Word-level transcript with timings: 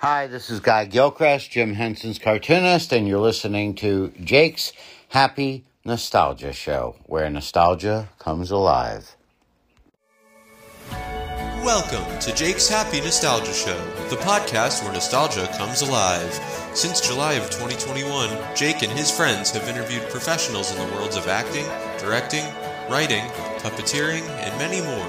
Hi, 0.00 0.26
this 0.26 0.50
is 0.50 0.60
Guy 0.60 0.84
Gilchrist, 0.84 1.52
Jim 1.52 1.72
Henson's 1.72 2.18
cartoonist, 2.18 2.92
and 2.92 3.08
you're 3.08 3.18
listening 3.18 3.74
to 3.76 4.12
Jake's 4.22 4.74
Happy 5.08 5.64
Nostalgia 5.86 6.52
Show, 6.52 6.96
where 7.06 7.30
nostalgia 7.30 8.10
comes 8.18 8.50
alive. 8.50 9.16
Welcome 10.90 12.18
to 12.18 12.34
Jake's 12.34 12.68
Happy 12.68 13.00
Nostalgia 13.00 13.54
Show, 13.54 13.82
the 14.10 14.16
podcast 14.16 14.84
where 14.84 14.92
nostalgia 14.92 15.48
comes 15.56 15.80
alive. 15.80 16.30
Since 16.74 17.00
July 17.00 17.32
of 17.32 17.44
2021, 17.48 18.54
Jake 18.54 18.82
and 18.82 18.92
his 18.92 19.10
friends 19.10 19.50
have 19.52 19.66
interviewed 19.66 20.02
professionals 20.10 20.70
in 20.70 20.76
the 20.76 20.94
worlds 20.94 21.16
of 21.16 21.26
acting, 21.26 21.64
directing, 21.98 22.44
writing, 22.90 23.24
puppeteering, 23.60 24.28
and 24.40 24.54
many 24.58 24.82
more. 24.82 25.08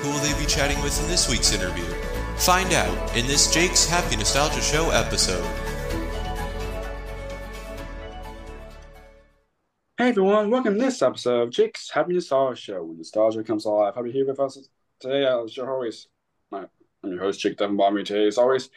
Who 0.00 0.08
will 0.08 0.20
they 0.20 0.32
be 0.40 0.46
chatting 0.46 0.82
with 0.82 0.98
in 1.02 1.08
this 1.08 1.28
week's 1.28 1.52
interview? 1.52 1.84
Find 2.42 2.72
out 2.72 3.16
in 3.16 3.28
this 3.28 3.54
Jake's 3.54 3.86
Happy 3.86 4.16
Nostalgia 4.16 4.60
Show 4.60 4.90
episode. 4.90 5.46
Hey 9.96 10.08
everyone, 10.08 10.50
welcome 10.50 10.74
to 10.74 10.80
this 10.80 11.00
episode 11.02 11.40
of 11.40 11.50
Jake's 11.50 11.88
Happy 11.88 12.14
Nostalgia 12.14 12.60
Show, 12.60 12.82
where 12.82 12.96
nostalgia 12.96 13.44
comes 13.44 13.64
alive. 13.64 13.94
Happy 13.94 14.08
to 14.08 14.12
here 14.12 14.26
with 14.26 14.40
us 14.40 14.58
today. 14.98 15.24
As 15.24 15.56
your 15.56 15.66
host, 15.66 16.08
my, 16.50 16.64
I'm 17.04 17.10
your 17.12 17.20
host, 17.20 17.38
Jake 17.38 17.58
Devon 17.58 17.76
Bomber. 17.76 18.02
Today, 18.02 18.26
as 18.26 18.38
always, 18.38 18.70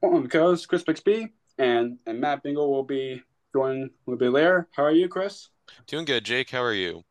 one 0.00 0.24
because 0.24 0.66
Chris 0.66 0.82
Bixby 0.82 1.32
and 1.56 1.96
and 2.04 2.20
Matt 2.20 2.42
Bingle 2.42 2.70
will 2.70 2.84
be 2.84 3.22
joining 3.54 3.84
a 3.84 3.90
little 4.10 4.18
bit 4.18 4.30
later. 4.30 4.68
How 4.72 4.82
are 4.82 4.92
you, 4.92 5.08
Chris? 5.08 5.48
Doing 5.86 6.04
good, 6.04 6.22
Jake. 6.22 6.50
How 6.50 6.62
are 6.62 6.74
you? 6.74 7.02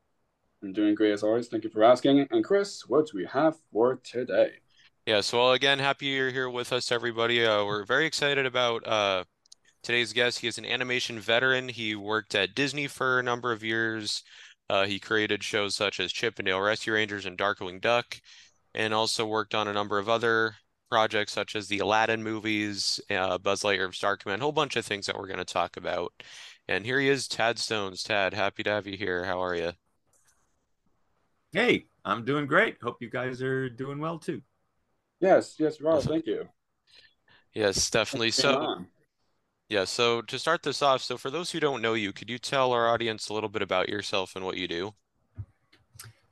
I'm 0.61 0.71
doing 0.71 0.93
great 0.93 1.13
as 1.13 1.23
always. 1.23 1.47
Thank 1.47 1.63
you 1.63 1.71
for 1.71 1.83
asking. 1.83 2.27
And 2.29 2.43
Chris, 2.43 2.83
what 2.87 3.07
do 3.07 3.17
we 3.17 3.25
have 3.25 3.55
for 3.73 3.95
today? 4.03 4.59
Yeah, 5.07 5.21
so 5.21 5.37
well, 5.37 5.53
again, 5.53 5.79
happy 5.79 6.07
you're 6.07 6.31
here 6.31 6.49
with 6.49 6.73
us, 6.73 6.91
everybody. 6.91 7.45
Uh, 7.45 7.63
we're 7.63 7.85
very 7.85 8.05
excited 8.05 8.45
about 8.45 8.85
uh, 8.85 9.23
today's 9.81 10.11
guest. 10.11 10.39
He 10.39 10.49
is 10.49 10.57
an 10.57 10.65
animation 10.65 11.17
veteran. 11.17 11.69
He 11.69 11.95
worked 11.95 12.35
at 12.35 12.53
Disney 12.53 12.87
for 12.87 13.17
a 13.17 13.23
number 13.23 13.53
of 13.53 13.63
years. 13.63 14.21
Uh, 14.69 14.85
he 14.85 14.99
created 14.99 15.45
shows 15.45 15.75
such 15.75 16.01
as 16.01 16.11
Chip 16.11 16.39
and 16.39 16.45
Dale 16.45 16.59
Rescue 16.59 16.91
Rangers 16.91 17.25
and 17.25 17.37
Darkwing 17.37 17.79
Duck, 17.79 18.19
and 18.75 18.93
also 18.93 19.25
worked 19.25 19.55
on 19.55 19.69
a 19.69 19.73
number 19.73 19.97
of 19.97 20.09
other 20.09 20.55
projects 20.89 21.31
such 21.31 21.55
as 21.55 21.69
the 21.69 21.79
Aladdin 21.79 22.21
movies, 22.21 22.99
uh, 23.09 23.37
Buzz 23.37 23.61
Lightyear 23.61 23.85
of 23.85 23.95
Star 23.95 24.17
Command, 24.17 24.41
a 24.41 24.43
whole 24.43 24.51
bunch 24.51 24.75
of 24.75 24.85
things 24.85 25.05
that 25.05 25.17
we're 25.17 25.27
going 25.27 25.37
to 25.37 25.45
talk 25.45 25.77
about. 25.77 26.11
And 26.67 26.85
here 26.85 26.99
he 26.99 27.07
is, 27.07 27.29
Tad 27.29 27.59
Stones. 27.59 28.03
Tad, 28.03 28.33
happy 28.33 28.61
to 28.63 28.71
have 28.71 28.85
you 28.85 28.97
here. 28.97 29.23
How 29.23 29.41
are 29.41 29.55
you? 29.55 29.71
Hey, 31.53 31.85
I'm 32.03 32.25
doing 32.25 32.45
great. 32.45 32.75
Hope 32.83 32.97
you 32.99 33.09
guys 33.09 33.41
are 33.41 33.69
doing 33.69 33.99
well 33.99 34.19
too. 34.19 34.41
Yes, 35.19 35.55
yes, 35.57 35.81
Rob, 35.81 36.03
thank 36.03 36.27
you. 36.27 36.47
Yes, 37.53 37.89
definitely. 37.89 38.31
So, 38.31 38.85
yeah, 39.69 39.85
so 39.85 40.21
to 40.21 40.37
start 40.37 40.61
this 40.61 40.81
off, 40.81 41.01
so 41.01 41.17
for 41.17 41.31
those 41.31 41.51
who 41.51 41.59
don't 41.59 41.81
know 41.81 41.95
you, 41.95 42.13
could 42.13 42.29
you 42.29 42.37
tell 42.37 42.71
our 42.71 42.87
audience 42.87 43.29
a 43.29 43.33
little 43.33 43.49
bit 43.49 43.61
about 43.61 43.89
yourself 43.89 44.35
and 44.35 44.45
what 44.45 44.57
you 44.57 44.67
do? 44.67 44.93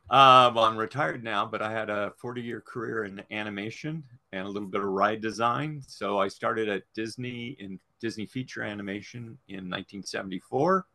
Uh, 0.07 0.51
well, 0.53 0.65
I'm 0.65 0.77
retired 0.77 1.23
now, 1.23 1.47
but 1.47 1.63
I 1.63 1.71
had 1.71 1.89
a 1.89 2.13
40 2.19 2.41
year 2.41 2.61
career 2.61 3.05
in 3.05 3.23
animation 3.31 4.03
and 4.33 4.45
a 4.45 4.49
little 4.49 4.69
bit 4.69 4.81
of 4.81 4.87
ride 4.87 5.19
design. 5.19 5.81
So 5.87 6.19
I 6.19 6.27
started 6.27 6.69
at 6.69 6.83
Disney 6.93 7.57
in 7.59 7.79
Disney 7.99 8.27
feature 8.27 8.61
animation 8.61 9.39
in 9.47 9.67
1974. 9.67 10.85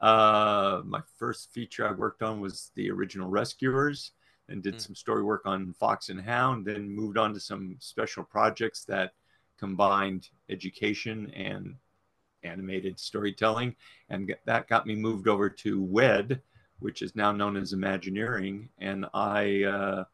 Uh, 0.00 0.82
my 0.84 1.00
first 1.16 1.52
feature 1.52 1.88
I 1.88 1.92
worked 1.92 2.22
on 2.22 2.40
was 2.40 2.72
the 2.74 2.90
original 2.90 3.28
Rescuers 3.28 4.10
and 4.48 4.62
did 4.62 4.74
mm. 4.74 4.80
some 4.80 4.94
story 4.94 5.22
work 5.22 5.42
on 5.46 5.72
Fox 5.72 6.08
and 6.08 6.20
Hound, 6.20 6.66
then 6.66 6.88
moved 6.88 7.18
on 7.18 7.32
to 7.34 7.40
some 7.40 7.76
special 7.80 8.24
projects 8.24 8.84
that 8.84 9.12
combined 9.58 10.28
education 10.48 11.30
and 11.34 11.76
animated 12.42 12.98
storytelling. 12.98 13.74
And 14.08 14.34
that 14.44 14.68
got 14.68 14.86
me 14.86 14.94
moved 14.94 15.28
over 15.28 15.48
to 15.48 15.82
WED, 15.82 16.40
which 16.78 17.02
is 17.02 17.16
now 17.16 17.32
known 17.32 17.56
as 17.56 17.72
Imagineering. 17.72 18.68
And 18.78 19.06
I 19.14 19.64
uh, 19.64 20.04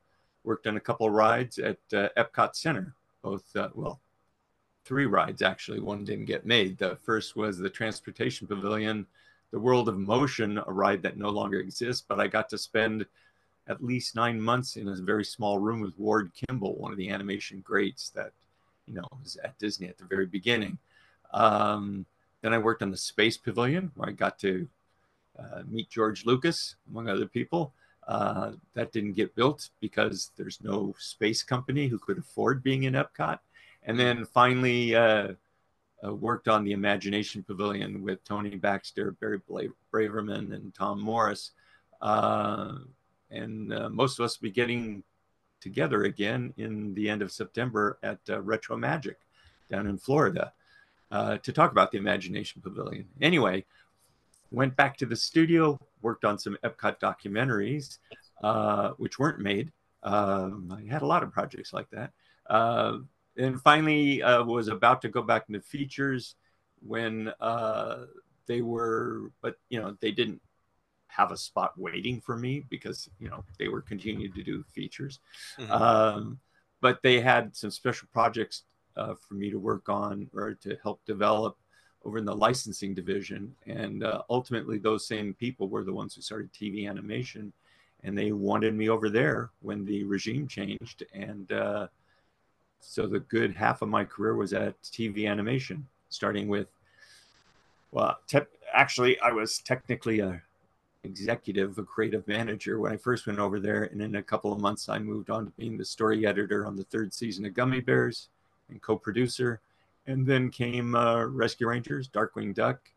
worked 0.44 0.66
on 0.66 0.76
a 0.76 0.80
couple 0.80 1.06
of 1.06 1.12
rides 1.12 1.58
at 1.58 1.78
uh, 1.92 2.08
Epcot 2.16 2.54
Center, 2.54 2.94
both, 3.22 3.44
uh, 3.56 3.70
well, 3.74 4.00
three 4.84 5.06
rides 5.06 5.42
actually. 5.42 5.80
One 5.80 6.04
didn't 6.04 6.24
get 6.26 6.47
made. 6.47 6.78
The 6.78 6.97
first 6.97 7.36
was 7.36 7.58
the 7.58 7.70
Transportation 7.70 8.47
Pavilion, 8.47 9.06
the 9.50 9.58
World 9.58 9.88
of 9.88 9.98
Motion, 9.98 10.58
a 10.58 10.72
ride 10.72 11.02
that 11.02 11.18
no 11.18 11.30
longer 11.30 11.58
exists, 11.58 12.04
but 12.08 12.20
I 12.20 12.28
got 12.28 12.48
to 12.50 12.58
spend 12.58 13.04
at 13.69 13.84
least 13.84 14.16
nine 14.16 14.41
months 14.41 14.76
in 14.76 14.88
a 14.88 14.97
very 14.97 15.25
small 15.25 15.59
room 15.59 15.81
with 15.81 15.98
Ward 15.98 16.32
Kimball, 16.34 16.75
one 16.75 16.93
of 16.93 16.98
the 16.98 17.10
animation 17.10 17.60
greats 17.60 18.10
that, 18.10 18.32
you 18.87 18.94
know, 18.94 19.04
was 19.22 19.37
at 19.44 19.59
Disney 19.59 19.88
at 19.88 19.98
the 19.98 20.04
very 20.04 20.26
beginning. 20.26 20.78
Um, 21.32 22.04
then 22.43 22.53
I 22.53 22.59
worked 22.59 22.82
on 22.82 22.91
the 22.91 22.97
Space 22.97 23.37
Pavilion, 23.37 23.93
where 23.94 24.09
I 24.09 24.12
got 24.12 24.38
to 24.41 24.66
uh, 25.38 25.62
meet 25.69 25.88
George 25.91 26.26
Lucas, 26.26 26.76
among 26.91 27.09
other 27.09 27.26
people. 27.26 27.72
Uh, 28.09 28.53
that 28.75 28.93
didn't 28.93 29.12
get 29.12 29.34
built 29.37 29.69
because 29.81 30.32
there's 30.37 30.59
no 30.62 30.94
space 30.98 31.42
company 31.42 31.87
who 31.87 31.98
could 31.98 32.19
afford 32.19 32.62
being 32.62 32.84
in 32.84 32.94
Epcot. 32.94 33.38
And 33.84 33.98
then 33.98 34.25
finally 34.25 34.94
uh, 34.94 35.34
uh 36.04 36.15
worked 36.15 36.48
on 36.48 36.65
the 36.65 36.72
Imagination 36.72 37.44
Pavilion 37.44 38.03
with 38.03 38.25
Tony 38.25 38.56
Baxter, 38.56 39.12
Barry 39.12 39.41
Braverman, 39.92 40.54
and 40.54 40.75
Tom 40.75 41.00
Morris. 41.00 41.53
Uh, 42.00 42.78
and 43.30 43.72
uh, 43.72 43.88
most 43.88 44.18
of 44.18 44.24
us 44.24 44.41
will 44.41 44.48
be 44.48 44.52
getting 44.52 45.02
together 45.60 46.04
again 46.04 46.52
in 46.56 46.94
the 46.94 47.08
end 47.08 47.22
of 47.22 47.30
September 47.30 47.98
at 48.02 48.18
uh, 48.28 48.41
Retro 48.41 48.76
Magic 48.76 49.18
down 49.70 49.86
in 49.86 49.98
Florida 49.98 50.52
uh, 51.10 51.38
to 51.38 51.52
talk 51.52 51.70
about 51.70 51.92
the 51.92 51.98
Imagination 51.98 52.62
Pavilion. 52.62 53.06
Anyway, 53.20 53.64
went 54.50 54.74
back 54.76 54.96
to 54.96 55.06
the 55.06 55.16
studio, 55.16 55.78
worked 56.02 56.24
on 56.24 56.38
some 56.38 56.56
Epcot 56.64 56.98
documentaries, 56.98 57.98
uh, 58.42 58.91
which 58.96 59.18
weren't 59.18 59.38
made. 59.38 59.70
Um, 60.02 60.74
I 60.76 60.91
had 60.91 61.02
a 61.02 61.06
lot 61.06 61.22
of 61.22 61.30
projects 61.30 61.72
like 61.72 61.91
that. 61.91 62.12
Uh, 62.48 62.98
and 63.36 63.60
finally 63.60 64.22
uh, 64.22 64.42
was 64.44 64.68
about 64.68 65.02
to 65.02 65.08
go 65.08 65.22
back 65.22 65.44
into 65.48 65.60
features 65.60 66.34
when 66.80 67.32
they 68.47 68.62
were, 68.62 69.30
but 69.42 69.56
you 69.68 69.80
know, 69.80 69.97
they 70.00 70.10
didn't 70.10 70.41
have 71.15 71.32
a 71.32 71.37
spot 71.37 71.72
waiting 71.76 72.21
for 72.21 72.37
me 72.37 72.65
because 72.69 73.09
you 73.19 73.28
know 73.28 73.44
they 73.59 73.69
were 73.69 73.82
continuing 73.82 74.32
to 74.32 74.43
do 74.43 74.65
features. 74.72 75.19
Mm-hmm. 75.59 75.72
um, 75.72 76.38
but 76.81 77.03
they 77.03 77.21
had 77.21 77.54
some 77.54 77.71
special 77.71 78.09
projects 78.12 78.62
uh, 78.97 79.15
for 79.15 79.34
me 79.34 79.50
to 79.50 79.59
work 79.59 79.88
on 79.88 80.28
or 80.34 80.54
to 80.54 80.76
help 80.82 81.04
develop 81.04 81.56
over 82.04 82.16
in 82.16 82.25
the 82.25 82.34
licensing 82.34 82.94
division. 82.94 83.54
And 83.66 84.03
uh, 84.03 84.22
ultimately 84.31 84.78
those 84.78 85.06
same 85.06 85.34
people 85.34 85.69
were 85.69 85.84
the 85.84 85.93
ones 85.93 86.15
who 86.15 86.22
started 86.22 86.50
tv 86.53 86.88
animation 86.88 87.53
and 88.03 88.16
they 88.16 88.32
wanted 88.32 88.75
me 88.75 88.88
over 88.88 89.10
there 89.10 89.50
when 89.60 89.84
the 89.84 90.04
regime 90.04 90.48
changed. 90.48 91.04
And 91.12 91.53
uh, 91.53 91.88
so 92.81 93.06
the 93.06 93.21
good 93.21 93.54
half 93.54 93.82
of 93.82 93.88
my 93.88 94.04
career 94.04 94.34
was 94.34 94.53
at 94.53 94.81
tv 94.82 95.28
animation 95.28 95.87
starting 96.09 96.48
with 96.48 96.69
well 97.92 98.19
te- 98.27 98.41
actually 98.72 99.21
i 99.21 99.31
was 99.31 99.59
technically 99.59 100.21
a 100.21 100.42
executive, 101.04 101.78
a 101.78 101.82
creative 101.82 102.26
manager 102.28 102.78
when 102.78 102.92
I 102.92 102.96
first 102.96 103.26
went 103.26 103.38
over 103.38 103.58
there. 103.58 103.84
And 103.84 104.00
in 104.02 104.16
a 104.16 104.22
couple 104.22 104.52
of 104.52 104.60
months, 104.60 104.88
I 104.88 104.98
moved 104.98 105.30
on 105.30 105.46
to 105.46 105.52
being 105.52 105.76
the 105.76 105.84
story 105.84 106.26
editor 106.26 106.66
on 106.66 106.76
the 106.76 106.84
third 106.84 107.14
season 107.14 107.46
of 107.46 107.54
Gummy 107.54 107.80
Bears 107.80 108.28
and 108.68 108.80
co 108.80 108.96
producer. 108.96 109.60
And 110.06 110.26
then 110.26 110.50
came 110.50 110.94
uh, 110.94 111.24
Rescue 111.24 111.68
Rangers, 111.68 112.08
Darkwing 112.08 112.54
Duck, 112.54 112.90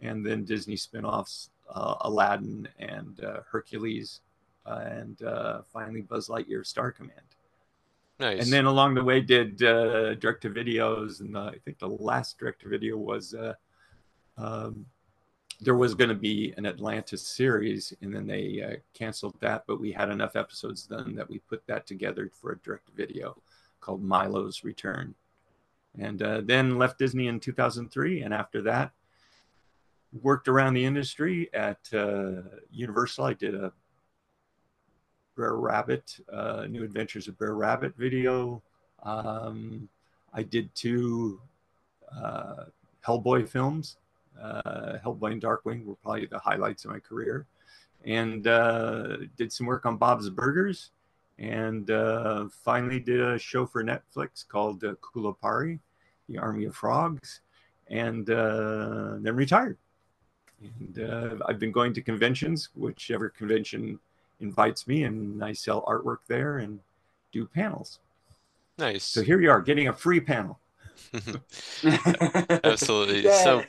and 0.00 0.24
then 0.24 0.44
Disney 0.44 0.76
spin 0.76 1.04
offs 1.04 1.50
uh, 1.68 1.96
Aladdin 2.02 2.68
and 2.78 3.22
uh, 3.24 3.40
Hercules, 3.50 4.20
uh, 4.66 4.84
and 4.84 5.22
uh, 5.22 5.62
finally 5.72 6.02
Buzz 6.02 6.28
Lightyear 6.28 6.66
Star 6.66 6.92
Command. 6.92 7.20
Nice. 8.18 8.42
And 8.42 8.52
then 8.52 8.66
along 8.66 8.94
the 8.94 9.04
way, 9.04 9.20
did 9.20 9.62
uh, 9.62 10.14
direct 10.14 10.42
to 10.42 10.50
videos. 10.50 11.20
And 11.20 11.36
I 11.36 11.54
think 11.64 11.78
the 11.78 11.88
last 11.88 12.38
direct 12.38 12.62
to 12.62 12.68
video 12.68 12.96
was. 12.96 13.34
Um, 14.36 14.86
there 15.60 15.74
was 15.74 15.94
going 15.94 16.08
to 16.08 16.14
be 16.14 16.54
an 16.56 16.64
Atlantis 16.64 17.26
series, 17.26 17.92
and 18.00 18.14
then 18.14 18.26
they 18.26 18.62
uh, 18.62 18.76
canceled 18.94 19.36
that. 19.40 19.64
But 19.66 19.80
we 19.80 19.92
had 19.92 20.10
enough 20.10 20.34
episodes 20.34 20.86
then 20.86 21.14
that 21.16 21.28
we 21.28 21.38
put 21.38 21.66
that 21.66 21.86
together 21.86 22.30
for 22.32 22.52
a 22.52 22.58
direct 22.58 22.88
video 22.96 23.36
called 23.80 24.02
Milo's 24.02 24.64
Return. 24.64 25.14
And 25.98 26.22
uh, 26.22 26.40
then 26.44 26.78
left 26.78 26.98
Disney 26.98 27.26
in 27.26 27.40
2003. 27.40 28.22
And 28.22 28.32
after 28.32 28.62
that, 28.62 28.92
worked 30.22 30.48
around 30.48 30.74
the 30.74 30.84
industry 30.84 31.50
at 31.52 31.78
uh, 31.92 32.42
Universal. 32.70 33.24
I 33.24 33.34
did 33.34 33.54
a 33.54 33.72
Brer 35.34 35.56
Rabbit, 35.56 36.18
uh, 36.32 36.66
New 36.68 36.84
Adventures 36.84 37.28
of 37.28 37.36
Brer 37.38 37.54
Rabbit 37.54 37.94
video. 37.96 38.62
Um, 39.02 39.88
I 40.32 40.42
did 40.42 40.74
two 40.74 41.40
uh, 42.14 42.64
Hellboy 43.06 43.48
films 43.48 43.96
uh, 44.40 44.98
Hellboy 45.04 45.32
and 45.32 45.42
Darkwing 45.42 45.84
were 45.84 45.96
probably 45.96 46.26
the 46.26 46.38
highlights 46.38 46.84
of 46.84 46.90
my 46.90 46.98
career. 46.98 47.46
And 48.04 48.46
uh, 48.46 49.18
did 49.36 49.52
some 49.52 49.66
work 49.66 49.86
on 49.86 49.96
Bob's 49.96 50.30
Burgers 50.30 50.90
and 51.40 51.90
uh, 51.90 52.46
finally 52.62 53.00
did 53.00 53.20
a 53.20 53.38
show 53.38 53.66
for 53.66 53.82
Netflix 53.82 54.46
called 54.46 54.84
uh, 54.84 54.94
Kulipari, 55.00 55.80
the 56.28 56.38
Army 56.38 56.66
of 56.66 56.76
Frogs, 56.76 57.40
and 57.88 58.28
uh, 58.28 59.16
then 59.20 59.34
retired. 59.34 59.78
And 60.60 60.98
uh, 60.98 61.36
I've 61.48 61.58
been 61.58 61.72
going 61.72 61.94
to 61.94 62.02
conventions, 62.02 62.68
whichever 62.74 63.30
convention 63.30 63.98
invites 64.40 64.86
me, 64.86 65.04
and 65.04 65.42
I 65.42 65.54
sell 65.54 65.82
artwork 65.86 66.18
there 66.28 66.58
and 66.58 66.78
do 67.32 67.46
panels. 67.46 68.00
Nice. 68.76 69.04
So 69.04 69.22
here 69.22 69.40
you 69.40 69.50
are, 69.50 69.62
getting 69.62 69.88
a 69.88 69.92
free 69.94 70.20
panel. 70.20 70.58
Absolutely. 72.64 73.24
Yeah. 73.24 73.44
So, 73.44 73.64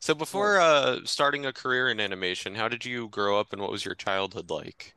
so 0.00 0.14
before 0.14 0.60
uh, 0.60 0.98
starting 1.04 1.46
a 1.46 1.52
career 1.52 1.88
in 1.88 2.00
animation, 2.00 2.54
how 2.54 2.68
did 2.68 2.84
you 2.84 3.08
grow 3.08 3.38
up 3.38 3.52
and 3.52 3.60
what 3.60 3.70
was 3.70 3.84
your 3.84 3.94
childhood 3.94 4.50
like? 4.50 4.94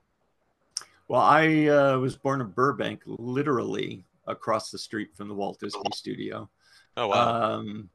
Well, 1.07 1.21
I 1.21 1.67
uh, 1.67 1.97
was 1.97 2.15
born 2.15 2.39
in 2.39 2.47
Burbank, 2.47 3.01
literally 3.05 4.05
across 4.27 4.71
the 4.71 4.77
street 4.77 5.09
from 5.13 5.27
the 5.27 5.33
Walt 5.33 5.59
Disney 5.59 5.81
Studio. 5.93 6.49
Oh, 6.95 7.07
wow. 7.07 7.55
Um, 7.55 7.89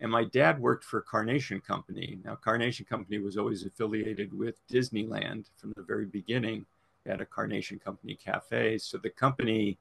and 0.00 0.10
my 0.10 0.24
dad 0.24 0.60
worked 0.60 0.84
for 0.84 1.00
Carnation 1.00 1.60
Company. 1.60 2.18
Now, 2.24 2.34
Carnation 2.34 2.84
Company 2.84 3.18
was 3.18 3.36
always 3.36 3.64
affiliated 3.64 4.36
with 4.36 4.56
Disneyland 4.68 5.46
from 5.56 5.72
the 5.76 5.82
very 5.82 6.04
beginning. 6.04 6.66
They 7.04 7.12
had 7.12 7.20
a 7.20 7.26
Carnation 7.26 7.78
Company 7.78 8.14
cafe. 8.14 8.78
So 8.78 8.98
the 8.98 9.10
company, 9.10 9.78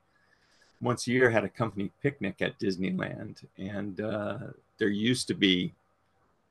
once 0.80 1.08
a 1.08 1.12
year, 1.12 1.30
had 1.30 1.44
a 1.44 1.50
company 1.50 1.92
picnic 2.02 2.42
at 2.42 2.60
Disneyland. 2.60 3.44
And 3.58 4.00
uh, 4.00 4.38
there 4.78 4.90
used 4.90 5.28
to 5.28 5.34
be 5.34 5.74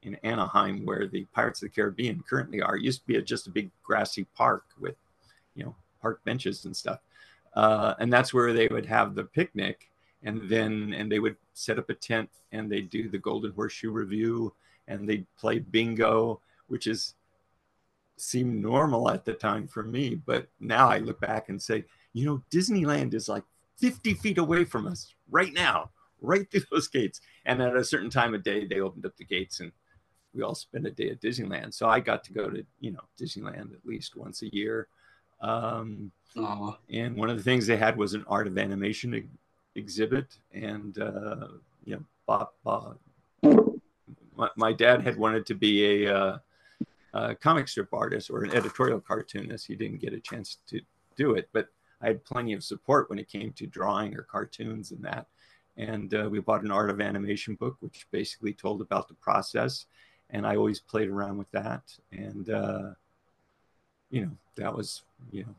in 0.05 0.17
Anaheim, 0.17 0.85
where 0.85 1.07
the 1.07 1.25
Pirates 1.35 1.63
of 1.63 1.69
the 1.69 1.75
Caribbean 1.75 2.23
currently 2.29 2.61
are, 2.61 2.77
used 2.77 3.01
to 3.01 3.07
be 3.07 3.17
a, 3.17 3.23
just 3.23 3.47
a 3.47 3.51
big 3.51 3.71
grassy 3.83 4.25
park 4.37 4.65
with, 4.79 4.97
you 5.55 5.65
know, 5.65 5.75
park 6.01 6.21
benches 6.25 6.65
and 6.65 6.77
stuff. 6.77 7.01
Uh, 7.55 7.95
and 7.99 8.13
that's 8.13 8.35
where 8.35 8.53
they 8.53 8.69
would 8.69 8.87
have 8.87 9.15
the 9.15 9.25
picnic 9.25 9.89
and 10.25 10.49
then 10.49 10.93
and 10.97 11.11
they 11.13 11.19
would 11.19 11.37
set 11.53 11.79
up 11.79 11.89
a 11.91 11.95
tent 11.95 12.29
and 12.53 12.71
they'd 12.71 12.91
do 12.91 13.09
the 13.09 13.19
golden 13.19 13.53
horseshoe 13.53 13.91
revue 13.91 14.53
and 14.89 15.09
they'd 15.09 15.27
play 15.39 15.59
bingo 15.59 16.41
which 16.67 16.87
is 16.87 17.15
seemed 18.17 18.61
normal 18.61 19.11
at 19.11 19.25
the 19.25 19.35
time 19.35 19.67
for 19.67 19.83
me. 19.83 20.15
But 20.15 20.49
now 20.61 20.89
i 20.89 20.99
look 20.99 21.21
back 21.21 21.49
and 21.49 21.61
say 21.61 21.85
you 22.13 22.27
know 22.27 22.43
disneyland 22.51 23.15
is 23.15 23.29
like 23.29 23.45
50 23.79 24.15
feet 24.15 24.39
away 24.39 24.65
from 24.65 24.87
us 24.87 25.15
right 25.31 25.53
now 25.53 25.91
right 26.21 26.51
through 26.51 26.63
those 26.71 26.89
gates. 26.89 27.21
And 27.47 27.63
at 27.63 27.77
a 27.77 27.85
certain 27.85 28.11
time 28.11 28.35
of 28.35 28.43
day 28.43 28.67
they 28.67 28.81
opened 28.81 29.07
up 29.07 29.17
the 29.17 29.25
gates 29.25 29.61
and 29.61 29.71
we 30.35 30.43
all 30.43 30.55
spent 30.55 30.87
a 30.87 30.91
day 30.91 31.11
at 31.11 31.21
disneyland. 31.21 31.73
So 31.73 31.89
i 31.89 32.01
got 32.01 32.25
to 32.25 32.33
go 32.33 32.51
to 32.51 32.65
you 32.81 32.93
know 32.93 33.05
disneyland 33.21 33.73
at 33.73 33.85
least 33.85 34.17
once 34.17 34.43
a 34.43 34.55
year. 34.55 34.89
Um, 35.41 36.11
Aw. 36.39 36.77
and 36.91 37.17
one 37.17 37.29
of 37.29 37.37
the 37.37 37.43
things 37.43 37.67
they 37.67 37.77
had 37.77 37.97
was 37.97 38.15
an 38.15 38.25
art 38.29 38.47
of 38.47 38.57
animation 38.57 39.15
e- 39.15 39.25
exhibit 39.75 40.39
and 40.53 40.99
uh, 40.99 41.49
you 41.85 41.97
know 41.97 42.05
Bob, 42.27 42.49
Bob 42.65 42.99
my, 44.37 44.49
my 44.57 44.73
dad 44.73 45.03
had 45.03 45.17
wanted 45.17 45.47
to 45.47 45.55
be 45.55 46.03
a, 46.03 46.17
uh, 46.17 46.39
a 47.13 47.35
comic 47.35 47.69
strip 47.69 47.93
artist 47.93 48.31
or 48.31 48.43
an 48.43 48.55
editorial 48.55 49.01
cartoonist. 49.01 49.67
He 49.67 49.77
didn't 49.77 50.01
get 50.01 50.13
a 50.13 50.21
chance 50.21 50.59
to 50.69 50.81
do 51.17 51.35
it 51.35 51.49
but 51.53 51.69
i 52.01 52.09
had 52.09 52.25
plenty 52.25 52.53
of 52.53 52.65
support 52.65 53.09
when 53.09 53.21
it 53.21 53.29
came 53.29 53.53
to 53.53 53.67
drawing 53.67 54.17
or 54.17 54.23
cartoons 54.23 54.91
and 54.91 55.05
that. 55.05 55.27
And 55.77 56.15
uh, 56.15 56.29
we 56.31 56.39
bought 56.41 56.63
an 56.63 56.71
art 56.71 56.91
of 56.91 57.01
animation 57.01 57.55
book 57.55 57.77
which 57.81 58.07
basically 58.11 58.53
told 58.53 58.81
about 58.81 59.09
the 59.09 59.15
process 59.15 59.87
and 60.31 60.47
i 60.47 60.57
always 60.57 60.81
played 60.81 61.09
around 61.09 61.39
with 61.39 61.51
that. 61.53 61.83
And 62.13 62.51
uh, 62.51 62.91
you 64.11 64.23
know 64.23 64.31
that 64.57 64.75
was 64.75 65.03
you 65.33 65.43
know 65.43 65.55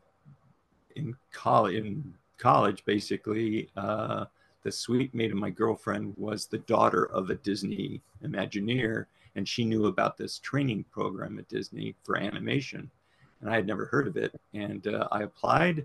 in 0.94 1.14
college 1.30 1.74
in 1.74 2.14
college 2.38 2.84
basically 2.86 3.68
uh, 3.76 4.24
the 4.62 4.72
suite 4.72 5.14
mate 5.14 5.30
of 5.30 5.36
my 5.36 5.50
girlfriend 5.50 6.14
was 6.16 6.46
the 6.46 6.58
daughter 6.58 7.04
of 7.06 7.28
a 7.28 7.34
disney 7.34 8.00
imagineer 8.24 9.06
and 9.34 9.46
she 9.46 9.64
knew 9.64 9.86
about 9.86 10.16
this 10.16 10.38
training 10.38 10.84
program 10.90 11.38
at 11.38 11.48
disney 11.48 11.94
for 12.02 12.16
animation 12.16 12.90
and 13.40 13.50
i 13.50 13.54
had 13.54 13.66
never 13.66 13.84
heard 13.86 14.06
of 14.06 14.16
it. 14.16 14.32
And 14.54 14.86
uh, 14.86 15.06
i 15.12 15.22
applied 15.22 15.84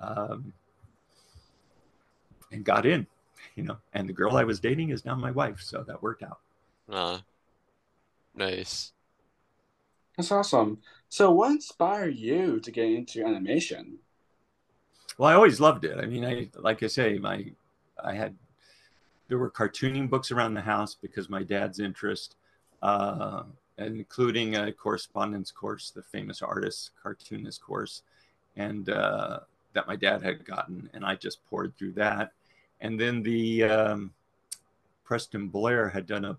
um, 0.00 0.52
and 2.50 2.64
got 2.64 2.84
in 2.84 3.06
you 3.54 3.62
know 3.62 3.76
and 3.94 4.08
the 4.08 4.12
girl 4.12 4.36
i 4.36 4.44
was 4.44 4.58
dating 4.58 4.90
is 4.90 5.04
now 5.04 5.14
my 5.14 5.30
wife 5.30 5.60
so 5.60 5.84
that 5.84 6.02
worked 6.02 6.24
out. 6.24 6.40
Uh, 6.90 7.18
nice. 8.34 8.92
That's 10.16 10.30
awesome. 10.30 10.78
So, 11.08 11.30
what 11.30 11.52
inspired 11.52 12.16
you 12.16 12.60
to 12.60 12.70
get 12.70 12.86
into 12.86 13.24
animation? 13.24 13.98
Well, 15.18 15.30
I 15.30 15.34
always 15.34 15.60
loved 15.60 15.84
it. 15.84 15.98
I 15.98 16.06
mean, 16.06 16.24
I 16.24 16.48
like 16.58 16.82
I 16.82 16.86
say, 16.86 17.18
my 17.18 17.46
I 18.02 18.14
had 18.14 18.36
there 19.28 19.38
were 19.38 19.50
cartooning 19.50 20.10
books 20.10 20.30
around 20.30 20.54
the 20.54 20.60
house 20.60 20.94
because 20.94 21.30
my 21.30 21.42
dad's 21.42 21.80
interest, 21.80 22.36
uh, 22.82 23.44
including 23.78 24.56
a 24.56 24.72
correspondence 24.72 25.50
course, 25.50 25.90
the 25.90 26.02
famous 26.02 26.42
artist 26.42 26.90
cartoonist 27.02 27.62
course, 27.62 28.02
and 28.56 28.90
uh, 28.90 29.40
that 29.72 29.86
my 29.86 29.96
dad 29.96 30.22
had 30.22 30.44
gotten, 30.44 30.90
and 30.92 31.04
I 31.04 31.14
just 31.14 31.44
poured 31.46 31.76
through 31.76 31.92
that. 31.92 32.32
And 32.80 33.00
then 33.00 33.22
the 33.22 33.64
um, 33.64 34.12
Preston 35.04 35.48
Blair 35.48 35.88
had 35.88 36.06
done 36.06 36.24
a 36.24 36.36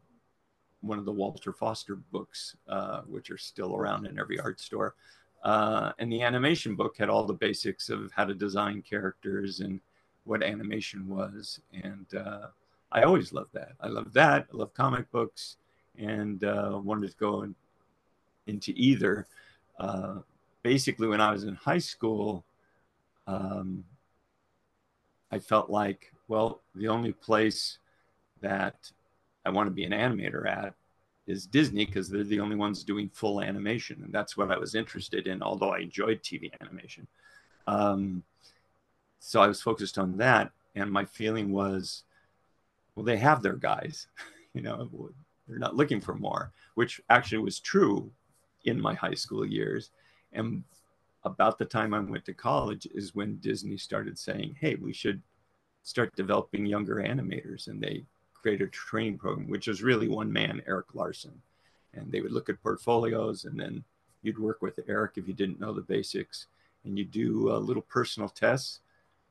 one 0.83 0.99
of 0.99 1.05
the 1.05 1.11
Walter 1.11 1.53
Foster 1.53 1.95
books, 1.95 2.55
uh, 2.67 3.01
which 3.01 3.31
are 3.31 3.37
still 3.37 3.75
around 3.75 4.05
in 4.05 4.19
every 4.19 4.39
art 4.39 4.59
store. 4.59 4.95
Uh, 5.43 5.91
and 5.99 6.11
the 6.11 6.21
animation 6.21 6.75
book 6.75 6.97
had 6.97 7.09
all 7.09 7.25
the 7.25 7.33
basics 7.33 7.89
of 7.89 8.11
how 8.11 8.25
to 8.25 8.33
design 8.33 8.81
characters 8.81 9.61
and 9.61 9.79
what 10.25 10.43
animation 10.43 11.07
was. 11.07 11.59
And 11.83 12.05
uh, 12.15 12.47
I 12.91 13.03
always 13.03 13.33
loved 13.33 13.53
that. 13.53 13.71
I 13.81 13.87
loved 13.87 14.13
that. 14.13 14.47
I 14.53 14.57
love 14.57 14.73
comic 14.73 15.09
books 15.11 15.57
and 15.97 16.43
uh, 16.43 16.79
wanted 16.83 17.11
to 17.11 17.17
go 17.17 17.41
in, 17.43 17.55
into 18.47 18.73
either. 18.75 19.25
Uh, 19.79 20.19
basically, 20.63 21.07
when 21.07 21.21
I 21.21 21.31
was 21.31 21.43
in 21.45 21.55
high 21.55 21.79
school, 21.79 22.43
um, 23.27 23.83
I 25.31 25.39
felt 25.39 25.69
like, 25.69 26.13
well, 26.27 26.61
the 26.75 26.87
only 26.87 27.13
place 27.13 27.79
that 28.41 28.91
I 29.45 29.49
want 29.49 29.67
to 29.67 29.71
be 29.71 29.83
an 29.83 29.91
animator 29.91 30.47
at 30.47 30.73
is 31.25 31.45
Disney 31.45 31.85
because 31.85 32.09
they're 32.09 32.23
the 32.23 32.39
only 32.39 32.55
ones 32.55 32.83
doing 32.83 33.09
full 33.09 33.41
animation, 33.41 34.01
and 34.03 34.13
that's 34.13 34.35
what 34.35 34.51
I 34.51 34.57
was 34.57 34.75
interested 34.75 35.27
in. 35.27 35.41
Although 35.41 35.73
I 35.73 35.79
enjoyed 35.79 36.21
TV 36.21 36.51
animation, 36.61 37.07
um, 37.67 38.23
so 39.19 39.41
I 39.41 39.47
was 39.47 39.61
focused 39.61 39.97
on 39.97 40.17
that, 40.17 40.51
and 40.75 40.91
my 40.91 41.05
feeling 41.05 41.51
was, 41.51 42.03
well, 42.95 43.05
they 43.05 43.17
have 43.17 43.41
their 43.41 43.55
guys, 43.55 44.07
you 44.53 44.61
know, 44.61 44.89
they're 45.47 45.59
not 45.59 45.75
looking 45.77 46.01
for 46.01 46.13
more, 46.13 46.51
which 46.75 46.99
actually 47.09 47.37
was 47.37 47.59
true 47.59 48.11
in 48.65 48.79
my 48.79 48.93
high 48.93 49.13
school 49.13 49.45
years, 49.45 49.91
and 50.33 50.63
about 51.23 51.57
the 51.57 51.65
time 51.65 51.93
I 51.93 51.99
went 51.99 52.25
to 52.25 52.33
college 52.33 52.85
is 52.93 53.15
when 53.15 53.37
Disney 53.37 53.77
started 53.77 54.19
saying, 54.19 54.57
hey, 54.59 54.75
we 54.75 54.91
should 54.91 55.21
start 55.83 56.13
developing 56.15 56.65
younger 56.65 56.95
animators, 56.95 57.67
and 57.67 57.81
they 57.81 58.03
created 58.43 58.67
a 58.67 58.71
training 58.71 59.17
program, 59.17 59.47
which 59.47 59.67
was 59.67 59.81
really 59.81 60.07
one 60.07 60.31
man, 60.31 60.61
Eric 60.67 60.93
Larson. 60.93 61.41
And 61.95 62.11
they 62.11 62.21
would 62.21 62.31
look 62.31 62.49
at 62.49 62.61
portfolios, 62.61 63.45
and 63.45 63.59
then 63.59 63.83
you'd 64.21 64.37
work 64.37 64.61
with 64.61 64.79
Eric 64.87 65.13
if 65.15 65.27
you 65.27 65.33
didn't 65.33 65.59
know 65.59 65.73
the 65.73 65.81
basics, 65.81 66.47
and 66.83 66.97
you 66.97 67.05
do 67.05 67.51
a 67.51 67.57
little 67.57 67.81
personal 67.81 68.29
tests. 68.29 68.81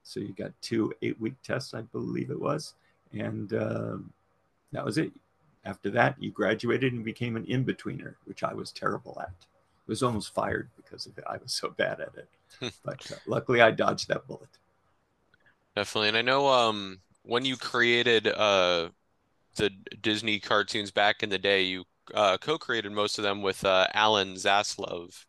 So 0.02 0.19
you 0.19 0.33
got 0.33 0.50
two 0.61 0.92
eight 1.02 1.21
week 1.21 1.35
tests, 1.45 1.75
I 1.75 1.83
believe 1.83 2.31
it 2.31 2.40
was. 2.40 2.75
And 3.12 3.52
um, 3.52 4.12
that 4.73 4.85
was 4.85 4.99
it. 4.99 5.12
After 5.64 5.90
that, 5.90 6.21
you 6.21 6.31
graduated 6.31 6.92
and 6.92 7.04
became 7.04 7.37
an 7.37 7.45
in 7.45 7.64
betweener, 7.64 8.14
which 8.25 8.42
I 8.42 8.52
was 8.52 8.73
terrible 8.73 9.16
at. 9.21 9.28
I 9.28 9.87
was 9.87 10.02
almost 10.02 10.35
fired 10.35 10.71
because 10.76 11.07
of 11.07 11.16
it. 11.19 11.25
I 11.28 11.37
was 11.37 11.52
so 11.52 11.71
bad 11.71 12.00
at 12.00 12.12
it. 12.16 12.73
but 12.85 13.12
uh, 13.12 13.16
luckily, 13.26 13.61
I 13.61 13.71
dodged 13.71 14.09
that 14.09 14.26
bullet. 14.26 14.49
Definitely. 15.76 16.09
And 16.09 16.16
I 16.16 16.23
know 16.23 16.49
um 16.49 16.99
when 17.23 17.45
you 17.45 17.57
created 17.57 18.26
uh 18.26 18.88
the 19.56 19.71
Disney 20.00 20.40
cartoons 20.40 20.90
back 20.90 21.23
in 21.23 21.30
the 21.30 21.38
day, 21.38 21.62
you 21.62 21.85
uh 22.14 22.37
co-created 22.38 22.92
most 22.92 23.18
of 23.18 23.25
them 23.25 23.42
with 23.42 23.64
uh 23.64 23.87
Alan 23.94 24.35
Zaslove. 24.35 25.25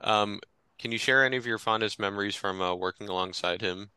Um 0.00 0.40
can 0.78 0.92
you 0.92 0.98
share 0.98 1.24
any 1.24 1.36
of 1.36 1.46
your 1.46 1.58
fondest 1.58 1.98
memories 1.98 2.36
from 2.36 2.62
uh, 2.62 2.74
working 2.74 3.08
alongside 3.08 3.60
him? 3.60 3.90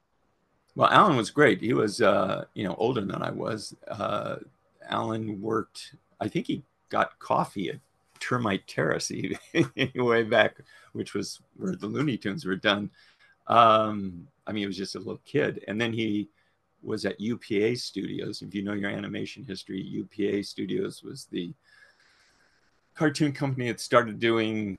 Well, 0.75 0.89
Alan 0.89 1.15
was 1.15 1.29
great. 1.29 1.61
He 1.61 1.73
was, 1.73 2.01
uh, 2.01 2.45
you 2.55 2.63
know, 2.63 2.75
older 2.77 3.01
than 3.01 3.21
I 3.21 3.31
was. 3.31 3.75
Uh, 3.87 4.37
Alan 4.89 5.41
worked. 5.41 5.95
I 6.19 6.27
think 6.27 6.47
he 6.47 6.63
got 6.89 7.17
coffee 7.19 7.69
at 7.69 7.79
Termite 8.19 8.67
Terrace 8.67 9.11
way 9.95 10.23
back, 10.23 10.57
which 10.93 11.13
was 11.13 11.41
where 11.57 11.75
the 11.75 11.87
Looney 11.87 12.17
Tunes 12.17 12.45
were 12.45 12.55
done. 12.55 12.89
Um, 13.47 14.27
I 14.47 14.51
mean, 14.51 14.61
he 14.61 14.67
was 14.67 14.77
just 14.77 14.95
a 14.95 14.99
little 14.99 15.21
kid, 15.25 15.63
and 15.67 15.79
then 15.79 15.93
he 15.93 16.29
was 16.83 17.05
at 17.05 17.19
UPA 17.19 17.75
Studios. 17.75 18.41
If 18.41 18.53
you 18.53 18.63
know 18.63 18.73
your 18.73 18.89
animation 18.89 19.43
history, 19.43 19.81
UPA 19.81 20.43
Studios 20.43 21.03
was 21.03 21.25
the 21.25 21.53
cartoon 22.95 23.31
company 23.31 23.67
that 23.67 23.79
started 23.79 24.19
doing 24.19 24.77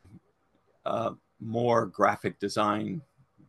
uh, 0.84 1.12
more 1.40 1.86
graphic 1.86 2.38
design 2.38 3.02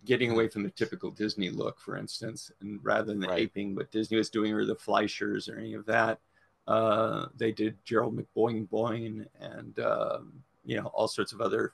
getting 0.06 0.32
away 0.32 0.48
from 0.48 0.64
the 0.64 0.70
typical 0.70 1.10
Disney 1.10 1.50
look, 1.50 1.80
for 1.80 1.98
instance, 1.98 2.52
and 2.62 2.80
rather 2.84 3.14
than 3.14 3.22
right. 3.22 3.40
aping 3.40 3.76
what 3.76 3.92
Disney 3.92 4.18
was 4.18 4.30
doing 4.30 4.54
or 4.54 4.66
the 4.66 4.76
Fleischers 4.76 5.52
or 5.52 5.58
any 5.58 5.74
of 5.74 5.86
that, 5.88 6.20
uh, 6.68 7.26
they 7.36 7.52
did 7.52 7.78
Gerald 7.84 8.16
McBoing 8.16 8.68
Boing 8.70 9.26
and 9.40 9.80
um, 9.80 10.34
you 10.64 10.80
know 10.80 10.88
all 10.88 11.08
sorts 11.08 11.32
of 11.32 11.42
other 11.42 11.74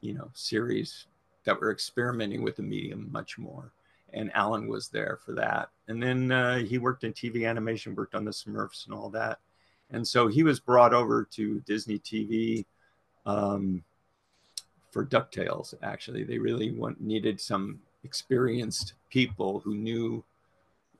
you 0.00 0.14
know 0.14 0.30
series 0.34 1.06
that 1.44 1.58
were 1.58 1.70
experimenting 1.70 2.42
with 2.42 2.56
the 2.56 2.62
medium 2.62 3.08
much 3.10 3.38
more. 3.38 3.72
And 4.12 4.30
Alan 4.34 4.68
was 4.68 4.88
there 4.88 5.18
for 5.24 5.32
that. 5.34 5.70
And 5.88 6.02
then 6.02 6.32
uh, 6.32 6.58
he 6.58 6.78
worked 6.78 7.04
in 7.04 7.12
TV 7.12 7.48
animation, 7.48 7.94
worked 7.94 8.14
on 8.14 8.24
the 8.24 8.30
Smurfs 8.30 8.86
and 8.86 8.94
all 8.94 9.10
that. 9.10 9.38
And 9.90 10.06
so 10.06 10.28
he 10.28 10.42
was 10.42 10.60
brought 10.60 10.94
over 10.94 11.24
to 11.32 11.60
Disney 11.60 11.98
TV 11.98 12.64
um, 13.26 13.82
for 14.90 15.04
DuckTales, 15.04 15.74
actually. 15.82 16.24
They 16.24 16.38
really 16.38 16.70
want, 16.70 17.00
needed 17.00 17.40
some 17.40 17.80
experienced 18.04 18.94
people 19.10 19.60
who 19.60 19.74
knew 19.74 20.24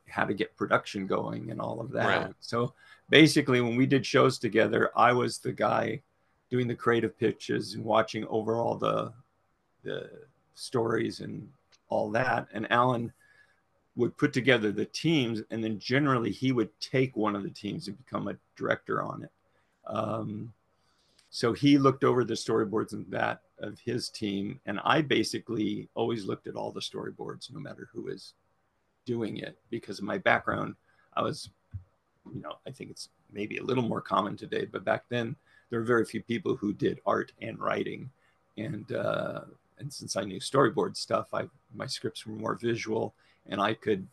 how 0.08 0.24
to 0.24 0.34
get 0.34 0.56
production 0.56 1.06
going 1.06 1.50
and 1.50 1.60
all 1.60 1.80
of 1.80 1.92
that. 1.92 2.24
Right. 2.24 2.34
So 2.40 2.74
basically, 3.08 3.60
when 3.60 3.76
we 3.76 3.86
did 3.86 4.04
shows 4.04 4.38
together, 4.38 4.90
I 4.96 5.12
was 5.12 5.38
the 5.38 5.52
guy 5.52 6.02
doing 6.50 6.66
the 6.66 6.74
creative 6.74 7.16
pitches 7.16 7.74
and 7.74 7.84
watching 7.84 8.26
over 8.26 8.56
all 8.56 8.76
the 8.76 9.12
the 9.82 10.10
stories 10.54 11.20
and 11.20 11.48
all 11.90 12.10
that. 12.12 12.48
And 12.52 12.70
Alan 12.72 13.12
would 13.96 14.16
put 14.16 14.32
together 14.32 14.72
the 14.72 14.86
teams, 14.86 15.42
and 15.50 15.62
then 15.62 15.78
generally 15.78 16.30
he 16.30 16.52
would 16.52 16.70
take 16.80 17.16
one 17.16 17.36
of 17.36 17.42
the 17.42 17.50
teams 17.50 17.86
and 17.86 17.98
become 17.98 18.28
a 18.28 18.36
director 18.56 19.02
on 19.02 19.24
it. 19.24 19.30
Um, 19.86 20.52
so 21.28 21.52
he 21.52 21.78
looked 21.78 22.02
over 22.02 22.24
the 22.24 22.34
storyboards 22.34 22.92
and 22.92 23.06
that 23.10 23.42
of 23.58 23.78
his 23.78 24.08
team, 24.08 24.58
and 24.66 24.80
I 24.84 25.02
basically 25.02 25.88
always 25.94 26.24
looked 26.24 26.46
at 26.46 26.56
all 26.56 26.72
the 26.72 26.80
storyboards, 26.80 27.52
no 27.52 27.60
matter 27.60 27.88
who 27.92 28.08
is 28.08 28.34
doing 29.04 29.36
it, 29.38 29.58
because 29.70 29.98
of 29.98 30.04
my 30.04 30.18
background. 30.18 30.74
I 31.14 31.22
was, 31.22 31.50
you 32.32 32.40
know, 32.40 32.54
I 32.66 32.70
think 32.70 32.90
it's 32.90 33.10
maybe 33.32 33.58
a 33.58 33.62
little 33.62 33.84
more 33.84 34.00
common 34.00 34.36
today, 34.36 34.64
but 34.64 34.84
back 34.84 35.04
then 35.08 35.36
there 35.68 35.78
were 35.78 35.84
very 35.86 36.04
few 36.04 36.22
people 36.22 36.56
who 36.56 36.72
did 36.72 37.00
art 37.06 37.32
and 37.40 37.58
writing, 37.58 38.10
and 38.56 38.90
uh, 38.92 39.42
and 39.80 39.92
since 39.92 40.16
I 40.16 40.22
knew 40.24 40.38
storyboard 40.38 40.96
stuff, 40.96 41.28
I 41.32 41.48
my 41.74 41.86
scripts 41.86 42.26
were 42.26 42.34
more 42.34 42.54
visual, 42.54 43.14
and 43.48 43.60
I 43.60 43.74
could 43.74 44.06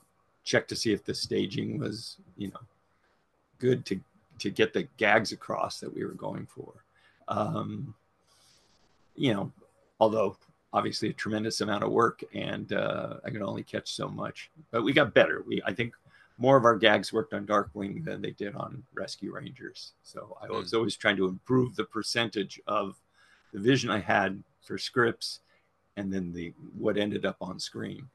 check 0.43 0.67
to 0.69 0.75
see 0.75 0.93
if 0.93 1.03
the 1.03 1.13
staging 1.13 1.77
was, 1.77 2.17
you 2.37 2.47
know, 2.47 2.59
good 3.59 3.85
to 3.87 3.99
to 4.39 4.49
get 4.49 4.73
the 4.73 4.87
gags 4.97 5.31
across 5.31 5.79
that 5.79 5.93
we 5.93 6.05
were 6.05 6.11
going 6.11 6.45
for. 6.45 6.73
Um, 7.27 7.93
you 9.15 9.33
know, 9.33 9.51
although 9.99 10.37
obviously 10.73 11.09
a 11.09 11.13
tremendous 11.13 11.61
amount 11.61 11.83
of 11.83 11.91
work, 11.91 12.23
and 12.33 12.71
uh, 12.71 13.15
I 13.25 13.29
could 13.29 13.41
only 13.41 13.63
catch 13.63 13.91
so 13.91 14.07
much, 14.07 14.49
but 14.71 14.83
we 14.83 14.93
got 14.93 15.13
better. 15.13 15.43
We 15.45 15.61
I 15.65 15.73
think 15.73 15.93
more 16.39 16.55
of 16.55 16.65
our 16.65 16.77
gags 16.77 17.11
worked 17.11 17.33
on 17.33 17.47
Darkwing 17.47 18.05
than 18.05 18.21
they 18.21 18.31
did 18.31 18.55
on 18.55 18.83
Rescue 18.93 19.33
Rangers. 19.33 19.93
So 20.03 20.37
I 20.41 20.47
was 20.51 20.71
hmm. 20.71 20.77
always 20.77 20.95
trying 20.95 21.17
to 21.17 21.27
improve 21.27 21.75
the 21.75 21.83
percentage 21.83 22.61
of 22.67 22.95
the 23.53 23.59
vision 23.59 23.89
I 23.89 23.99
had 23.99 24.43
for 24.61 24.77
scripts 24.77 25.39
and 25.97 26.13
then 26.13 26.31
the 26.31 26.53
what 26.77 26.97
ended 26.97 27.25
up 27.25 27.37
on 27.41 27.59
screen. 27.59 28.07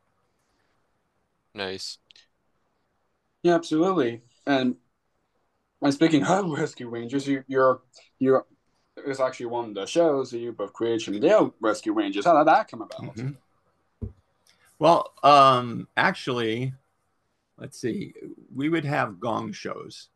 Nice. 1.55 1.99
Yeah, 3.43 3.57
absolutely. 3.57 4.23
And 4.47 4.77
when 5.81 5.93
speaking 5.93 6.25
of 6.25 6.49
Rescue 6.49 6.89
Rangers, 6.89 7.27
you, 7.27 7.45
you're 7.49 7.83
you're 8.19 8.47
it's 8.97 9.21
actually 9.21 9.47
one 9.47 9.71
of 9.71 9.75
the 9.75 9.87
shows 9.87 10.31
that 10.31 10.39
you 10.39 10.53
both 10.53 10.73
created 10.73 11.21
the 11.21 11.53
Rescue 11.61 11.93
Rangers. 11.93 12.25
How 12.25 12.39
did 12.39 12.47
that 12.47 12.69
come 12.69 12.83
about? 12.83 13.17
Mm-hmm. 13.17 14.07
Well, 14.79 15.13
um, 15.23 15.89
actually, 15.97 16.73
let's 17.59 17.81
see. 17.81 18.15
We 18.55 18.69
would 18.69 18.85
have 18.85 19.21
gong 19.21 19.53
shows 19.53 20.09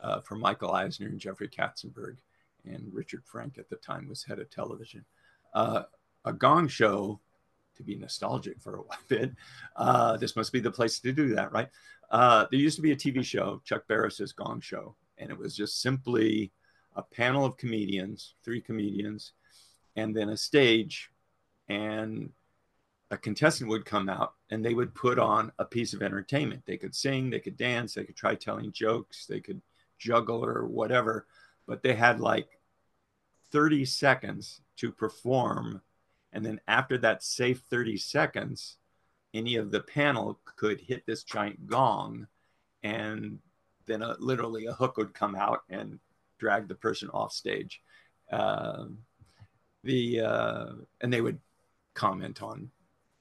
uh, 0.00 0.20
for 0.20 0.34
Michael 0.34 0.72
Eisner 0.72 1.08
and 1.08 1.18
Jeffrey 1.18 1.48
Katzenberg, 1.48 2.16
and 2.64 2.90
Richard 2.92 3.22
Frank 3.24 3.56
at 3.58 3.68
the 3.68 3.76
time 3.76 4.08
was 4.08 4.24
head 4.24 4.38
of 4.40 4.50
television. 4.50 5.04
Uh, 5.54 5.84
a 6.24 6.32
gong 6.32 6.68
show 6.68 7.20
to 7.76 7.82
be 7.82 7.96
nostalgic 7.96 8.60
for 8.60 8.78
a 8.78 8.82
bit. 9.08 9.32
Uh, 9.76 10.16
this 10.16 10.36
must 10.36 10.52
be 10.52 10.60
the 10.60 10.70
place 10.70 11.00
to 11.00 11.12
do 11.12 11.34
that, 11.34 11.52
right? 11.52 11.68
Uh, 12.10 12.46
there 12.50 12.60
used 12.60 12.76
to 12.76 12.82
be 12.82 12.92
a 12.92 12.96
TV 12.96 13.24
show, 13.24 13.60
Chuck 13.64 13.86
Barris's 13.88 14.32
Gong 14.32 14.60
Show, 14.60 14.94
and 15.18 15.30
it 15.30 15.38
was 15.38 15.56
just 15.56 15.80
simply 15.80 16.52
a 16.96 17.02
panel 17.02 17.44
of 17.44 17.56
comedians, 17.56 18.34
three 18.44 18.60
comedians, 18.60 19.32
and 19.96 20.14
then 20.14 20.28
a 20.28 20.36
stage, 20.36 21.10
and 21.68 22.30
a 23.10 23.16
contestant 23.16 23.70
would 23.70 23.84
come 23.84 24.08
out 24.08 24.34
and 24.50 24.64
they 24.64 24.74
would 24.74 24.94
put 24.94 25.18
on 25.18 25.52
a 25.58 25.64
piece 25.64 25.94
of 25.94 26.02
entertainment. 26.02 26.62
They 26.66 26.76
could 26.76 26.94
sing, 26.94 27.30
they 27.30 27.40
could 27.40 27.56
dance, 27.56 27.94
they 27.94 28.04
could 28.04 28.16
try 28.16 28.34
telling 28.34 28.72
jokes, 28.72 29.26
they 29.26 29.40
could 29.40 29.60
juggle 29.98 30.44
or 30.44 30.66
whatever, 30.66 31.26
but 31.66 31.82
they 31.82 31.94
had 31.94 32.20
like 32.20 32.60
30 33.52 33.84
seconds 33.84 34.60
to 34.76 34.90
perform 34.90 35.80
and 36.34 36.44
then 36.44 36.60
after 36.66 36.98
that 36.98 37.22
safe 37.22 37.62
30 37.70 37.96
seconds, 37.96 38.76
any 39.32 39.54
of 39.56 39.70
the 39.70 39.80
panel 39.80 40.40
could 40.56 40.80
hit 40.80 41.06
this 41.06 41.22
giant 41.22 41.66
gong. 41.66 42.26
And 42.82 43.38
then 43.86 44.02
a, 44.02 44.16
literally 44.18 44.66
a 44.66 44.72
hook 44.72 44.96
would 44.96 45.14
come 45.14 45.36
out 45.36 45.62
and 45.70 45.98
drag 46.38 46.68
the 46.68 46.74
person 46.74 47.08
off 47.10 47.32
stage. 47.32 47.80
Uh, 48.30 48.86
the 49.84 50.20
uh, 50.20 50.66
and 51.00 51.12
they 51.12 51.20
would 51.20 51.38
comment 51.94 52.42
on 52.42 52.70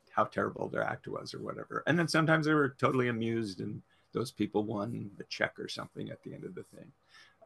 how 0.10 0.24
terrible 0.24 0.70
their 0.70 0.84
act 0.84 1.08
was 1.08 1.34
or 1.34 1.39
whatever. 1.39 1.84
And 1.86 1.98
then 1.98 2.08
sometimes 2.08 2.46
they 2.46 2.53
were 2.53 2.75
totally 2.79 3.10
amused 3.10 3.62
and 3.62 3.82
those 4.13 4.32
people 4.32 4.63
won 4.63 5.12
a 5.20 5.24
check 5.24 5.60
or 5.60 5.67
something 5.67 6.10
at 6.10 6.24
the 6.24 6.34
end 6.34 6.46
of 6.46 6.55
the 6.55 6.63
thing. 6.63 6.91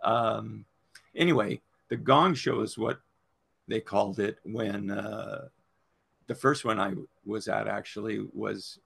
Um, 0.04 0.66
anyway, 1.16 1.62
the 1.90 1.98
gong 1.98 2.36
show 2.36 2.62
is 2.62 2.78
what 2.78 3.00
they 3.68 3.80
called 3.80 4.20
it 4.20 4.38
when 4.44 4.92
uh, 4.92 5.48
the 6.28 6.36
first 6.36 6.66
one 6.66 6.80
I 6.80 6.94
was 7.26 7.48
at 7.48 7.68
actually 7.68 8.26
was 8.34 8.80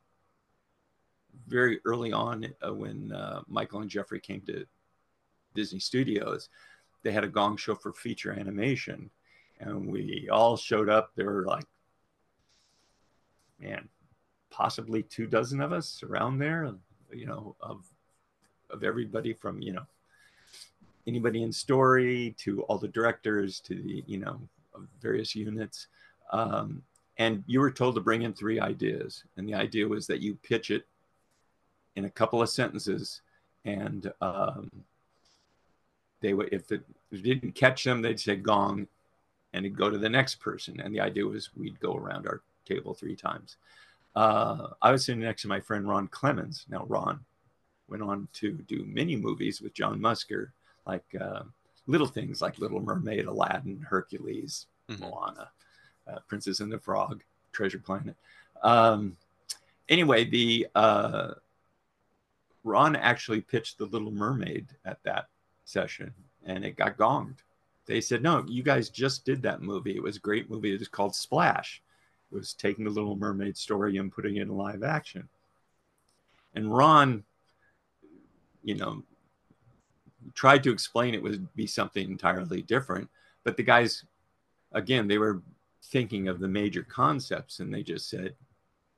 very 1.48 1.79
early 1.86 2.13
on 2.13 2.48
uh, 2.65 2.74
when 2.74 3.12
uh, 3.12 3.41
Michael 3.48 3.81
and 3.81 3.89
Jeffrey 3.89 4.19
came 4.19 4.41
to 4.41 4.65
Disney 5.55 5.79
Studios. 5.79 6.50
They 7.03 7.12
had 7.12 7.24
a 7.24 7.29
gong 7.29 7.57
show 7.57 7.75
for 7.75 7.93
feature 7.93 8.31
animation, 8.31 9.10
and 9.60 9.88
we 9.88 10.29
all 10.31 10.55
showed 10.55 10.88
up. 10.88 11.12
There 11.15 11.25
were 11.25 11.45
like, 11.45 11.65
man, 13.60 13.89
possibly 14.51 15.01
two 15.01 15.25
dozen 15.25 15.62
of 15.62 15.74
us 15.74 16.03
around 16.03 16.38
there. 16.38 16.71
You 17.12 17.25
know, 17.25 17.55
of 17.60 17.83
of 18.69 18.83
everybody 18.83 19.33
from 19.33 19.62
you 19.62 19.74
know 19.74 19.86
anybody 21.07 21.41
in 21.41 21.51
story 21.51 22.36
to 22.38 22.62
all 22.63 22.77
the 22.77 22.88
directors 22.88 23.60
to 23.62 23.75
the 23.75 24.03
you 24.05 24.19
know 24.19 24.39
various 25.01 25.36
units. 25.36 25.88
Um, 26.31 26.83
and 27.21 27.43
you 27.45 27.59
were 27.59 27.69
told 27.69 27.93
to 27.93 28.01
bring 28.01 28.23
in 28.23 28.33
three 28.33 28.59
ideas 28.59 29.23
and 29.37 29.47
the 29.47 29.53
idea 29.53 29.87
was 29.87 30.07
that 30.07 30.21
you 30.21 30.33
pitch 30.41 30.71
it 30.71 30.87
in 31.95 32.05
a 32.05 32.09
couple 32.09 32.41
of 32.41 32.49
sentences 32.49 33.21
and 33.63 34.11
um, 34.21 34.71
they 36.19 36.33
would 36.33 36.49
if 36.51 36.71
it 36.71 36.83
didn't 37.11 37.53
catch 37.53 37.83
them 37.83 38.01
they'd 38.01 38.19
say 38.19 38.35
gong 38.35 38.87
and 39.53 39.65
it'd 39.65 39.77
go 39.77 39.89
to 39.89 39.99
the 39.99 40.09
next 40.09 40.35
person 40.35 40.79
and 40.79 40.95
the 40.95 40.99
idea 40.99 41.23
was 41.23 41.55
we'd 41.55 41.79
go 41.79 41.95
around 41.95 42.25
our 42.25 42.41
table 42.65 42.93
three 42.93 43.15
times. 43.15 43.57
Uh, 44.15 44.69
i 44.81 44.91
was 44.91 45.05
sitting 45.05 45.21
next 45.21 45.43
to 45.43 45.47
my 45.47 45.59
friend 45.59 45.87
ron 45.87 46.07
clements. 46.07 46.65
Now 46.69 46.85
ron 46.87 47.19
went 47.87 48.01
on 48.01 48.27
to 48.33 48.53
do 48.67 48.83
many 48.87 49.15
movies 49.15 49.61
with 49.61 49.75
john 49.75 49.99
musker 49.99 50.47
like 50.87 51.05
uh, 51.19 51.43
little 51.85 52.07
things 52.07 52.41
like 52.41 52.57
little 52.57 52.81
mermaid 52.81 53.25
aladdin 53.25 53.79
hercules 53.87 54.65
mm-hmm. 54.89 55.03
moana 55.03 55.51
uh, 56.08 56.20
Princess 56.27 56.60
and 56.60 56.72
the 56.72 56.79
Frog, 56.79 57.24
Treasure 57.51 57.79
Planet. 57.79 58.15
Um, 58.63 59.17
anyway, 59.89 60.25
the 60.25 60.67
uh, 60.75 61.34
Ron 62.63 62.96
actually 62.96 63.41
pitched 63.41 63.77
The 63.77 63.86
Little 63.86 64.12
Mermaid 64.12 64.67
at 64.86 65.03
that 65.03 65.27
session, 65.65 66.13
and 66.46 66.63
it 66.63 66.75
got 66.75 66.98
gonged. 66.98 67.38
They 67.86 68.01
said, 68.01 68.22
"No, 68.22 68.46
you 68.48 68.63
guys 68.63 68.89
just 68.89 69.25
did 69.25 69.41
that 69.43 69.62
movie. 69.62 69.96
It 69.96 70.03
was 70.03 70.17
a 70.17 70.22
great 70.22 70.50
movie. 70.50 70.74
It 70.74 70.79
was 70.79 70.88
called 70.88 71.15
Splash. 71.15 71.81
It 72.31 72.36
was 72.36 72.53
taking 72.53 72.86
the 72.86 72.91
Little 72.91 73.15
Mermaid 73.15 73.58
story 73.58 73.98
and 73.98 74.12
putting 74.12 74.38
it 74.38 74.43
in 74.43 74.58
live 74.58 74.84
action." 74.84 75.27
And 76.53 76.74
Ron, 76.74 77.24
you 78.63 78.75
know, 78.75 79.03
tried 80.34 80.63
to 80.63 80.72
explain 80.72 81.13
it 81.13 81.24
would 81.24 81.53
be 81.55 81.67
something 81.67 82.10
entirely 82.10 82.62
different, 82.62 83.10
but 83.43 83.58
the 83.58 83.63
guys, 83.63 84.05
again, 84.72 85.08
they 85.08 85.17
were 85.17 85.41
thinking 85.85 86.27
of 86.27 86.39
the 86.39 86.47
major 86.47 86.83
concepts 86.83 87.59
and 87.59 87.73
they 87.73 87.83
just 87.83 88.09
said 88.09 88.35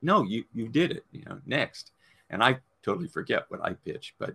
no 0.02 0.22
you 0.22 0.44
you 0.52 0.68
did 0.68 0.90
it 0.90 1.04
you 1.12 1.22
know 1.26 1.38
next 1.46 1.92
and 2.30 2.42
i 2.42 2.58
totally 2.82 3.08
forget 3.08 3.44
what 3.48 3.64
i 3.64 3.72
pitched 3.72 4.14
but 4.18 4.34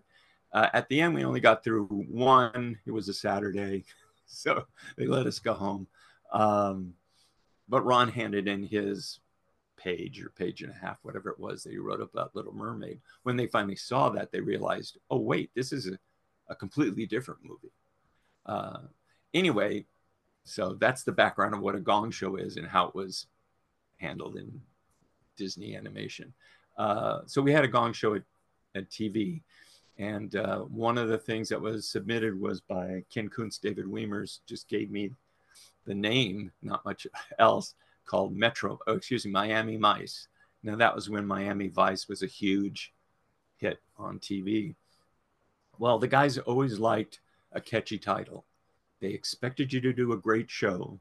uh, 0.54 0.68
at 0.74 0.90
the 0.90 1.00
end 1.00 1.14
we 1.14 1.24
only 1.24 1.40
got 1.40 1.64
through 1.64 1.86
one 1.86 2.78
it 2.86 2.92
was 2.92 3.08
a 3.08 3.14
saturday 3.14 3.84
so 4.26 4.66
they 4.98 5.06
let 5.06 5.28
us 5.28 5.40
go 5.40 5.54
home 5.54 5.88
um, 6.34 6.94
but 7.68 7.86
ron 7.86 8.10
handed 8.10 8.48
in 8.48 8.64
his 8.64 9.20
page 9.80 10.22
or 10.22 10.30
page 10.30 10.62
and 10.62 10.72
a 10.72 10.76
half, 10.76 10.98
whatever 11.04 11.30
it 11.30 11.40
was 11.40 11.64
that 11.64 11.72
he 11.72 11.78
wrote 11.78 12.02
about 12.02 12.36
Little 12.36 12.54
Mermaid. 12.54 13.00
When 13.24 13.38
they 13.38 13.48
finally 13.48 13.76
saw 13.76 14.10
that, 14.10 14.32
they 14.32 14.42
realized, 14.42 14.98
oh, 15.10 15.20
wait, 15.20 15.50
this 15.56 15.72
is 15.72 15.88
a, 15.88 15.98
a 16.50 16.56
completely 16.56 17.06
different 17.06 17.40
movie. 17.44 17.74
Uh, 18.46 18.80
anyway, 19.34 19.86
so 20.50 20.76
that's 20.80 21.04
the 21.04 21.12
background 21.12 21.54
of 21.54 21.62
what 21.62 21.76
a 21.76 21.80
gong 21.80 22.12
show 22.12 22.36
is 22.36 22.58
and 22.58 22.68
how 22.68 22.88
it 22.88 22.96
was 22.96 23.28
handled 23.98 24.36
in 24.38 24.62
Disney 25.38 25.76
animation. 25.76 26.34
Uh, 26.78 27.20
so 27.26 27.42
we 27.42 27.52
had 27.52 27.64
a 27.64 27.68
gong 27.68 27.94
show 27.94 28.16
at, 28.16 28.24
at 28.76 28.90
TV. 28.90 29.42
And 29.98 30.36
uh, 30.36 30.60
one 30.60 30.98
of 30.98 31.10
the 31.10 31.18
things 31.18 31.50
that 31.50 31.60
was 31.60 31.90
submitted 31.90 32.40
was 32.40 32.62
by 32.62 33.04
Ken 33.14 33.30
Koonce, 33.30 33.60
David 33.60 33.86
Weimers, 33.86 34.40
just 34.48 34.70
gave 34.70 34.90
me 34.90 35.12
the 35.86 35.94
name, 35.94 36.52
not 36.62 36.86
much 36.86 37.06
else, 37.40 37.76
called 38.06 38.36
Metro, 38.36 38.80
oh, 38.88 38.94
excuse 38.94 39.26
me, 39.26 39.32
Miami 39.32 39.78
Mice. 39.78 40.30
Now, 40.64 40.76
that 40.78 40.96
was 40.96 41.10
when 41.10 41.26
Miami 41.26 41.68
Vice 41.68 42.08
was 42.08 42.24
a 42.24 42.28
huge 42.28 42.94
hit 43.58 43.80
on 43.98 44.20
TV. 44.20 44.76
Well, 45.78 46.00
the 46.00 46.08
guys 46.08 46.38
always 46.38 46.80
liked 46.80 47.20
a 47.52 47.62
catchy 47.62 47.98
title. 47.98 48.46
They 49.00 49.10
expected 49.10 49.72
you 49.72 49.82
to 49.82 49.94
do 49.94 50.14
a 50.14 50.18
great 50.18 50.50
show. 50.50 51.00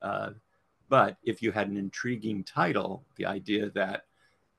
Uh, 0.00 0.30
but 0.88 1.16
if 1.24 1.42
you 1.42 1.52
had 1.52 1.68
an 1.68 1.76
intriguing 1.76 2.44
title, 2.44 3.04
the 3.16 3.26
idea 3.26 3.70
that 3.70 4.04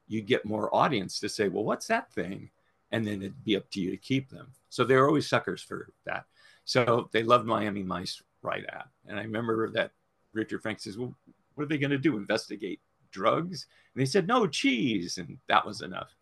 you'd 0.08 0.28
get 0.28 0.46
more 0.46 0.74
audience 0.75 1.20
to 1.20 1.30
say, 1.30 1.48
well, 1.48 1.63
what's 1.63 1.88
that 1.88 2.12
thing? 2.12 2.50
And 2.92 3.06
then 3.06 3.22
it'd 3.22 3.44
be 3.44 3.56
up 3.56 3.70
to 3.72 3.82
you 3.82 3.92
to 3.92 3.98
keep 3.98 4.30
them. 4.30 4.48
So 4.70 4.84
they're 4.84 5.08
always 5.08 5.28
suckers 5.28 5.62
for 5.62 5.90
that. 6.06 6.25
So 6.66 7.10
they 7.12 7.24
loved 7.24 7.46
Miami 7.46 7.84
Mice 7.84 8.22
right 8.42 8.66
at. 8.66 8.88
And 9.08 9.20
I 9.20 9.24
remember 9.24 9.70
that 9.72 9.92
Richard 10.34 10.62
Frank 10.62 10.80
says, 10.80 10.98
well, 10.98 11.13
what 11.56 11.66
are 11.66 11.68
they 11.68 11.78
going 11.78 11.92
to 11.92 11.98
do? 11.98 12.18
Investigate 12.18 12.80
drugs? 13.12 13.68
And 13.94 14.02
they 14.02 14.06
said, 14.06 14.28
no, 14.28 14.48
cheese. 14.48 15.18
And 15.18 15.38
that 15.48 15.66
was 15.66 15.82
enough. 15.82 16.16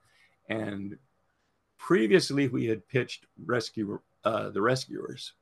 And 0.50 0.98
previously 1.78 2.48
we 2.48 2.66
had 2.66 2.88
pitched 2.88 3.26
rescue 3.46 4.00
uh, 4.24 4.50
the 4.50 4.62
rescuers 4.62 5.34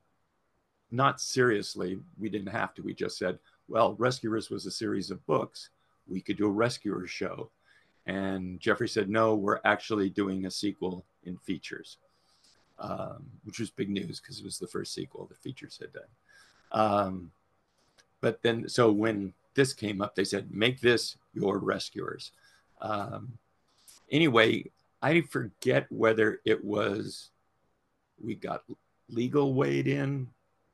not 0.90 1.20
seriously 1.20 1.98
we 2.18 2.28
didn't 2.28 2.48
have 2.52 2.74
to. 2.74 2.82
We 2.82 2.94
just 2.94 3.18
said 3.18 3.38
well 3.68 3.94
rescuers 3.98 4.50
was 4.50 4.66
a 4.66 4.70
series 4.70 5.10
of 5.10 5.24
books. 5.26 5.70
We 6.08 6.20
could 6.20 6.36
do 6.36 6.46
a 6.46 6.50
rescuers 6.50 7.10
show. 7.10 7.50
And 8.06 8.60
jeffrey 8.60 8.88
said 8.88 9.08
no 9.08 9.34
we're 9.34 9.60
actually 9.64 10.10
doing 10.10 10.46
a 10.46 10.50
sequel 10.50 11.04
in 11.24 11.36
features 11.36 11.98
um, 12.80 13.26
which 13.44 13.60
was 13.60 13.70
big 13.70 13.90
news 13.90 14.20
because 14.20 14.38
it 14.38 14.44
was 14.44 14.58
the 14.58 14.66
first 14.66 14.94
sequel 14.94 15.26
the 15.26 15.34
features 15.34 15.78
had 15.80 15.92
done. 15.92 16.02
Um, 16.72 17.30
but 18.20 18.42
then 18.42 18.68
so 18.68 18.90
when 18.90 19.32
this 19.54 19.72
came 19.72 20.00
up 20.00 20.14
they 20.14 20.24
said 20.24 20.50
make 20.50 20.80
this 20.80 21.16
your 21.34 21.58
rescuers. 21.58 22.32
Um, 22.80 23.38
anyway 24.10 24.64
I 25.02 25.20
forget 25.22 25.86
whether 25.90 26.40
it 26.44 26.62
was 26.64 27.30
we 28.22 28.34
got 28.34 28.64
legal 29.08 29.54
weighed 29.54 29.88
in 29.88 30.28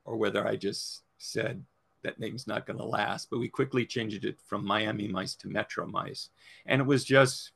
or 0.07 0.17
whether 0.17 0.47
I 0.47 0.55
just 0.55 1.03
said 1.19 1.63
that 2.03 2.19
name's 2.19 2.47
not 2.47 2.65
going 2.65 2.79
to 2.79 2.85
last. 2.85 3.29
But 3.29 3.39
we 3.39 3.49
quickly 3.49 3.85
changed 3.85 4.25
it 4.25 4.39
from 4.45 4.65
Miami 4.65 5.07
Mice 5.07 5.35
to 5.35 5.49
Metro 5.49 5.85
Mice, 5.85 6.29
and 6.65 6.81
it 6.81 6.87
was 6.87 7.03
just 7.03 7.51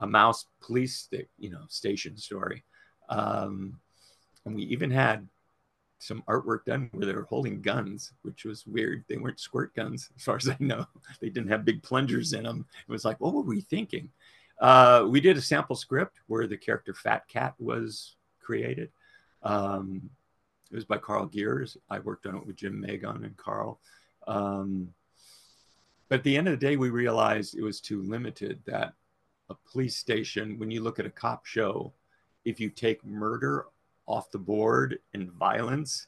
a 0.00 0.06
mouse 0.06 0.46
police 0.62 1.08
you 1.38 1.50
know, 1.50 1.64
station 1.68 2.16
story. 2.16 2.64
Um, 3.10 3.78
and 4.46 4.54
we 4.54 4.62
even 4.62 4.90
had 4.90 5.28
some 5.98 6.22
artwork 6.26 6.64
done 6.64 6.88
where 6.92 7.06
they 7.06 7.12
were 7.12 7.26
holding 7.28 7.60
guns, 7.60 8.12
which 8.22 8.44
was 8.44 8.66
weird. 8.66 9.04
They 9.08 9.18
weren't 9.18 9.38
squirt 9.38 9.74
guns, 9.74 10.10
as 10.16 10.24
far 10.24 10.36
as 10.36 10.48
I 10.48 10.56
know. 10.58 10.86
They 11.20 11.28
didn't 11.28 11.50
have 11.50 11.66
big 11.66 11.82
plungers 11.82 12.32
in 12.32 12.44
them. 12.44 12.64
It 12.88 12.92
was 12.92 13.04
like, 13.04 13.20
what 13.20 13.34
were 13.34 13.42
we 13.42 13.60
thinking? 13.60 14.08
Uh, 14.58 15.06
we 15.08 15.20
did 15.20 15.36
a 15.36 15.42
sample 15.42 15.76
script 15.76 16.18
where 16.26 16.46
the 16.46 16.56
character 16.56 16.94
Fat 16.94 17.28
Cat 17.28 17.54
was 17.58 18.16
created. 18.40 18.90
Um, 19.42 20.08
it 20.70 20.74
was 20.74 20.84
by 20.84 20.98
Carl 20.98 21.26
Geurs. 21.26 21.76
I 21.88 21.98
worked 21.98 22.26
on 22.26 22.36
it 22.36 22.46
with 22.46 22.56
Jymn 22.56 22.84
Magon 22.84 23.24
and 23.24 23.36
Carl. 23.36 23.80
Um, 24.26 24.92
but 26.08 26.20
at 26.20 26.24
the 26.24 26.36
end 26.36 26.48
of 26.48 26.58
the 26.58 26.66
day, 26.66 26.76
we 26.76 26.90
realized 26.90 27.56
it 27.56 27.62
was 27.62 27.80
too 27.80 28.02
limited 28.02 28.60
that 28.66 28.94
a 29.48 29.54
police 29.70 29.96
station, 29.96 30.58
when 30.58 30.70
you 30.70 30.82
look 30.82 30.98
at 30.98 31.06
a 31.06 31.10
cop 31.10 31.44
show, 31.44 31.92
if 32.44 32.60
you 32.60 32.70
take 32.70 33.04
murder 33.04 33.66
off 34.06 34.30
the 34.30 34.38
board 34.38 34.98
and 35.14 35.30
violence, 35.32 36.06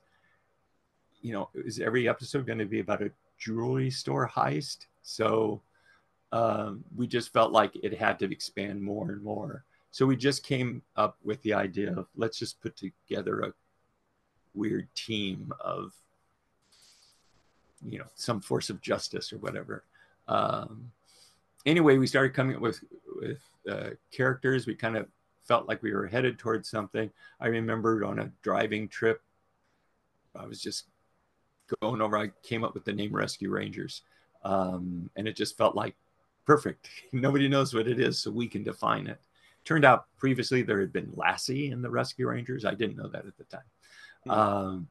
you 1.20 1.32
know, 1.32 1.48
is 1.54 1.78
every 1.78 2.08
episode 2.08 2.46
going 2.46 2.58
to 2.58 2.64
be 2.64 2.80
about 2.80 3.02
a 3.02 3.10
jewelry 3.38 3.90
store 3.90 4.28
heist? 4.28 4.86
So 5.02 5.62
um, 6.32 6.84
we 6.96 7.06
just 7.06 7.32
felt 7.32 7.52
like 7.52 7.76
it 7.76 7.96
had 7.96 8.18
to 8.20 8.32
expand 8.32 8.82
more 8.82 9.10
and 9.10 9.22
more. 9.22 9.64
So 9.90 10.06
we 10.06 10.16
just 10.16 10.42
came 10.42 10.82
up 10.96 11.18
with 11.22 11.40
the 11.42 11.52
idea 11.52 11.92
of 11.94 12.06
let's 12.16 12.38
just 12.38 12.60
put 12.60 12.76
together 12.76 13.40
a 13.40 13.52
weird 14.54 14.88
team 14.94 15.52
of, 15.60 15.92
you 17.84 17.98
know, 17.98 18.06
some 18.14 18.40
force 18.40 18.70
of 18.70 18.80
justice 18.80 19.32
or 19.32 19.38
whatever. 19.38 19.84
Um, 20.28 20.90
anyway, 21.66 21.98
we 21.98 22.06
started 22.06 22.34
coming 22.34 22.56
up 22.56 22.62
with 22.62 22.82
with 23.16 23.40
uh, 23.68 23.90
characters. 24.10 24.66
We 24.66 24.74
kind 24.74 24.96
of 24.96 25.06
felt 25.44 25.68
like 25.68 25.82
we 25.82 25.92
were 25.92 26.06
headed 26.06 26.38
towards 26.38 26.68
something. 26.68 27.10
I 27.40 27.48
remembered 27.48 28.04
on 28.04 28.18
a 28.18 28.32
driving 28.42 28.88
trip, 28.88 29.20
I 30.34 30.46
was 30.46 30.60
just 30.60 30.86
going 31.80 32.00
over. 32.00 32.16
I 32.16 32.30
came 32.42 32.64
up 32.64 32.74
with 32.74 32.84
the 32.84 32.92
name 32.92 33.12
Rescue 33.12 33.50
Rangers, 33.50 34.02
um, 34.44 35.10
and 35.16 35.26
it 35.28 35.36
just 35.36 35.56
felt 35.56 35.74
like 35.74 35.94
perfect. 36.46 36.88
Nobody 37.12 37.48
knows 37.48 37.74
what 37.74 37.88
it 37.88 38.00
is, 38.00 38.18
so 38.18 38.30
we 38.30 38.48
can 38.48 38.62
define 38.62 39.06
it. 39.06 39.20
Turned 39.64 39.84
out 39.84 40.06
previously 40.16 40.62
there 40.62 40.80
had 40.80 40.92
been 40.92 41.12
Lassie 41.14 41.70
in 41.70 41.82
the 41.82 41.90
Rescue 41.90 42.28
Rangers. 42.28 42.64
I 42.64 42.74
didn't 42.74 42.96
know 42.96 43.08
that 43.08 43.26
at 43.26 43.36
the 43.36 43.44
time. 43.44 43.60
Um, 44.28 44.88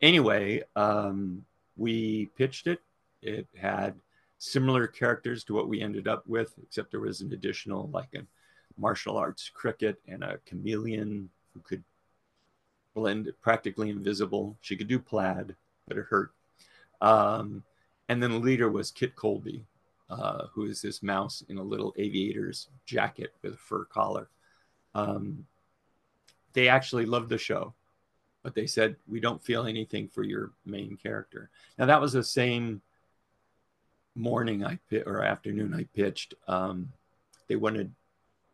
anyway, 0.00 0.62
um, 0.74 1.44
we 1.76 2.26
pitched 2.36 2.66
it. 2.66 2.80
It 3.22 3.46
had 3.56 3.94
similar 4.38 4.86
characters 4.86 5.44
to 5.44 5.54
what 5.54 5.68
we 5.68 5.80
ended 5.80 6.08
up 6.08 6.26
with, 6.26 6.54
except 6.62 6.90
there 6.90 7.00
was 7.00 7.20
an 7.20 7.32
additional, 7.32 7.88
like 7.92 8.14
a 8.14 8.26
martial 8.78 9.16
arts 9.16 9.50
cricket 9.52 9.98
and 10.06 10.22
a 10.22 10.38
chameleon 10.46 11.28
who 11.54 11.60
could 11.60 11.82
blend 12.94 13.30
practically 13.42 13.90
invisible. 13.90 14.56
She 14.60 14.76
could 14.76 14.88
do 14.88 14.98
plaid, 14.98 15.54
but 15.88 15.96
it 15.96 16.06
hurt. 16.08 16.32
Um, 17.00 17.62
and 18.08 18.22
then 18.22 18.30
the 18.30 18.38
leader 18.38 18.70
was 18.70 18.90
Kit 18.90 19.16
Colby, 19.16 19.64
uh, 20.08 20.46
who 20.52 20.66
is 20.66 20.80
this 20.80 21.02
mouse 21.02 21.42
in 21.48 21.58
a 21.58 21.62
little 21.62 21.94
aviator's 21.98 22.68
jacket 22.84 23.34
with 23.42 23.54
a 23.54 23.58
fur 23.58 23.84
collar. 23.84 24.28
Um, 24.94 25.46
they 26.52 26.68
actually 26.68 27.04
loved 27.04 27.28
the 27.28 27.38
show, 27.38 27.74
but 28.46 28.54
they 28.54 28.68
said, 28.68 28.94
We 29.08 29.18
don't 29.18 29.42
feel 29.42 29.66
anything 29.66 30.06
for 30.06 30.22
your 30.22 30.52
main 30.64 30.96
character. 30.96 31.50
Now, 31.80 31.86
that 31.86 32.00
was 32.00 32.12
the 32.12 32.22
same 32.22 32.80
morning 34.14 34.64
I 34.64 34.78
or 35.04 35.24
afternoon 35.24 35.74
I 35.74 35.82
pitched. 35.96 36.34
Um, 36.46 36.92
they 37.48 37.56
wanted 37.56 37.92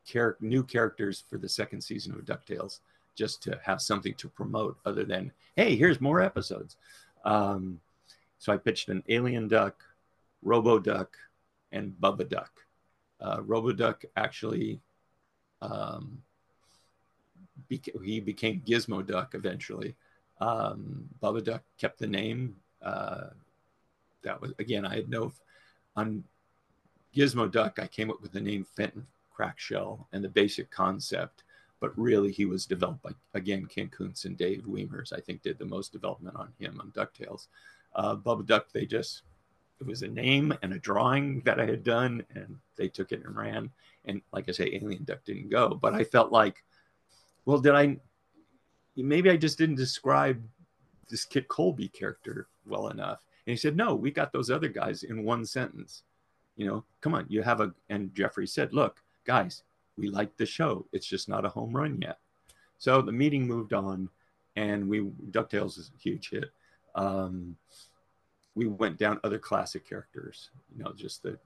char- 0.06 0.38
new 0.40 0.62
characters 0.62 1.22
for 1.28 1.36
the 1.36 1.46
second 1.46 1.82
season 1.82 2.14
of 2.14 2.24
DuckTales 2.24 2.78
just 3.14 3.42
to 3.42 3.60
have 3.62 3.82
something 3.82 4.14
to 4.14 4.30
promote 4.30 4.78
other 4.86 5.04
than, 5.04 5.30
hey, 5.56 5.76
here's 5.76 6.00
more 6.00 6.22
episodes. 6.22 6.78
Um, 7.26 7.78
so 8.38 8.50
I 8.50 8.56
pitched 8.56 8.88
an 8.88 9.02
alien 9.10 9.46
duck, 9.46 9.84
Robo 10.40 10.78
Duck, 10.78 11.18
and 11.70 11.92
Bubba 12.00 12.26
Duck. 12.26 12.50
Uh, 13.20 13.40
Roboduck 13.40 14.06
actually, 14.16 14.80
um, 15.60 16.22
beca- 17.70 18.02
he 18.04 18.20
became 18.20 18.62
Gizmo 18.66 19.06
Duck 19.06 19.34
eventually. 19.34 19.94
Um, 20.40 21.08
Bubba 21.22 21.42
Duck 21.42 21.62
kept 21.78 21.98
the 21.98 22.06
name. 22.06 22.56
Uh, 22.82 23.28
that 24.22 24.40
was 24.40 24.52
again, 24.58 24.84
I 24.84 24.96
had 24.96 25.08
no 25.08 25.32
on 25.96 26.24
Gizmo 27.14 27.50
Duck. 27.50 27.78
I 27.78 27.86
came 27.86 28.10
up 28.10 28.20
with 28.22 28.32
the 28.32 28.40
name 28.40 28.64
Fenton 28.64 29.06
Crackshell 29.30 30.06
and 30.12 30.22
the 30.24 30.28
basic 30.28 30.70
concept, 30.70 31.44
but 31.80 31.96
really 31.98 32.32
he 32.32 32.44
was 32.44 32.66
developed 32.66 33.02
by 33.02 33.10
again 33.34 33.66
Ken 33.66 33.88
Koonce 33.88 34.24
and 34.24 34.36
Dave 34.36 34.66
Weimers. 34.66 35.12
I 35.12 35.20
think 35.20 35.42
did 35.42 35.58
the 35.58 35.64
most 35.64 35.92
development 35.92 36.36
on 36.36 36.52
him 36.58 36.80
on 36.80 36.90
Ducktales. 36.92 37.48
Uh, 37.94 38.16
Bubba 38.16 38.46
Duck, 38.46 38.66
they 38.72 38.86
just 38.86 39.22
it 39.82 39.86
was 39.86 40.02
a 40.02 40.08
name 40.08 40.54
and 40.62 40.72
a 40.72 40.78
drawing 40.78 41.40
that 41.40 41.58
I 41.58 41.66
had 41.66 41.82
done, 41.82 42.24
and 42.36 42.56
they 42.76 42.86
took 42.88 43.10
it 43.10 43.24
and 43.24 43.36
ran. 43.36 43.68
And 44.04 44.22
like 44.32 44.48
I 44.48 44.52
say, 44.52 44.70
Alien 44.72 45.02
Duck 45.02 45.24
didn't 45.24 45.50
go, 45.50 45.74
but 45.74 45.92
I 45.92 46.04
felt 46.04 46.30
like, 46.30 46.62
well, 47.44 47.58
did 47.58 47.74
I? 47.74 47.96
Maybe 48.96 49.30
I 49.30 49.36
just 49.36 49.58
didn't 49.58 49.76
describe 49.76 50.42
this 51.08 51.24
Kit 51.24 51.48
Colby 51.48 51.88
character 51.88 52.48
well 52.66 52.88
enough. 52.88 53.24
And 53.46 53.52
he 53.52 53.56
said, 53.56 53.76
no, 53.76 53.94
we 53.94 54.10
got 54.10 54.32
those 54.32 54.50
other 54.50 54.68
guys 54.68 55.02
in 55.02 55.24
one 55.24 55.44
sentence. 55.44 56.04
You 56.56 56.66
know, 56.66 56.84
come 57.00 57.14
on, 57.14 57.26
you 57.28 57.42
have 57.42 57.60
a. 57.60 57.72
And 57.88 58.14
Jeffrey 58.14 58.46
said, 58.46 58.72
look, 58.72 59.02
guys, 59.24 59.62
we 59.96 60.08
like 60.08 60.36
the 60.36 60.46
show. 60.46 60.86
It's 60.92 61.06
just 61.06 61.28
not 61.28 61.44
a 61.44 61.48
home 61.48 61.74
run 61.74 62.00
yet. 62.00 62.18
So 62.78 63.00
the 63.00 63.12
meeting 63.12 63.46
moved 63.46 63.72
on, 63.72 64.08
and 64.56 64.88
we 64.88 65.00
Ducktales 65.30 65.78
is 65.78 65.90
a 65.94 65.98
huge 65.98 66.30
hit. 66.30 66.50
Um, 66.94 67.56
we 68.54 68.66
went 68.66 68.98
down 68.98 69.18
other 69.24 69.38
classic 69.38 69.88
characters, 69.88 70.50
you 70.76 70.82
know, 70.84 70.92
just 70.94 71.22
the 71.22 71.38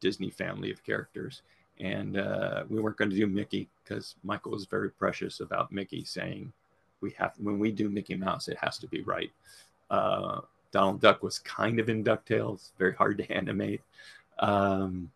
Disney 0.00 0.30
family 0.30 0.70
of 0.70 0.84
characters. 0.84 1.42
And 1.80 2.18
uh, 2.18 2.64
we 2.68 2.80
weren't 2.80 2.98
going 2.98 3.10
to 3.10 3.16
do 3.16 3.26
Mickey 3.26 3.68
because 3.82 4.14
Michael 4.22 4.52
was 4.52 4.66
very 4.66 4.90
precious 4.90 5.40
about 5.40 5.72
Mickey, 5.72 6.04
saying 6.04 6.52
we 7.00 7.10
have 7.12 7.32
when 7.38 7.58
we 7.58 7.72
do 7.72 7.88
Mickey 7.88 8.14
Mouse, 8.14 8.48
it 8.48 8.58
has 8.60 8.78
to 8.78 8.86
be 8.86 9.00
right. 9.02 9.30
Uh, 9.90 10.40
Donald 10.72 11.00
Duck 11.00 11.22
was 11.22 11.38
kind 11.40 11.80
of 11.80 11.88
in 11.88 12.04
Ducktales, 12.04 12.70
very 12.78 12.94
hard 12.94 13.18
to 13.18 13.32
animate. 13.32 13.80
Um, 14.38 15.10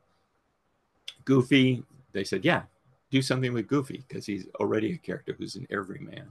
Goofy, 1.24 1.84
they 2.12 2.24
said, 2.24 2.44
yeah, 2.44 2.62
do 3.10 3.22
something 3.22 3.52
with 3.52 3.68
Goofy 3.68 4.04
because 4.08 4.26
he's 4.26 4.46
already 4.58 4.92
a 4.92 4.98
character 4.98 5.34
who's 5.38 5.56
an 5.56 5.66
everyman. 5.70 6.26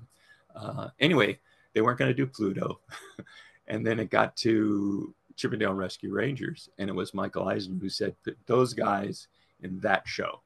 Uh, 0.55 0.89
anyway, 0.99 1.39
they 1.73 1.81
weren't 1.81 1.97
going 1.97 2.09
to 2.09 2.15
do 2.15 2.27
Pluto. 2.27 2.79
and 3.67 3.85
then 3.85 3.99
it 3.99 4.09
got 4.09 4.35
to 4.37 5.13
Chip 5.35 5.53
'n 5.53 5.59
Dale 5.59 5.71
and 5.71 5.79
Rescue 5.79 6.11
Rangers, 6.11 6.69
and 6.77 6.89
it 6.89 6.93
was 6.93 7.13
Michael 7.13 7.47
Eisner 7.47 7.79
who 7.79 7.89
said, 7.89 8.15
those 8.45 8.73
guys 8.73 9.27
in 9.63 9.79
that 9.79 10.07
show, 10.07 10.41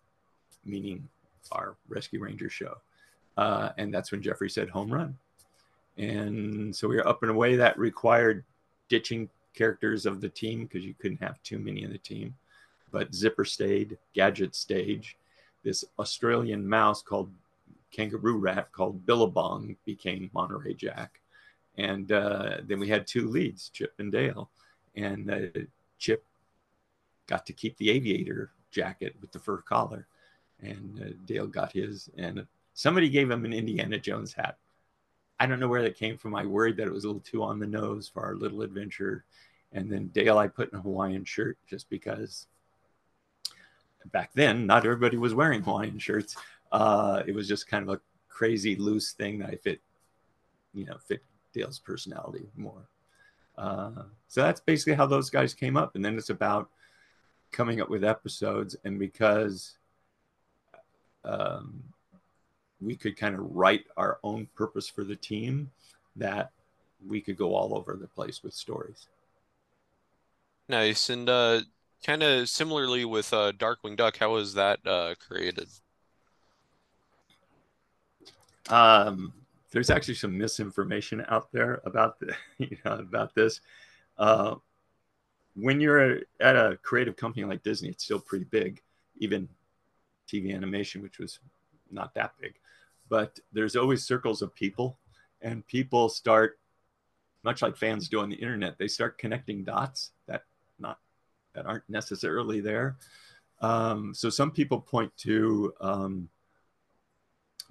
meaning 0.65 1.08
our 1.51 1.75
Rescue 1.88 2.21
Ranger 2.21 2.49
show. 2.49 2.77
Uh, 3.38 3.69
and 3.77 3.93
that's 3.93 4.12
when 4.12 4.21
Jeffrey 4.21 4.49
said 4.49 4.69
home 4.69 4.91
run. 4.91 5.17
And 5.97 6.75
so 6.75 6.88
we 6.88 6.95
were 6.95 7.08
up 7.08 7.23
and 7.23 7.32
away. 7.32 7.56
That 7.56 7.77
required 7.77 8.43
ditching 8.89 9.30
characters 9.53 10.06
of 10.06 10.21
the 10.21 10.30
team 10.30 10.63
because 10.63 10.86
you 10.86 10.93
couldn't 10.99 11.21
have 11.21 11.41
too 11.43 11.60
many 11.60 11.84
in 11.84 11.91
the 11.91 11.97
team. 11.97 12.36
But 12.91 13.13
Zipper 13.13 13.45
stayed, 13.45 13.97
Gadget 14.13 14.56
stage. 14.56 15.17
This 15.63 15.84
Australian 15.99 16.67
mouse 16.67 17.01
called 17.01 17.32
kangaroo 17.91 18.38
rat 18.38 18.71
called 18.71 19.06
Billabong 19.06 19.75
became 19.86 20.30
Monterey 20.34 20.73
Jack. 20.73 21.19
And 21.77 22.12
uh, 22.12 22.58
then 22.63 22.80
we 22.80 22.88
had 22.88 23.06
two 23.06 23.27
leads, 23.27 23.69
Chip 23.69 23.93
and 23.99 24.12
Dale. 24.12 24.49
And 24.95 25.30
uh, 25.30 25.60
Chip 25.99 26.23
got 27.27 27.45
to 27.45 27.53
keep 27.53 27.77
the 27.77 27.89
aviator 27.89 28.51
jacket 28.71 29.15
with 29.21 29.32
the 29.32 29.39
fur 29.39 29.58
collar. 29.58 30.08
And 30.62 31.01
uh, 31.01 31.13
Dale 31.25 31.47
got 31.47 31.71
his. 31.71 32.10
And 32.17 32.45
somebody 32.73 33.10
gave 33.10 33.30
him 33.30 33.45
an 33.45 33.53
Indiana 33.53 33.99
Jones 33.99 34.34
hat. 34.34 34.58
I 35.39 35.45
don't 35.45 35.60
know 35.60 35.67
where 35.67 35.84
that 35.84 35.97
came 35.97 36.17
from. 36.17 36.36
I 36.36 36.45
worried 36.45 36.77
that 36.77 36.88
it 36.88 36.93
was 36.93 37.03
a 37.03 37.08
little 37.08 37.21
too 37.21 37.43
on 37.43 37.60
the 37.60 37.67
nose 37.67 38.10
for 38.10 38.23
our 38.23 38.36
little 38.36 38.62
adventure. 38.62 39.23
And 39.71 39.91
then 39.91 40.08
Dale, 40.08 40.38
I 40.38 40.47
put 40.47 40.71
in 40.71 40.80
a 40.80 40.82
Hawaiian 40.82 41.25
shirt 41.25 41.58
just 41.69 41.89
because 41.89 42.47
back 44.12 44.32
then, 44.34 44.65
not 44.65 44.86
everybody 44.86 45.17
was 45.17 45.34
wearing 45.34 45.62
Hawaiian 45.62 45.99
shirts. 45.99 46.36
Uh, 46.71 47.21
it 47.27 47.36
was 47.36 47.47
just 47.47 47.67
kind 47.67 47.84
of 47.84 47.95
a 47.95 48.01
crazy 48.30 48.75
loose 48.75 49.13
thing 49.13 49.39
that 49.39 49.49
I 49.49 49.56
fit, 49.56 49.82
you 50.73 50.86
know, 50.86 50.97
fit 50.97 51.23
Dale's 51.53 51.80
personality 51.80 52.49
more. 52.56 52.88
Uh, 53.58 54.03
so 54.27 54.41
that's 54.41 54.62
basically 54.62 54.93
how 54.93 55.06
those 55.06 55.30
guys 55.30 55.53
came 55.53 55.77
up. 55.77 55.95
And 55.95 56.06
then 56.06 56.17
it's 56.17 56.30
about 56.30 56.69
coming 57.51 57.81
up 57.81 57.89
with 57.89 58.03
episodes. 58.03 58.75
And 58.83 58.99
because 58.99 59.77
um, 61.23 61.83
we 62.81 62.95
could 62.95 63.17
kind 63.17 63.36
of 63.36 63.55
write 63.55 63.86
our 63.97 64.19
own 64.23 64.47
purpose 64.55 64.88
for 64.88 65.03
the 65.03 65.15
team, 65.15 65.71
that 66.15 66.51
we 67.07 67.21
could 67.21 67.38
go 67.38 67.53
all 67.53 67.75
over 67.75 67.95
the 67.95 68.07
place 68.07 68.43
with 68.43 68.53
stories. 68.53 69.07
Nice. 70.67 71.10
And 71.10 71.29
uh, 71.29 71.62
kind 72.05 72.23
of 72.23 72.49
similarly 72.49 73.05
with 73.05 73.33
uh, 73.33 73.51
Darkwing 73.53 73.95
Duck, 73.95 74.17
how 74.17 74.33
was 74.33 74.53
that 74.55 74.79
uh, 74.86 75.15
created? 75.25 75.69
Um, 78.69 79.31
there's 79.71 79.89
actually 79.89 80.15
some 80.15 80.38
misinformation 80.38 81.25
out 81.29 81.51
there 81.51 81.81
about 81.86 82.19
the, 82.19 82.33
you 82.57 82.77
know, 82.83 82.93
about 82.93 83.33
this. 83.36 83.62
When 85.60 85.82
you're 85.82 86.20
at 86.39 86.56
a 86.56 86.78
creative 86.84 87.15
company 87.15 87.46
like 87.46 87.63
Disney, 87.63 87.89
it's 87.89 88.04
still 88.04 88.20
pretty 88.20 88.46
big, 88.46 88.82
even 89.17 89.50
TV 90.28 90.54
animation, 90.54 91.02
which 91.02 91.20
was 91.20 91.39
not 91.91 92.13
that 92.13 92.34
big. 92.39 92.54
But 93.10 93.39
there's 93.54 93.76
always 93.76 94.04
circles 94.04 94.41
of 94.41 94.54
people, 94.54 94.98
and 95.41 95.65
people 95.65 96.10
start, 96.10 96.60
much 97.43 97.62
like 97.62 97.78
fans 97.78 98.10
do 98.10 98.20
on 98.20 98.30
the 98.30 98.36
internet, 98.36 98.78
they 98.78 98.88
start 98.88 99.17
connecting 99.17 99.63
dots 99.63 100.12
that 100.28 100.43
not 100.80 101.00
that 101.54 101.65
aren't 101.65 101.89
necessarily 101.89 102.60
there. 102.60 102.98
Um, 103.62 104.13
so 104.13 104.30
some 104.30 104.52
people 104.52 104.80
point 104.80 105.15
to 105.17 105.74
um, 105.82 106.30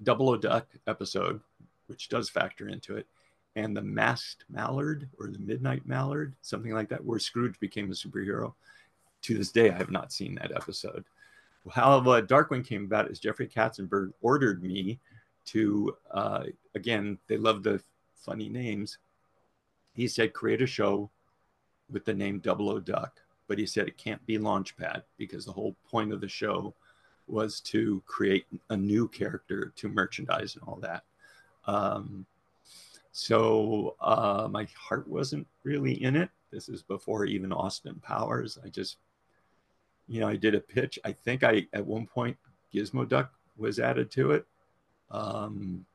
Double 0.02 0.30
O 0.30 0.36
Duck 0.36 0.66
episode, 0.86 1.40
which 1.86 2.08
does 2.08 2.28
factor 2.28 2.68
into 2.68 2.96
it, 2.96 3.06
and 3.56 3.74
the 3.74 3.82
Masked 3.82 4.44
Mallard 4.48 5.08
or 5.18 5.28
the 5.28 5.38
Midnight 5.38 5.86
Mallard, 5.86 6.34
something 6.42 6.72
like 6.72 6.90
that, 6.90 7.04
where 7.04 7.18
Scrooge 7.18 7.58
became 7.58 7.90
a 7.90 7.94
superhero. 7.94 8.54
To 9.22 9.36
this 9.36 9.50
day, 9.50 9.70
I 9.70 9.76
have 9.76 9.90
not 9.90 10.12
seen 10.12 10.36
that 10.36 10.52
episode. 10.52 11.04
How 11.72 11.98
uh, 11.98 12.22
Darkwing 12.22 12.64
came 12.64 12.84
about 12.84 13.10
is 13.10 13.18
Jeffrey 13.18 13.48
Katzenberg 13.48 14.12
ordered 14.20 14.62
me 14.62 15.00
to, 15.46 15.96
uh, 16.12 16.44
again, 16.76 17.18
they 17.26 17.38
love 17.38 17.64
the 17.64 17.82
funny 18.14 18.48
names. 18.48 18.98
He 19.94 20.06
said, 20.06 20.32
create 20.32 20.62
a 20.62 20.66
show 20.66 21.10
with 21.90 22.04
the 22.04 22.14
name 22.14 22.38
Double 22.38 22.70
O 22.70 22.78
Duck, 22.78 23.20
but 23.48 23.58
he 23.58 23.66
said 23.66 23.88
it 23.88 23.96
can't 23.96 24.24
be 24.26 24.38
Launchpad 24.38 25.02
because 25.16 25.44
the 25.44 25.52
whole 25.52 25.74
point 25.90 26.12
of 26.12 26.20
the 26.20 26.28
show 26.28 26.74
was 27.26 27.60
to 27.60 28.02
create 28.06 28.46
a 28.70 28.76
new 28.76 29.08
character 29.08 29.72
to 29.76 29.88
merchandise 29.88 30.54
and 30.54 30.62
all 30.68 30.76
that. 30.76 31.02
Um, 31.66 32.26
so 33.18 33.96
uh, 33.98 34.46
my 34.50 34.68
heart 34.76 35.08
wasn't 35.08 35.46
really 35.62 36.02
in 36.04 36.16
it. 36.16 36.28
This 36.50 36.68
is 36.68 36.82
before 36.82 37.24
even 37.24 37.50
Austin 37.50 37.94
Powers. 38.02 38.58
I 38.62 38.68
just, 38.68 38.98
you 40.06 40.20
know, 40.20 40.28
I 40.28 40.36
did 40.36 40.54
a 40.54 40.60
pitch. 40.60 40.98
I 41.02 41.12
think 41.12 41.42
I, 41.42 41.66
at 41.72 41.86
one 41.86 42.06
point, 42.06 42.36
Gizmo 42.74 43.08
Duck 43.08 43.32
was 43.56 43.78
added 43.78 44.10
to 44.10 44.32
it. 44.32 44.44
Um, 45.10 45.86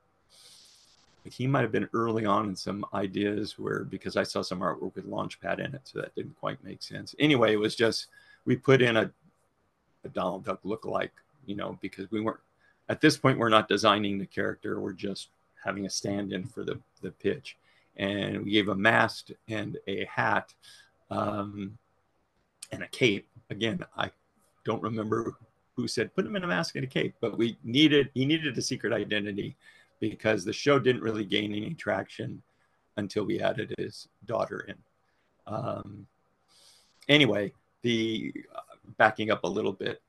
he 1.23 1.45
might 1.45 1.61
have 1.61 1.71
been 1.71 1.89
early 1.93 2.25
on 2.25 2.49
in 2.49 2.55
some 2.55 2.83
ideas 2.91 3.59
where 3.59 3.83
because 3.83 4.17
I 4.17 4.23
saw 4.23 4.41
some 4.41 4.61
artwork 4.61 4.95
with 4.95 5.07
Launchpad 5.07 5.59
in 5.59 5.75
it, 5.75 5.81
so 5.83 6.01
that 6.01 6.15
didn't 6.15 6.39
quite 6.39 6.63
make 6.63 6.81
sense. 6.81 7.13
Anyway, 7.19 7.53
it 7.53 7.59
was 7.59 7.75
just 7.75 8.07
we 8.45 8.55
put 8.55 8.81
in 8.81 8.97
a, 8.97 9.11
a 10.03 10.09
Donald 10.09 10.43
Duck 10.45 10.61
look-alike, 10.63 11.13
you 11.45 11.55
know, 11.55 11.77
because 11.83 12.09
we 12.09 12.19
weren't 12.19 12.39
at 12.89 12.99
this 12.99 13.15
point 13.15 13.37
we're 13.37 13.49
not 13.49 13.67
designing 13.67 14.17
the 14.17 14.25
character, 14.25 14.79
we're 14.79 14.91
just 14.91 15.27
having 15.63 15.85
a 15.85 15.89
stand-in 15.89 16.45
for 16.45 16.63
the 16.63 16.79
the 17.01 17.11
pitch, 17.11 17.57
and 17.97 18.43
we 18.43 18.51
gave 18.51 18.69
a 18.69 18.75
mask 18.75 19.29
and 19.47 19.77
a 19.87 20.05
hat, 20.05 20.53
um, 21.09 21.77
and 22.71 22.83
a 22.83 22.87
cape. 22.87 23.27
Again, 23.49 23.83
I 23.97 24.11
don't 24.63 24.81
remember 24.81 25.35
who 25.75 25.87
said 25.87 26.13
put 26.13 26.25
him 26.25 26.35
in 26.35 26.43
a 26.43 26.47
mask 26.47 26.75
and 26.75 26.83
a 26.83 26.87
cape, 26.87 27.15
but 27.21 27.37
we 27.37 27.57
needed 27.63 28.09
he 28.13 28.25
needed 28.25 28.57
a 28.57 28.61
secret 28.61 28.93
identity 28.93 29.57
because 29.99 30.43
the 30.43 30.53
show 30.53 30.79
didn't 30.79 31.03
really 31.03 31.25
gain 31.25 31.53
any 31.53 31.73
traction 31.73 32.41
until 32.97 33.23
we 33.23 33.39
added 33.39 33.73
his 33.77 34.07
daughter 34.25 34.65
in. 34.67 34.75
Um, 35.47 36.07
anyway, 37.07 37.53
the 37.83 38.33
uh, 38.53 38.61
backing 38.97 39.31
up 39.31 39.43
a 39.43 39.47
little 39.47 39.71
bit, 39.73 40.01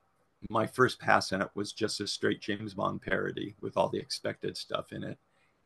my 0.48 0.66
first 0.66 0.98
pass 0.98 1.32
in 1.32 1.42
it 1.42 1.50
was 1.54 1.72
just 1.72 2.00
a 2.00 2.06
straight 2.06 2.40
James 2.40 2.74
Bond 2.74 3.02
parody 3.02 3.54
with 3.60 3.76
all 3.76 3.88
the 3.88 3.98
expected 3.98 4.56
stuff 4.56 4.92
in 4.92 5.04
it. 5.04 5.18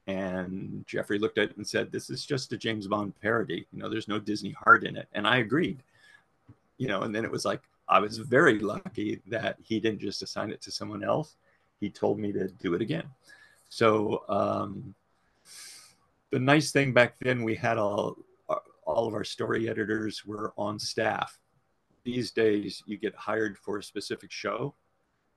And 0.06 0.84
Jeffrey 0.86 1.18
looked 1.18 1.38
at 1.38 1.50
it 1.50 1.56
and 1.56 1.66
said, 1.66 1.90
This 1.90 2.10
is 2.10 2.24
just 2.24 2.52
a 2.52 2.56
James 2.56 2.86
Bond 2.86 3.18
parody. 3.20 3.66
You 3.72 3.80
know, 3.80 3.88
there's 3.88 4.08
no 4.08 4.18
Disney 4.18 4.52
heart 4.52 4.84
in 4.84 4.96
it. 4.96 5.08
And 5.12 5.26
I 5.26 5.38
agreed. 5.38 5.82
You 6.78 6.88
know, 6.88 7.02
and 7.02 7.14
then 7.14 7.24
it 7.24 7.30
was 7.30 7.44
like, 7.44 7.62
I 7.88 8.00
was 8.00 8.18
very 8.18 8.58
lucky 8.58 9.20
that 9.28 9.56
he 9.62 9.80
didn't 9.80 10.00
just 10.00 10.22
assign 10.22 10.50
it 10.50 10.60
to 10.62 10.70
someone 10.70 11.02
else. 11.02 11.36
He 11.80 11.90
told 11.90 12.18
me 12.18 12.32
to 12.32 12.48
do 12.48 12.74
it 12.74 12.82
again. 12.82 13.04
So 13.68 14.24
um, 14.28 14.94
the 16.30 16.38
nice 16.38 16.70
thing 16.70 16.92
back 16.92 17.14
then, 17.20 17.42
we 17.42 17.54
had 17.54 17.78
all 17.78 18.16
all 18.84 19.08
of 19.08 19.14
our 19.14 19.24
story 19.24 19.68
editors 19.68 20.24
were 20.24 20.52
on 20.56 20.78
staff. 20.78 21.38
These 22.04 22.30
days, 22.30 22.84
you 22.86 22.96
get 22.96 23.14
hired 23.16 23.58
for 23.58 23.78
a 23.78 23.82
specific 23.82 24.30
show, 24.30 24.74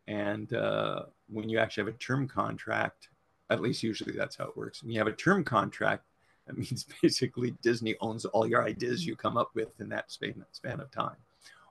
and 0.08 0.54
uh, 0.54 1.06
when 1.28 1.50
you 1.50 1.58
actually 1.58 1.86
have 1.86 1.96
a 1.96 1.98
term 1.98 2.28
contract, 2.28 3.10
at 3.50 3.62
least 3.62 3.84
usually 3.84 4.14
that's 4.14 4.36
how 4.36 4.46
it 4.46 4.58
works. 4.58 4.84
When 4.84 4.92
you 4.92 5.00
have 5.00 5.08
a 5.08 5.14
term 5.14 5.44
contract, 5.44 6.04
that 6.48 6.58
means 6.58 6.86
basically 7.02 7.52
Disney 7.62 7.96
owns 8.02 8.26
all 8.26 8.48
your 8.48 8.64
ideas 8.66 9.06
you 9.06 9.16
come 9.16 9.38
up 9.38 9.52
with 9.54 9.80
in 9.80 9.90
that 9.90 10.12
span, 10.12 10.44
span 10.52 10.80
of 10.80 10.90
time, 10.92 11.16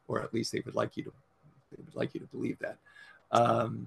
or 0.07 0.23
at 0.23 0.33
least 0.33 0.53
they 0.53 0.63
would 0.65 0.77
like 0.77 0.97
you 0.97 1.05
to 1.05 1.13
they 1.73 1.83
would 1.85 1.95
like 1.95 2.15
you 2.15 2.21
to 2.21 2.27
believe 2.27 2.59
that. 2.61 2.79
Um, 3.31 3.87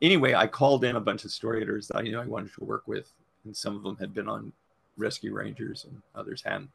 anyway, 0.00 0.34
I 0.34 0.46
called 0.46 0.84
in 0.84 0.96
a 0.96 1.00
bunch 1.00 1.24
of 1.24 1.32
story 1.32 1.58
editors 1.58 1.88
that 1.88 1.96
I 1.96 2.02
knew 2.02 2.20
I 2.20 2.26
wanted 2.26 2.52
to 2.54 2.64
work 2.64 2.86
with, 2.86 3.10
and 3.44 3.56
some 3.56 3.76
of 3.76 3.82
them 3.82 3.96
had 3.96 4.14
been 4.14 4.28
on 4.28 4.52
Rescue 4.96 5.32
Rangers 5.32 5.86
and 5.88 6.00
others 6.14 6.42
hadn't. 6.44 6.70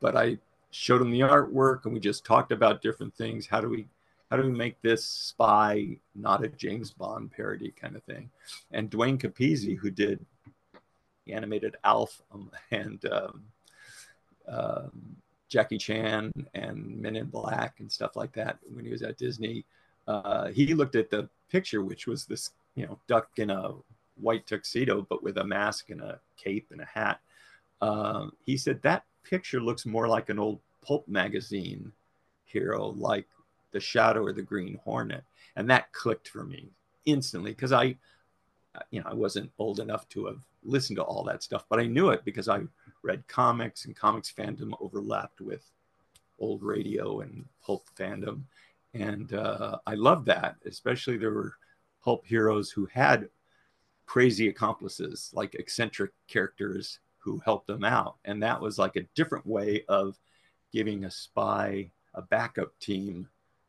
But 0.00 0.16
I 0.16 0.38
showed 0.70 1.00
them 1.00 1.10
the 1.10 1.20
artwork, 1.20 1.84
and 1.84 1.94
we 1.94 2.00
just 2.00 2.24
talked 2.24 2.52
about 2.52 2.82
different 2.82 3.14
things. 3.14 3.46
How 3.46 3.60
do 3.60 3.68
we 3.68 3.86
how 4.30 4.36
do 4.36 4.44
we 4.44 4.52
make 4.52 4.80
this 4.82 5.04
spy 5.04 5.96
not 6.14 6.44
a 6.44 6.48
James 6.48 6.90
Bond 6.90 7.30
parody 7.30 7.70
kind 7.70 7.96
of 7.96 8.02
thing? 8.04 8.30
And 8.72 8.90
Duane 8.90 9.18
Capizzi, 9.18 9.76
who 9.76 9.90
did 9.90 10.24
the 11.26 11.34
animated 11.34 11.76
Alf 11.84 12.20
um, 12.32 12.50
and 12.70 13.04
um, 13.12 13.42
um, 14.48 15.16
Jackie 15.48 15.78
Chan 15.78 16.32
and 16.54 17.00
Men 17.00 17.16
in 17.16 17.26
Black 17.26 17.80
and 17.80 17.90
stuff 17.90 18.16
like 18.16 18.32
that 18.32 18.58
when 18.72 18.84
he 18.84 18.90
was 18.90 19.02
at 19.02 19.18
Disney. 19.18 19.64
Uh, 20.06 20.48
he 20.48 20.74
looked 20.74 20.96
at 20.96 21.10
the 21.10 21.28
picture, 21.50 21.82
which 21.82 22.06
was 22.06 22.26
this, 22.26 22.50
you 22.74 22.86
know, 22.86 22.98
duck 23.06 23.28
in 23.36 23.50
a 23.50 23.72
white 24.16 24.46
tuxedo, 24.46 25.06
but 25.08 25.22
with 25.22 25.38
a 25.38 25.44
mask 25.44 25.90
and 25.90 26.00
a 26.00 26.20
cape 26.36 26.68
and 26.70 26.80
a 26.80 26.84
hat. 26.86 27.20
Um, 27.80 28.32
he 28.44 28.56
said 28.56 28.82
that 28.82 29.04
picture 29.22 29.60
looks 29.60 29.86
more 29.86 30.08
like 30.08 30.28
an 30.28 30.38
old 30.38 30.60
pulp 30.84 31.06
magazine 31.08 31.92
hero, 32.44 32.94
like 32.96 33.26
the 33.74 33.80
Shadow 33.80 34.22
or 34.22 34.32
the 34.32 34.40
Green 34.40 34.78
Hornet, 34.84 35.24
and 35.56 35.68
that 35.68 35.92
clicked 35.92 36.28
for 36.28 36.44
me 36.44 36.70
instantly 37.04 37.50
because 37.50 37.72
I, 37.72 37.96
you 38.90 39.00
know, 39.00 39.06
I 39.06 39.14
wasn't 39.14 39.50
old 39.58 39.80
enough 39.80 40.08
to 40.10 40.26
have 40.26 40.38
listened 40.62 40.96
to 40.96 41.02
all 41.02 41.24
that 41.24 41.42
stuff, 41.42 41.66
but 41.68 41.80
I 41.80 41.86
knew 41.86 42.08
it 42.10 42.24
because 42.24 42.48
I 42.48 42.62
read 43.02 43.26
comics 43.28 43.84
and 43.84 43.94
comics 43.94 44.32
fandom 44.32 44.72
overlapped 44.80 45.42
with 45.42 45.70
old 46.38 46.62
radio 46.62 47.20
and 47.20 47.44
pulp 47.62 47.84
fandom. 47.98 48.42
And 48.94 49.34
uh, 49.34 49.78
I 49.86 49.94
loved 49.94 50.26
that, 50.26 50.56
especially 50.64 51.18
there 51.18 51.32
were 51.32 51.54
pulp 52.02 52.24
heroes 52.24 52.70
who 52.70 52.86
had 52.86 53.28
crazy 54.06 54.48
accomplices, 54.48 55.30
like 55.34 55.56
eccentric 55.56 56.12
characters 56.28 57.00
who 57.18 57.40
helped 57.44 57.66
them 57.66 57.84
out. 57.84 58.16
And 58.24 58.42
that 58.42 58.60
was 58.60 58.78
like 58.78 58.94
a 58.96 59.06
different 59.14 59.46
way 59.46 59.84
of 59.88 60.16
giving 60.72 61.04
a 61.04 61.10
spy 61.10 61.90
a 62.14 62.22
backup 62.22 62.78
team 62.78 63.28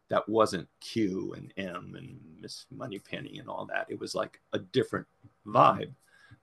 that 0.10 0.28
wasn't 0.30 0.68
Q 0.82 1.34
and 1.34 1.54
M 1.58 1.96
and 1.98 2.20
Miss 2.40 2.66
Moneypenny 2.72 3.40
and 3.40 3.50
all 3.50 3.66
that. 3.66 3.88
It 3.90 4.00
was 4.00 4.14
like 4.14 4.40
a 4.54 4.60
different 4.60 5.08
vibe. 5.46 5.94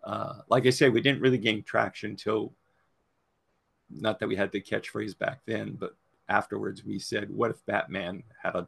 Uh, 0.02 0.40
like 0.48 0.66
I 0.66 0.70
say, 0.70 0.88
we 0.88 1.00
didn't 1.00 1.22
really 1.22 1.38
gain 1.38 1.62
traction 1.62 2.10
until 2.10 2.52
not 3.88 4.18
that 4.18 4.28
we 4.28 4.36
had 4.36 4.50
the 4.50 4.60
catchphrase 4.60 5.16
back 5.16 5.40
then, 5.46 5.76
but 5.78 5.94
afterwards 6.28 6.84
we 6.84 6.98
said, 6.98 7.30
what 7.30 7.50
if 7.50 7.64
Batman 7.66 8.22
had 8.42 8.56
a 8.56 8.66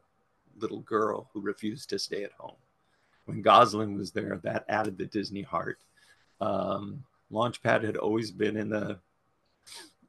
little 0.57 0.81
girl 0.81 1.29
who 1.33 1.41
refused 1.41 1.89
to 1.89 1.99
stay 1.99 2.23
at 2.23 2.31
home? 2.33 2.55
When 3.25 3.43
Gosalyn 3.43 3.97
was 3.97 4.11
there, 4.11 4.39
that 4.43 4.65
added 4.69 4.97
the 4.97 5.07
Disney 5.07 5.41
heart. 5.41 5.79
Um, 6.39 7.03
Launchpad 7.31 7.83
had 7.83 7.97
always 7.97 8.31
been 8.31 8.55
in 8.55 8.69
the, 8.69 8.99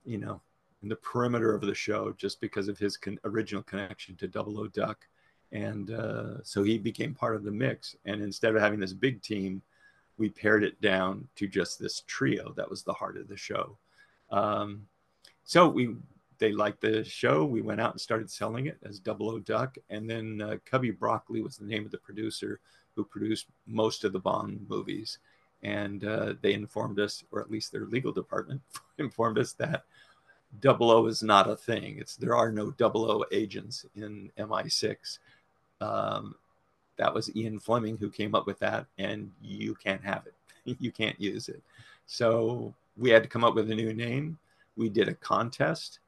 you 0.04 0.18
know, 0.18 0.42
in 0.86 0.90
the 0.90 0.94
perimeter 0.94 1.52
of 1.52 1.62
the 1.62 1.74
show 1.74 2.14
just 2.16 2.40
because 2.40 2.68
of 2.68 2.78
his 2.78 2.96
con- 2.96 3.18
original 3.24 3.64
connection 3.64 4.14
to 4.14 4.28
Double 4.28 4.60
O 4.60 4.68
Duck. 4.68 5.04
And 5.50 5.90
uh, 5.90 6.44
so 6.44 6.62
he 6.62 6.78
became 6.78 7.12
part 7.12 7.34
of 7.34 7.42
the 7.42 7.50
mix. 7.50 7.96
And 8.04 8.22
instead 8.22 8.54
of 8.54 8.62
having 8.62 8.78
this 8.78 8.92
big 8.92 9.20
team, 9.20 9.62
we 10.16 10.28
pared 10.28 10.62
it 10.62 10.80
down 10.80 11.26
to 11.34 11.48
just 11.48 11.80
this 11.80 12.04
trio 12.06 12.52
that 12.56 12.70
was 12.70 12.84
the 12.84 12.92
heart 12.92 13.16
of 13.16 13.26
the 13.26 13.36
show. 13.36 13.76
Um, 14.30 14.86
so 15.42 15.68
we 15.68 15.96
they 16.38 16.52
liked 16.52 16.82
the 16.82 17.02
show. 17.02 17.44
We 17.44 17.62
went 17.62 17.80
out 17.80 17.90
and 17.90 18.00
started 18.00 18.30
selling 18.30 18.66
it 18.66 18.78
as 18.84 19.00
Double 19.00 19.28
O 19.28 19.40
Duck, 19.40 19.76
and 19.90 20.08
then 20.08 20.40
uh, 20.40 20.56
Cubby 20.66 20.92
Broccoli 20.92 21.42
was 21.42 21.56
the 21.56 21.66
name 21.66 21.84
of 21.84 21.90
the 21.90 21.98
producer 21.98 22.60
who 22.94 23.02
produced 23.02 23.46
most 23.66 24.04
of 24.04 24.12
the 24.12 24.20
Bond 24.20 24.64
movies. 24.68 25.18
And 25.64 26.04
uh, 26.04 26.34
they 26.42 26.52
informed 26.52 27.00
us, 27.00 27.24
or 27.32 27.40
at 27.40 27.50
least 27.50 27.72
their 27.72 27.86
legal 27.86 28.12
department 28.12 28.60
informed 28.98 29.38
us 29.38 29.52
that 29.54 29.82
Double 30.60 30.90
O 30.90 31.06
is 31.06 31.22
not 31.22 31.50
a 31.50 31.56
thing. 31.56 31.98
It's 31.98 32.16
there 32.16 32.36
are 32.36 32.50
no 32.50 32.70
Double 32.72 33.10
O 33.10 33.24
agents 33.32 33.84
in 33.94 34.30
MI6. 34.38 35.18
Um, 35.80 36.34
that 36.96 37.12
was 37.12 37.34
Ian 37.36 37.58
Fleming 37.58 37.98
who 37.98 38.10
came 38.10 38.34
up 38.34 38.46
with 38.46 38.58
that, 38.60 38.86
and 38.98 39.30
you 39.42 39.74
can't 39.74 40.02
have 40.02 40.24
it. 40.26 40.76
you 40.80 40.90
can't 40.90 41.20
use 41.20 41.48
it. 41.48 41.62
So 42.06 42.74
we 42.96 43.10
had 43.10 43.22
to 43.22 43.28
come 43.28 43.44
up 43.44 43.54
with 43.54 43.70
a 43.70 43.74
new 43.74 43.92
name 43.92 44.38
we 44.76 44.88
did 44.88 45.08
a 45.08 45.14
contest, 45.14 45.98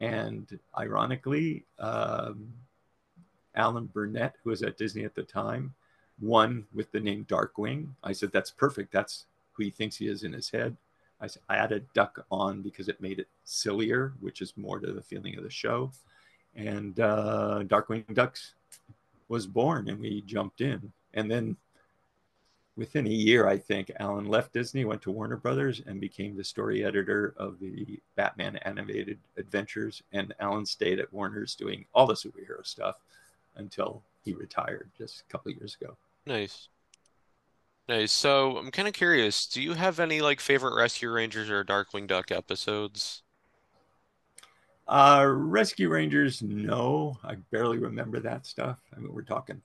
and 0.00 0.58
ironically, 0.78 1.64
um, 1.78 2.52
Alan 3.54 3.86
Burnett, 3.86 4.36
who 4.42 4.50
was 4.50 4.62
at 4.62 4.76
Disney 4.76 5.04
at 5.04 5.14
the 5.14 5.22
time, 5.22 5.74
won 6.20 6.66
with 6.74 6.92
the 6.92 7.00
name 7.00 7.24
Darkwing. 7.28 7.88
I 8.04 8.12
said, 8.12 8.30
That's 8.32 8.50
perfect. 8.50 8.92
That's 8.92 9.26
who 9.52 9.64
he 9.64 9.70
thinks 9.70 9.96
he 9.96 10.06
is 10.06 10.22
in 10.22 10.32
his 10.32 10.50
head. 10.50 10.76
I, 11.20 11.28
I 11.48 11.56
added 11.56 11.86
Duck 11.94 12.24
on 12.30 12.62
because 12.62 12.88
it 12.88 13.00
made 13.00 13.18
it 13.18 13.28
sillier, 13.44 14.14
which 14.20 14.40
is 14.40 14.56
more 14.56 14.78
to 14.80 14.92
the 14.92 15.02
feeling 15.02 15.36
of 15.36 15.44
the 15.44 15.50
show. 15.50 15.92
And 16.54 16.98
uh, 16.98 17.62
Darkwing 17.64 18.12
Ducks 18.14 18.54
was 19.28 19.46
born, 19.46 19.88
and 19.88 20.00
we 20.00 20.22
jumped 20.22 20.60
in. 20.60 20.92
And 21.14 21.30
then 21.30 21.56
within 22.76 23.06
a 23.06 23.10
year, 23.10 23.46
I 23.46 23.58
think, 23.58 23.90
Alan 24.00 24.26
left 24.26 24.52
Disney, 24.52 24.84
went 24.84 25.02
to 25.02 25.10
Warner 25.10 25.36
Brothers, 25.36 25.82
and 25.86 26.00
became 26.00 26.36
the 26.36 26.44
story 26.44 26.84
editor 26.84 27.34
of 27.36 27.60
the 27.60 28.00
Batman 28.16 28.56
animated 28.56 29.18
adventures. 29.36 30.02
And 30.12 30.34
Alan 30.40 30.66
stayed 30.66 30.98
at 30.98 31.12
Warner's 31.12 31.54
doing 31.54 31.84
all 31.94 32.06
the 32.06 32.14
superhero 32.14 32.64
stuff 32.64 32.96
until 33.56 34.02
he 34.24 34.32
retired 34.32 34.90
just 34.96 35.20
a 35.20 35.32
couple 35.32 35.52
years 35.52 35.76
ago. 35.80 35.96
Nice. 36.26 36.68
Nice. 37.90 38.12
So 38.12 38.56
I'm 38.56 38.70
kind 38.70 38.86
of 38.86 38.94
curious, 38.94 39.46
do 39.46 39.60
you 39.60 39.72
have 39.72 39.98
any 39.98 40.20
like 40.20 40.38
favorite 40.38 40.76
Rescue 40.76 41.10
Rangers 41.10 41.50
or 41.50 41.64
Darkwing 41.64 42.06
Duck 42.06 42.30
episodes? 42.30 43.24
Uh, 44.86 45.26
Rescue 45.28 45.88
Rangers, 45.88 46.40
no. 46.40 47.18
I 47.24 47.34
barely 47.50 47.78
remember 47.78 48.20
that 48.20 48.46
stuff. 48.46 48.78
I 48.96 49.00
mean, 49.00 49.12
we're 49.12 49.22
talking 49.22 49.60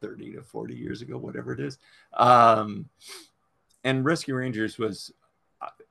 30 0.00 0.36
to 0.36 0.42
40 0.42 0.76
years 0.76 1.02
ago, 1.02 1.18
whatever 1.18 1.52
it 1.52 1.60
is. 1.60 1.76
Um, 2.14 2.88
and 3.84 4.02
Rescue 4.02 4.36
Rangers 4.36 4.78
was, 4.78 5.12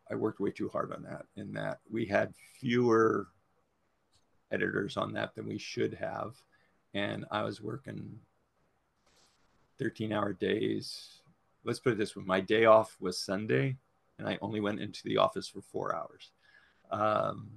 I 0.10 0.16
worked 0.16 0.40
way 0.40 0.50
too 0.50 0.70
hard 0.70 0.92
on 0.92 1.04
that, 1.04 1.28
in 1.36 1.54
that 1.54 1.78
we 1.92 2.08
had 2.08 2.34
fewer 2.60 3.28
editors 4.52 4.98
on 4.98 5.14
that 5.14 5.36
than 5.36 5.46
we 5.46 5.60
should 5.60 5.94
have. 5.94 6.34
And 6.96 7.24
I 7.30 7.44
was 7.44 7.62
working 7.62 8.18
13 9.80 10.12
hour 10.12 10.34
days. 10.34 11.22
Let's 11.64 11.80
put 11.80 11.94
it 11.94 11.98
this 11.98 12.16
way 12.16 12.24
my 12.26 12.40
day 12.40 12.66
off 12.66 12.96
was 13.00 13.20
Sunday, 13.20 13.76
and 14.20 14.28
I 14.28 14.38
only 14.42 14.60
went 14.60 14.80
into 14.80 15.04
the 15.04 15.18
office 15.18 15.48
for 15.48 15.62
four 15.62 15.96
hours. 15.96 16.32
Um, 16.92 17.50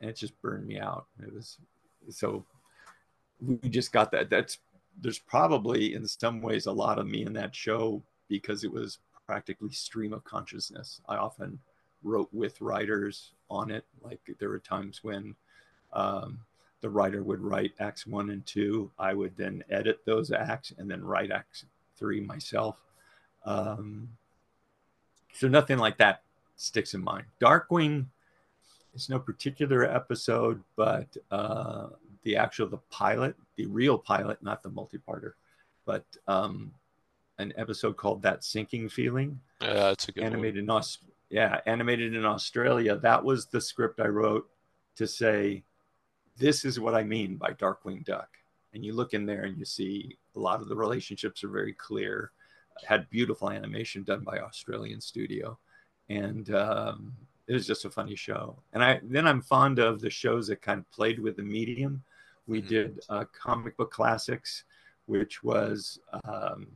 and 0.00 0.10
it 0.10 0.16
just 0.16 0.40
burned 0.42 0.66
me 0.66 0.78
out. 0.78 1.06
It 1.22 1.32
was 1.32 1.58
so 2.10 2.44
we 3.40 3.68
just 3.68 3.92
got 3.92 4.10
that. 4.12 4.30
That's 4.30 4.58
there's 5.00 5.18
probably 5.18 5.94
in 5.94 6.06
some 6.06 6.40
ways 6.40 6.66
a 6.66 6.72
lot 6.72 6.98
of 6.98 7.06
me 7.06 7.24
in 7.24 7.32
that 7.34 7.54
show 7.54 8.02
because 8.28 8.64
it 8.64 8.72
was 8.72 8.98
practically 9.26 9.70
stream 9.70 10.12
of 10.12 10.24
consciousness. 10.24 11.00
I 11.08 11.16
often 11.16 11.58
wrote 12.02 12.28
with 12.32 12.60
writers 12.60 13.32
on 13.50 13.70
it. 13.70 13.84
Like 14.02 14.20
there 14.38 14.48
were 14.48 14.58
times 14.58 15.02
when 15.02 15.34
um, 15.92 16.38
the 16.80 16.90
writer 16.90 17.22
would 17.22 17.40
write 17.40 17.72
acts 17.80 18.06
one 18.06 18.30
and 18.30 18.44
two. 18.46 18.90
I 18.98 19.14
would 19.14 19.36
then 19.36 19.64
edit 19.70 20.00
those 20.04 20.30
acts 20.30 20.72
and 20.76 20.90
then 20.90 21.04
write 21.04 21.30
acts 21.30 21.64
three 21.96 22.20
myself. 22.20 22.76
Um, 23.44 24.10
so 25.32 25.48
nothing 25.48 25.78
like 25.78 25.98
that 25.98 26.22
sticks 26.56 26.94
in 26.94 27.02
mind. 27.02 27.24
Darkwing 27.40 28.06
is 28.94 29.08
no 29.08 29.18
particular 29.18 29.84
episode, 29.84 30.62
but 30.76 31.16
uh, 31.30 31.88
the 32.22 32.36
actual 32.36 32.66
the 32.68 32.78
pilot, 32.90 33.36
the 33.56 33.66
real 33.66 33.98
pilot, 33.98 34.42
not 34.42 34.62
the 34.62 34.70
multi-parter, 34.70 35.32
but 35.84 36.04
um, 36.26 36.72
an 37.38 37.52
episode 37.56 37.96
called 37.96 38.22
"That 38.22 38.44
Sinking 38.44 38.88
Feeling." 38.88 39.40
Yeah, 39.60 39.74
that's 39.74 40.08
a 40.08 40.12
good 40.12 40.24
animated 40.24 40.66
one. 40.66 40.76
in 40.76 40.78
Aust- 40.78 41.04
yeah, 41.30 41.60
animated 41.66 42.14
in 42.14 42.24
Australia. 42.24 42.96
That 42.96 43.24
was 43.24 43.46
the 43.46 43.60
script 43.60 44.00
I 44.00 44.08
wrote 44.08 44.48
to 44.96 45.06
say, 45.06 45.62
"This 46.38 46.64
is 46.64 46.80
what 46.80 46.94
I 46.94 47.02
mean 47.02 47.36
by 47.36 47.52
Darkwing 47.52 48.04
Duck." 48.04 48.28
And 48.74 48.84
you 48.84 48.92
look 48.92 49.14
in 49.14 49.26
there 49.26 49.44
and 49.44 49.58
you 49.58 49.64
see 49.64 50.16
a 50.34 50.38
lot 50.38 50.60
of 50.60 50.68
the 50.68 50.76
relationships 50.76 51.42
are 51.42 51.48
very 51.48 51.72
clear. 51.72 52.32
Had 52.86 53.08
beautiful 53.08 53.50
animation 53.50 54.02
done 54.02 54.20
by 54.20 54.38
Australian 54.38 55.00
studio, 55.00 55.58
and 56.10 56.54
um, 56.54 57.12
it 57.46 57.54
was 57.54 57.66
just 57.66 57.84
a 57.84 57.90
funny 57.90 58.14
show. 58.14 58.56
And 58.72 58.84
I 58.84 59.00
then 59.02 59.26
I'm 59.26 59.40
fond 59.40 59.78
of 59.78 60.00
the 60.00 60.10
shows 60.10 60.48
that 60.48 60.62
kind 60.62 60.80
of 60.80 60.90
played 60.90 61.18
with 61.18 61.36
the 61.36 61.42
medium 61.42 62.02
we 62.46 62.60
mm-hmm. 62.60 62.68
did 62.68 63.00
uh, 63.08 63.24
comic 63.32 63.76
book 63.76 63.90
classics, 63.90 64.64
which 65.06 65.42
was 65.42 65.98
um, 66.24 66.66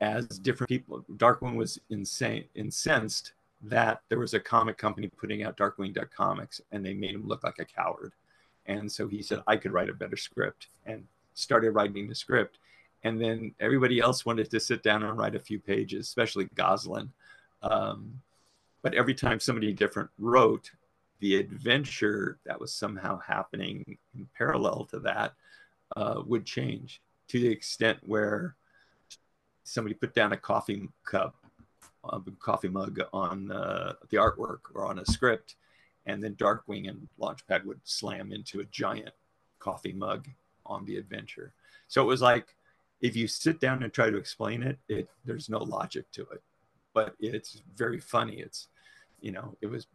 as 0.00 0.26
different 0.26 0.68
people. 0.68 1.04
Darkwing 1.16 1.56
was 1.56 1.80
insane, 1.90 2.44
incensed 2.54 3.32
that 3.62 4.02
there 4.08 4.18
was 4.18 4.34
a 4.34 4.40
comic 4.40 4.76
company 4.76 5.08
putting 5.08 5.44
out 5.44 5.56
Darkwing 5.56 5.94
Duck 5.94 6.10
comics, 6.14 6.60
and 6.72 6.84
they 6.84 6.94
made 6.94 7.14
him 7.14 7.26
look 7.26 7.44
like 7.44 7.58
a 7.58 7.64
coward. 7.64 8.12
And 8.66 8.90
so 8.90 9.08
he 9.08 9.22
said, 9.22 9.42
I 9.46 9.56
could 9.56 9.72
write 9.72 9.88
a 9.88 9.94
better 9.94 10.16
script, 10.16 10.68
and 10.86 11.04
started 11.34 11.72
writing 11.72 12.08
the 12.08 12.14
script. 12.14 12.58
And 13.04 13.20
then 13.20 13.54
everybody 13.58 13.98
else 13.98 14.24
wanted 14.24 14.50
to 14.50 14.60
sit 14.60 14.82
down 14.82 15.02
and 15.02 15.18
write 15.18 15.34
a 15.34 15.40
few 15.40 15.58
pages, 15.58 16.06
especially 16.06 16.46
Gosalyn. 16.54 17.08
Um, 17.62 18.20
but 18.82 18.94
every 18.94 19.14
time 19.14 19.40
somebody 19.40 19.72
different 19.72 20.10
wrote, 20.18 20.70
the 21.20 21.36
adventure 21.36 22.38
that 22.44 22.60
was 22.60 22.72
somehow 22.72 23.18
happening 23.20 23.96
in 24.14 24.28
parallel 24.36 24.84
to 24.90 24.98
that 25.00 25.34
uh, 25.96 26.20
would 26.26 26.44
change 26.44 27.00
to 27.28 27.38
the 27.38 27.48
extent 27.48 27.98
where 28.04 28.56
somebody 29.64 29.94
put 29.94 30.14
down 30.14 30.32
a 30.32 30.36
coffee 30.36 30.88
cup, 31.04 31.36
a 32.04 32.20
coffee 32.40 32.68
mug 32.68 33.00
on 33.12 33.52
uh, 33.52 33.92
the 34.10 34.16
artwork 34.16 34.60
or 34.74 34.84
on 34.84 34.98
a 34.98 35.06
script, 35.06 35.54
and 36.06 36.22
then 36.22 36.34
Darkwing 36.34 36.88
and 36.88 37.08
Launchpad 37.20 37.64
would 37.64 37.80
slam 37.84 38.32
into 38.32 38.60
a 38.60 38.64
giant 38.64 39.14
coffee 39.58 39.92
mug 39.92 40.28
on 40.66 40.84
the 40.84 40.96
adventure. 40.96 41.52
So 41.88 42.02
it 42.02 42.06
was 42.06 42.22
like 42.22 42.54
if 43.00 43.16
you 43.16 43.26
sit 43.26 43.60
down 43.60 43.82
and 43.82 43.92
try 43.92 44.10
to 44.10 44.16
explain 44.16 44.62
it, 44.62 44.78
it 44.88 45.08
there's 45.24 45.48
no 45.48 45.58
logic 45.58 46.10
to 46.12 46.22
it, 46.32 46.42
but 46.94 47.14
it's 47.20 47.62
very 47.76 48.00
funny. 48.00 48.36
It's 48.36 48.68
you 49.20 49.32
know 49.32 49.56
it 49.60 49.66
was 49.66 49.86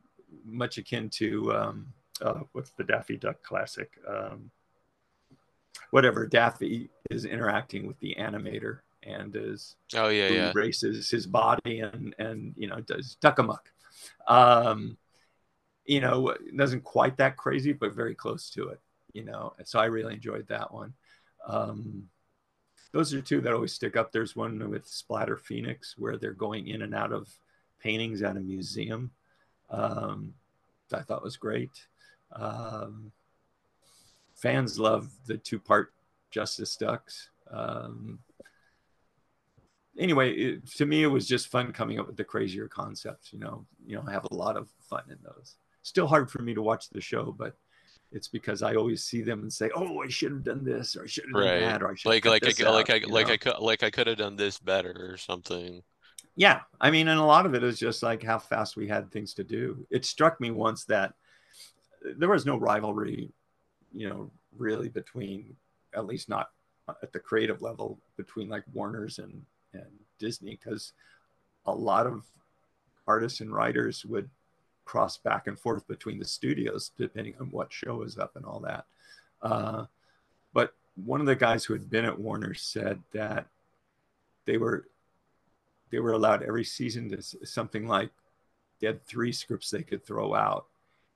much 0.46 0.78
akin 0.78 1.10
to 1.10 1.54
um, 1.56 1.93
uh, 2.22 2.41
what's 2.52 2.72
the 2.72 2.84
Daffy 2.84 3.17
Duck 3.17 3.41
classic? 3.43 3.91
Um, 4.08 4.52
whatever 5.91 6.26
Daffy 6.26 6.89
is 7.10 7.26
interacting 7.26 7.88
with 7.88 8.00
the 8.00 8.15
animator 8.20 8.80
and 9.04 9.36
is 9.36 9.76
oh 9.96 10.10
yeah 10.10 10.28
yeah 10.28 10.52
races 10.54 11.10
his 11.10 11.26
body 11.26 11.80
and 11.80 12.13
and 12.20 12.54
you 12.58 12.67
know 12.67 12.80
does 12.82 13.15
duck 13.22 13.39
amuck. 13.39 13.72
Um, 14.28 14.98
you 15.88 16.02
know, 16.02 16.36
doesn't 16.56 16.84
quite 16.84 17.17
that 17.17 17.38
crazy, 17.38 17.73
but 17.73 17.95
very 17.95 18.13
close 18.13 18.50
to 18.52 18.69
it. 18.69 18.80
You 19.13 19.23
know, 19.23 19.54
so 19.63 19.80
I 19.80 19.86
really 19.86 20.13
enjoyed 20.13 20.47
that 20.50 20.71
one. 20.71 20.93
Um, 21.47 22.04
those 22.91 23.13
are 23.13 23.21
two 23.21 23.41
that 23.41 23.54
always 23.54 23.73
stick 23.73 23.97
up. 23.97 24.12
There's 24.12 24.36
one 24.36 24.69
with 24.69 24.88
Splatter 24.88 25.38
Phoenix 25.38 25.95
where 25.97 26.17
they're 26.17 26.34
going 26.34 26.67
in 26.67 26.84
and 26.84 26.93
out 26.93 27.12
of 27.12 27.30
paintings 27.80 28.21
at 28.21 28.38
a 28.38 28.39
museum. 28.39 29.12
Um, 29.69 30.34
I 30.93 31.02
thought 31.02 31.23
was 31.23 31.38
great. 31.38 31.88
Um, 32.34 33.12
fans 34.36 34.80
love 34.80 35.10
the 35.26 35.38
two 35.38 35.60
part 35.60 35.93
Justice 36.32 36.76
Ducks. 36.76 37.30
Um, 37.50 38.19
anyway, 39.97 40.32
it, 40.34 40.67
to 40.76 40.86
me, 40.86 41.04
it 41.04 41.08
was 41.08 41.28
just 41.28 41.47
fun 41.47 41.71
coming 41.73 42.00
up 42.00 42.08
with 42.08 42.17
the 42.17 42.23
crazier 42.23 42.67
concepts. 42.67 43.34
You 43.34 43.39
know, 43.39 43.65
you 43.86 43.95
know, 43.95 44.04
I 44.08 44.12
have 44.12 44.28
a 44.30 44.34
lot 44.36 44.58
of 44.58 44.69
fun 44.89 45.04
in 45.10 45.17
those. 45.23 45.56
Still 45.88 46.06
hard 46.06 46.30
for 46.30 46.41
me 46.41 46.54
to 46.54 46.62
watch 46.62 46.89
the 46.89 47.00
show, 47.00 47.32
but 47.32 47.56
it's 48.12 48.28
because 48.28 48.62
I 48.62 48.76
always 48.76 49.06
see 49.06 49.21
them 49.21 49.39
and 49.43 49.54
say, 49.54 49.69
"Oh, 49.73 50.02
I 50.02 50.10
should 50.10 50.34
have 50.34 50.43
done 50.43 50.65
this, 50.65 50.97
or 50.97 51.04
I 51.04 51.08
should 51.08 51.23
have 51.23 51.34
right. 51.34 51.60
done 51.62 51.62
that, 51.62 51.82
or 51.82 51.91
I 51.91 51.95
should 51.95 52.10
like 52.10 52.26
like 52.26 52.43
I, 52.43 52.65
out, 52.65 52.73
like 52.73 52.89
I 52.89 53.08
like 53.08 53.28
know? 53.28 53.34
I 53.34 53.38
could 53.38 53.60
like 53.60 53.84
I 53.84 53.89
could 53.89 54.08
have 54.08 54.17
done 54.17 54.36
this 54.36 54.60
better 54.60 54.93
or 55.12 55.15
something." 55.15 55.82
Yeah, 56.36 56.60
I 56.82 56.91
mean, 56.91 57.08
and 57.08 57.21
a 57.21 57.23
lot 57.23 57.45
of 57.45 57.56
it 57.56 57.63
is 57.63 57.80
just 57.80 58.04
like 58.04 58.21
how 58.21 58.38
fast 58.38 58.76
we 58.76 58.86
had 58.86 59.10
things 59.10 59.34
to 59.36 59.45
do. 59.45 59.88
It 59.89 60.04
struck 60.04 60.41
me 60.41 60.52
once 60.52 60.84
that 60.86 61.13
there 62.17 62.28
was 62.30 62.45
no 62.45 62.58
rivalry, 62.58 63.32
you 63.93 64.10
know, 64.10 64.30
really 64.58 64.89
between, 64.89 65.56
at 65.95 66.06
least 66.06 66.28
not 66.28 66.50
at 67.02 67.13
the 67.13 67.19
creative 67.19 67.62
level, 67.62 67.97
between 68.17 68.50
like 68.50 68.65
Warner's 68.73 69.19
and 69.19 69.41
and 69.71 69.88
Disney, 70.19 70.60
because 70.62 70.91
a 71.65 71.73
lot 71.73 72.08
of 72.08 72.26
artists 73.08 73.39
and 73.39 73.54
writers 73.54 74.04
would 74.04 74.30
cross 74.88 75.17
back 75.17 75.47
and 75.47 75.60
forth 75.60 75.86
between 75.88 76.17
the 76.17 76.26
studios 76.26 76.91
depending 76.97 77.36
on 77.39 77.47
what 77.52 77.71
show 77.71 78.02
is 78.04 78.17
up 78.17 78.36
and 78.36 78.45
all 78.45 78.62
that. 78.62 78.86
Uh, 79.41 79.86
but 80.54 80.73
one 81.06 81.19
of 81.19 81.28
the 81.28 81.36
guys 81.36 81.65
who 81.65 81.73
had 81.73 81.89
been 81.89 82.06
at 82.06 82.17
Warner 82.17 82.54
said 82.54 83.02
that 83.12 83.47
they 84.45 84.58
were 84.58 84.88
they 85.91 86.00
were 86.00 86.13
allowed 86.13 86.43
every 86.43 86.63
season 86.63 87.10
to 87.10 87.21
something 87.45 87.88
like 87.88 88.10
they 88.80 88.88
had 88.88 89.06
three 89.06 89.32
scripts 89.32 89.69
they 89.69 89.84
could 89.84 90.06
throw 90.06 90.34
out, 90.34 90.65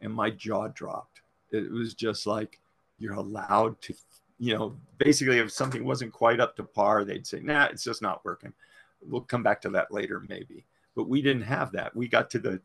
and 0.02 0.14
my 0.14 0.30
jaw 0.30 0.68
dropped. 0.68 1.22
It 1.52 1.72
was 1.72 1.94
just 1.94 2.28
like 2.28 2.60
you're 3.00 3.14
allowed 3.14 3.82
to, 3.82 3.94
you 4.40 4.56
know, 4.56 4.76
basically 4.98 5.40
if 5.40 5.52
something 5.52 5.84
wasn't 5.84 6.14
quite 6.14 6.40
up 6.40 6.56
to 6.58 6.64
par, 6.64 7.04
they'd 7.04 7.28
say, 7.28 7.40
"Nah, 7.40 7.66
it's 7.66 7.84
just 7.84 8.02
not 8.02 8.24
working." 8.24 8.54
We'll 9.02 9.22
come 9.22 9.44
back 9.44 9.62
to 9.62 9.70
that 9.70 9.92
later, 9.92 10.24
maybe. 10.30 10.66
But 10.96 11.10
we 11.10 11.22
didn't 11.22 11.44
have 11.44 11.72
that. 11.72 11.96
We 11.96 12.08
got 12.08 12.30
to 12.32 12.40
the, 12.40 12.62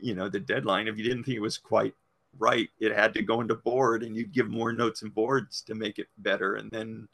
you 0.00 0.14
know, 0.14 0.28
the 0.28 0.40
deadline. 0.40 0.88
If 0.88 0.98
you 0.98 1.04
didn't 1.04 1.24
think 1.24 1.36
it 1.36 1.40
was 1.40 1.58
quite 1.58 1.94
right, 2.38 2.68
it 2.80 2.92
had 2.92 3.14
to 3.14 3.22
go 3.22 3.40
into 3.40 3.54
board, 3.54 4.02
and 4.02 4.16
you'd 4.16 4.32
give 4.32 4.48
more 4.48 4.72
notes 4.72 5.02
and 5.02 5.14
boards 5.14 5.62
to 5.62 5.74
make 5.74 5.98
it 5.98 6.08
better. 6.18 6.54
And 6.56 6.70
then, 6.70 7.08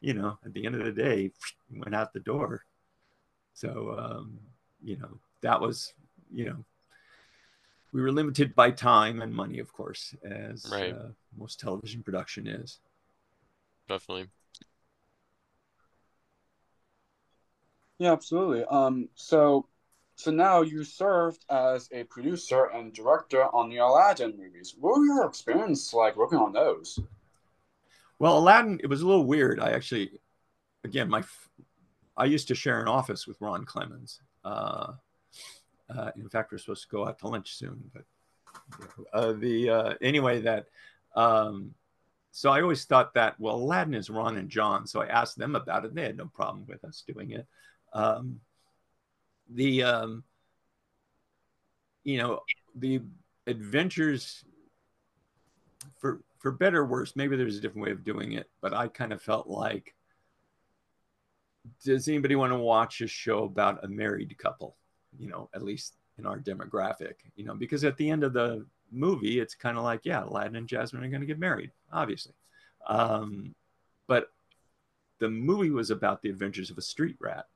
you 0.00 0.14
know, 0.14 0.38
at 0.44 0.52
the 0.52 0.64
end 0.66 0.74
of 0.76 0.84
the 0.84 0.92
day, 0.92 1.30
went 1.70 1.94
out 1.94 2.12
the 2.12 2.20
door. 2.20 2.64
So, 3.54 3.96
um, 3.98 4.38
you 4.82 4.96
know, 4.96 5.18
that 5.42 5.60
was, 5.60 5.92
you 6.32 6.46
know, 6.46 6.64
we 7.92 8.00
were 8.00 8.12
limited 8.12 8.54
by 8.54 8.70
time 8.70 9.20
and 9.20 9.34
money, 9.34 9.58
of 9.58 9.72
course, 9.72 10.14
as 10.24 10.64
Right. 10.70 10.92
uh, 10.92 11.08
most 11.36 11.58
television 11.58 12.02
production 12.02 12.46
is. 12.46 12.78
Definitely. 13.88 14.28
Yeah, 17.98 18.12
absolutely. 18.12 18.64
Um, 18.64 19.08
so, 19.14 19.66
so 20.20 20.30
now 20.30 20.60
you 20.60 20.84
served 20.84 21.46
as 21.48 21.88
a 21.92 22.04
producer 22.04 22.66
and 22.66 22.92
director 22.92 23.44
on 23.54 23.70
the 23.70 23.78
Aladdin 23.78 24.36
movies. 24.36 24.74
What 24.78 24.98
were 24.98 25.04
your 25.06 25.26
experience 25.26 25.94
like 25.94 26.16
working 26.16 26.38
on 26.38 26.52
those? 26.52 26.98
Well, 28.18 28.36
Aladdin, 28.38 28.80
it 28.82 28.86
was 28.86 29.00
a 29.00 29.06
little 29.06 29.24
weird. 29.24 29.60
I 29.60 29.70
actually, 29.70 30.20
again, 30.84 31.08
my, 31.08 31.22
I 32.18 32.26
used 32.26 32.48
to 32.48 32.54
share 32.54 32.82
an 32.82 32.88
office 32.88 33.26
with 33.26 33.40
Ron 33.40 33.64
Clements. 33.64 34.20
Uh, 34.44 34.92
uh, 35.88 36.10
in 36.16 36.28
fact, 36.28 36.52
we're 36.52 36.58
supposed 36.58 36.82
to 36.82 36.94
go 36.94 37.08
out 37.08 37.18
to 37.20 37.28
lunch 37.28 37.54
soon, 37.54 37.90
but 37.94 38.04
uh, 39.14 39.32
the 39.32 39.70
uh, 39.70 39.94
anyway 40.02 40.42
that. 40.42 40.66
Um, 41.16 41.74
so 42.32 42.50
I 42.50 42.62
always 42.62 42.84
thought 42.84 43.14
that 43.14 43.40
well, 43.40 43.56
Aladdin 43.56 43.94
is 43.94 44.10
Ron 44.10 44.36
and 44.36 44.48
John, 44.48 44.86
so 44.86 45.00
I 45.00 45.06
asked 45.06 45.38
them 45.38 45.56
about 45.56 45.84
it. 45.84 45.94
They 45.94 46.02
had 46.02 46.16
no 46.16 46.26
problem 46.26 46.64
with 46.68 46.84
us 46.84 47.02
doing 47.08 47.32
it. 47.32 47.46
Um, 47.92 48.40
the 49.52 49.82
um, 49.82 50.24
you 52.04 52.18
know 52.18 52.40
the 52.74 53.02
adventures 53.46 54.44
for 55.98 56.20
for 56.38 56.50
better 56.50 56.80
or 56.80 56.86
worse, 56.86 57.14
maybe 57.16 57.36
there's 57.36 57.58
a 57.58 57.60
different 57.60 57.84
way 57.84 57.92
of 57.92 58.04
doing 58.04 58.32
it, 58.32 58.48
but 58.62 58.72
I 58.72 58.88
kind 58.88 59.12
of 59.12 59.20
felt 59.20 59.46
like, 59.46 59.94
does 61.84 62.08
anybody 62.08 62.34
want 62.34 62.52
to 62.52 62.58
watch 62.58 63.02
a 63.02 63.06
show 63.06 63.44
about 63.44 63.84
a 63.84 63.88
married 63.88 64.34
couple? 64.38 64.76
You 65.18 65.28
know, 65.28 65.50
at 65.54 65.62
least 65.62 65.96
in 66.18 66.24
our 66.24 66.38
demographic, 66.38 67.14
you 67.36 67.44
know, 67.44 67.54
because 67.54 67.84
at 67.84 67.96
the 67.98 68.08
end 68.08 68.24
of 68.24 68.32
the 68.32 68.64
movie, 68.90 69.38
it's 69.38 69.54
kind 69.54 69.76
of 69.76 69.84
like, 69.84 70.00
yeah, 70.04 70.24
Aladdin 70.24 70.56
and 70.56 70.68
Jasmine 70.68 71.04
are 71.04 71.08
going 71.08 71.20
to 71.20 71.26
get 71.26 71.38
married, 71.38 71.72
obviously. 71.92 72.32
Um, 72.86 73.54
but 74.06 74.28
the 75.18 75.28
movie 75.28 75.70
was 75.70 75.90
about 75.90 76.22
the 76.22 76.30
adventures 76.30 76.70
of 76.70 76.78
a 76.78 76.82
street 76.82 77.16
rat. 77.20 77.46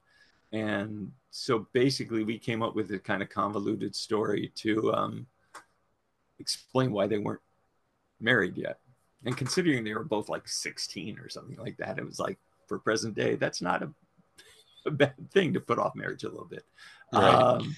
And 0.55 1.11
so 1.31 1.67
basically, 1.73 2.23
we 2.23 2.39
came 2.39 2.63
up 2.63 2.77
with 2.77 2.93
a 2.93 2.99
kind 3.01 3.23
of 3.23 3.29
convoluted 3.29 3.95
story 3.97 4.53
to 4.55 4.95
um, 4.95 5.27
explain 6.39 6.93
why 6.93 7.09
they 7.09 7.19
weren't 7.19 7.41
married 8.21 8.57
yet. 8.57 8.79
And 9.25 9.37
considering 9.37 9.83
they 9.83 9.95
were 9.95 10.05
both 10.05 10.29
like 10.29 10.47
16 10.47 11.19
or 11.19 11.29
something 11.29 11.57
like 11.57 11.77
that, 11.79 11.99
it 11.99 12.07
was 12.07 12.21
like 12.21 12.39
for 12.69 12.79
present 12.79 13.17
day, 13.17 13.35
that's 13.35 13.61
not 13.61 13.83
a, 13.83 13.91
a 14.87 14.93
bad 14.93 15.15
thing 15.33 15.53
to 15.55 15.61
put 15.61 15.81
off 15.81 15.97
marriage 15.97 16.23
a 16.23 16.29
little 16.29 16.47
bit. 16.47 16.65
Right. 17.13 17.35
Um, 17.35 17.75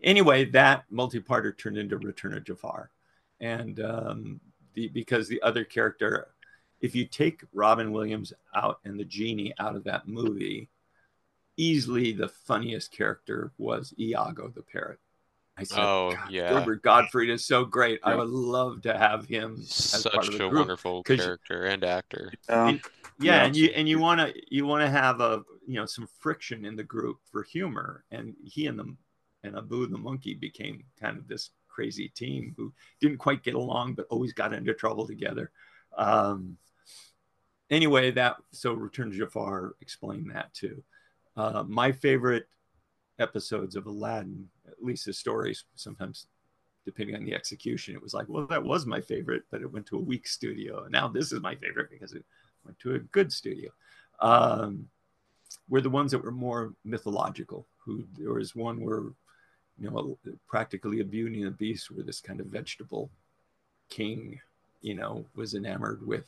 anyway, 0.00 0.44
that 0.46 0.84
multi-parter 0.90 1.58
turned 1.58 1.76
into 1.76 1.96
Return 1.98 2.34
of 2.34 2.44
Jafar. 2.44 2.90
And 3.40 3.80
um, 3.80 4.40
the, 4.74 4.86
because 4.88 5.26
the 5.26 5.42
other 5.42 5.64
character, 5.64 6.28
if 6.80 6.94
you 6.94 7.04
take 7.04 7.42
Robin 7.52 7.90
Williams 7.90 8.32
out 8.54 8.78
and 8.84 8.96
the 9.00 9.04
genie 9.04 9.54
out 9.58 9.74
of 9.74 9.82
that 9.84 10.06
movie, 10.06 10.68
easily 11.68 12.12
the 12.12 12.28
funniest 12.28 12.90
character 12.92 13.52
was 13.58 13.92
Iago 13.98 14.48
the 14.48 14.62
parrot. 14.62 14.98
I 15.58 15.64
said, 15.64 15.80
Oh, 15.80 16.12
God, 16.14 16.30
yeah. 16.30 16.50
Gilbert 16.50 16.82
Gottfried 16.82 17.30
is 17.30 17.44
so 17.44 17.64
great. 17.64 17.98
I 18.04 18.14
would 18.14 18.28
love 18.28 18.82
to 18.82 18.96
have 18.96 19.26
him 19.26 19.56
as 19.58 19.90
part 19.90 20.24
Such 20.24 20.28
of 20.28 20.38
the 20.38 20.44
a 20.46 20.48
group. 20.48 20.60
wonderful 20.60 21.02
'cause 21.02 21.18
you- 21.18 21.24
character 21.24 21.64
and 21.64 21.84
actor. 21.84 22.32
Um, 22.48 22.80
Yeah, 23.20 23.40
Yeah, 23.40 23.44
and 23.46 23.56
you 23.56 23.66
and 23.74 23.88
you 23.88 23.98
want 23.98 24.20
to 24.20 24.54
you 24.54 24.64
want 24.64 24.82
to 24.84 24.88
have 24.88 25.20
a 25.20 25.42
you 25.66 25.74
know 25.74 25.86
some 25.86 26.06
friction 26.20 26.64
in 26.64 26.76
the 26.76 26.84
group 26.84 27.18
for 27.32 27.42
humor, 27.42 28.04
and 28.12 28.36
he 28.44 28.68
and 28.68 28.78
the 28.78 28.96
and 29.42 29.56
Abu 29.56 29.88
the 29.88 29.98
monkey 29.98 30.34
became 30.34 30.84
kind 31.00 31.18
of 31.18 31.26
this 31.26 31.50
crazy 31.66 32.08
team 32.10 32.54
who 32.56 32.72
didn't 33.00 33.18
quite 33.18 33.42
get 33.42 33.54
along, 33.54 33.94
but 33.94 34.06
always 34.10 34.32
got 34.32 34.52
into 34.54 34.72
trouble 34.72 35.04
together. 35.08 35.50
Um, 35.96 36.58
anyway, 37.70 38.12
that 38.12 38.36
so 38.52 38.72
Return 38.72 39.10
to 39.10 39.16
Jafar 39.16 39.74
explained 39.80 40.30
that 40.30 40.54
too. 40.54 40.84
Uh, 41.38 41.62
my 41.68 41.92
favorite 41.92 42.48
episodes 43.20 43.76
of 43.76 43.86
Aladdin, 43.86 44.48
at 44.66 44.82
least 44.82 45.06
the 45.06 45.12
stories, 45.12 45.64
sometimes 45.76 46.26
depending 46.84 47.14
on 47.14 47.24
the 47.24 47.34
execution, 47.34 47.94
it 47.94 48.02
was 48.02 48.12
like, 48.12 48.26
well, 48.28 48.46
that 48.46 48.62
was 48.62 48.86
my 48.86 49.00
favorite, 49.00 49.44
but 49.50 49.62
it 49.62 49.72
went 49.72 49.86
to 49.86 49.96
a 49.96 50.00
weak 50.00 50.26
studio, 50.26 50.82
and 50.82 50.92
now 50.92 51.06
this 51.06 51.30
is 51.30 51.40
my 51.40 51.54
favorite 51.54 51.90
because 51.90 52.12
it 52.12 52.24
went 52.64 52.76
to 52.80 52.96
a 52.96 52.98
good 52.98 53.32
studio. 53.32 53.70
Um, 54.20 54.88
were 55.68 55.80
the 55.80 55.90
ones 55.90 56.10
that 56.10 56.24
were 56.24 56.32
more 56.32 56.74
mythological. 56.84 57.66
Who 57.84 58.04
there 58.18 58.32
was 58.32 58.56
one 58.56 58.80
where, 58.80 59.02
you 59.78 59.90
know, 59.90 60.18
practically 60.48 61.00
a 61.00 61.04
Beauty 61.04 61.42
and 61.42 61.52
the 61.52 61.56
Beast, 61.56 61.90
where 61.90 62.04
this 62.04 62.20
kind 62.20 62.40
of 62.40 62.46
vegetable 62.46 63.10
king, 63.90 64.40
you 64.82 64.94
know, 64.94 65.24
was 65.36 65.54
enamored 65.54 66.04
with 66.04 66.26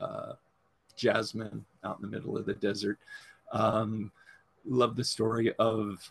uh, 0.00 0.34
Jasmine 0.96 1.64
out 1.84 1.98
in 1.98 2.02
the 2.02 2.16
middle 2.16 2.36
of 2.36 2.46
the 2.46 2.54
desert. 2.54 2.98
Um, 3.50 4.12
love 4.66 4.96
the 4.96 5.04
story 5.04 5.54
of 5.58 6.10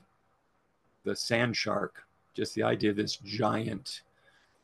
the 1.03 1.15
sand 1.15 1.55
shark. 1.55 2.03
Just 2.33 2.55
the 2.55 2.63
idea 2.63 2.91
of 2.91 2.95
this 2.95 3.17
giant 3.17 4.01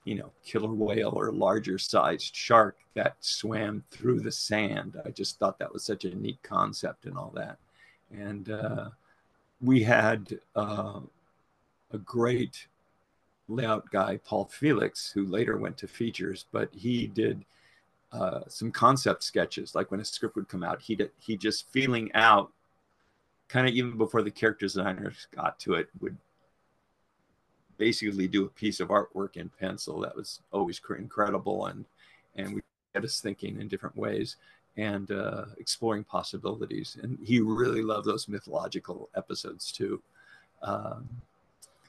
you 0.07 0.15
know, 0.15 0.31
killer 0.41 0.73
whale 0.73 1.11
or 1.13 1.33
larger 1.33 1.77
sized 1.77 2.33
shark 2.33 2.77
that 2.93 3.17
swam 3.19 3.83
through 3.91 4.21
the 4.21 4.31
sand. 4.31 4.95
I 5.05 5.09
just 5.09 5.37
thought 5.37 5.59
that 5.59 5.73
was 5.73 5.83
such 5.83 6.05
a 6.05 6.15
neat 6.15 6.41
concept 6.43 7.05
and 7.05 7.17
all 7.17 7.33
that. 7.35 7.57
And 8.09 8.49
uh, 8.49 8.89
we 9.61 9.83
had 9.83 10.39
uh, 10.55 11.01
a 11.91 11.97
great 11.97 12.67
layout 13.49 13.91
guy, 13.91 14.17
Paul 14.23 14.45
Felix, 14.45 15.11
who 15.11 15.25
later 15.25 15.57
went 15.57 15.77
to 15.79 15.89
features, 15.89 16.45
but 16.53 16.69
he 16.73 17.07
did 17.07 17.43
uh, 18.13 18.41
some 18.47 18.71
concept 18.71 19.23
sketches. 19.23 19.75
Like 19.75 19.91
when 19.91 19.99
a 19.99 20.05
script 20.05 20.37
would 20.37 20.47
come 20.47 20.63
out, 20.63 20.81
he 20.81 20.97
he 21.17 21.35
just 21.35 21.69
feeling 21.71 22.09
out, 22.13 22.53
kind 23.49 23.67
of 23.67 23.73
even 23.73 23.97
before 23.97 24.21
the 24.21 24.31
character 24.31 24.65
designers 24.65 25.27
got 25.35 25.59
to 25.59 25.73
it, 25.75 25.89
would 25.99 26.17
basically 27.77 28.27
do 28.27 28.45
a 28.45 28.49
piece 28.49 28.79
of 28.79 28.89
artwork 28.89 29.37
in 29.37 29.49
pencil 29.59 29.99
that 30.01 30.15
was 30.15 30.41
always 30.51 30.81
incredible 30.97 31.67
and 31.67 31.85
and 32.35 32.55
we 32.55 32.61
get 32.93 33.03
us 33.03 33.19
thinking 33.19 33.59
in 33.59 33.67
different 33.67 33.95
ways 33.95 34.37
and 34.77 35.11
uh, 35.11 35.45
exploring 35.57 36.03
possibilities. 36.03 36.97
And 37.01 37.17
he 37.23 37.41
really 37.41 37.81
loved 37.81 38.05
those 38.05 38.27
mythological 38.27 39.09
episodes 39.15 39.71
too. 39.71 40.01
Um, 40.61 41.09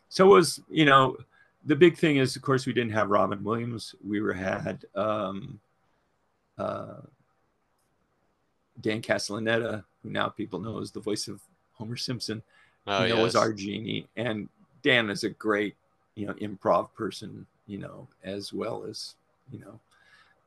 so 0.09 0.24
it 0.26 0.34
was, 0.34 0.61
you 0.70 0.86
know, 0.86 1.16
the 1.66 1.76
big 1.76 1.98
thing 1.98 2.16
is, 2.16 2.34
of 2.34 2.42
course, 2.42 2.66
we 2.66 2.72
didn't 2.72 2.92
have 2.92 3.11
Robin 3.11 3.44
Williams. 3.44 3.94
We 4.06 4.22
were 4.22 4.32
had 4.32 4.84
um, 4.94 5.61
uh, 6.56 7.02
Dan 8.80 9.02
Castellaneta, 9.02 9.84
who 10.02 10.11
now 10.11 10.28
people 10.28 10.61
know 10.61 10.80
as 10.80 10.90
the 10.90 11.00
voice 11.00 11.28
of 11.28 11.40
Homer 11.79 11.97
Simpson. 11.97 12.43
Oh, 12.87 13.03
you 13.03 13.11
know, 13.11 13.16
yes. 13.16 13.24
was 13.24 13.37
our 13.37 13.53
genie, 13.53 14.07
and 14.16 14.49
Dan 14.83 15.11
is 15.11 15.24
a 15.24 15.31
great, 15.31 15.76
you 16.14 16.26
know, 16.26 16.35
improv 16.35 16.89
person. 16.95 17.47
You 17.66 17.79
know, 17.79 18.09
as 18.24 18.53
well 18.53 18.85
as 18.89 19.14
you 19.53 19.61
know, 19.61 19.79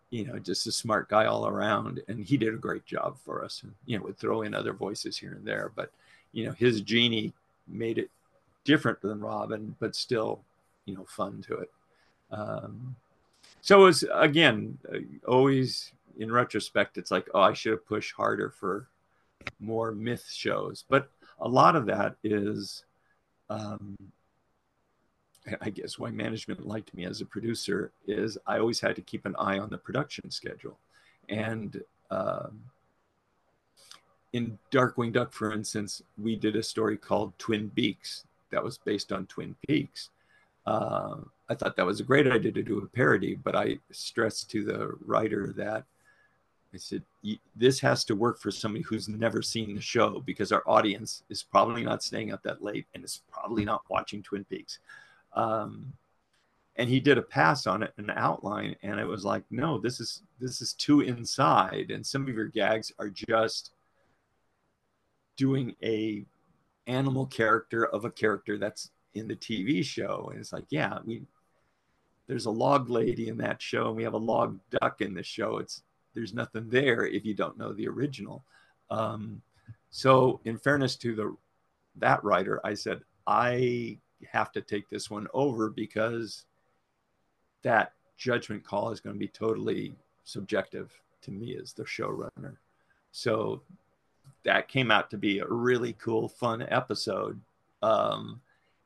you 0.10 0.26
know, 0.26 0.40
just 0.40 0.68
a 0.68 0.72
smart 0.72 1.10
guy 1.10 1.26
all 1.26 1.48
around, 1.48 2.02
and 2.08 2.24
he 2.24 2.38
did 2.38 2.54
a 2.54 2.58
great 2.58 2.86
job 2.86 3.18
for 3.24 3.44
us. 3.44 3.62
And 3.64 3.74
you 3.86 3.98
know, 3.98 4.06
would 4.06 4.18
throw 4.18 4.42
in 4.42 4.54
other 4.54 4.74
voices 4.74 5.18
here 5.18 5.34
and 5.34 5.46
there, 5.46 5.72
but 5.76 5.92
you 6.32 6.46
know, 6.46 6.52
his 6.54 6.82
genie 6.82 7.34
made 7.68 7.98
it 7.98 8.10
different 8.64 9.02
than 9.02 9.20
Robin, 9.20 9.76
but 9.80 9.96
still, 9.96 10.42
you 10.86 10.96
know, 10.96 11.06
fun 11.08 11.44
to 11.48 11.56
it. 11.58 11.72
Um, 12.32 12.96
so 13.62 13.82
it 13.82 13.86
was 13.86 14.06
again 14.12 14.78
uh, 14.92 15.00
always 15.28 15.92
in 16.18 16.32
retrospect, 16.32 16.98
it's 16.98 17.12
like, 17.12 17.28
oh, 17.34 17.42
I 17.42 17.54
should 17.54 17.72
have 17.72 17.88
pushed 17.88 18.14
harder 18.14 18.50
for 18.50 18.88
more 19.60 19.92
myth 19.92 20.26
shows, 20.30 20.84
but 20.88 21.10
a 21.42 21.48
lot 21.48 21.76
of 21.76 21.86
that 21.88 22.16
is. 22.24 22.86
Um, 23.50 23.98
I 25.60 25.72
guess 25.72 25.98
why 25.98 26.12
management 26.12 26.68
liked 26.68 26.94
me 26.94 27.06
as 27.06 27.20
a 27.20 27.26
producer 27.26 27.92
is 28.06 28.38
I 28.46 28.60
always 28.60 28.80
had 28.80 28.96
to 28.96 29.02
keep 29.02 29.26
an 29.26 29.36
eye 29.40 29.58
on 29.58 29.72
the 29.72 29.78
production 29.78 30.30
schedule. 30.30 30.78
And 31.30 31.82
um, 32.12 32.62
in 34.34 34.60
Darkwing 34.72 35.12
Duck, 35.12 35.34
for 35.34 35.52
instance, 35.52 36.04
we 36.22 36.36
did 36.36 36.56
a 36.56 36.64
story 36.64 36.96
called 36.96 37.38
Twin 37.40 37.70
Beaks 37.70 38.26
that 38.52 38.64
was 38.64 38.78
based 38.78 39.12
on 39.12 39.26
Twin 39.26 39.56
Peaks. 39.68 40.10
Uh, 40.66 41.16
I 41.50 41.56
thought 41.56 41.76
that 41.76 41.86
was 41.86 42.00
a 42.00 42.04
great 42.04 42.28
idea 42.28 42.52
to 42.52 42.64
do 42.64 42.78
a 42.78 42.86
parody, 42.86 43.36
but 43.36 43.56
I 43.56 43.80
stressed 43.92 44.50
to 44.52 44.64
the 44.64 44.92
writer 45.06 45.54
that 45.58 45.86
I 46.74 46.78
said, 46.78 47.04
this 47.56 47.80
has 47.82 48.06
to 48.06 48.16
work 48.16 48.40
for 48.40 48.50
somebody 48.50 48.84
who's 48.84 49.10
never 49.10 49.42
seen 49.42 49.76
the 49.76 49.82
show 49.82 50.22
because 50.26 50.52
our 50.52 50.64
audience 50.66 51.24
is 51.30 51.44
probably 51.44 51.84
not 51.84 52.02
staying 52.02 52.32
up 52.32 52.44
that 52.44 52.64
late 52.64 52.86
and 52.94 53.04
is 53.04 53.22
probably 53.30 53.66
not 53.66 53.84
watching 53.90 54.24
Twin 54.24 54.46
Peaks. 54.46 54.80
Um, 55.34 55.94
and 56.78 56.90
he 56.90 57.00
did 57.00 57.18
a 57.18 57.22
pass 57.22 57.68
on 57.68 57.84
it, 57.84 57.94
an 57.98 58.10
outline, 58.16 58.76
and 58.82 59.00
it 59.00 59.06
was 59.06 59.26
like, 59.26 59.44
no, 59.52 59.78
this 59.78 60.00
is 60.00 60.24
this 60.40 60.62
is 60.62 60.74
too 60.74 61.02
inside, 61.02 61.92
and 61.92 62.06
some 62.06 62.24
of 62.24 62.30
your 62.30 62.48
gags 62.48 62.94
are 62.98 63.10
just 63.10 63.72
doing 65.36 65.76
a 65.84 66.26
animal 66.88 67.26
character 67.26 67.86
of 67.88 68.06
a 68.06 68.12
character 68.12 68.58
that's 68.58 68.92
in 69.14 69.28
the 69.28 69.36
TV 69.36 69.84
show, 69.84 70.30
and 70.32 70.40
it's 70.40 70.54
like, 70.54 70.66
yeah, 70.70 71.00
we 71.06 71.24
there's 72.28 72.46
a 72.46 72.52
log 72.52 72.90
lady 72.90 73.28
in 73.28 73.38
that 73.38 73.62
show, 73.62 73.88
and 73.88 73.98
we 73.98 74.04
have 74.04 74.14
a 74.14 74.18
log 74.18 74.58
duck 74.80 75.02
in 75.02 75.14
the 75.14 75.24
show. 75.24 75.58
It's 75.58 75.84
there's 76.14 76.34
nothing 76.34 76.70
there 76.70 77.06
if 77.06 77.26
you 77.26 77.34
don't 77.34 77.58
know 77.58 77.74
the 77.74 77.88
original. 77.88 78.44
Um, 78.90 79.42
so, 79.90 80.40
in 80.46 80.58
fairness 80.58 80.96
to 80.98 81.16
the 81.16 81.36
that 81.98 82.24
writer, 82.24 82.60
I 82.64 82.74
said 82.74 83.02
I 83.28 83.98
have 84.32 84.52
to 84.54 84.62
take 84.62 84.90
this 84.90 85.10
one 85.10 85.28
over 85.34 85.70
because 85.70 86.46
that 87.64 87.94
judgment 88.18 88.64
call 88.64 88.92
is 88.92 89.00
going 89.00 89.16
to 89.16 89.20
be 89.20 89.28
totally 89.28 89.96
subjective 90.24 90.92
to 91.24 91.32
me 91.32 91.58
as 91.58 91.74
the 91.74 91.84
showrunner. 91.84 92.56
So 93.12 93.62
that 94.44 94.68
came 94.68 94.92
out 94.92 95.10
to 95.12 95.18
be 95.18 95.40
a 95.40 95.48
really 95.48 95.94
cool, 95.94 96.28
fun 96.28 96.66
episode. 96.70 97.40
Um, 97.82 98.42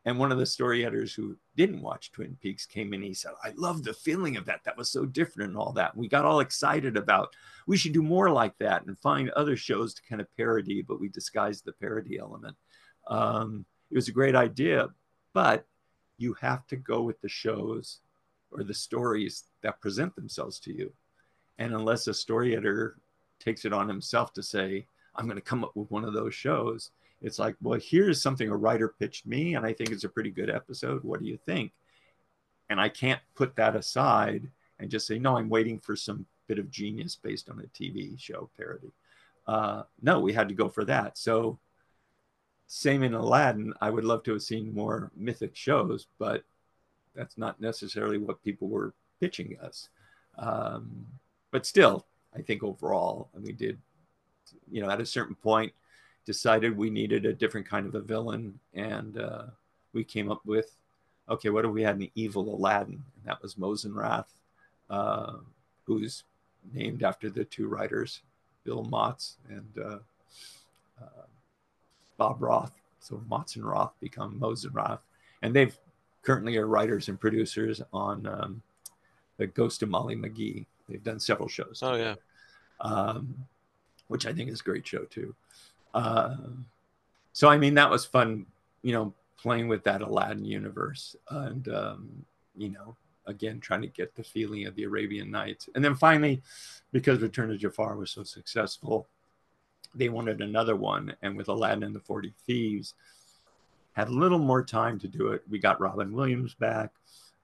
and 0.06 0.20
one 0.20 0.32
of 0.32 0.38
the 0.38 0.46
story 0.46 0.86
editors 0.86 1.14
who 1.14 1.36
didn't 1.56 1.82
watch 1.82 2.12
Twin 2.12 2.38
Peaks 2.42 2.66
came 2.66 2.94
in. 2.94 3.02
He 3.02 3.14
said, 3.14 3.32
"I 3.44 3.54
love 3.56 3.84
the 3.84 3.94
feeling 3.94 4.38
of 4.38 4.46
that. 4.46 4.64
That 4.64 4.78
was 4.78 4.90
so 4.90 5.06
different 5.06 5.50
and 5.50 5.58
all 5.58 5.74
that." 5.74 5.96
We 5.98 6.08
got 6.08 6.26
all 6.26 6.40
excited 6.40 6.96
about 6.98 7.36
we 7.68 7.78
should 7.78 7.94
do 7.94 8.04
more 8.04 8.30
like 8.30 8.58
that 8.60 8.86
and 8.86 8.98
find 8.98 9.30
other 9.32 9.58
shows 9.58 9.94
to 9.94 10.02
kind 10.04 10.22
of 10.22 10.36
parody, 10.38 10.82
but 10.82 11.00
we 11.00 11.10
disguised 11.10 11.66
the 11.66 11.74
parody 11.74 12.20
element. 12.20 12.56
Um, 13.08 13.66
it 13.90 13.96
was 13.96 14.08
a 14.08 14.14
great 14.14 14.36
idea, 14.36 14.90
but 15.34 15.66
you 16.18 16.34
have 16.42 16.66
to 16.68 16.76
go 16.76 17.02
with 17.02 17.20
the 17.22 17.30
shows 17.30 18.00
or 18.52 18.64
the 18.64 18.74
stories 18.74 19.46
that 19.62 19.82
present 19.82 20.16
themselves 20.16 20.60
to 20.60 20.74
you. 20.74 20.94
And 21.58 21.74
unless 21.74 22.08
a 22.08 22.14
story 22.14 22.56
editor 22.56 22.98
takes 23.40 23.66
it 23.66 23.74
on 23.74 23.88
himself 23.88 24.34
to 24.34 24.44
say, 24.44 24.86
I'm 25.16 25.26
going 25.26 25.38
to 25.38 25.42
come 25.42 25.64
up 25.64 25.76
with 25.76 25.92
one 25.92 26.06
of 26.06 26.14
those 26.14 26.34
shows, 26.34 26.92
it's 27.26 27.40
like, 27.40 27.56
well, 27.60 27.80
here's 27.82 28.22
something 28.22 28.50
a 28.50 28.56
writer 28.56 28.88
pitched 28.88 29.26
me, 29.26 29.56
and 29.56 29.66
I 29.66 29.74
think 29.74 29.90
it's 29.90 30.04
a 30.04 30.10
pretty 30.10 30.30
good 30.30 30.50
episode. 30.50 31.04
What 31.04 31.20
do 31.20 31.26
you 31.26 31.38
think? 31.38 31.72
And 32.70 32.80
I 32.80 32.88
can't 32.88 33.20
put 33.34 33.56
that 33.56 33.76
aside 33.76 34.48
and 34.80 34.92
just 34.92 35.08
say, 35.08 35.18
no, 35.18 35.36
I'm 35.36 35.50
waiting 35.50 35.80
for 35.80 35.96
some 35.96 36.28
bit 36.48 36.60
of 36.60 36.70
genius 36.70 37.16
based 37.16 37.50
on 37.50 37.60
a 37.60 37.82
TV 37.82 38.20
show 38.20 38.52
parody. 38.56 38.92
Uh, 39.48 39.84
no, 40.04 40.20
we 40.20 40.34
had 40.34 40.48
to 40.50 40.54
go 40.54 40.70
for 40.70 40.86
that. 40.86 41.18
So, 41.18 41.58
same 42.68 43.02
in 43.02 43.16
Aladdin, 43.16 43.74
I 43.82 43.90
would 43.90 44.06
love 44.06 44.22
to 44.26 44.34
have 44.34 44.44
seen 44.44 44.72
more 44.72 45.12
mythic 45.16 45.56
shows, 45.56 46.06
but 46.20 46.44
that's 47.16 47.40
not 47.40 47.60
necessarily 47.60 48.20
what 48.20 48.44
people 48.44 48.68
were 48.68 48.94
pitching 49.20 49.58
us. 49.64 49.90
Um, 50.38 51.08
but 51.50 51.66
still, 51.66 52.06
I 52.36 52.44
think 52.44 52.62
overall, 52.62 53.30
and 53.34 53.44
we 53.44 53.52
did, 53.52 53.80
you 54.70 54.84
know, 54.84 54.92
at 54.92 55.02
a 55.02 55.06
certain 55.08 55.36
point, 55.36 55.74
decided 56.26 56.76
we 56.76 56.90
needed 56.90 57.26
a 57.26 57.34
different 57.34 57.68
kind 57.68 57.86
of 57.86 57.96
a 57.96 58.02
villain, 58.02 58.60
and 58.74 59.18
uh, 59.18 59.44
we 59.94 60.04
came 60.04 60.32
up 60.32 60.42
with, 60.46 60.76
okay, 61.30 61.50
what 61.50 61.66
if 61.66 61.72
we 61.72 61.84
had 61.84 61.98
an 61.98 62.10
evil 62.16 62.56
Aladdin? 62.56 63.04
And 63.18 63.26
that 63.26 63.42
was 63.42 63.56
Mozenrath, 63.56 64.26
uh, 64.90 65.34
who's 65.86 66.24
named 66.74 67.04
after 67.04 67.30
the 67.30 67.46
two 67.46 67.68
writers, 67.68 68.22
Bill 68.64 68.84
Motz 68.86 69.36
and 69.50 69.72
uh, 69.80 70.00
uh, 71.02 71.26
Bob 72.18 72.42
Roth. 72.42 72.74
So 73.00 73.22
Motz 73.30 73.56
and 73.56 73.66
Roth 73.66 73.94
become 74.00 74.40
Mozenrath, 74.40 75.02
and 75.44 75.56
they've 75.56 75.78
currently 76.24 76.58
are 76.58 76.66
writers 76.66 77.08
and 77.08 77.20
producers 77.20 77.82
on 77.94 78.26
um, 78.26 78.62
the 79.38 79.46
Ghost 79.46 79.84
of 79.84 79.90
Molly 79.90 80.16
McGee. 80.16 80.66
They've 80.90 81.04
done 81.04 81.20
several 81.20 81.48
shows. 81.48 81.82
Oh 81.84 81.96
yeah, 81.96 82.16
um, 82.82 83.36
which 84.08 84.26
I 84.26 84.34
think 84.34 84.50
is 84.50 84.62
a 84.62 84.64
great 84.64 84.88
show 84.88 85.04
too. 85.04 85.36
Uh, 85.96 86.36
so 87.32 87.48
I 87.48 87.58
mean 87.58 87.74
that 87.76 87.90
was 87.90 88.06
fun, 88.06 88.46
you 88.84 88.92
know, 88.92 89.14
playing 89.38 89.70
with 89.70 89.84
that 89.86 90.02
Aladdin 90.02 90.44
universe, 90.44 91.16
and 91.30 91.68
um, 91.70 92.26
you 92.56 92.70
know, 92.70 92.98
again 93.26 93.62
trying 93.62 93.82
to 93.82 93.88
get 93.88 94.14
the 94.14 94.24
feeling 94.24 94.68
of 94.68 94.76
the 94.76 94.84
Arabian 94.84 95.32
Nights, 95.32 95.70
and 95.74 95.84
then 95.84 95.96
finally, 95.96 96.42
because 96.92 97.22
Return 97.22 97.50
of 97.50 97.60
Jafar 97.60 97.96
was 97.96 98.12
so 98.12 98.24
successful, 98.24 99.08
they 99.96 100.10
wanted 100.10 100.42
another 100.42 100.76
one, 100.76 101.16
and 101.22 101.38
with 101.38 101.48
Aladdin 101.48 101.84
and 101.84 101.96
the 101.96 102.02
Forty 102.02 102.34
Thieves, 102.46 102.94
had 103.94 104.10
a 104.10 104.20
little 104.20 104.40
more 104.40 104.64
time 104.64 105.00
to 105.00 105.08
do 105.08 105.30
it. 105.30 105.44
We 105.50 105.60
got 105.60 105.80
Robin 105.80 106.12
Williams 106.12 106.56
back, 106.56 106.92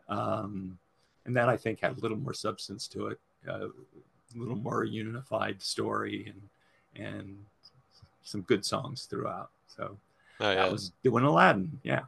um, 0.09 0.77
and 1.25 1.37
that 1.37 1.47
I 1.47 1.55
think 1.55 1.79
had 1.79 1.97
a 1.97 2.01
little 2.01 2.17
more 2.17 2.33
substance 2.33 2.89
to 2.89 3.07
it, 3.07 3.19
uh, 3.47 3.67
a 3.67 4.35
little 4.35 4.57
more 4.57 4.83
unified 4.83 5.61
story, 5.61 6.33
and 6.33 7.05
and 7.07 7.37
some 8.23 8.41
good 8.41 8.65
songs 8.65 9.05
throughout. 9.05 9.49
So 9.67 9.97
oh 10.39 10.49
yeah. 10.49 10.55
that 10.55 10.71
was 10.71 10.91
doing 11.03 11.23
Aladdin, 11.23 11.79
yeah. 11.83 12.01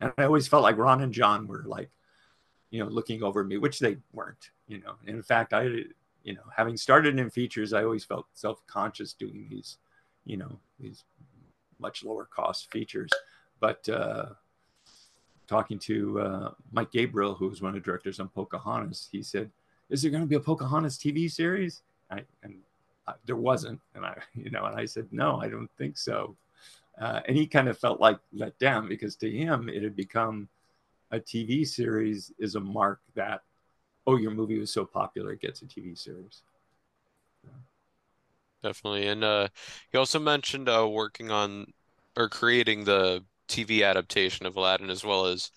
And 0.00 0.12
I 0.18 0.24
always 0.24 0.48
felt 0.48 0.62
like 0.62 0.76
Ron 0.76 1.02
and 1.02 1.12
John 1.12 1.46
were 1.46 1.64
like, 1.66 1.90
you 2.70 2.82
know, 2.82 2.90
looking 2.90 3.22
over 3.22 3.44
me, 3.44 3.58
which 3.58 3.78
they 3.78 3.96
weren't, 4.12 4.50
you 4.66 4.78
know. 4.80 4.94
And 5.06 5.16
in 5.16 5.22
fact, 5.22 5.52
I, 5.52 5.62
you 6.24 6.34
know, 6.34 6.42
having 6.54 6.76
started 6.76 7.18
in 7.18 7.30
features, 7.30 7.72
I 7.72 7.84
always 7.84 8.04
felt 8.04 8.26
self-conscious 8.34 9.12
doing 9.12 9.46
these, 9.48 9.78
you 10.24 10.36
know, 10.36 10.58
these 10.80 11.04
much 11.78 12.02
lower 12.04 12.24
cost 12.24 12.70
features 12.70 13.10
but 13.64 13.88
uh, 13.88 14.26
talking 15.46 15.78
to 15.78 16.20
uh, 16.20 16.50
Mike 16.70 16.92
Gabriel, 16.92 17.34
who 17.34 17.48
was 17.48 17.62
one 17.62 17.70
of 17.70 17.74
the 17.74 17.80
directors 17.80 18.20
on 18.20 18.28
Pocahontas, 18.28 19.08
he 19.10 19.22
said, 19.22 19.50
"Is 19.88 20.02
there 20.02 20.10
going 20.10 20.22
to 20.22 20.28
be 20.28 20.34
a 20.34 20.40
Pocahontas 20.40 20.98
TV 20.98 21.30
series?" 21.30 21.80
I, 22.10 22.24
and 22.42 22.56
there 23.26 23.36
wasn't, 23.36 23.80
and 23.94 24.04
I, 24.04 24.16
you 24.34 24.50
know, 24.50 24.64
and 24.64 24.78
I 24.78 24.84
said, 24.84 25.08
"No, 25.10 25.40
I 25.40 25.48
don't 25.48 25.70
think 25.78 25.96
so." 25.96 26.36
Uh, 27.00 27.20
and 27.26 27.36
he 27.36 27.46
kind 27.46 27.68
of 27.68 27.76
felt 27.76 28.00
like 28.00 28.18
let 28.32 28.56
down 28.58 28.88
because 28.88 29.16
to 29.16 29.30
him 29.30 29.68
it 29.68 29.82
had 29.82 29.96
become 29.96 30.48
a 31.10 31.18
TV 31.18 31.66
series 31.66 32.32
is 32.38 32.54
a 32.54 32.60
mark 32.60 33.00
that, 33.14 33.42
oh, 34.06 34.16
your 34.16 34.30
movie 34.30 34.58
was 34.58 34.72
so 34.72 34.84
popular 34.84 35.32
it 35.32 35.40
gets 35.40 35.62
a 35.62 35.66
TV 35.66 35.96
series. 35.98 36.42
Definitely. 38.62 39.08
And 39.08 39.22
uh, 39.22 39.48
you 39.92 39.98
also 39.98 40.18
mentioned 40.18 40.68
uh, 40.68 40.88
working 40.88 41.30
on 41.30 41.72
or 42.16 42.28
creating 42.28 42.84
the 42.84 43.24
TV 43.48 43.82
adaptation 43.82 44.46
of 44.46 44.56
Aladdin 44.56 44.88
as 44.88 45.04
well 45.04 45.26
as 45.26 45.50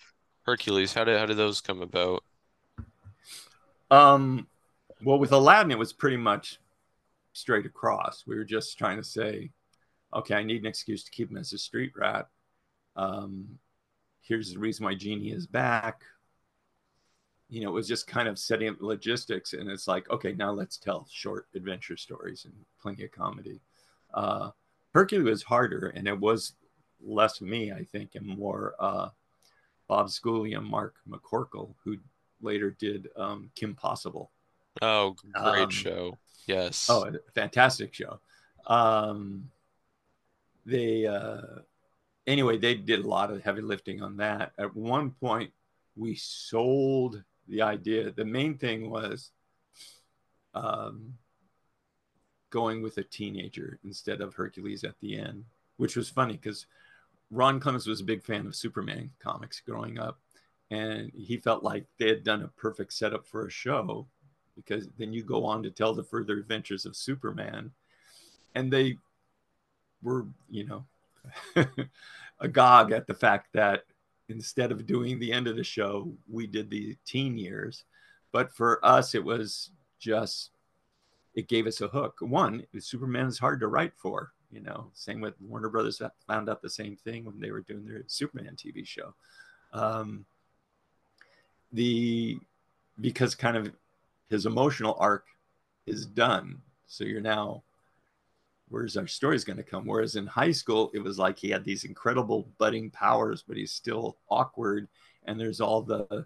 Hercules. 0.44 0.94
How 0.94 1.04
did 1.04 1.20
how 1.20 1.26
did 1.26 1.38
those 1.38 1.62
come 1.62 1.82
about? 1.82 2.24
Um, 3.90 4.48
well, 5.04 5.20
with 5.20 5.32
Aladdin, 5.32 5.72
it 5.72 5.80
was 5.80 5.94
pretty 5.94 6.18
much 6.18 6.60
straight 7.38 7.66
across. 7.66 8.24
We 8.26 8.36
were 8.36 8.44
just 8.44 8.78
trying 8.78 8.98
to 8.98 9.04
say, 9.04 9.52
okay, 10.14 10.36
I 10.36 10.44
need 10.44 10.62
an 10.62 10.68
excuse 10.68 11.04
to 11.04 11.12
keep 11.12 11.30
him 11.30 11.38
as 11.38 11.54
a 11.54 11.58
street 11.58 11.94
rat. 11.96 12.28
Um, 12.96 13.60
here's 14.22 14.54
the 14.54 14.60
reason 14.60 14.86
why 14.86 14.96
Genie 14.96 15.32
is 15.32 15.48
back. 15.48 16.02
You 17.50 17.62
know, 17.62 17.70
it 17.70 17.74
was 17.74 17.88
just 17.88 18.08
kind 18.08 18.28
of 18.28 18.38
setting 18.38 18.70
up 18.70 18.82
logistics, 18.82 19.54
and 19.54 19.70
it's 19.70 19.88
like, 19.88 20.10
okay, 20.10 20.34
now 20.34 20.52
let's 20.52 20.78
tell 20.78 21.08
short 21.10 21.48
adventure 21.56 21.96
stories 21.96 22.46
and 22.46 22.54
plenty 22.82 23.06
of 23.06 23.12
comedy. 23.12 23.62
Uh, 24.14 24.50
Hercules 24.94 25.30
was 25.30 25.44
harder, 25.44 25.94
and 25.96 26.08
it 26.08 26.20
was 26.20 26.54
less 27.02 27.40
me, 27.40 27.72
I 27.72 27.86
think, 27.86 28.16
and 28.16 28.26
more 28.26 28.74
uh, 28.80 29.10
Bob 29.88 30.08
Schooley 30.08 30.58
and 30.58 30.66
Mark 30.66 30.96
McCorkle, 31.08 31.76
who 31.84 31.98
later 32.42 32.72
did 32.72 33.08
um, 33.16 33.50
Kim 33.56 33.76
Possible. 33.76 34.32
Oh, 34.82 35.16
great 35.34 35.64
Um, 35.64 35.70
show. 35.70 36.18
Yes. 36.46 36.88
Oh, 36.90 37.12
fantastic 37.36 37.94
show. 37.94 38.20
Um, 38.68 39.50
they 40.66 41.06
uh, 41.06 41.60
anyway, 42.26 42.58
they 42.58 42.76
did 42.76 43.04
a 43.04 43.08
lot 43.08 43.32
of 43.32 43.44
heavy 43.44 43.62
lifting 43.62 44.02
on 44.02 44.18
that. 44.18 44.52
At 44.58 44.76
one 44.76 45.12
point, 45.12 45.52
we 45.96 46.16
sold 46.16 47.24
the 47.48 47.62
idea. 47.62 48.12
The 48.12 48.26
main 48.26 48.58
thing 48.58 48.90
was 48.90 49.32
um, 50.54 51.14
going 52.50 52.82
with 52.82 52.98
a 52.98 53.04
teenager 53.04 53.80
instead 53.84 54.22
of 54.22 54.34
Hercules 54.34 54.84
at 54.84 55.00
the 55.00 55.18
end, 55.18 55.46
which 55.78 55.96
was 55.96 56.10
funny 56.10 56.34
because 56.34 56.66
Ron 57.32 57.60
Clements 57.60 57.88
was 57.88 58.02
a 58.02 58.06
big 58.06 58.24
fan 58.24 58.46
of 58.48 58.56
Superman 58.56 59.12
comics 59.20 59.62
growing 59.62 60.00
up, 60.00 60.20
and 60.72 61.12
he 61.14 61.38
felt 61.38 61.64
like 61.64 61.86
they 61.98 62.08
had 62.08 62.24
done 62.24 62.42
a 62.42 62.48
perfect 62.50 62.94
setup 62.94 63.26
for 63.26 63.46
a 63.46 63.50
show 63.52 64.08
because 64.58 64.90
then 64.98 65.14
you 65.14 65.24
go 65.24 65.46
on 65.46 65.64
to 65.64 65.72
tell 65.72 65.94
the 65.94 66.04
further 66.04 66.38
adventures 66.38 66.86
of 66.86 66.98
Superman, 66.98 67.72
and 68.56 68.74
they 68.74 68.98
were, 70.02 70.26
you 70.50 70.66
know, 70.66 70.86
agog 72.42 72.92
at 72.92 73.08
the 73.08 73.14
fact 73.14 73.54
that 73.54 73.84
instead 74.30 74.72
of 74.72 74.86
doing 74.86 75.20
the 75.20 75.32
end 75.32 75.48
of 75.48 75.56
the 75.56 75.64
show, 75.64 76.12
we 76.30 76.48
did 76.48 76.70
the 76.70 76.98
teen 77.06 77.38
years. 77.38 77.86
But 78.32 78.52
for 78.52 78.84
us, 78.86 79.16
it 79.16 79.24
was 79.24 79.72
just 80.00 80.52
it 81.34 81.48
gave 81.48 81.68
us 81.68 81.82
a 81.82 81.88
hook. 81.88 82.18
One, 82.20 82.66
Superman 82.80 83.28
is 83.28 83.40
hard 83.40 83.60
to 83.62 83.68
write 83.68 83.94
for. 83.96 84.34
You 84.52 84.62
know, 84.62 84.88
same 84.94 85.22
with 85.22 85.34
Warner 85.42 85.70
Brothers 85.70 86.02
found 86.26 86.50
out 86.50 86.62
the 86.62 86.70
same 86.70 86.96
thing 86.96 87.26
when 87.26 87.40
they 87.40 87.52
were 87.52 87.62
doing 87.62 87.86
their 87.86 88.04
Superman 88.08 88.56
TV 88.56 88.86
show. 88.86 89.14
Um, 89.74 90.26
the 91.72 92.40
because 93.00 93.36
kind 93.36 93.58
of 93.58 93.72
his 94.30 94.46
emotional 94.46 94.96
arc 95.00 95.26
is 95.86 96.06
done. 96.06 96.62
So 96.86 97.04
you're 97.04 97.22
now, 97.22 97.64
where's 98.70 98.98
our 98.98 99.08
stories 99.08 99.44
going 99.44 99.58
to 99.58 99.64
come? 99.64 99.86
Whereas 99.86 100.16
in 100.16 100.28
high 100.28 100.52
school, 100.52 100.92
it 100.94 101.00
was 101.00 101.18
like 101.18 101.38
he 101.38 101.50
had 101.50 101.64
these 101.64 101.84
incredible 101.84 102.50
budding 102.58 102.90
powers, 102.90 103.44
but 103.48 103.58
he's 103.58 103.72
still 103.72 104.18
awkward. 104.30 104.88
And 105.26 105.40
there's 105.40 105.62
all 105.62 105.82
the 105.82 106.26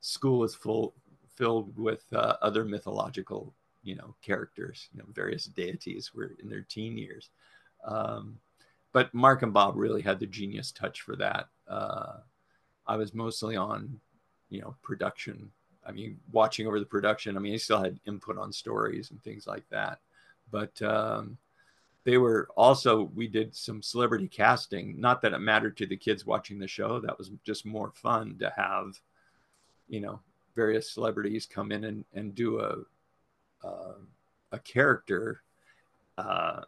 school 0.00 0.44
is 0.44 0.54
full 0.54 0.94
filled 1.36 1.78
with 1.78 2.04
uh, 2.14 2.36
other 2.40 2.64
mythological, 2.64 3.52
you 3.82 3.94
know, 3.94 4.14
characters, 4.22 4.88
you 4.92 4.98
know, 4.98 5.04
various 5.12 5.44
deities 5.44 6.14
were 6.14 6.34
in 6.42 6.48
their 6.48 6.62
teen 6.62 6.96
years. 6.96 7.28
Um, 7.84 8.38
but 8.92 9.12
Mark 9.12 9.42
and 9.42 9.52
Bob 9.52 9.76
really 9.76 10.00
had 10.00 10.18
the 10.18 10.26
genius 10.26 10.72
touch 10.72 11.02
for 11.02 11.14
that. 11.16 11.48
Uh, 11.68 12.14
I 12.86 12.96
was 12.96 13.12
mostly 13.12 13.54
on, 13.54 14.00
you 14.48 14.62
know, 14.62 14.74
production 14.82 15.50
I 15.86 15.92
mean, 15.92 16.18
watching 16.32 16.66
over 16.66 16.80
the 16.80 16.86
production. 16.86 17.36
I 17.36 17.40
mean, 17.40 17.52
he 17.52 17.58
still 17.58 17.82
had 17.82 18.00
input 18.06 18.38
on 18.38 18.52
stories 18.52 19.10
and 19.10 19.22
things 19.22 19.46
like 19.46 19.68
that. 19.70 20.00
But 20.50 20.80
um, 20.82 21.38
they 22.04 22.18
were 22.18 22.48
also, 22.56 23.10
we 23.14 23.28
did 23.28 23.54
some 23.54 23.82
celebrity 23.82 24.28
casting. 24.28 25.00
Not 25.00 25.22
that 25.22 25.32
it 25.32 25.38
mattered 25.38 25.76
to 25.78 25.86
the 25.86 25.96
kids 25.96 26.26
watching 26.26 26.58
the 26.58 26.68
show. 26.68 27.00
That 27.00 27.18
was 27.18 27.30
just 27.44 27.66
more 27.66 27.92
fun 27.94 28.36
to 28.40 28.52
have, 28.56 29.00
you 29.88 30.00
know, 30.00 30.20
various 30.54 30.90
celebrities 30.90 31.46
come 31.46 31.72
in 31.72 31.84
and, 31.84 32.04
and 32.14 32.34
do 32.34 32.60
a, 32.60 33.66
uh, 33.66 33.94
a 34.52 34.58
character. 34.60 35.42
Uh, 36.18 36.62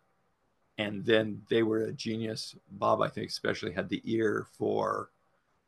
and 0.77 1.05
then 1.05 1.43
they 1.49 1.63
were 1.63 1.85
a 1.85 1.93
genius. 1.93 2.55
Bob, 2.71 3.03
I 3.03 3.09
think, 3.09 3.31
especially 3.31 3.73
had 3.73 3.89
the 3.89 4.03
ear 4.05 4.47
for 4.53 5.11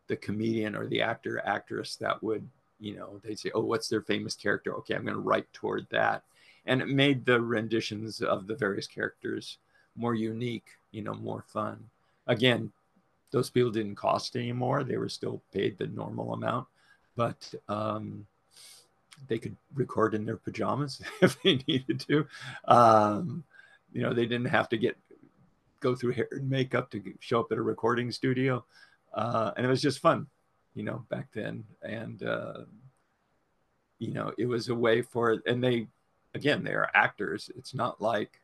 the 0.07 0.17
comedian 0.17 0.77
or 0.77 0.87
the 0.87 1.03
actor, 1.03 1.41
actress 1.45 1.97
that 1.97 2.23
would 2.23 2.49
you 2.81 2.97
know 2.97 3.21
they'd 3.23 3.39
say 3.39 3.51
oh 3.55 3.61
what's 3.61 3.89
their 3.89 4.03
famous 4.03 4.35
character? 4.35 4.75
Okay 4.77 4.95
i'm 4.95 5.05
going 5.05 5.15
to 5.15 5.21
write 5.21 5.53
toward 5.53 5.87
that 5.91 6.23
and 6.67 6.83
it 6.83 6.89
made 6.89 7.25
the 7.25 7.41
renditions 7.41 8.21
of 8.21 8.47
the 8.47 8.55
various 8.55 8.87
characters 8.87 9.59
more 9.97 10.15
unique 10.15 10.67
you 10.91 11.03
know 11.03 11.15
more 11.15 11.45
fun. 11.49 11.89
Again 12.27 12.73
those 13.33 13.49
people 13.49 13.71
didn't 13.71 13.95
cost 13.95 14.35
anymore. 14.35 14.83
They 14.83 14.97
were 14.97 15.09
still 15.09 15.41
paid 15.53 15.79
the 15.79 15.87
normal 15.87 16.33
amount 16.33 16.67
but 17.17 17.53
um, 17.69 18.27
they 19.29 19.39
could 19.39 19.57
record 19.75 20.15
in 20.15 20.25
their 20.25 20.37
pajamas 20.37 21.03
if 21.21 21.41
they 21.43 21.61
needed 21.69 22.01
to. 22.01 22.27
Um, 22.67 23.45
you 23.93 24.03
know 24.03 24.15
they 24.15 24.27
didn't 24.27 24.47
have 24.47 24.69
to 24.71 24.77
get 24.77 24.97
go 25.81 25.95
through 25.95 26.13
hair 26.13 26.29
and 26.33 26.49
makeup 26.49 26.91
to 26.91 27.03
show 27.21 27.41
up 27.41 27.53
at 27.53 27.59
a 27.59 27.63
recording 27.63 28.13
studio 28.13 28.65
uh, 29.15 29.51
and 29.57 29.65
it 29.65 29.69
was 29.69 29.83
just 29.83 29.99
fun 29.99 30.27
you 30.75 30.83
know, 30.83 31.05
back 31.09 31.29
then. 31.33 31.65
And, 31.83 32.23
uh, 32.23 32.61
you 33.99 34.13
know, 34.13 34.33
it 34.39 34.47
was 34.47 34.69
a 34.69 34.75
way 34.75 35.03
for, 35.03 35.43
and 35.47 35.63
they, 35.63 35.87
again, 36.35 36.65
they 36.65 36.73
are 36.73 36.91
actors. 36.95 37.51
It's 37.57 37.75
not 37.75 38.01
like, 38.01 38.41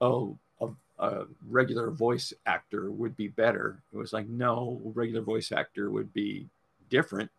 oh, 0.00 0.36
a, 0.60 0.68
a 0.98 1.26
regular 1.48 1.90
voice 1.90 2.32
actor 2.46 2.90
would 2.90 3.16
be 3.16 3.28
better. 3.28 3.82
It 3.92 3.96
was 3.96 4.12
like, 4.12 4.28
no, 4.28 4.80
regular 4.84 5.22
voice 5.22 5.52
actor 5.52 5.90
would 5.90 6.12
be 6.12 6.46
different. 6.90 7.30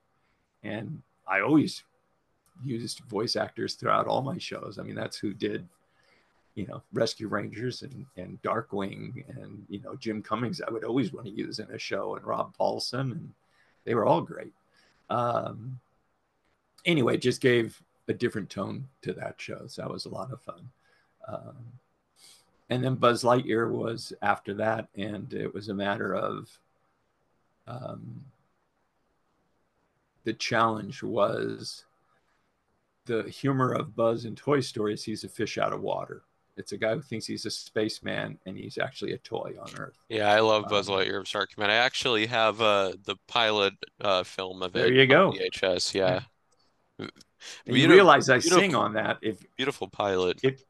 And 0.64 1.02
I 1.28 1.42
always 1.42 1.84
used 2.64 3.00
voice 3.02 3.36
actors 3.36 3.76
throughout 3.76 4.08
all 4.08 4.22
my 4.22 4.38
shows. 4.38 4.80
I 4.80 4.84
mean, 4.84 4.96
that's 4.96 5.18
who 5.18 5.34
did 5.34 5.68
you 6.58 6.66
know, 6.66 6.82
Rescue 6.92 7.28
Rangers 7.28 7.84
and, 7.84 8.04
and 8.18 8.42
Darkwing 8.42 9.24
and, 9.30 9.64
you 9.70 9.80
know, 9.84 9.96
Jim 9.96 10.24
Cummings, 10.24 10.60
I 10.60 10.72
would 10.72 10.84
always 10.84 11.14
want 11.14 11.28
to 11.28 11.32
use 11.32 11.60
in 11.60 11.70
a 11.70 11.78
show, 11.78 12.16
and 12.16 12.26
Rob 12.26 12.58
Paulsen 12.58 13.12
and 13.12 13.32
they 13.88 13.96
were 13.96 14.06
all 14.06 14.22
great. 14.22 14.52
Um, 15.10 15.80
anyway, 16.86 17.18
just 17.18 17.40
gave 17.40 17.82
a 18.10 18.14
different 18.14 18.50
tone 18.50 18.86
to 19.02 19.14
that 19.14 19.36
show. 19.38 19.66
So 19.68 19.82
that 19.82 19.92
was 19.92 20.06
a 20.06 20.10
lot 20.10 20.32
of 20.34 20.42
fun. 20.42 20.70
Um, 21.26 21.56
and 22.70 22.84
then 22.84 22.96
Buzz 22.96 23.24
Lightyear 23.24 23.72
was 23.72 24.12
after 24.22 24.54
that, 24.56 24.90
and 24.96 25.34
it 25.34 25.54
was 25.54 25.70
a 25.70 25.74
matter 25.74 26.14
of 26.14 26.50
um, 27.66 28.26
the 30.26 30.34
challenge 30.34 31.02
was 31.02 31.86
the 33.06 33.24
humor 33.24 33.72
of 33.72 33.96
Buzz 33.96 34.26
in 34.26 34.36
Toy 34.36 34.60
Story 34.60 34.96
is 34.96 35.06
he's 35.06 35.24
a 35.24 35.30
fish 35.30 35.58
out 35.58 35.72
of 35.72 35.82
water. 35.82 36.24
It's 36.58 36.72
a 36.72 36.78
guy 36.78 36.96
who 36.96 37.02
thinks 37.02 37.26
he's 37.26 37.46
a 37.46 37.52
spaceman 37.52 38.40
and 38.46 38.58
he's 38.58 38.78
actually 38.78 39.14
a 39.14 39.18
toy 39.20 39.54
on 39.62 39.70
Earth. 39.80 39.98
Yeah, 40.10 40.32
I 40.32 40.40
love 40.40 40.68
Buzz 40.68 40.90
Um, 40.90 40.96
Lightyear 40.96 41.20
of 41.20 41.28
Star 41.28 41.46
Command. 41.46 41.72
I 41.72 41.76
actually 41.76 42.26
have 42.26 42.60
uh 42.62 42.94
the 43.06 43.16
pilot 43.28 43.74
uh 44.02 44.24
film 44.24 44.62
of 44.64 44.76
it 44.76 44.80
There 44.80 44.94
you 44.94 45.06
go. 45.08 45.32
VHS. 45.32 45.94
Yeah. 45.94 46.22
And 47.00 47.12
you 47.78 47.90
realize 47.90 48.30
I 48.30 48.40
sing 48.40 48.74
on 48.76 48.94
that 48.94 49.20
if 49.22 49.38
Beautiful 49.56 49.88
pilot. 49.88 50.40
if 50.44 50.64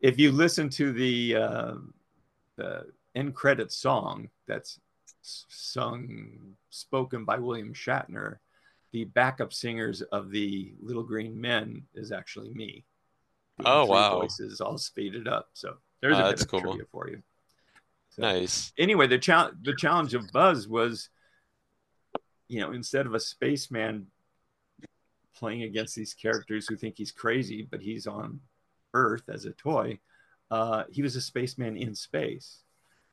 if 0.00 0.18
you 0.18 0.32
listen 0.32 0.68
to 0.70 0.92
the 0.92 1.36
uh, 1.36 1.74
the 2.56 2.86
end 3.14 3.34
credit 3.34 3.70
song 3.70 4.28
that's 4.48 4.80
sung 5.22 6.56
spoken 6.70 7.24
by 7.24 7.38
William 7.38 7.72
Shatner, 7.72 8.38
the 8.90 9.04
backup 9.04 9.52
singers 9.52 10.02
of 10.02 10.30
the 10.32 10.72
Little 10.80 11.04
Green 11.04 11.40
Men 11.40 11.84
is 11.94 12.10
actually 12.10 12.52
me. 12.52 12.84
Oh, 13.66 13.86
wow. 13.86 14.20
Voices 14.20 14.60
all 14.60 14.78
speeded 14.78 15.28
up. 15.28 15.48
So 15.54 15.76
there's 16.00 16.16
Ah, 16.16 16.28
a 16.28 16.30
bit 16.32 16.42
of 16.42 16.48
cool. 16.48 16.60
trivia 16.60 16.84
for 16.90 17.08
you. 17.08 17.22
So, 18.10 18.22
Nice. 18.22 18.72
Anyway, 18.78 19.06
the 19.06 19.18
challenge 19.18 19.56
the 19.62 19.74
challenge 19.74 20.14
of 20.14 20.30
Buzz 20.32 20.68
was, 20.68 21.08
you 22.48 22.60
know, 22.60 22.72
instead 22.72 23.06
of 23.06 23.14
a 23.14 23.20
spaceman 23.20 24.06
playing 25.34 25.62
against 25.62 25.94
these 25.96 26.14
characters 26.14 26.66
who 26.68 26.76
think 26.76 26.96
he's 26.98 27.12
crazy, 27.12 27.66
but 27.70 27.80
he's 27.80 28.06
on 28.06 28.40
Earth 28.94 29.28
as 29.28 29.46
a 29.46 29.52
toy, 29.52 29.98
uh, 30.50 30.84
he 30.90 31.00
was 31.02 31.16
a 31.16 31.20
spaceman 31.22 31.76
in 31.76 31.94
space. 31.94 32.58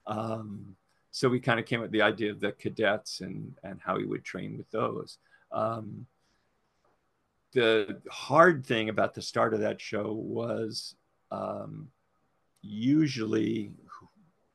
Um, 0.05 0.75
so 1.11 1.29
we 1.29 1.39
kind 1.39 1.59
of 1.59 1.65
came 1.65 1.79
up 1.79 1.83
with 1.85 1.91
the 1.91 2.01
idea 2.01 2.31
of 2.31 2.39
the 2.39 2.51
cadets 2.51 3.21
and 3.21 3.55
and 3.63 3.79
how 3.81 3.97
he 3.97 4.05
would 4.05 4.23
train 4.25 4.57
with 4.57 4.69
those. 4.71 5.17
Um, 5.51 6.05
the 7.53 7.99
hard 8.09 8.65
thing 8.65 8.89
about 8.89 9.13
the 9.13 9.21
start 9.21 9.53
of 9.53 9.61
that 9.61 9.81
show 9.81 10.13
was 10.13 10.95
um, 11.31 11.89
usually 12.61 13.71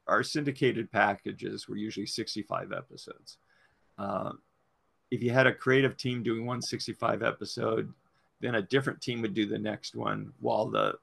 our 0.06 0.22
syndicated 0.22 0.90
packages 0.92 1.68
were 1.68 1.76
usually 1.76 2.06
65 2.06 2.72
episodes. 2.72 3.38
Uh, 3.98 4.32
if 5.10 5.22
you 5.22 5.30
had 5.30 5.46
a 5.46 5.54
creative 5.54 5.96
team 5.96 6.22
doing 6.22 6.46
one 6.46 6.60
65 6.60 7.22
episode, 7.22 7.92
then 8.40 8.56
a 8.56 8.62
different 8.62 9.00
team 9.00 9.22
would 9.22 9.34
do 9.34 9.46
the 9.46 9.58
next 9.58 9.94
one 9.94 10.32
while 10.40 10.66
the 10.66 10.94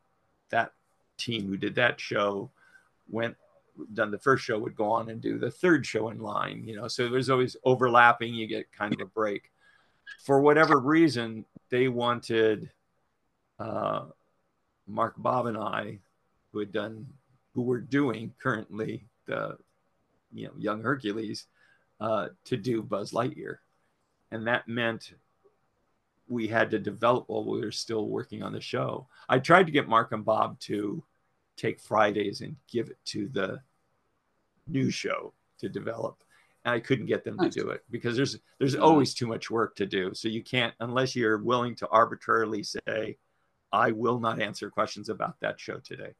that 0.49 0.73
team 1.17 1.47
who 1.47 1.57
did 1.57 1.75
that 1.75 1.99
show 1.99 2.49
went 3.09 3.35
done 3.93 4.11
the 4.11 4.19
first 4.19 4.43
show 4.43 4.59
would 4.59 4.75
go 4.75 4.91
on 4.91 5.09
and 5.09 5.21
do 5.21 5.39
the 5.39 5.49
third 5.49 5.85
show 5.85 6.09
in 6.09 6.19
line 6.19 6.63
you 6.65 6.75
know 6.75 6.87
so 6.87 7.07
there's 7.07 7.29
always 7.29 7.55
overlapping 7.63 8.33
you 8.33 8.45
get 8.45 8.71
kind 8.71 8.93
of 8.93 8.99
a 8.99 9.05
break 9.05 9.49
for 10.25 10.41
whatever 10.41 10.77
reason 10.79 11.45
they 11.72 11.88
wanted 11.88 12.69
uh, 13.59 14.05
mark 14.88 15.15
bob 15.17 15.47
and 15.47 15.57
i 15.57 15.97
who 16.51 16.59
had 16.59 16.72
done 16.72 17.07
who 17.55 17.63
were 17.63 17.82
doing 17.82 18.34
currently 18.41 19.05
the 19.26 19.57
you 20.34 20.45
know 20.45 20.53
young 20.57 20.82
hercules 20.82 21.47
uh, 21.99 22.28
to 22.45 22.57
do 22.57 22.84
buzz 22.84 23.11
lightyear 23.11 23.57
and 24.32 24.47
that 24.47 24.67
meant 24.67 25.13
we 26.32 26.47
had 26.47 26.72
to 26.72 26.80
develop 26.80 27.26
while 27.28 27.43
we 27.43 27.59
were 27.59 27.72
still 27.72 28.07
working 28.07 28.41
on 28.41 28.53
the 28.53 28.61
show. 28.61 29.05
I 29.28 29.38
tried 29.39 29.65
to 29.65 29.72
get 29.72 29.89
Mark 29.89 30.13
and 30.13 30.24
Bob 30.24 30.57
to 30.61 31.03
take 31.57 31.80
Fridays 31.80 32.39
and 32.39 32.55
give 32.72 32.89
it 32.89 32.97
to 33.07 33.28
the 33.28 33.59
new 34.65 34.89
show 34.89 35.34
to 35.59 35.67
develop. 35.67 36.24
And 36.64 36.76
I 36.76 36.80
couldn't 36.80 37.07
get 37.07 37.24
them 37.24 37.38
nice. 37.38 37.53
to 37.53 37.62
do 37.62 37.70
it 37.70 37.84
because 37.89 38.16
there's 38.16 38.38
there's 38.59 38.76
yeah. 38.76 38.82
always 38.82 39.14
too 39.14 39.26
much 39.28 39.49
work 39.49 39.76
to 39.78 39.86
do. 39.86 40.14
So 40.14 40.28
you 40.28 40.43
can't 40.43 40.74
unless 40.80 41.16
you're 41.16 41.39
willing 41.39 41.76
to 41.78 41.88
arbitrarily 41.88 42.64
say, 42.64 43.18
I 43.72 43.91
will 43.91 44.20
not 44.20 44.41
answer 44.41 44.70
questions 44.70 45.09
about 45.09 45.39
that 45.39 45.59
show 45.59 45.78
today. 45.78 46.14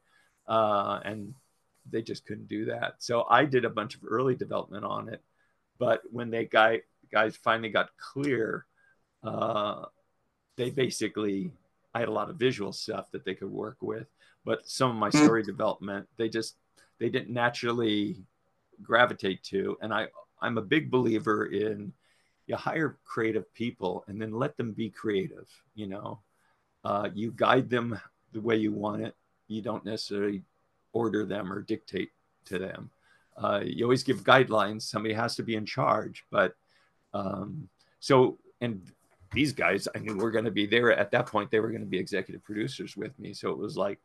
Uh, 0.48 1.00
and 1.04 1.34
they 1.90 2.02
just 2.02 2.26
couldn't 2.26 2.48
do 2.48 2.66
that. 2.66 2.94
So 2.98 3.24
I 3.28 3.44
did 3.44 3.64
a 3.64 3.70
bunch 3.70 3.94
of 3.94 4.02
early 4.06 4.34
development 4.34 4.84
on 4.84 5.08
it. 5.08 5.22
But 5.78 6.02
when 6.10 6.30
they 6.30 6.44
guy, 6.44 6.82
guys 7.10 7.36
finally 7.36 7.70
got 7.70 7.90
clear, 7.96 8.66
uh, 9.22 9.86
they 10.56 10.70
basically 10.70 11.52
I 11.94 12.00
had 12.00 12.08
a 12.08 12.12
lot 12.12 12.30
of 12.30 12.36
visual 12.36 12.72
stuff 12.72 13.10
that 13.12 13.24
they 13.24 13.34
could 13.34 13.50
work 13.50 13.76
with, 13.80 14.06
but 14.44 14.66
some 14.68 14.90
of 14.90 14.96
my 14.96 15.10
hmm. 15.10 15.24
story 15.24 15.42
development 15.42 16.08
they 16.16 16.28
just 16.28 16.56
they 16.98 17.08
didn't 17.08 17.30
naturally 17.32 18.24
gravitate 18.82 19.42
to. 19.44 19.76
And 19.80 19.92
I 19.92 20.08
I'm 20.42 20.58
a 20.58 20.62
big 20.62 20.90
believer 20.90 21.46
in 21.46 21.92
you 22.46 22.56
hire 22.56 22.98
creative 23.04 23.52
people 23.54 24.04
and 24.08 24.20
then 24.20 24.32
let 24.32 24.56
them 24.56 24.72
be 24.72 24.90
creative. 24.90 25.48
You 25.74 25.86
know, 25.86 26.20
uh, 26.84 27.08
you 27.14 27.32
guide 27.36 27.70
them 27.70 27.98
the 28.32 28.40
way 28.40 28.56
you 28.56 28.72
want 28.72 29.02
it. 29.02 29.14
You 29.48 29.62
don't 29.62 29.84
necessarily 29.84 30.42
order 30.92 31.24
them 31.24 31.52
or 31.52 31.62
dictate 31.62 32.10
to 32.46 32.58
them. 32.58 32.90
Uh, 33.36 33.60
you 33.64 33.84
always 33.84 34.02
give 34.02 34.24
guidelines. 34.24 34.82
Somebody 34.82 35.14
has 35.14 35.36
to 35.36 35.42
be 35.42 35.54
in 35.54 35.64
charge, 35.64 36.24
but 36.30 36.54
um, 37.14 37.68
so 38.00 38.38
and 38.60 38.82
these 39.32 39.52
guys 39.52 39.88
I 39.94 39.98
knew 39.98 40.16
were 40.16 40.30
going 40.30 40.44
to 40.44 40.50
be 40.50 40.66
there 40.66 40.92
at 40.92 41.10
that 41.12 41.26
point. 41.26 41.50
They 41.50 41.60
were 41.60 41.70
going 41.70 41.80
to 41.82 41.86
be 41.86 41.98
executive 41.98 42.44
producers 42.44 42.96
with 42.96 43.18
me. 43.18 43.32
So 43.32 43.50
it 43.50 43.58
was 43.58 43.76
like, 43.76 43.98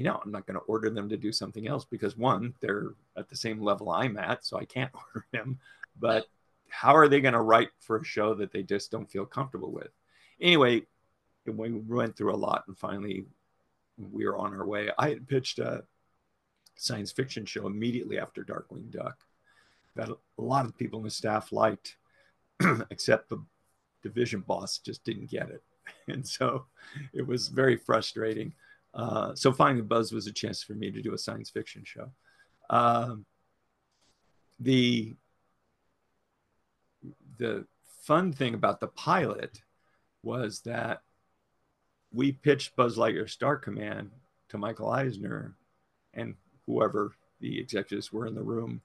you 0.00 0.06
know, 0.06 0.18
I'm 0.24 0.32
not 0.32 0.46
going 0.46 0.58
to 0.58 0.64
order 0.64 0.88
them 0.88 1.10
to 1.10 1.16
do 1.18 1.30
something 1.30 1.68
else 1.68 1.84
because 1.84 2.16
one, 2.16 2.54
they're 2.60 2.94
at 3.18 3.28
the 3.28 3.36
same 3.36 3.60
level 3.60 3.90
I'm 3.90 4.16
at, 4.16 4.46
so 4.46 4.56
I 4.56 4.64
can't 4.64 4.90
order 4.94 5.26
them. 5.30 5.58
But 5.98 6.24
how 6.70 6.96
are 6.96 7.06
they 7.06 7.20
going 7.20 7.34
to 7.34 7.42
write 7.42 7.68
for 7.80 7.98
a 7.98 8.04
show 8.04 8.32
that 8.32 8.50
they 8.50 8.62
just 8.62 8.90
don't 8.90 9.10
feel 9.10 9.26
comfortable 9.26 9.70
with? 9.70 9.90
Anyway, 10.40 10.86
we 11.44 11.72
went 11.72 12.16
through 12.16 12.34
a 12.34 12.34
lot 12.34 12.64
and 12.66 12.78
finally 12.78 13.26
we 14.10 14.24
were 14.24 14.38
on 14.38 14.54
our 14.54 14.66
way. 14.66 14.88
I 14.98 15.10
had 15.10 15.28
pitched 15.28 15.58
a 15.58 15.84
science 16.76 17.12
fiction 17.12 17.44
show 17.44 17.66
immediately 17.66 18.18
after 18.18 18.42
Darkwing 18.42 18.90
Duck 18.90 19.18
that 19.96 20.08
a 20.08 20.16
lot 20.38 20.64
of 20.64 20.78
people 20.78 21.00
in 21.00 21.04
the 21.04 21.10
staff 21.10 21.52
liked, 21.52 21.98
except 22.90 23.28
the 23.28 23.44
division 24.02 24.40
boss 24.40 24.78
just 24.78 25.04
didn't 25.04 25.28
get 25.28 25.50
it. 25.50 25.62
And 26.08 26.26
so 26.26 26.66
it 27.12 27.26
was 27.26 27.48
very 27.48 27.76
frustrating. 27.76 28.54
Uh, 28.92 29.34
so 29.34 29.52
finally, 29.52 29.82
Buzz 29.82 30.12
was 30.12 30.26
a 30.26 30.32
chance 30.32 30.62
for 30.62 30.74
me 30.74 30.90
to 30.90 31.02
do 31.02 31.14
a 31.14 31.18
science 31.18 31.50
fiction 31.50 31.82
show. 31.84 32.10
Um, 32.68 33.24
the 34.58 35.16
the 37.38 37.66
fun 38.02 38.32
thing 38.32 38.54
about 38.54 38.80
the 38.80 38.88
pilot 38.88 39.62
was 40.22 40.60
that 40.60 41.02
we 42.12 42.32
pitched 42.32 42.76
Buzz 42.76 42.96
Lightyear 42.96 43.28
Star 43.28 43.56
Command 43.56 44.10
to 44.48 44.58
Michael 44.58 44.90
Eisner 44.90 45.54
and 46.12 46.34
whoever 46.66 47.12
the 47.40 47.58
executives 47.58 48.12
were 48.12 48.26
in 48.26 48.34
the 48.34 48.42
room. 48.42 48.82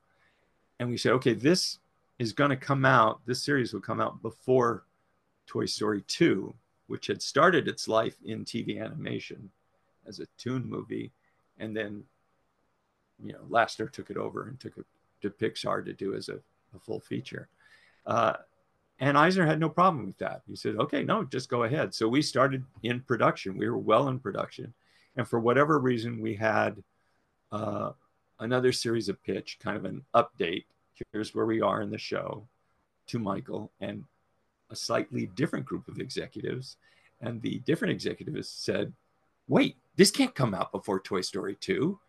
And 0.80 0.90
we 0.90 0.98
said, 0.98 1.14
okay, 1.14 1.34
this 1.34 1.80
is 2.20 2.34
going 2.34 2.52
to 2.52 2.56
come 2.56 2.86
out, 2.86 3.22
this 3.26 3.44
series 3.44 3.74
will 3.74 3.82
come 3.82 4.00
out 4.00 4.22
before 4.22 4.86
Toy 5.48 5.66
Story 5.66 6.04
2, 6.08 6.54
which 6.88 7.08
had 7.08 7.22
started 7.22 7.68
its 7.68 7.88
life 7.88 8.16
in 8.24 8.46
TV 8.46 8.82
animation 8.82 9.50
as 10.08 10.20
a 10.20 10.28
toon 10.38 10.68
movie. 10.68 11.12
And 11.58 11.76
then, 11.76 12.04
you 13.24 13.34
know, 13.34 13.40
Lasseter 13.50 13.92
took 13.92 14.10
it 14.10 14.18
over 14.18 14.48
and 14.48 14.60
took 14.60 14.78
it 14.78 14.86
to 15.22 15.30
Pixar 15.30 15.86
to 15.86 15.94
do 15.94 16.16
as 16.16 16.30
a, 16.30 16.36
a 16.76 16.80
full 16.80 17.00
feature. 17.00 17.48
Uh, 18.06 18.34
and 19.00 19.18
Eisner 19.18 19.46
had 19.46 19.60
no 19.60 19.70
problem 19.70 20.06
with 20.06 20.18
that. 20.20 20.42
He 20.48 20.56
said, 20.56 20.76
okay, 20.78 21.04
no, 21.04 21.24
just 21.24 21.50
go 21.50 21.64
ahead. 21.64 21.94
So 21.94 22.08
we 22.08 22.22
started 22.22 22.64
in 22.84 23.02
production. 23.02 23.58
We 23.58 23.70
were 23.70 23.78
well 23.78 24.08
in 24.08 24.20
production. 24.20 24.74
And 25.18 25.28
for 25.28 25.40
whatever 25.40 25.80
reason, 25.80 26.22
we 26.22 26.36
had 26.36 26.82
uh, 27.52 27.92
another 28.40 28.72
series 28.72 29.10
of 29.10 29.22
pitch, 29.24 29.58
kind 29.62 29.78
of 29.78 29.86
an 29.86 30.04
update. 30.14 30.66
Here's 31.12 31.36
where 31.36 31.46
we 31.46 31.62
are 31.62 31.82
in 31.82 31.90
the 31.90 31.98
show 31.98 32.48
to 33.08 33.20
Michael. 33.20 33.72
And 33.82 34.06
a 34.70 34.76
slightly 34.76 35.28
different 35.36 35.66
group 35.66 35.88
of 35.88 36.00
executives. 36.00 36.78
And 37.22 37.42
the 37.42 37.60
different 37.60 37.92
executives 37.92 38.50
said, 38.50 38.94
wait, 39.48 39.76
this 39.96 40.12
can't 40.12 40.36
come 40.36 40.54
out 40.54 40.72
before 40.72 41.00
Toy 41.00 41.22
Story 41.22 41.56
2. 41.60 42.00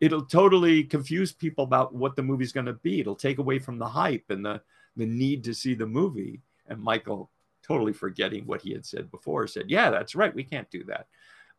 It'll 0.00 0.24
totally 0.24 0.84
confuse 0.84 1.32
people 1.32 1.64
about 1.64 1.94
what 1.94 2.16
the 2.16 2.22
movie's 2.22 2.52
going 2.52 2.66
to 2.66 2.72
be. 2.74 3.00
It'll 3.00 3.14
take 3.14 3.38
away 3.38 3.58
from 3.58 3.78
the 3.78 3.88
hype 3.88 4.24
and 4.28 4.44
the, 4.44 4.60
the 4.96 5.06
need 5.06 5.44
to 5.44 5.54
see 5.54 5.74
the 5.74 5.86
movie. 5.86 6.40
And 6.66 6.80
Michael, 6.80 7.30
totally 7.62 7.92
forgetting 7.92 8.46
what 8.46 8.62
he 8.62 8.72
had 8.72 8.84
said 8.84 9.10
before, 9.10 9.46
said, 9.46 9.70
Yeah, 9.70 9.90
that's 9.90 10.14
right. 10.14 10.34
We 10.34 10.44
can't 10.44 10.70
do 10.70 10.84
that. 10.84 11.06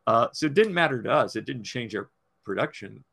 Uh, 0.07 0.27
so 0.33 0.47
it 0.47 0.53
didn't 0.53 0.73
matter 0.73 1.01
to 1.01 1.11
us. 1.11 1.36
It 1.36 1.45
didn't 1.45 1.63
change 1.63 1.95
our 1.95 2.09
production. 2.43 3.03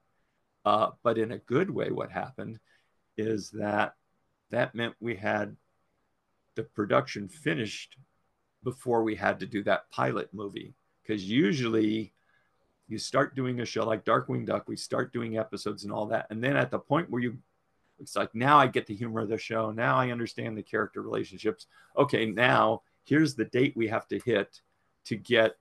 Uh, 0.65 0.91
but 1.03 1.19
in 1.19 1.33
a 1.33 1.39
good 1.39 1.71
way, 1.71 1.91
what 1.91 2.11
happened 2.11 2.59
is 3.17 3.51
that 3.51 3.95
that 4.51 4.75
meant 4.75 4.95
we 5.01 5.17
had 5.17 5.57
the 6.55 6.63
production 6.63 7.29
finished 7.29 7.97
before 8.63 9.03
we 9.03 9.15
had 9.15 9.41
to 9.41 9.47
do 9.47 9.63
that 9.65 9.91
pilot 9.91 10.33
movie. 10.33 10.75
Because 11.03 11.25
usually 11.25 12.13
you 12.89 12.99
start 12.99 13.35
doing 13.35 13.61
a 13.61 13.65
show 13.65 13.85
like 13.85 14.05
Darkwing 14.05 14.47
Duck, 14.47 14.69
we 14.69 14.77
start 14.77 15.13
doing 15.13 15.39
episodes 15.39 15.85
and 15.85 15.93
all 15.93 16.07
that. 16.07 16.27
And 16.31 16.43
then 16.43 16.57
at 16.57 16.71
the 16.71 16.79
point 16.79 17.11
where 17.11 17.23
you, 17.23 17.39
it's 17.99 18.17
like, 18.17 18.35
now 18.35 18.59
I 18.59 18.67
get 18.67 18.87
the 18.87 18.95
humor 18.95 19.21
of 19.21 19.29
the 19.29 19.39
show. 19.39 19.71
Now 19.71 19.97
I 19.97 20.11
understand 20.11 20.57
the 20.57 20.63
character 20.63 21.03
relationships. 21.03 21.67
Okay, 21.97 22.27
now 22.27 22.83
here's 23.05 23.35
the 23.35 23.45
date 23.47 23.77
we 23.77 23.89
have 23.89 24.09
to 24.09 24.21
hit 24.25 24.61
to 25.07 25.17
get 25.17 25.57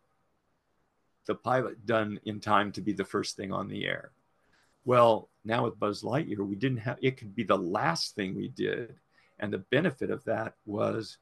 the 1.28 1.36
pilot 1.36 1.86
done 1.86 2.20
in 2.26 2.40
time 2.40 2.72
to 2.74 2.82
be 2.82 2.94
the 2.94 3.06
first 3.06 3.36
thing 3.38 3.52
on 3.52 3.68
the 3.68 3.86
air. 3.86 4.12
Well, 4.84 5.30
now 5.46 5.66
with 5.66 5.80
Buzz 5.80 6.02
Lightyear, 6.02 6.46
we 6.46 6.56
didn't 6.56 6.80
have 6.80 6.98
it 7.02 7.18
could 7.18 7.36
be 7.36 7.44
the 7.44 7.58
last 7.58 8.16
thing 8.16 8.36
we 8.36 8.48
did 8.48 8.96
and 9.42 9.52
the 9.52 9.58
benefit 9.58 10.12
of 10.12 10.24
that 10.26 10.54
was 10.66 11.18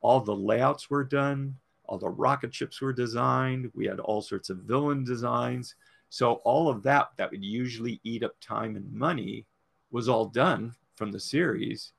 all 0.00 0.20
the 0.20 0.34
layouts 0.34 0.88
were 0.88 1.04
done, 1.04 1.56
all 1.94 1.98
the 1.98 2.08
rocket 2.08 2.52
ships 2.52 2.80
were 2.80 2.92
designed, 2.92 3.70
we 3.72 3.86
had 3.86 4.00
all 4.00 4.20
sorts 4.20 4.50
of 4.50 4.58
villain 4.58 5.04
designs. 5.04 5.76
So 6.10 6.34
all 6.44 6.68
of 6.68 6.82
that 6.82 7.10
that 7.16 7.30
would 7.30 7.44
usually 7.44 8.00
eat 8.02 8.24
up 8.24 8.34
time 8.40 8.74
and 8.74 8.92
money 8.92 9.46
was 9.92 10.08
all 10.08 10.24
done 10.24 10.74
from 10.96 11.12
the 11.12 11.20
series. 11.20 11.92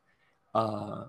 Uh, 0.53 1.05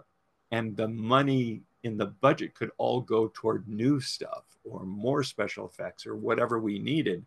and 0.52 0.76
the 0.76 0.86
money 0.86 1.62
in 1.82 1.96
the 1.96 2.06
budget 2.06 2.54
could 2.54 2.70
all 2.78 3.00
go 3.00 3.28
toward 3.34 3.66
new 3.68 3.98
stuff 3.98 4.44
or 4.62 4.84
more 4.84 5.24
special 5.24 5.66
effects 5.66 6.06
or 6.06 6.14
whatever 6.14 6.60
we 6.60 6.78
needed. 6.78 7.26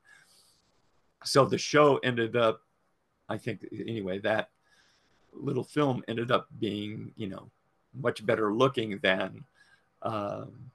So 1.26 1.44
the 1.44 1.58
show 1.58 1.98
ended 1.98 2.38
up, 2.38 2.62
I 3.28 3.38
think, 3.38 3.66
anyway, 3.74 4.20
that 4.20 4.50
little 5.34 5.66
film 5.66 6.06
ended 6.08 6.32
up 6.32 6.48
being, 6.58 7.12
you 7.18 7.28
know, 7.28 7.52
much 7.94 8.26
better 8.26 8.54
looking 8.54 9.00
than 9.00 9.44
um, 10.04 10.72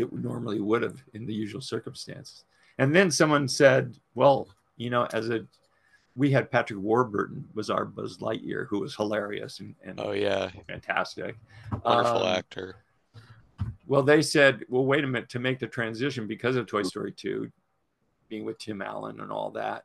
it 0.00 0.12
normally 0.12 0.60
would 0.60 0.82
have 0.82 1.02
in 1.14 1.26
the 1.26 1.34
usual 1.34 1.60
circumstances. 1.60 2.44
And 2.78 2.94
then 2.94 3.10
someone 3.10 3.48
said, 3.48 3.96
well, 4.14 4.48
you 4.76 4.90
know, 4.90 5.06
as 5.12 5.30
a 5.30 5.46
we 6.16 6.30
had 6.32 6.50
Patrick 6.50 6.80
Warburton 6.80 7.44
was 7.54 7.70
our 7.70 7.84
Buzz 7.84 8.18
Lightyear, 8.18 8.66
who 8.68 8.80
was 8.80 8.96
hilarious 8.96 9.60
and, 9.60 9.74
and 9.84 10.00
Oh 10.00 10.10
yeah, 10.12 10.50
fantastic. 10.66 11.36
wonderful 11.84 12.24
Um, 12.24 12.36
actor. 12.36 12.76
Well, 13.86 14.02
they 14.02 14.20
said, 14.22 14.64
well, 14.68 14.84
wait 14.84 15.04
a 15.04 15.06
minute, 15.06 15.28
to 15.30 15.38
make 15.38 15.58
the 15.60 15.66
transition 15.68 16.26
because 16.26 16.56
of 16.56 16.66
Toy 16.66 16.82
Story 16.82 17.12
2, 17.12 17.50
being 18.28 18.44
with 18.44 18.58
Tim 18.58 18.82
Allen 18.82 19.20
and 19.20 19.30
all 19.32 19.50
that, 19.52 19.84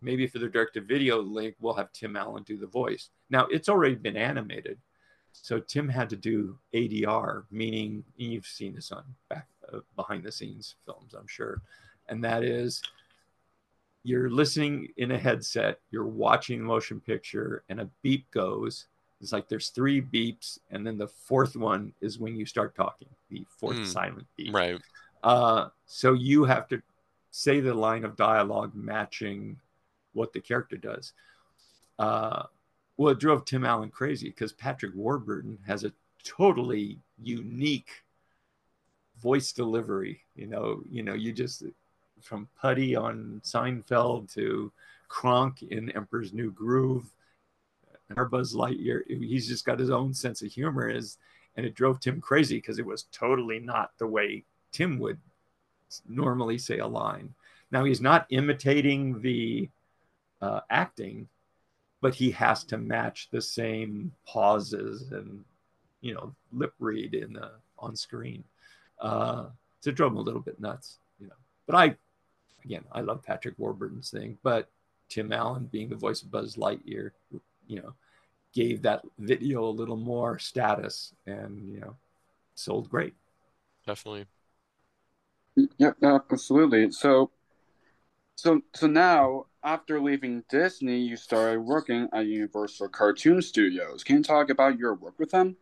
maybe 0.00 0.26
for 0.26 0.38
the 0.38 0.48
direct 0.48 0.74
to 0.74 0.80
video 0.82 1.20
link, 1.20 1.56
we'll 1.60 1.74
have 1.74 1.92
Tim 1.92 2.14
Allen 2.16 2.44
do 2.44 2.56
the 2.56 2.66
voice. 2.66 3.08
Now, 3.30 3.46
it's 3.50 3.68
already 3.68 3.96
been 3.96 4.16
animated. 4.16 4.78
So 5.32 5.60
Tim 5.60 5.88
had 5.88 6.10
to 6.10 6.16
do 6.16 6.58
ADR, 6.74 7.44
meaning 7.50 8.04
you've 8.16 8.46
seen 8.46 8.74
this 8.74 8.92
on 8.92 9.04
back 9.28 9.46
uh, 9.72 9.80
behind 9.96 10.24
the 10.24 10.32
scenes 10.32 10.74
films, 10.84 11.14
I'm 11.14 11.26
sure. 11.26 11.62
And 12.08 12.22
that 12.24 12.42
is 12.42 12.82
you're 14.04 14.30
listening 14.30 14.88
in 14.96 15.10
a 15.10 15.18
headset, 15.18 15.80
you're 15.90 16.06
watching 16.06 16.58
the 16.58 16.64
motion 16.64 17.00
picture, 17.00 17.62
and 17.68 17.80
a 17.80 17.88
beep 18.02 18.30
goes. 18.30 18.86
It's 19.20 19.32
like 19.32 19.48
there's 19.48 19.68
three 19.70 20.00
beeps, 20.00 20.58
and 20.70 20.86
then 20.86 20.96
the 20.96 21.08
fourth 21.08 21.56
one 21.56 21.92
is 22.00 22.18
when 22.18 22.36
you 22.36 22.46
start 22.46 22.74
talking, 22.74 23.08
the 23.30 23.44
fourth 23.48 23.78
Hmm. 23.78 23.84
silent 23.84 24.26
beep. 24.36 24.54
Right. 24.54 24.80
Uh, 25.22 25.68
so 25.86 26.12
you 26.12 26.44
have 26.44 26.68
to 26.68 26.80
say 27.30 27.60
the 27.60 27.74
line 27.74 28.04
of 28.04 28.16
dialogue 28.16 28.72
matching 28.74 29.58
what 30.12 30.32
the 30.32 30.40
character 30.40 30.76
does. 30.76 31.12
Uh, 31.98 32.44
well, 32.98 33.12
it 33.12 33.20
drove 33.20 33.44
Tim 33.44 33.64
Allen 33.64 33.90
crazy 33.90 34.28
because 34.28 34.52
Patrick 34.52 34.92
Warburton 34.94 35.56
has 35.66 35.84
a 35.84 35.92
totally 36.24 36.98
unique 37.22 37.90
voice 39.22 39.52
delivery. 39.52 40.20
You 40.34 40.48
know, 40.48 40.82
you 40.90 41.02
know, 41.02 41.14
you 41.14 41.32
just 41.32 41.62
from 42.20 42.48
Puddy 42.60 42.96
on 42.96 43.40
Seinfeld 43.44 44.32
to 44.34 44.72
Kronk 45.06 45.62
in 45.62 45.90
Emperor's 45.90 46.32
New 46.32 46.50
Groove, 46.50 47.08
or 48.16 48.24
Buzz 48.24 48.54
Lightyear. 48.54 49.02
He's 49.06 49.46
just 49.46 49.64
got 49.64 49.78
his 49.78 49.90
own 49.90 50.12
sense 50.12 50.42
of 50.42 50.50
humor, 50.50 50.88
is 50.88 51.18
and 51.56 51.64
it 51.64 51.74
drove 51.74 52.00
Tim 52.00 52.20
crazy 52.20 52.56
because 52.56 52.80
it 52.80 52.86
was 52.86 53.04
totally 53.12 53.60
not 53.60 53.92
the 53.98 54.06
way 54.06 54.44
Tim 54.72 54.98
would 54.98 55.18
normally 56.08 56.58
say 56.58 56.78
a 56.78 56.86
line. 56.86 57.34
Now 57.70 57.84
he's 57.84 58.00
not 58.00 58.26
imitating 58.30 59.20
the 59.20 59.68
uh, 60.40 60.60
acting, 60.70 61.28
but 62.00 62.14
he 62.14 62.30
has 62.30 62.64
to 62.64 62.78
match 62.78 63.28
the 63.30 63.40
same 63.42 64.12
pauses 64.26 65.10
and 65.10 65.44
you 66.00 66.14
know 66.14 66.34
lip 66.52 66.72
read 66.78 67.14
in 67.14 67.32
the 67.32 67.50
on 67.78 67.96
screen. 67.96 68.44
Uh, 69.00 69.46
so 69.80 69.90
it 69.90 69.96
drove 69.96 70.12
him 70.12 70.18
a 70.18 70.22
little 70.22 70.40
bit 70.40 70.60
nuts, 70.60 70.98
you 71.20 71.26
know. 71.26 71.34
But 71.66 71.76
I, 71.76 71.96
again, 72.64 72.84
I 72.90 73.00
love 73.00 73.22
Patrick 73.22 73.54
Warburton's 73.58 74.10
thing, 74.10 74.38
but 74.42 74.68
Tim 75.08 75.32
Allen 75.32 75.68
being 75.70 75.88
the 75.88 75.96
voice 75.96 76.22
of 76.22 76.30
Buzz 76.30 76.56
Lightyear, 76.56 77.12
you 77.66 77.80
know, 77.80 77.94
gave 78.52 78.82
that 78.82 79.02
video 79.18 79.64
a 79.64 79.70
little 79.70 79.96
more 79.96 80.38
status 80.38 81.14
and 81.26 81.68
you 81.68 81.80
know 81.80 81.94
sold 82.54 82.88
great. 82.90 83.14
Definitely. 83.86 84.26
Yep, 85.78 85.96
absolutely. 86.02 86.90
So, 86.92 87.30
so, 88.38 88.60
so 88.72 88.86
now 88.86 89.46
after 89.64 90.00
leaving 90.00 90.44
Disney, 90.48 91.00
you 91.00 91.16
started 91.16 91.58
working 91.58 92.08
at 92.12 92.26
Universal 92.26 92.90
Cartoon 92.90 93.42
Studios. 93.42 94.04
Can 94.04 94.18
you 94.18 94.22
talk 94.22 94.48
about 94.48 94.78
your 94.78 94.94
work 94.94 95.18
with 95.18 95.32
them? 95.32 95.56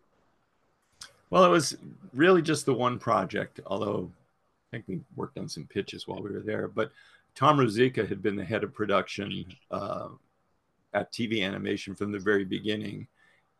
Well, 1.31 1.47
it 1.47 1.49
was 1.49 1.79
really 2.13 2.43
just 2.43 2.67
the 2.67 2.75
one 2.75 2.99
project, 2.99 3.61
although 3.65 4.11
I 4.13 4.77
think 4.77 4.85
we 4.89 5.01
worked 5.17 5.39
on 5.39 5.49
some 5.49 5.65
pitches 5.65 6.07
while 6.07 6.23
we 6.23 6.31
were 6.31 6.43
there. 6.43 6.69
But 6.69 6.93
Tom 7.35 7.57
Ruzicka 7.57 8.07
had 8.07 8.23
been 8.23 8.37
the 8.37 8.45
head 8.45 8.63
of 8.63 8.75
production 8.75 9.47
uh, 9.71 10.09
at 10.93 11.11
TV 11.15 11.43
Animation 11.43 11.95
from 11.95 12.13
the 12.13 12.19
very 12.19 12.45
beginning. 12.45 13.07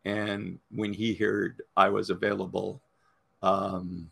And 0.05 0.59
when 0.69 0.93
he 0.93 1.15
heard 1.15 1.63
I 1.75 1.89
was 1.89 2.11
available, 2.11 2.83
um, 3.41 4.11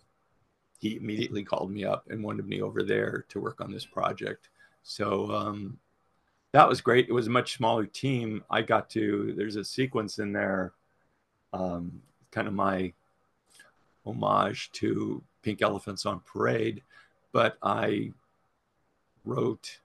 he 0.80 0.96
immediately 0.96 1.44
called 1.44 1.70
me 1.70 1.86
up 1.86 2.08
and 2.10 2.24
wanted 2.24 2.48
me 2.48 2.64
over 2.64 2.82
there 2.82 3.24
to 3.30 3.40
work 3.40 3.62
on 3.62 3.72
this 3.72 3.86
project. 3.86 4.50
So 4.88 5.32
um, 5.32 5.80
that 6.54 6.70
was 6.70 6.80
great. 6.80 7.10
It 7.10 7.12
was 7.12 7.26
a 7.28 7.32
much 7.32 7.58
smaller 7.58 7.88
team. 7.88 8.44
I 8.52 8.62
got 8.62 8.88
to, 8.92 9.34
there's 9.36 9.56
a 9.56 9.66
sequence 9.66 10.20
in 10.20 10.32
there, 10.32 10.74
um, 11.54 12.02
kind 12.32 12.48
of 12.48 12.54
my 12.54 12.94
homage 14.06 14.72
to 14.74 15.24
Pink 15.42 15.64
Elephants 15.64 16.06
on 16.06 16.22
Parade, 16.22 16.84
but 17.32 17.58
I 17.64 18.12
wrote, 19.26 19.80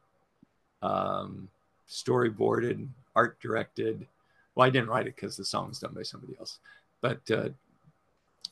um, 0.83 1.49
storyboarded, 1.89 2.87
art 3.17 3.41
directed. 3.41 4.07
Well, 4.55 4.67
I 4.67 4.71
didn't 4.71 4.91
write 4.91 5.07
it 5.07 5.17
because 5.17 5.37
the 5.37 5.45
song 5.47 5.69
was 5.69 5.79
done 5.79 5.95
by 5.95 6.03
somebody 6.03 6.37
else, 6.39 6.59
but 7.01 7.21
uh, 7.31 7.49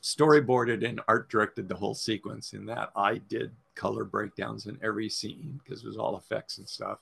storyboarded 0.02 0.82
and 0.82 1.02
art 1.08 1.28
directed 1.28 1.68
the 1.68 1.76
whole 1.76 1.94
sequence. 1.94 2.54
In 2.54 2.64
that, 2.66 2.90
I 2.96 3.18
did 3.18 3.50
color 3.78 4.04
breakdowns 4.04 4.66
in 4.66 4.78
every 4.82 5.08
scene 5.08 5.60
because 5.62 5.82
it 5.82 5.86
was 5.86 5.96
all 5.96 6.16
effects 6.16 6.58
and 6.58 6.68
stuff, 6.68 6.98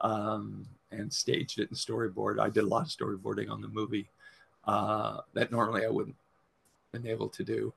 um, 0.00 0.64
and 0.92 1.12
staged 1.12 1.58
it 1.58 1.68
in 1.70 1.76
storyboard. 1.76 2.38
I 2.38 2.48
did 2.48 2.64
a 2.64 2.66
lot 2.66 2.82
of 2.82 2.88
storyboarding 2.88 3.50
on 3.50 3.60
the 3.60 3.68
movie 3.68 4.08
uh, 4.64 5.18
that 5.34 5.50
normally 5.50 5.84
I 5.84 5.90
wouldn't 5.90 6.16
been 6.92 7.06
able 7.06 7.28
to 7.28 7.42
do. 7.42 7.72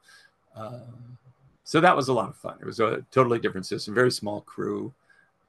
Um, 0.56 1.18
so 1.64 1.82
that 1.82 1.96
was 1.96 2.10
a 2.10 2.14
lot 2.14 2.30
of 2.30 2.36
fun. 2.36 2.58
It 2.60 2.66
was 2.66 2.80
a 2.80 3.04
totally 3.12 3.40
different 3.40 3.66
system, 3.66 3.96
very 3.96 4.12
small 4.12 4.42
crew, 4.42 4.94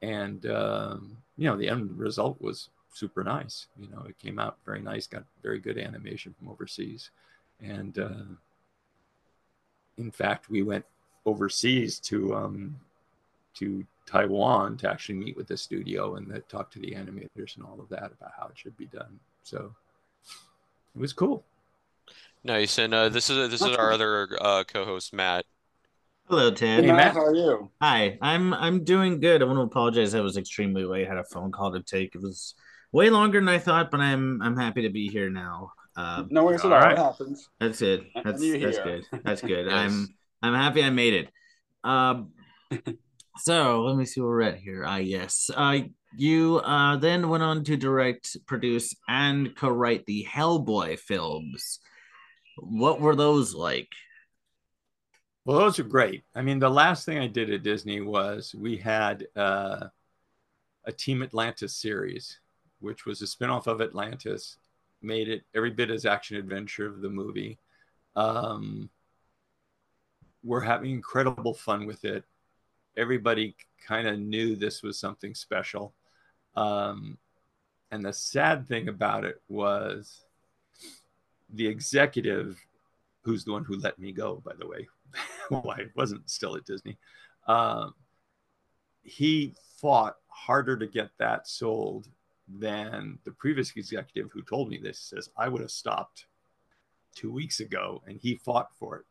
and 0.00 0.46
um, 0.46 1.16
you 1.36 1.48
know 1.48 1.56
the 1.56 1.68
end 1.68 1.98
result 1.98 2.40
was 2.40 2.70
super 2.92 3.22
nice. 3.22 3.66
You 3.78 3.88
know, 3.88 4.04
it 4.08 4.18
came 4.18 4.38
out 4.38 4.56
very 4.64 4.80
nice, 4.80 5.06
got 5.06 5.24
very 5.42 5.58
good 5.58 5.78
animation 5.78 6.34
from 6.38 6.48
overseas, 6.48 7.10
and 7.60 7.98
uh, 7.98 8.24
in 9.98 10.10
fact, 10.10 10.48
we 10.48 10.62
went 10.62 10.84
overseas 11.26 11.98
to 11.98 12.34
um, 12.34 12.76
to 13.56 13.84
Taiwan 14.06 14.76
to 14.78 14.90
actually 14.90 15.16
meet 15.16 15.36
with 15.36 15.48
the 15.48 15.56
studio 15.56 16.16
and 16.16 16.30
the, 16.30 16.40
talk 16.40 16.70
to 16.72 16.78
the 16.78 16.92
animators 16.92 17.56
and 17.56 17.64
all 17.64 17.78
of 17.80 17.88
that 17.88 18.12
about 18.12 18.32
how 18.38 18.46
it 18.46 18.56
should 18.56 18.76
be 18.76 18.86
done. 18.86 19.18
So 19.42 19.74
it 20.94 21.00
was 21.00 21.12
cool. 21.12 21.44
Nice. 22.44 22.78
And 22.78 22.94
uh, 22.94 23.08
this 23.08 23.28
is 23.28 23.50
this 23.50 23.60
is 23.62 23.76
our 23.76 23.90
other 23.92 24.28
uh, 24.40 24.64
co-host 24.64 25.12
Matt. 25.12 25.44
Hello, 26.28 26.50
Hey, 26.50 26.54
Ted. 26.56 26.84
Hey, 26.84 26.92
Matt, 26.92 26.96
Matt. 26.96 27.14
how 27.14 27.24
are 27.24 27.34
you? 27.34 27.70
Hi, 27.80 28.18
I'm 28.22 28.54
I'm 28.54 28.84
doing 28.84 29.20
good. 29.20 29.42
I 29.42 29.44
want 29.44 29.58
to 29.58 29.62
apologize. 29.62 30.14
I 30.14 30.20
was 30.20 30.36
extremely 30.36 30.84
late. 30.84 31.06
I 31.06 31.08
had 31.08 31.18
a 31.18 31.24
phone 31.24 31.50
call 31.52 31.72
to 31.72 31.82
take. 31.82 32.14
It 32.14 32.20
was 32.22 32.54
way 32.92 33.10
longer 33.10 33.40
than 33.40 33.48
I 33.48 33.58
thought, 33.58 33.90
but 33.90 34.00
I'm 34.00 34.40
I'm 34.42 34.56
happy 34.56 34.82
to 34.82 34.90
be 34.90 35.08
here 35.08 35.30
now. 35.30 35.72
Um, 35.96 36.28
No 36.30 36.44
worries 36.44 36.60
at 36.60 36.66
All 36.66 36.74
all. 36.74 36.80
right. 36.80 36.96
Happens. 36.98 37.48
that's 37.58 37.80
it. 37.82 38.04
That's 38.14 38.40
that's 38.40 38.78
good. 38.78 39.04
That's 39.24 39.40
good. 39.40 39.66
Yes. 39.70 39.72
I'm 39.74 40.08
I'm 40.42 40.54
happy 40.54 40.82
I 40.84 40.90
made 40.90 41.14
it. 41.14 41.28
Um, 41.82 42.32
so 43.38 43.82
let 43.84 43.96
me 43.96 44.04
see 44.04 44.20
where 44.20 44.30
we're 44.30 44.42
at 44.42 44.58
here. 44.58 44.84
Ah, 44.86 44.96
yes. 44.96 45.50
Uh, 45.54 45.80
you 46.16 46.58
uh 46.64 46.96
then 46.96 47.28
went 47.28 47.42
on 47.42 47.62
to 47.64 47.76
direct, 47.76 48.36
produce, 48.46 48.94
and 49.08 49.54
co-write 49.56 50.06
the 50.06 50.24
Hellboy 50.24 50.98
films. 50.98 51.80
What 52.58 53.00
were 53.00 53.14
those 53.14 53.54
like? 53.54 53.88
Well, 55.44 55.58
those 55.58 55.78
are 55.78 55.84
great. 55.84 56.24
I 56.34 56.42
mean, 56.42 56.58
the 56.58 56.70
last 56.70 57.06
thing 57.06 57.18
I 57.18 57.28
did 57.28 57.50
at 57.50 57.62
Disney 57.62 58.00
was 58.00 58.54
we 58.54 58.76
had 58.76 59.26
uh, 59.36 59.86
a 60.84 60.92
Team 60.92 61.22
Atlantis 61.22 61.76
series, 61.76 62.40
which 62.80 63.06
was 63.06 63.22
a 63.22 63.26
spinoff 63.26 63.66
of 63.66 63.80
Atlantis, 63.80 64.56
made 65.02 65.28
it 65.28 65.44
every 65.54 65.70
bit 65.70 65.90
as 65.90 66.04
action 66.04 66.36
adventure 66.36 66.86
of 66.86 67.00
the 67.00 67.10
movie. 67.10 67.58
Um, 68.16 68.90
we're 70.42 70.60
having 70.60 70.90
incredible 70.90 71.54
fun 71.54 71.86
with 71.86 72.04
it. 72.04 72.24
Everybody 72.96 73.56
kind 73.86 74.06
of 74.08 74.18
knew 74.18 74.56
this 74.56 74.82
was 74.82 74.98
something 74.98 75.34
special. 75.34 75.94
Um, 76.54 77.18
and 77.90 78.04
the 78.04 78.12
sad 78.12 78.66
thing 78.66 78.88
about 78.88 79.24
it 79.24 79.40
was 79.48 80.24
the 81.52 81.66
executive, 81.66 82.58
who's 83.22 83.44
the 83.44 83.52
one 83.52 83.64
who 83.64 83.76
let 83.76 83.98
me 83.98 84.12
go, 84.12 84.42
by 84.44 84.52
the 84.58 84.66
way, 84.66 84.88
well, 85.50 85.70
I 85.70 85.86
wasn't 85.94 86.28
still 86.28 86.56
at 86.56 86.64
Disney. 86.64 86.98
Um, 87.46 87.94
he 89.02 89.54
fought 89.80 90.16
harder 90.28 90.76
to 90.76 90.86
get 90.86 91.10
that 91.18 91.46
sold 91.46 92.08
than 92.48 93.18
the 93.24 93.32
previous 93.32 93.72
executive 93.76 94.30
who 94.32 94.42
told 94.42 94.68
me 94.68 94.78
this. 94.78 94.98
Says 94.98 95.30
I 95.36 95.48
would 95.48 95.60
have 95.60 95.70
stopped 95.70 96.26
two 97.14 97.32
weeks 97.32 97.60
ago, 97.60 98.02
and 98.06 98.18
he 98.18 98.34
fought 98.36 98.68
for 98.78 98.96
it. 98.96 99.04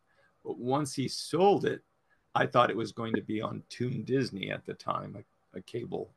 But 0.44 0.58
once 0.58 0.94
he 0.94 1.08
sold 1.08 1.66
it, 1.66 1.82
I 2.36 2.46
thought 2.46 2.70
it 2.70 2.76
was 2.76 2.92
going 2.92 3.14
to 3.16 3.22
be 3.22 3.42
on 3.42 3.64
Toon 3.70 4.04
Disney 4.04 4.52
at 4.52 4.66
the 4.66 4.74
time, 4.74 5.16
a, 5.18 5.58
a 5.58 5.62
cable, 5.62 6.10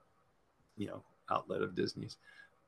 you 0.76 0.88
know, 0.88 1.02
outlet 1.30 1.62
of 1.62 1.76
Disney's. 1.76 2.16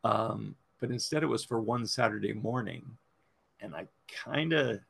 Um, 0.04 0.54
but 0.80 0.90
instead, 0.90 1.22
it 1.22 1.26
was 1.26 1.44
for 1.44 1.60
one 1.60 1.86
Saturday 1.86 2.32
morning, 2.32 2.84
and 3.60 3.74
I 3.74 3.86
kind 4.08 4.52
of 4.52 4.80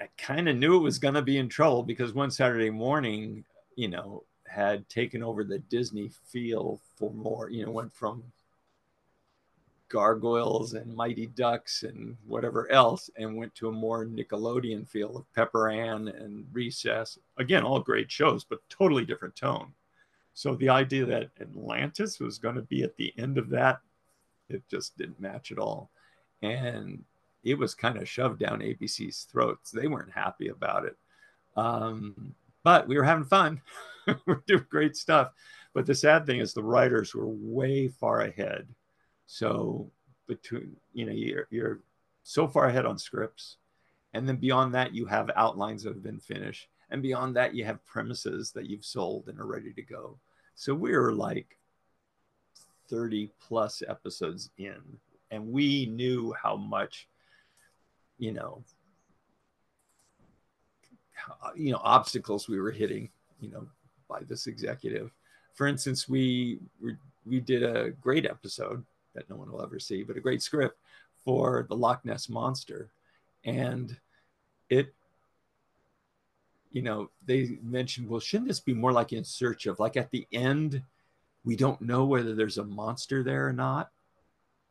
I 0.00 0.08
kind 0.18 0.48
of 0.48 0.56
knew 0.56 0.76
it 0.76 0.82
was 0.82 0.98
going 0.98 1.14
to 1.14 1.22
be 1.22 1.38
in 1.38 1.48
trouble 1.48 1.84
because 1.84 2.12
one 2.12 2.30
Saturday 2.30 2.70
morning, 2.70 3.44
you 3.76 3.88
know, 3.88 4.24
had 4.48 4.88
taken 4.88 5.22
over 5.22 5.44
the 5.44 5.60
Disney 5.60 6.10
feel 6.26 6.80
for 6.96 7.12
more, 7.12 7.50
you 7.50 7.64
know, 7.64 7.70
went 7.70 7.94
from 7.94 8.24
gargoyles 9.92 10.72
and 10.72 10.96
mighty 10.96 11.26
ducks 11.26 11.82
and 11.82 12.16
whatever 12.26 12.70
else 12.72 13.10
and 13.16 13.36
went 13.36 13.54
to 13.54 13.68
a 13.68 13.72
more 13.72 14.06
nickelodeon 14.06 14.88
feel 14.88 15.18
of 15.18 15.32
pepper 15.34 15.68
ann 15.68 16.08
and 16.08 16.46
recess. 16.50 17.18
Again 17.36 17.62
all 17.62 17.78
great 17.78 18.10
shows 18.10 18.42
but 18.42 18.66
totally 18.70 19.04
different 19.04 19.36
tone. 19.36 19.74
So 20.32 20.54
the 20.54 20.70
idea 20.70 21.04
that 21.04 21.28
atlantis 21.42 22.18
was 22.18 22.38
going 22.38 22.54
to 22.54 22.62
be 22.62 22.82
at 22.82 22.96
the 22.96 23.12
end 23.18 23.36
of 23.36 23.50
that 23.50 23.80
it 24.48 24.62
just 24.70 24.96
didn't 24.96 25.20
match 25.20 25.52
at 25.52 25.58
all. 25.58 25.90
And 26.40 27.04
it 27.44 27.58
was 27.58 27.74
kind 27.74 27.98
of 27.98 28.08
shoved 28.08 28.38
down 28.38 28.60
abc's 28.60 29.24
throats. 29.24 29.70
They 29.70 29.88
weren't 29.88 30.12
happy 30.12 30.48
about 30.48 30.86
it. 30.86 30.96
Um, 31.54 32.34
but 32.62 32.88
we 32.88 32.96
were 32.96 33.04
having 33.04 33.24
fun. 33.24 33.60
We're 34.26 34.42
doing 34.46 34.66
great 34.70 34.96
stuff. 34.96 35.32
But 35.74 35.84
the 35.84 35.94
sad 35.94 36.24
thing 36.24 36.40
is 36.40 36.54
the 36.54 36.62
writers 36.62 37.14
were 37.14 37.28
way 37.28 37.88
far 37.88 38.22
ahead 38.22 38.66
so 39.32 39.90
between 40.28 40.76
you 40.92 41.06
know 41.06 41.12
you're 41.12 41.46
you're 41.50 41.80
so 42.22 42.46
far 42.46 42.66
ahead 42.66 42.84
on 42.84 42.98
scripts, 42.98 43.56
and 44.12 44.28
then 44.28 44.36
beyond 44.36 44.74
that 44.74 44.94
you 44.94 45.06
have 45.06 45.30
outlines 45.34 45.82
that 45.82 45.94
have 45.94 46.02
been 46.02 46.20
finished, 46.20 46.68
and 46.90 47.00
beyond 47.00 47.34
that 47.34 47.54
you 47.54 47.64
have 47.64 47.82
premises 47.86 48.52
that 48.52 48.66
you've 48.66 48.84
sold 48.84 49.28
and 49.28 49.40
are 49.40 49.46
ready 49.46 49.72
to 49.72 49.80
go. 49.80 50.18
So 50.54 50.74
we 50.74 50.92
are 50.92 51.12
like 51.12 51.56
30 52.90 53.30
plus 53.40 53.82
episodes 53.88 54.50
in, 54.58 54.82
and 55.30 55.50
we 55.50 55.86
knew 55.86 56.34
how 56.34 56.54
much, 56.54 57.08
you 58.18 58.32
know, 58.32 58.62
you 61.56 61.72
know 61.72 61.80
obstacles 61.82 62.50
we 62.50 62.60
were 62.60 62.70
hitting, 62.70 63.08
you 63.40 63.50
know, 63.50 63.66
by 64.10 64.20
this 64.28 64.46
executive. 64.46 65.10
For 65.54 65.66
instance, 65.66 66.06
we 66.06 66.58
we 67.24 67.40
did 67.40 67.62
a 67.62 67.92
great 67.92 68.26
episode 68.26 68.84
that 69.14 69.28
no 69.30 69.36
one 69.36 69.50
will 69.50 69.62
ever 69.62 69.78
see, 69.78 70.02
but 70.02 70.16
a 70.16 70.20
great 70.20 70.42
script 70.42 70.78
for 71.24 71.66
the 71.68 71.76
Loch 71.76 72.04
Ness 72.04 72.28
monster. 72.28 72.90
And 73.44 73.96
it, 74.68 74.94
you 76.70 76.82
know, 76.82 77.10
they 77.26 77.58
mentioned, 77.62 78.08
well, 78.08 78.20
shouldn't 78.20 78.48
this 78.48 78.60
be 78.60 78.74
more 78.74 78.92
like 78.92 79.12
in 79.12 79.24
search 79.24 79.66
of, 79.66 79.78
like 79.78 79.96
at 79.96 80.10
the 80.10 80.26
end, 80.32 80.82
we 81.44 81.56
don't 81.56 81.80
know 81.80 82.04
whether 82.04 82.34
there's 82.34 82.58
a 82.58 82.64
monster 82.64 83.22
there 83.22 83.48
or 83.48 83.52
not. 83.52 83.90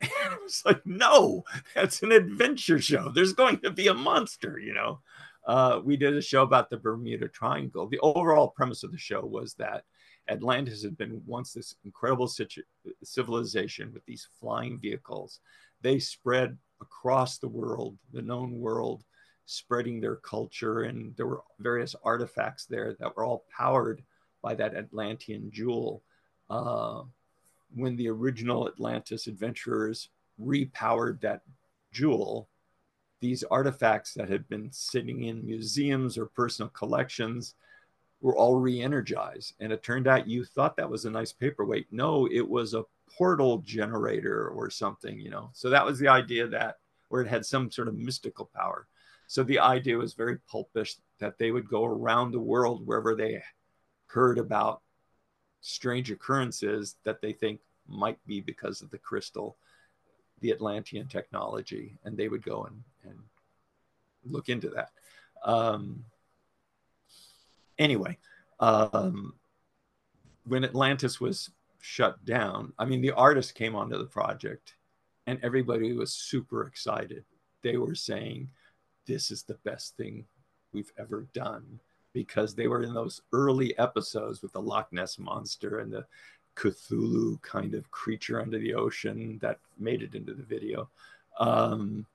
And 0.02 0.34
I 0.34 0.36
was 0.42 0.62
like, 0.64 0.84
no, 0.84 1.44
that's 1.76 2.02
an 2.02 2.10
adventure 2.10 2.80
show. 2.80 3.08
There's 3.08 3.34
going 3.34 3.60
to 3.60 3.70
be 3.70 3.86
a 3.86 3.94
monster, 3.94 4.58
you 4.58 4.74
know. 4.74 4.98
Uh, 5.46 5.80
we 5.84 5.96
did 5.96 6.16
a 6.16 6.22
show 6.22 6.42
about 6.42 6.70
the 6.70 6.76
Bermuda 6.76 7.28
Triangle. 7.28 7.86
The 7.86 8.00
overall 8.00 8.48
premise 8.48 8.82
of 8.82 8.90
the 8.90 8.98
show 8.98 9.24
was 9.24 9.54
that 9.54 9.84
Atlantis 10.28 10.82
had 10.82 10.96
been 10.96 11.22
once 11.26 11.52
this 11.52 11.76
incredible 11.84 12.28
situ- 12.28 12.62
civilization 13.02 13.92
with 13.92 14.04
these 14.06 14.28
flying 14.40 14.78
vehicles. 14.78 15.40
They 15.80 15.98
spread 15.98 16.56
across 16.80 17.38
the 17.38 17.48
world, 17.48 17.98
the 18.12 18.22
known 18.22 18.58
world, 18.58 19.04
spreading 19.46 20.00
their 20.00 20.16
culture. 20.16 20.82
And 20.82 21.14
there 21.16 21.26
were 21.26 21.42
various 21.58 21.94
artifacts 22.04 22.66
there 22.66 22.94
that 23.00 23.16
were 23.16 23.24
all 23.24 23.44
powered 23.56 24.02
by 24.42 24.54
that 24.54 24.76
Atlantean 24.76 25.50
jewel. 25.50 26.02
Uh, 26.48 27.02
when 27.74 27.96
the 27.96 28.08
original 28.08 28.68
Atlantis 28.68 29.26
adventurers 29.26 30.08
repowered 30.40 31.20
that 31.20 31.42
jewel, 31.92 32.48
these 33.20 33.44
artifacts 33.44 34.14
that 34.14 34.28
had 34.28 34.48
been 34.48 34.70
sitting 34.72 35.24
in 35.24 35.46
museums 35.46 36.18
or 36.18 36.26
personal 36.26 36.68
collections 36.70 37.54
were 38.22 38.36
all 38.36 38.54
re-energized. 38.54 39.54
And 39.60 39.72
it 39.72 39.82
turned 39.82 40.06
out 40.06 40.28
you 40.28 40.44
thought 40.44 40.76
that 40.76 40.88
was 40.88 41.04
a 41.04 41.10
nice 41.10 41.32
paperweight. 41.32 41.88
No 41.90 42.26
it 42.32 42.48
was 42.48 42.72
a 42.72 42.84
portal 43.10 43.58
generator 43.58 44.48
or 44.48 44.70
something 44.70 45.20
you 45.20 45.28
know? 45.28 45.50
So 45.52 45.68
that 45.68 45.84
was 45.84 45.98
the 45.98 46.08
idea 46.08 46.46
that 46.46 46.78
where 47.08 47.20
it 47.20 47.28
had 47.28 47.44
some 47.44 47.70
sort 47.70 47.88
of 47.88 47.98
mystical 47.98 48.48
power. 48.54 48.86
So 49.26 49.42
the 49.42 49.58
idea 49.58 49.98
was 49.98 50.14
very 50.14 50.38
pulpish 50.50 50.96
that 51.18 51.36
they 51.36 51.50
would 51.50 51.68
go 51.68 51.84
around 51.84 52.30
the 52.30 52.40
world 52.40 52.86
wherever 52.86 53.14
they 53.14 53.42
heard 54.06 54.38
about 54.38 54.80
strange 55.60 56.10
occurrences 56.10 56.96
that 57.04 57.20
they 57.20 57.32
think 57.32 57.60
might 57.88 58.18
be 58.26 58.40
because 58.40 58.82
of 58.82 58.90
the 58.90 58.98
crystal 58.98 59.56
the 60.40 60.50
atlantean 60.50 61.06
technology 61.06 61.98
and 62.04 62.16
they 62.16 62.28
would 62.28 62.42
go 62.42 62.64
and, 62.64 62.82
and 63.04 63.18
look 64.24 64.48
into 64.48 64.68
that. 64.70 64.90
Um, 65.44 66.04
Anyway, 67.78 68.18
um, 68.60 69.34
when 70.44 70.64
Atlantis 70.64 71.20
was 71.20 71.50
shut 71.80 72.24
down, 72.24 72.72
I 72.78 72.84
mean, 72.84 73.00
the 73.00 73.12
artists 73.12 73.52
came 73.52 73.74
onto 73.74 73.98
the 73.98 74.04
project 74.04 74.74
and 75.26 75.38
everybody 75.42 75.92
was 75.92 76.12
super 76.12 76.66
excited. 76.66 77.24
They 77.62 77.76
were 77.76 77.94
saying, 77.94 78.50
This 79.06 79.30
is 79.30 79.42
the 79.42 79.58
best 79.64 79.96
thing 79.96 80.26
we've 80.72 80.92
ever 80.98 81.26
done 81.32 81.80
because 82.12 82.54
they 82.54 82.68
were 82.68 82.82
in 82.82 82.94
those 82.94 83.22
early 83.32 83.76
episodes 83.78 84.42
with 84.42 84.52
the 84.52 84.60
Loch 84.60 84.92
Ness 84.92 85.18
monster 85.18 85.78
and 85.78 85.92
the 85.92 86.04
Cthulhu 86.56 87.40
kind 87.42 87.74
of 87.74 87.90
creature 87.90 88.40
under 88.40 88.58
the 88.58 88.74
ocean 88.74 89.38
that 89.40 89.58
made 89.78 90.02
it 90.02 90.14
into 90.14 90.34
the 90.34 90.42
video. 90.42 90.88
Um, 91.38 92.06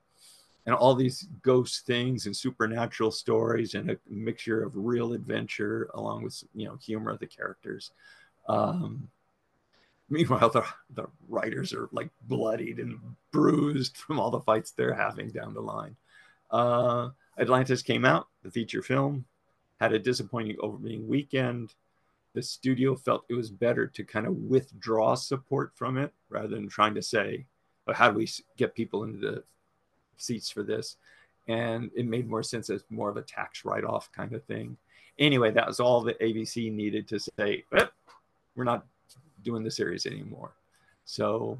and 0.68 0.76
all 0.76 0.94
these 0.94 1.26
ghost 1.40 1.86
things 1.86 2.26
and 2.26 2.36
supernatural 2.36 3.10
stories 3.10 3.72
and 3.72 3.90
a 3.90 3.96
mixture 4.06 4.62
of 4.62 4.72
real 4.74 5.14
adventure 5.14 5.88
along 5.94 6.22
with 6.22 6.44
you 6.54 6.66
know 6.66 6.76
humor 6.76 7.10
of 7.10 7.18
the 7.20 7.26
characters. 7.26 7.90
Um, 8.50 9.08
meanwhile 10.10 10.50
the, 10.50 10.64
the 10.94 11.06
writers 11.26 11.72
are 11.72 11.88
like 11.92 12.10
bloodied 12.28 12.80
and 12.80 12.98
bruised 13.32 13.96
from 13.96 14.20
all 14.20 14.30
the 14.30 14.40
fights 14.40 14.70
they're 14.70 14.92
having 14.92 15.30
down 15.30 15.54
the 15.54 15.60
line. 15.60 15.96
Uh, 16.50 17.08
atlantis 17.38 17.82
came 17.82 18.04
out 18.04 18.28
the 18.42 18.50
feature 18.50 18.82
film 18.82 19.24
had 19.80 19.94
a 19.94 19.98
disappointing 19.98 20.56
opening 20.60 21.08
weekend. 21.08 21.74
The 22.34 22.42
studio 22.42 22.94
felt 22.94 23.24
it 23.30 23.34
was 23.34 23.50
better 23.50 23.86
to 23.86 24.04
kind 24.04 24.26
of 24.26 24.34
withdraw 24.34 25.14
support 25.14 25.72
from 25.74 25.96
it 25.96 26.12
rather 26.28 26.48
than 26.48 26.68
trying 26.68 26.94
to 26.94 27.02
say 27.02 27.46
how 27.90 28.10
do 28.10 28.18
we 28.18 28.28
get 28.58 28.74
people 28.74 29.04
into 29.04 29.18
the 29.18 29.44
seats 30.18 30.50
for 30.50 30.62
this. 30.62 30.96
And 31.48 31.90
it 31.96 32.06
made 32.06 32.28
more 32.28 32.42
sense 32.42 32.68
as 32.68 32.84
more 32.90 33.08
of 33.08 33.16
a 33.16 33.22
tax 33.22 33.64
write 33.64 33.84
off 33.84 34.12
kind 34.12 34.34
of 34.34 34.44
thing. 34.44 34.76
Anyway, 35.18 35.50
that 35.50 35.66
was 35.66 35.80
all 35.80 36.02
that 36.02 36.20
ABC 36.20 36.70
needed 36.72 37.08
to 37.08 37.18
say, 37.18 37.64
we're 38.54 38.64
not 38.64 38.84
doing 39.42 39.64
the 39.64 39.70
series 39.70 40.06
anymore. 40.06 40.50
So, 41.04 41.58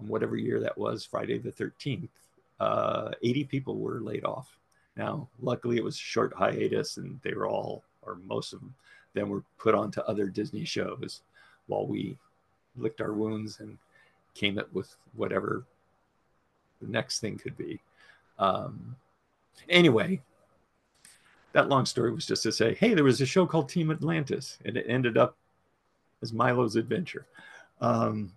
on 0.00 0.08
whatever 0.08 0.36
year 0.36 0.60
that 0.60 0.78
was, 0.78 1.04
Friday 1.04 1.38
the 1.38 1.52
13th, 1.52 2.08
uh, 2.60 3.10
80 3.22 3.44
people 3.44 3.76
were 3.76 4.00
laid 4.00 4.24
off. 4.24 4.56
Now, 4.96 5.28
luckily, 5.40 5.76
it 5.76 5.84
was 5.84 5.96
a 5.96 5.98
short 5.98 6.32
hiatus, 6.34 6.96
and 6.96 7.20
they 7.22 7.32
were 7.32 7.46
all, 7.46 7.84
or 8.02 8.18
most 8.26 8.52
of 8.52 8.60
them, 8.60 8.74
then 9.14 9.28
were 9.28 9.44
put 9.58 9.74
onto 9.74 10.00
other 10.02 10.26
Disney 10.26 10.64
shows 10.64 11.20
while 11.66 11.86
we 11.86 12.16
licked 12.76 13.00
our 13.00 13.12
wounds 13.12 13.60
and 13.60 13.78
came 14.34 14.58
up 14.58 14.72
with 14.72 14.96
whatever 15.14 15.64
the 16.80 16.88
next 16.88 17.20
thing 17.20 17.38
could 17.38 17.56
be. 17.56 17.80
Um, 18.38 18.96
anyway, 19.68 20.20
that 21.52 21.68
long 21.68 21.86
story 21.86 22.12
was 22.12 22.26
just 22.26 22.42
to 22.44 22.52
say, 22.52 22.74
hey, 22.74 22.94
there 22.94 23.04
was 23.04 23.20
a 23.20 23.26
show 23.26 23.46
called 23.46 23.68
Team 23.68 23.90
Atlantis, 23.90 24.58
and 24.64 24.76
it 24.76 24.86
ended 24.88 25.16
up 25.16 25.36
as 26.22 26.32
Milo's 26.32 26.76
Adventure. 26.76 27.26
Um, 27.80 28.32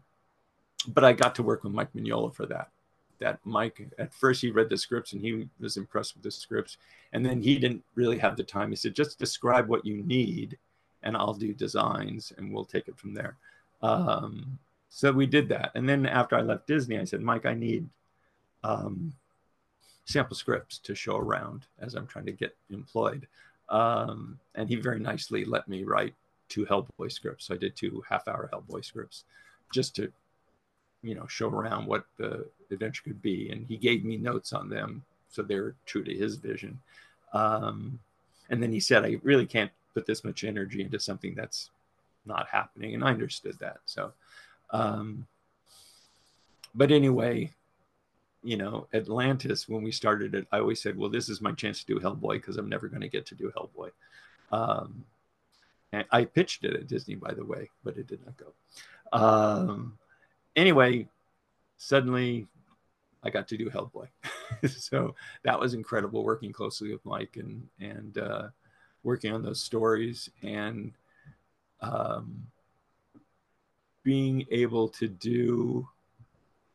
but 0.87 1.03
I 1.03 1.13
got 1.13 1.35
to 1.35 1.43
work 1.43 1.63
with 1.63 1.73
Mike 1.73 1.93
Mignola 1.93 2.33
for 2.33 2.45
that. 2.47 2.69
That 3.19 3.39
Mike, 3.43 3.87
at 3.99 4.13
first, 4.13 4.41
he 4.41 4.49
read 4.49 4.69
the 4.69 4.77
scripts 4.77 5.13
and 5.13 5.21
he 5.21 5.47
was 5.59 5.77
impressed 5.77 6.15
with 6.15 6.23
the 6.23 6.31
scripts. 6.31 6.77
And 7.13 7.23
then 7.23 7.41
he 7.41 7.59
didn't 7.59 7.83
really 7.93 8.17
have 8.17 8.35
the 8.35 8.43
time. 8.43 8.71
He 8.71 8.75
said, 8.75 8.95
just 8.95 9.19
describe 9.19 9.67
what 9.67 9.85
you 9.85 10.01
need, 10.03 10.57
and 11.03 11.15
I'll 11.15 11.33
do 11.33 11.53
designs, 11.53 12.33
and 12.37 12.51
we'll 12.51 12.65
take 12.65 12.87
it 12.87 12.97
from 12.97 13.13
there. 13.13 13.37
Um, 13.83 14.57
so 14.89 15.11
we 15.11 15.25
did 15.25 15.49
that. 15.49 15.71
And 15.75 15.87
then 15.87 16.05
after 16.05 16.35
I 16.35 16.41
left 16.41 16.67
Disney, 16.67 16.99
I 16.99 17.03
said, 17.03 17.21
Mike, 17.21 17.45
I 17.45 17.53
need 17.53 17.87
um, 18.63 19.13
sample 20.05 20.35
scripts 20.35 20.77
to 20.79 20.95
show 20.95 21.17
around 21.17 21.65
as 21.79 21.95
I'm 21.95 22.07
trying 22.07 22.25
to 22.25 22.31
get 22.31 22.55
employed. 22.69 23.27
Um, 23.69 24.39
and 24.55 24.67
he 24.67 24.75
very 24.75 24.99
nicely 24.99 25.45
let 25.45 25.67
me 25.67 25.83
write 25.83 26.13
two 26.49 26.65
Hellboy 26.65 27.11
scripts. 27.11 27.45
So 27.45 27.55
I 27.55 27.57
did 27.57 27.75
two 27.75 28.03
half 28.07 28.27
hour 28.27 28.49
Hellboy 28.51 28.83
scripts 28.83 29.23
just 29.73 29.95
to, 29.95 30.11
you 31.01 31.15
know, 31.15 31.25
show 31.27 31.47
around 31.47 31.87
what 31.87 32.05
the 32.17 32.45
adventure 32.69 33.03
could 33.03 33.21
be. 33.21 33.49
And 33.49 33.65
he 33.67 33.77
gave 33.77 34.03
me 34.03 34.17
notes 34.17 34.51
on 34.51 34.69
them. 34.69 35.03
So 35.29 35.41
they're 35.41 35.75
true 35.85 36.03
to 36.03 36.13
his 36.13 36.35
vision. 36.35 36.79
Um, 37.33 37.99
and 38.49 38.61
then 38.61 38.73
he 38.73 38.81
said, 38.81 39.05
I 39.05 39.17
really 39.23 39.45
can't 39.45 39.71
put 39.93 40.05
this 40.05 40.25
much 40.25 40.43
energy 40.43 40.81
into 40.81 40.99
something 40.99 41.33
that's 41.35 41.69
not 42.25 42.49
happening. 42.49 42.93
And 42.93 43.03
I 43.03 43.11
understood 43.11 43.57
that. 43.59 43.77
So, 43.85 44.11
um, 44.71 45.25
but 46.75 46.91
anyway, 46.91 47.51
you 48.43 48.57
know, 48.57 48.87
Atlantis, 48.93 49.69
when 49.69 49.83
we 49.83 49.91
started 49.91 50.33
it, 50.33 50.47
I 50.51 50.59
always 50.59 50.81
said, 50.81 50.97
well, 50.97 51.09
this 51.09 51.29
is 51.29 51.41
my 51.41 51.51
chance 51.51 51.83
to 51.83 51.85
do 51.93 51.99
Hellboy 51.99 52.35
because 52.35 52.57
I'm 52.57 52.69
never 52.69 52.87
going 52.87 53.01
to 53.01 53.07
get 53.07 53.25
to 53.27 53.35
do 53.35 53.51
Hellboy. 53.55 53.91
Um, 54.51 55.05
and 55.93 56.05
I 56.11 56.25
pitched 56.25 56.63
it 56.63 56.73
at 56.73 56.87
Disney, 56.87 57.15
by 57.15 57.33
the 57.33 57.45
way, 57.45 57.69
but 57.83 57.97
it 57.97 58.07
did 58.07 58.19
not 58.25 58.35
go. 58.37 58.47
Um, 59.13 59.97
anyway, 60.55 61.07
suddenly 61.77 62.47
I 63.23 63.29
got 63.29 63.47
to 63.49 63.57
do 63.57 63.69
Hellboy. 63.69 64.07
so 64.67 65.15
that 65.43 65.59
was 65.59 65.73
incredible 65.73 66.23
working 66.23 66.51
closely 66.51 66.91
with 66.91 67.05
Mike 67.05 67.37
and, 67.37 67.67
and, 67.79 68.17
uh, 68.17 68.47
working 69.03 69.33
on 69.33 69.43
those 69.43 69.61
stories 69.61 70.29
and, 70.41 70.93
um, 71.81 72.47
being 74.03 74.45
able 74.49 74.87
to 74.87 75.07
do 75.07 75.87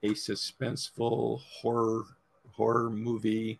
a 0.02 0.10
suspenseful 0.10 1.40
horror 1.40 2.04
horror 2.52 2.90
movie 2.90 3.58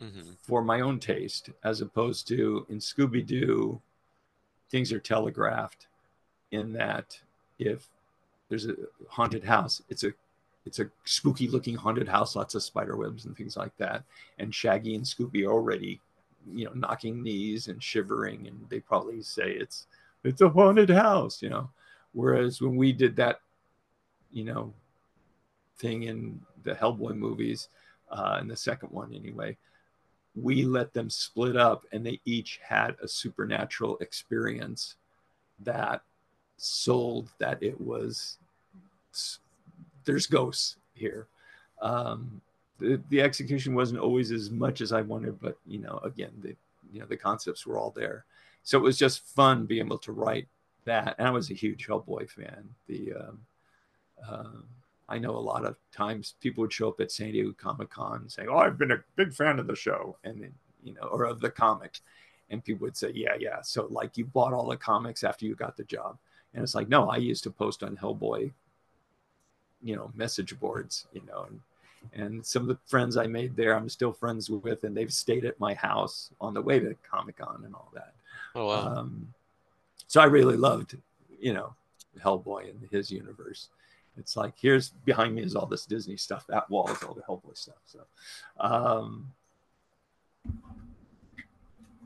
hmm 0.00 0.30
for 0.42 0.62
my 0.62 0.80
own 0.80 0.98
taste, 0.98 1.50
as 1.64 1.80
opposed 1.80 2.26
to 2.28 2.64
in 2.70 2.78
Scooby 2.78 3.26
Doo, 3.26 3.80
things 4.70 4.92
are 4.92 5.00
telegraphed 5.00 5.86
in 6.52 6.72
that 6.72 7.18
if 7.58 7.86
there's 8.48 8.66
a 8.66 8.74
haunted 9.08 9.44
house, 9.44 9.82
it's 9.88 10.04
a 10.04 10.12
it's 10.64 10.78
a 10.80 10.90
spooky 11.04 11.48
looking 11.48 11.74
haunted 11.74 12.08
house, 12.08 12.36
lots 12.36 12.54
of 12.54 12.62
spider 12.62 12.96
webs 12.96 13.24
and 13.24 13.36
things 13.36 13.56
like 13.56 13.76
that. 13.78 14.04
And 14.38 14.54
Shaggy 14.54 14.94
and 14.94 15.04
Scooby 15.04 15.46
are 15.46 15.52
already, 15.52 16.00
you 16.54 16.66
know, 16.66 16.72
knocking 16.74 17.22
knees 17.22 17.68
and 17.68 17.82
shivering, 17.82 18.46
and 18.46 18.66
they 18.68 18.80
probably 18.80 19.22
say 19.22 19.52
it's 19.52 19.86
it's 20.24 20.40
a 20.40 20.48
haunted 20.48 20.90
house, 20.90 21.42
you 21.42 21.50
know. 21.50 21.70
Whereas 22.12 22.60
when 22.60 22.76
we 22.76 22.92
did 22.92 23.16
that, 23.16 23.40
you 24.32 24.44
know, 24.44 24.72
thing 25.78 26.04
in 26.04 26.40
the 26.64 26.74
Hellboy 26.74 27.16
movies, 27.16 27.68
uh, 28.10 28.38
in 28.40 28.48
the 28.48 28.56
second 28.56 28.90
one 28.90 29.14
anyway, 29.14 29.56
we 30.34 30.64
let 30.64 30.92
them 30.92 31.10
split 31.10 31.56
up 31.56 31.84
and 31.92 32.04
they 32.04 32.20
each 32.24 32.60
had 32.62 32.96
a 33.02 33.08
supernatural 33.08 33.98
experience 33.98 34.96
that 35.60 36.02
sold 36.56 37.30
that 37.38 37.62
it 37.62 37.80
was 37.80 38.38
there's 40.04 40.26
ghosts 40.26 40.76
here. 40.94 41.26
Um, 41.80 42.40
the, 42.78 43.00
the 43.10 43.20
execution 43.20 43.74
wasn't 43.74 44.00
always 44.00 44.30
as 44.30 44.50
much 44.50 44.80
as 44.80 44.92
I 44.92 45.02
wanted, 45.02 45.40
but 45.40 45.56
you 45.66 45.78
know, 45.78 46.00
again, 46.04 46.32
the 46.40 46.54
you 46.92 47.00
know 47.00 47.06
the 47.06 47.16
concepts 47.16 47.66
were 47.66 47.78
all 47.78 47.90
there, 47.90 48.24
so 48.62 48.78
it 48.78 48.82
was 48.82 48.96
just 48.96 49.26
fun 49.26 49.66
being 49.66 49.86
able 49.86 49.98
to 49.98 50.12
write 50.12 50.48
that. 50.84 51.16
And 51.18 51.28
I 51.28 51.30
was 51.30 51.50
a 51.50 51.54
huge 51.54 51.86
Hellboy 51.86 52.30
fan. 52.30 52.68
The 52.86 53.12
um, 53.14 53.40
um, 54.28 54.64
I 55.08 55.18
know 55.18 55.30
a 55.30 55.38
lot 55.38 55.64
of 55.64 55.76
times 55.92 56.34
people 56.40 56.62
would 56.62 56.72
show 56.72 56.88
up 56.88 57.00
at 57.00 57.10
San 57.10 57.32
Diego 57.32 57.54
Comic 57.56 57.90
Con 57.90 58.20
and 58.20 58.32
say, 58.32 58.46
"Oh, 58.46 58.58
I've 58.58 58.78
been 58.78 58.92
a 58.92 59.02
big 59.16 59.32
fan 59.32 59.58
of 59.58 59.66
the 59.66 59.76
show," 59.76 60.16
and 60.24 60.42
then 60.42 60.54
you 60.82 60.94
know, 60.94 61.02
or 61.02 61.24
of 61.24 61.40
the 61.40 61.50
comic, 61.50 61.98
and 62.50 62.64
people 62.64 62.84
would 62.86 62.96
say, 62.96 63.10
"Yeah, 63.14 63.34
yeah." 63.38 63.62
So 63.62 63.86
like 63.90 64.16
you 64.16 64.26
bought 64.26 64.52
all 64.52 64.68
the 64.68 64.76
comics 64.76 65.24
after 65.24 65.46
you 65.46 65.54
got 65.54 65.76
the 65.76 65.84
job, 65.84 66.18
and 66.54 66.62
it's 66.62 66.74
like, 66.74 66.88
no, 66.88 67.08
I 67.08 67.16
used 67.16 67.44
to 67.44 67.50
post 67.50 67.82
on 67.82 67.96
Hellboy, 67.96 68.52
you 69.82 69.96
know, 69.96 70.10
message 70.14 70.58
boards, 70.58 71.06
you 71.12 71.22
know, 71.26 71.46
and 71.48 71.60
and 72.12 72.46
some 72.46 72.62
of 72.62 72.68
the 72.68 72.78
friends 72.86 73.16
I 73.16 73.26
made 73.26 73.56
there, 73.56 73.74
I'm 73.74 73.88
still 73.88 74.12
friends 74.12 74.48
with, 74.48 74.84
and 74.84 74.96
they've 74.96 75.12
stayed 75.12 75.44
at 75.44 75.58
my 75.58 75.74
house 75.74 76.30
on 76.40 76.54
the 76.54 76.62
way 76.62 76.78
to 76.78 76.94
Comic 77.08 77.38
Con 77.38 77.62
and 77.64 77.74
all 77.74 77.90
that. 77.94 78.14
Oh 78.54 78.66
wow. 78.66 78.96
Um, 78.96 79.32
so 80.06 80.20
I 80.20 80.24
really 80.24 80.56
loved, 80.56 80.96
you 81.40 81.52
know, 81.52 81.74
Hellboy 82.22 82.70
and 82.70 82.88
his 82.90 83.10
universe. 83.10 83.68
It's 84.18 84.36
like 84.36 84.54
here's 84.60 84.90
behind 84.90 85.34
me 85.34 85.42
is 85.42 85.54
all 85.54 85.66
this 85.66 85.86
Disney 85.86 86.16
stuff. 86.16 86.46
That 86.48 86.68
wall 86.70 86.90
is 86.90 87.02
all 87.02 87.14
the 87.14 87.22
Hellboy 87.22 87.56
stuff. 87.56 87.76
So, 87.86 88.00
um, 88.60 89.32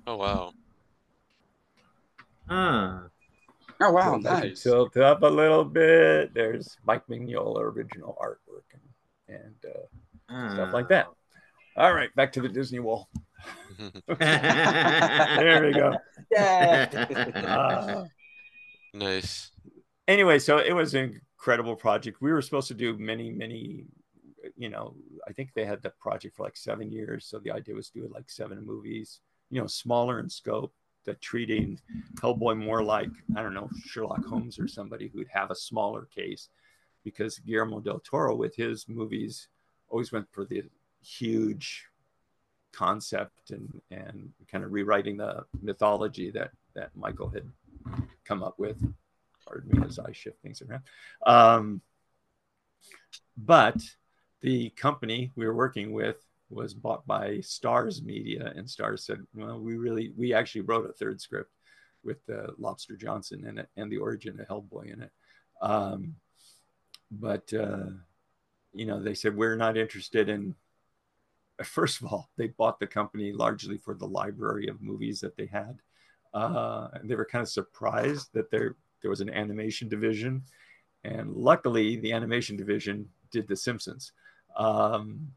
oh 0.06 0.16
wow. 0.16 0.52
Ah. 2.48 3.04
Oh 3.80 3.90
wow, 3.90 4.12
so 4.20 4.28
as 4.28 4.42
nice. 4.42 4.62
Tilt 4.62 4.96
up 4.96 5.22
a 5.22 5.26
little 5.26 5.64
bit. 5.64 6.32
There's 6.34 6.76
Mike 6.84 7.06
Mignola 7.08 7.60
original 7.60 8.16
artwork 8.20 8.78
and, 9.28 9.40
and 9.40 9.74
uh, 9.74 10.54
stuff 10.54 10.72
like 10.72 10.88
that. 10.88 11.08
All 11.76 11.92
right, 11.92 12.14
back 12.14 12.32
to 12.34 12.40
the 12.40 12.48
Disney 12.48 12.78
wall. 12.78 13.08
there 14.18 15.64
we 15.66 15.72
go. 15.72 15.96
Uh, 16.34 18.04
nice. 18.94 19.50
anyway, 20.08 20.38
so 20.38 20.56
it 20.56 20.72
was 20.72 20.94
an 20.94 21.20
incredible 21.42 21.74
project. 21.74 22.22
We 22.22 22.30
were 22.30 22.40
supposed 22.40 22.68
to 22.68 22.74
do 22.74 22.96
many, 22.96 23.28
many, 23.28 23.84
you 24.56 24.68
know, 24.68 24.94
I 25.26 25.32
think 25.32 25.50
they 25.52 25.64
had 25.64 25.82
the 25.82 25.90
project 25.90 26.36
for 26.36 26.44
like 26.44 26.56
seven 26.56 26.92
years. 26.92 27.26
So 27.26 27.40
the 27.40 27.50
idea 27.50 27.74
was 27.74 27.90
to 27.90 27.98
do 27.98 28.04
it 28.04 28.12
like 28.12 28.30
seven 28.30 28.64
movies, 28.64 29.18
you 29.50 29.60
know, 29.60 29.66
smaller 29.66 30.20
in 30.20 30.30
scope, 30.30 30.72
that 31.04 31.20
treating 31.20 31.80
Hellboy 32.20 32.56
more 32.56 32.84
like, 32.84 33.10
I 33.36 33.42
don't 33.42 33.54
know, 33.54 33.68
Sherlock 33.84 34.24
Holmes 34.24 34.56
or 34.60 34.68
somebody 34.68 35.08
who'd 35.08 35.26
have 35.32 35.50
a 35.50 35.56
smaller 35.56 36.06
case 36.14 36.48
because 37.02 37.40
Guillermo 37.40 37.80
del 37.80 37.98
Toro 37.98 38.36
with 38.36 38.54
his 38.54 38.88
movies 38.88 39.48
always 39.88 40.12
went 40.12 40.28
for 40.30 40.44
the 40.44 40.62
huge 41.02 41.88
concept 42.70 43.50
and 43.50 43.82
and 43.90 44.30
kind 44.50 44.62
of 44.62 44.72
rewriting 44.72 45.16
the 45.16 45.44
mythology 45.60 46.30
that 46.30 46.52
that 46.74 46.90
Michael 46.94 47.30
had 47.30 47.50
come 48.24 48.44
up 48.44 48.60
with. 48.60 48.80
Pardon 49.46 49.80
me 49.80 49.86
as 49.86 49.98
I 49.98 50.12
shift 50.12 50.40
things 50.42 50.62
around. 50.62 50.82
Um, 51.26 51.80
but 53.36 53.76
the 54.40 54.70
company 54.70 55.30
we 55.36 55.46
were 55.46 55.54
working 55.54 55.92
with 55.92 56.16
was 56.50 56.74
bought 56.74 57.06
by 57.06 57.36
Starz 57.38 58.02
Media, 58.02 58.52
and 58.54 58.66
Starz 58.66 59.00
said, 59.00 59.20
"Well, 59.34 59.58
we 59.58 59.76
really, 59.76 60.12
we 60.16 60.34
actually 60.34 60.62
wrote 60.62 60.88
a 60.88 60.92
third 60.92 61.20
script 61.20 61.50
with 62.04 62.18
uh, 62.28 62.52
Lobster 62.58 62.96
Johnson 62.96 63.46
in 63.46 63.58
it 63.58 63.68
and 63.76 63.90
the 63.90 63.98
origin 63.98 64.38
of 64.38 64.48
Hellboy 64.48 64.92
in 64.92 65.02
it." 65.02 65.10
Um, 65.60 66.16
but 67.10 67.52
uh, 67.52 67.86
you 68.74 68.86
know, 68.86 69.02
they 69.02 69.14
said 69.14 69.36
we're 69.36 69.56
not 69.56 69.76
interested 69.76 70.28
in. 70.28 70.54
First 71.64 72.00
of 72.00 72.12
all, 72.12 72.30
they 72.36 72.48
bought 72.48 72.80
the 72.80 72.86
company 72.86 73.32
largely 73.32 73.78
for 73.78 73.94
the 73.94 74.06
library 74.06 74.68
of 74.68 74.82
movies 74.82 75.20
that 75.20 75.36
they 75.36 75.46
had. 75.46 75.78
Uh, 76.34 76.88
and 76.94 77.08
they 77.08 77.14
were 77.14 77.26
kind 77.26 77.42
of 77.42 77.48
surprised 77.48 78.30
that 78.32 78.50
there 78.50 78.76
there 79.02 79.10
was 79.10 79.20
an 79.20 79.30
animation 79.30 79.88
division, 79.88 80.42
and 81.04 81.34
luckily 81.34 81.96
the 81.96 82.12
animation 82.12 82.56
division 82.56 83.08
did 83.30 83.48
The 83.48 83.56
Simpsons, 83.56 84.12
um, 84.56 85.32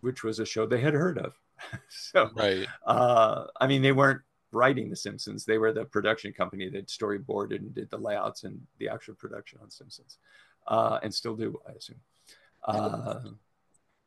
which 0.00 0.22
was 0.22 0.38
a 0.38 0.46
show 0.46 0.66
they 0.66 0.80
had 0.80 0.94
heard 0.94 1.18
of. 1.18 1.34
so, 1.88 2.30
Right. 2.36 2.66
uh, 2.86 3.46
I 3.60 3.66
mean, 3.66 3.82
they 3.82 3.92
weren't 3.92 4.20
writing 4.52 4.88
The 4.90 4.96
Simpsons; 4.96 5.44
they 5.44 5.58
were 5.58 5.72
the 5.72 5.84
production 5.86 6.32
company 6.32 6.68
that 6.70 6.86
storyboarded 6.86 7.56
and 7.56 7.74
did 7.74 7.90
the 7.90 7.98
layouts 7.98 8.44
and 8.44 8.60
the 8.78 8.88
actual 8.88 9.14
production 9.14 9.58
on 9.62 9.70
Simpsons, 9.70 10.18
uh, 10.68 11.00
and 11.02 11.12
still 11.12 11.34
do, 11.34 11.58
I 11.68 11.72
assume. 11.72 12.00
Uh, 12.64 13.20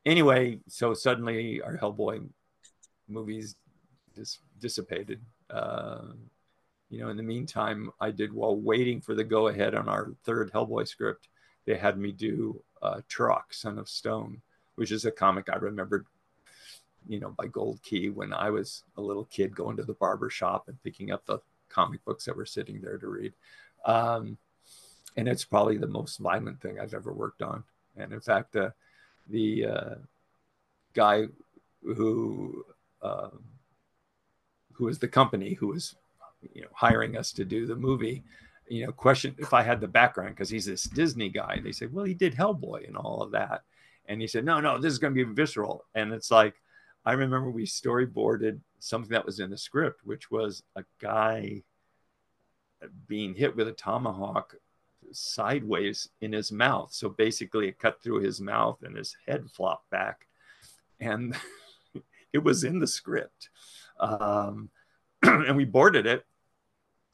anyway, 0.05 0.59
so 0.67 0.93
suddenly 0.93 1.61
our 1.61 1.77
Hellboy 1.77 2.27
movies 3.07 3.55
dis- 4.15 4.39
dissipated. 4.59 5.21
Uh, 5.49 6.13
you 6.91 6.99
know, 6.99 7.09
in 7.09 7.15
the 7.15 7.23
meantime, 7.23 7.89
I 8.01 8.11
did 8.11 8.33
while 8.33 8.55
waiting 8.55 8.99
for 8.99 9.15
the 9.15 9.23
go 9.23 9.47
ahead 9.47 9.73
on 9.75 9.87
our 9.87 10.11
third 10.25 10.51
Hellboy 10.51 10.87
script. 10.87 11.29
They 11.65 11.77
had 11.77 11.97
me 11.97 12.11
do 12.11 12.61
uh, 12.81 12.99
Turok, 13.09 13.43
Son 13.51 13.79
of 13.79 13.87
Stone, 13.87 14.41
which 14.75 14.91
is 14.91 15.05
a 15.05 15.11
comic 15.11 15.47
I 15.49 15.55
remembered, 15.55 16.05
you 17.07 17.21
know, 17.21 17.33
by 17.37 17.47
Gold 17.47 17.81
Key 17.81 18.09
when 18.09 18.33
I 18.33 18.49
was 18.49 18.83
a 18.97 19.01
little 19.01 19.23
kid 19.23 19.55
going 19.55 19.77
to 19.77 19.83
the 19.83 19.93
barber 19.93 20.29
shop 20.29 20.67
and 20.67 20.83
picking 20.83 21.11
up 21.11 21.25
the 21.25 21.39
comic 21.69 22.03
books 22.03 22.25
that 22.25 22.35
were 22.35 22.45
sitting 22.45 22.81
there 22.81 22.97
to 22.97 23.07
read. 23.07 23.33
Um, 23.85 24.37
and 25.15 25.29
it's 25.29 25.45
probably 25.45 25.77
the 25.77 25.87
most 25.87 26.17
violent 26.17 26.61
thing 26.61 26.77
I've 26.77 26.93
ever 26.93 27.13
worked 27.13 27.41
on. 27.41 27.63
And 27.95 28.11
in 28.11 28.19
fact, 28.19 28.57
uh, 28.57 28.71
the 29.29 29.65
uh, 29.65 29.95
guy 30.93 31.27
who 31.83 32.65
um, 33.01 33.43
who 34.73 34.85
was 34.85 34.99
the 34.99 35.07
company 35.07 35.53
who 35.53 35.67
was 35.67 35.95
you 36.53 36.61
know 36.61 36.67
hiring 36.73 37.17
us 37.17 37.31
to 37.31 37.45
do 37.45 37.65
the 37.65 37.75
movie 37.75 38.23
you 38.67 38.85
know 38.85 38.91
question 38.91 39.35
if 39.37 39.53
i 39.53 39.61
had 39.61 39.81
the 39.81 39.87
background 39.87 40.29
because 40.29 40.49
he's 40.49 40.65
this 40.65 40.83
disney 40.83 41.29
guy 41.29 41.59
they 41.63 41.71
said 41.71 41.91
well 41.93 42.05
he 42.05 42.13
did 42.13 42.35
hellboy 42.35 42.87
and 42.87 42.97
all 42.97 43.21
of 43.21 43.31
that. 43.31 43.61
And 44.07 44.19
he 44.19 44.27
said 44.27 44.45
no 44.45 44.59
no 44.59 44.77
this 44.77 44.91
is 44.91 44.99
going 44.99 45.13
to 45.15 45.25
be 45.25 45.33
visceral. 45.33 45.85
And 45.95 46.11
it's 46.11 46.31
like 46.31 46.55
i 47.05 47.13
remember 47.13 47.49
we 47.49 47.65
storyboarded 47.65 48.59
something 48.79 49.11
that 49.11 49.25
was 49.25 49.39
in 49.39 49.49
the 49.49 49.57
script 49.57 50.01
which 50.03 50.31
was 50.31 50.63
a 50.75 50.83
guy 50.99 51.61
being 53.07 53.35
hit 53.35 53.55
with 53.55 53.67
a 53.67 53.73
tomahawk 53.73 54.55
sideways 55.11 56.09
in 56.21 56.33
his 56.33 56.51
mouth. 56.51 56.93
So 56.93 57.09
basically 57.09 57.67
it 57.67 57.79
cut 57.79 58.01
through 58.01 58.21
his 58.21 58.41
mouth 58.41 58.81
and 58.83 58.95
his 58.95 59.15
head 59.27 59.49
flopped 59.51 59.89
back. 59.89 60.27
And 60.99 61.35
it 62.33 62.39
was 62.39 62.63
in 62.63 62.79
the 62.79 62.87
script. 62.87 63.49
Um, 63.99 64.69
and 65.23 65.55
we 65.55 65.65
boarded 65.65 66.05
it 66.05 66.25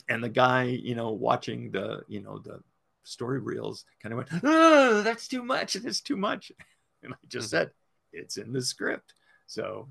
and 0.09 0.23
the 0.23 0.29
guy 0.29 0.63
you 0.63 0.95
know 0.95 1.11
watching 1.11 1.71
the 1.71 2.01
you 2.07 2.21
know 2.21 2.39
the 2.39 2.59
story 3.03 3.39
reels 3.39 3.85
kind 4.01 4.13
of 4.13 4.17
went 4.17 4.43
oh 4.43 5.01
that's 5.01 5.27
too 5.27 5.43
much 5.43 5.73
that's 5.73 6.01
too 6.01 6.17
much 6.17 6.51
And 7.03 7.13
I 7.13 7.17
just 7.27 7.49
said, 7.49 7.71
it's 8.11 8.37
in 8.37 8.51
the 8.51 8.61
script. 8.61 9.13
So, 9.45 9.89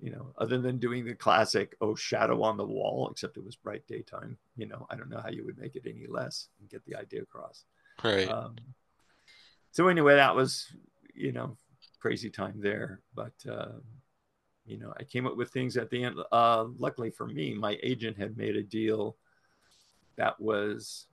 you 0.00 0.10
know, 0.10 0.32
other 0.38 0.58
than 0.58 0.78
doing 0.78 1.04
the 1.04 1.14
classic, 1.14 1.76
oh, 1.80 1.94
shadow 1.94 2.42
on 2.42 2.56
the 2.56 2.66
wall, 2.66 3.08
except 3.10 3.36
it 3.36 3.44
was 3.44 3.56
bright 3.56 3.86
daytime, 3.86 4.36
you 4.56 4.66
know, 4.66 4.86
I 4.90 4.96
don't 4.96 5.08
know 5.08 5.20
how 5.20 5.30
you 5.30 5.44
would 5.44 5.58
make 5.58 5.76
it 5.76 5.86
any 5.86 6.06
less 6.08 6.48
and 6.60 6.68
get 6.68 6.84
the 6.84 6.96
idea 6.96 7.22
across. 7.22 7.64
Right. 8.02 8.28
Um, 8.28 8.56
so 9.70 9.88
anyway, 9.88 10.16
that 10.16 10.34
was, 10.34 10.66
you 11.14 11.32
know, 11.32 11.56
crazy 12.00 12.30
time 12.30 12.60
there. 12.60 13.00
But, 13.14 13.34
uh, 13.48 13.78
you 14.64 14.78
know, 14.78 14.92
I 14.98 15.04
came 15.04 15.26
up 15.26 15.36
with 15.36 15.50
things 15.50 15.76
at 15.76 15.90
the 15.90 16.04
end. 16.04 16.16
Uh, 16.30 16.66
luckily 16.78 17.10
for 17.10 17.26
me, 17.26 17.54
my 17.54 17.78
agent 17.82 18.18
had 18.18 18.36
made 18.36 18.56
a 18.56 18.62
deal 18.62 19.16
that 20.16 20.40
was 20.40 21.06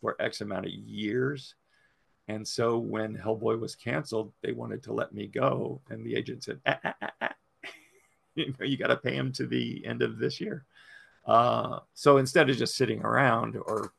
for 0.00 0.16
X 0.20 0.40
amount 0.40 0.66
of 0.66 0.72
years. 0.72 1.54
And 2.28 2.46
so 2.46 2.78
when 2.78 3.16
Hellboy 3.16 3.58
was 3.58 3.74
canceled, 3.74 4.32
they 4.42 4.52
wanted 4.52 4.82
to 4.84 4.92
let 4.92 5.12
me 5.12 5.26
go. 5.26 5.80
And 5.90 6.04
the 6.04 6.16
agent 6.16 6.44
said, 6.44 6.60
ah, 6.66 6.78
ah, 6.84 6.94
ah, 7.02 7.10
ah. 7.20 7.34
you 8.34 8.54
know, 8.58 8.66
you 8.66 8.76
got 8.76 8.88
to 8.88 8.96
pay 8.96 9.14
him 9.14 9.32
to 9.32 9.46
the 9.46 9.84
end 9.84 10.02
of 10.02 10.18
this 10.18 10.40
year. 10.40 10.64
Uh, 11.26 11.80
so 11.94 12.18
instead 12.18 12.50
of 12.50 12.56
just 12.56 12.76
sitting 12.76 13.02
around 13.02 13.56
or 13.56 13.92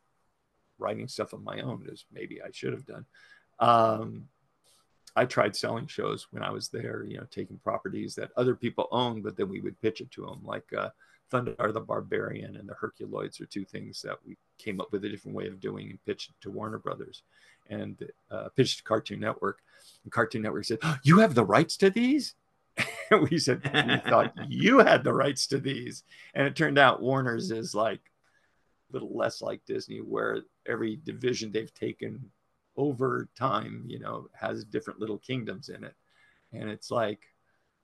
writing 0.78 1.08
stuff 1.08 1.34
on 1.34 1.44
my 1.44 1.62
own, 1.62 1.88
as 1.92 2.06
maybe 2.12 2.42
I 2.42 2.50
should 2.52 2.74
have 2.74 2.86
done, 2.86 3.06
um, 3.60 4.28
I 5.16 5.26
tried 5.26 5.56
selling 5.56 5.88
shows 5.88 6.28
when 6.32 6.44
I 6.44 6.52
was 6.52 6.68
there, 6.68 7.06
you 7.08 7.18
know, 7.18 7.26
taking 7.32 7.58
properties 7.58 8.16
that 8.16 8.32
other 8.36 8.56
people 8.56 8.88
owned, 8.92 9.24
but 9.24 9.38
then 9.38 9.50
we 9.50 9.62
would 9.62 9.80
pitch 9.82 10.02
it 10.02 10.12
to 10.12 10.26
them, 10.26 10.42
like 10.44 10.66
uh, 10.78 10.90
Thundarr 11.36 11.74
the 11.74 11.82
Barbarian 11.82 12.56
and 12.56 12.68
the 12.68 12.76
Herculoids 12.76 13.42
are 13.42 13.46
two 13.46 13.66
things 13.66 14.02
that 14.02 14.18
we 14.26 14.38
came 14.58 14.80
up 14.80 14.92
with 14.92 15.04
a 15.06 15.10
different 15.10 15.36
way 15.36 15.48
of 15.48 15.60
doing 15.60 15.90
and 15.90 16.06
pitched 16.06 16.32
to 16.42 16.52
Warner 16.52 16.80
Brothers 16.80 17.24
and 17.70 17.98
uh, 18.32 18.50
pitched 18.56 18.80
to 18.80 18.84
Cartoon 18.84 19.20
Network. 19.20 19.60
And 20.04 20.12
Cartoon 20.12 20.42
Network 20.42 20.66
said, 20.66 20.80
You 21.04 21.20
have 21.20 21.36
the 21.36 21.46
rights 21.46 21.78
to 21.78 21.90
these? 21.90 22.36
we 23.30 23.38
said, 23.38 23.62
We 23.64 24.10
thought 24.10 24.34
you 24.48 24.80
had 24.80 25.04
the 25.04 25.14
rights 25.14 25.48
to 25.48 25.60
these. 25.60 26.04
And 26.34 26.48
it 26.48 26.56
turned 26.56 26.78
out 26.78 27.02
Warner's 27.02 27.52
is 27.52 27.76
like 27.76 28.02
a 28.90 28.94
little 28.94 29.16
less 29.16 29.42
like 29.42 29.66
Disney, 29.66 30.00
where 30.00 30.42
every 30.68 31.00
division 31.04 31.52
they've 31.52 31.74
taken 31.74 32.32
over 32.78 33.30
time, 33.38 33.84
you 33.88 34.00
know, 34.00 34.28
has 34.34 34.66
different 34.66 35.00
little 35.00 35.18
kingdoms 35.18 35.70
in 35.70 35.84
it. 35.84 35.96
And 36.54 36.70
it's 36.70 36.92
like 36.92 37.28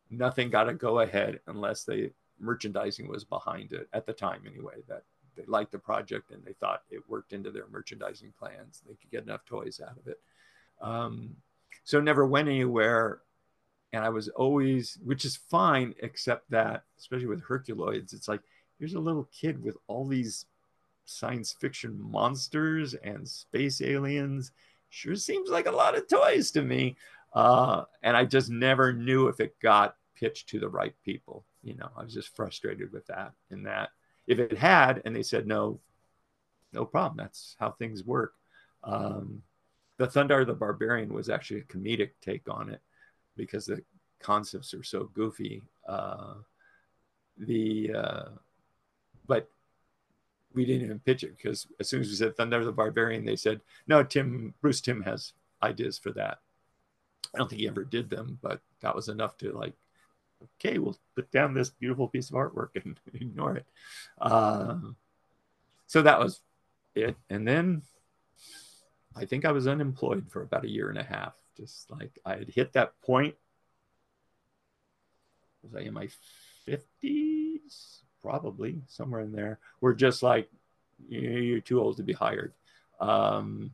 nothing 0.10 0.50
got 0.50 0.66
to 0.66 0.74
go 0.74 1.00
ahead 1.00 1.40
unless 1.48 1.84
they 1.84 2.12
merchandising 2.42 3.08
was 3.08 3.24
behind 3.24 3.74
it 3.74 3.88
at 3.94 4.06
the 4.06 4.14
time 4.14 4.42
anyway 4.46 4.76
that 4.88 5.04
they 5.36 5.44
liked 5.48 5.72
the 5.72 5.80
project 5.80 6.32
and 6.32 6.44
they 6.44 6.54
thought 6.54 6.84
it 6.90 7.02
worked 7.08 7.34
into 7.34 7.52
their 7.52 7.68
merchandising 7.72 8.34
plans 8.38 8.82
they 8.88 8.96
could 8.96 9.12
get 9.12 9.24
enough 9.24 9.46
toys 9.46 9.80
out 9.86 9.98
of 9.98 10.08
it 10.08 10.20
um, 10.82 11.36
so 11.84 12.00
never 12.00 12.26
went 12.26 12.48
anywhere 12.48 13.22
and 13.94 14.04
i 14.04 14.10
was 14.10 14.28
always 14.30 14.98
which 15.04 15.26
is 15.26 15.36
fine 15.36 15.94
except 16.00 16.50
that 16.50 16.84
especially 17.00 17.28
with 17.28 17.44
herculoids 17.44 18.14
it's 18.14 18.28
like 18.28 18.42
here's 18.80 18.96
a 18.96 19.00
little 19.00 19.30
kid 19.32 19.62
with 19.62 19.78
all 19.88 20.08
these 20.08 20.46
science 21.06 21.52
fiction 21.60 22.00
monsters 22.00 22.94
and 22.94 23.28
space 23.28 23.82
aliens 23.82 24.52
sure 24.92 25.16
seems 25.16 25.50
like 25.50 25.66
a 25.66 25.72
lot 25.72 25.98
of 25.98 26.08
toys 26.08 26.52
to 26.52 26.62
me. 26.62 26.98
Uh, 27.34 27.84
and 28.04 28.16
I 28.16 28.26
just 28.26 28.50
never 28.50 28.94
knew 28.94 29.28
if 29.28 29.40
it 29.40 29.60
got 29.60 29.96
pitched 30.16 30.50
to 30.50 30.60
the 30.60 30.70
right 30.70 30.94
people. 31.04 31.46
You 31.64 31.76
know, 31.76 31.90
I 31.98 32.04
was 32.04 32.14
just 32.14 32.36
frustrated 32.36 32.92
with 32.92 33.06
that. 33.08 33.34
And 33.50 33.66
that 33.66 33.90
if 34.28 34.40
it 34.40 34.58
had, 34.58 35.02
and 35.06 35.16
they 35.16 35.24
said 35.24 35.48
no, 35.48 35.80
no 36.74 36.86
problem. 36.86 37.18
That's 37.18 37.56
how 37.60 37.72
things 37.72 38.04
work. 38.04 38.34
Um, 38.84 39.42
the 39.98 40.08
Thundarr 40.08 40.46
the 40.46 40.54
Barbarian 40.54 41.14
was 41.14 41.30
actually 41.30 41.60
a 41.60 41.64
comedic 41.64 42.12
take 42.22 42.50
on 42.50 42.70
it 42.70 42.82
because 43.36 43.66
the 43.66 43.84
concepts 44.20 44.74
are 44.74 44.84
so 44.84 45.10
goofy. 45.14 45.62
Uh, 45.88 46.36
the 47.38 47.92
uh, 47.96 48.30
but 49.28 49.50
we 50.54 50.66
didn't 50.66 50.84
even 50.84 51.00
pitch 51.00 51.24
it 51.24 51.38
because 51.38 51.68
as 51.80 51.88
soon 51.88 52.02
as 52.02 52.10
we 52.10 52.16
said 52.16 52.36
Thundarr 52.36 52.66
the 52.66 52.72
Barbarian, 52.72 53.26
they 53.26 53.36
said, 53.36 53.62
no, 53.88 54.04
Timm, 54.04 54.54
Bruce 54.62 54.82
Timm 54.82 55.02
has 55.04 55.34
ideas 55.64 55.98
for 55.98 56.12
that. 56.12 56.40
I 57.34 57.38
don't 57.38 57.50
think 57.50 57.62
he 57.62 57.68
ever 57.68 57.84
did 57.84 58.10
them, 58.10 58.38
but 58.42 58.60
that 58.82 58.96
was 58.96 59.08
enough 59.08 59.38
to 59.38 59.52
like, 59.54 59.74
okay, 60.44 60.78
we'll 60.78 60.98
put 61.16 61.32
down 61.32 61.54
this 61.54 61.70
beautiful 61.70 62.08
piece 62.08 62.30
of 62.30 62.36
artwork 62.36 62.70
and 62.84 63.00
ignore 63.14 63.56
it. 63.58 63.66
Uh, 64.20 64.78
so 65.88 66.02
that 66.02 66.20
was 66.20 66.42
it. 66.96 67.16
And 67.30 67.48
then 67.48 67.82
I 69.16 69.26
think 69.26 69.46
I 69.46 69.52
was 69.52 69.68
unemployed 69.68 70.28
for 70.30 70.42
about 70.42 70.66
a 70.66 70.70
year 70.70 70.90
and 70.90 70.98
a 70.98 71.04
half. 71.04 71.36
Just 71.58 71.92
like 71.92 72.18
I 72.26 72.38
had 72.38 72.50
hit 72.50 72.74
that 72.74 73.00
point. 73.02 73.36
Was 75.64 75.76
I 75.76 75.82
in 75.82 75.94
my 75.94 76.08
50s? 76.68 78.02
probably 78.22 78.82
somewhere 78.88 79.22
in 79.22 79.32
there. 79.32 79.60
We're 79.82 79.94
just 79.94 80.24
like 80.24 80.50
you're 81.10 81.62
too 81.62 81.82
old 81.82 81.98
to 81.98 82.04
be 82.04 82.14
hired, 82.14 82.54
um, 83.00 83.72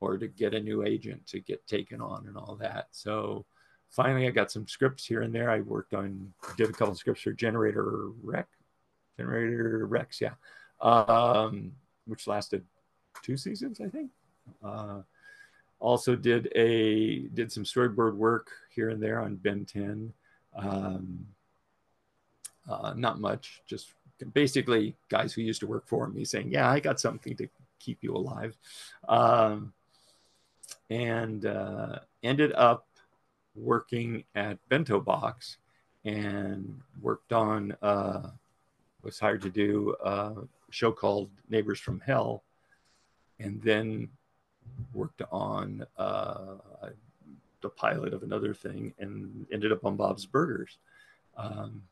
or 0.00 0.16
to 0.16 0.26
get 0.26 0.54
a 0.54 0.60
new 0.60 0.82
agent 0.84 1.26
to 1.28 1.40
get 1.40 1.66
taken 1.66 2.00
on 2.00 2.26
and 2.26 2.36
all 2.36 2.56
that. 2.56 2.88
So 2.90 3.44
finally, 3.90 4.26
I 4.26 4.30
got 4.30 4.50
some 4.50 4.66
scripts 4.66 5.04
here 5.04 5.22
and 5.22 5.34
there. 5.34 5.50
I 5.50 5.60
worked 5.60 5.94
on 5.94 6.32
did 6.56 6.70
a 6.70 6.72
couple 6.72 6.92
of 6.92 6.98
scripts 6.98 7.22
for 7.22 7.32
Generator 7.32 8.08
Rex, 8.22 8.48
Generator 9.18 9.86
Rex, 9.86 10.20
yeah, 10.20 10.34
um, 10.80 11.72
which 12.06 12.26
lasted 12.26 12.64
two 13.22 13.36
seasons, 13.36 13.80
I 13.80 13.88
think. 13.88 14.10
Uh, 14.64 15.02
also 15.78 16.14
did 16.14 16.50
a 16.54 17.20
did 17.28 17.50
some 17.50 17.64
storyboard 17.64 18.14
work 18.14 18.50
here 18.70 18.90
and 18.90 19.02
there 19.02 19.20
on 19.20 19.36
Ben 19.36 19.64
10. 19.64 20.12
Um, 20.54 21.26
uh, 22.68 22.94
not 22.96 23.20
much, 23.20 23.62
just 23.66 23.94
basically 24.34 24.94
guys 25.08 25.32
who 25.32 25.42
used 25.42 25.60
to 25.60 25.66
work 25.66 25.86
for 25.86 26.06
me 26.08 26.24
saying, 26.24 26.50
"Yeah, 26.52 26.70
I 26.70 26.80
got 26.80 27.00
something 27.00 27.36
to 27.36 27.48
keep 27.78 27.98
you 28.02 28.14
alive," 28.14 28.56
um, 29.08 29.72
and 30.90 31.46
uh, 31.46 32.00
ended 32.22 32.52
up 32.52 32.86
working 33.54 34.24
at 34.34 34.58
Bento 34.68 35.00
Box 35.00 35.58
and 36.04 36.80
worked 37.00 37.32
on 37.32 37.76
uh, 37.82 38.30
was 39.02 39.18
hired 39.18 39.42
to 39.42 39.50
do 39.50 39.94
a 40.04 40.34
show 40.70 40.92
called 40.92 41.30
Neighbors 41.48 41.80
from 41.80 42.00
Hell, 42.00 42.42
and 43.38 43.60
then 43.62 44.08
worked 44.92 45.22
on 45.30 45.84
uh, 45.96 46.56
the 47.60 47.68
pilot 47.68 48.12
of 48.12 48.22
another 48.22 48.54
thing 48.54 48.94
and 48.98 49.46
ended 49.52 49.72
up 49.72 49.84
on 49.84 49.96
Bob's 49.96 50.26
Burgers. 50.26 50.78
Um, 51.36 51.82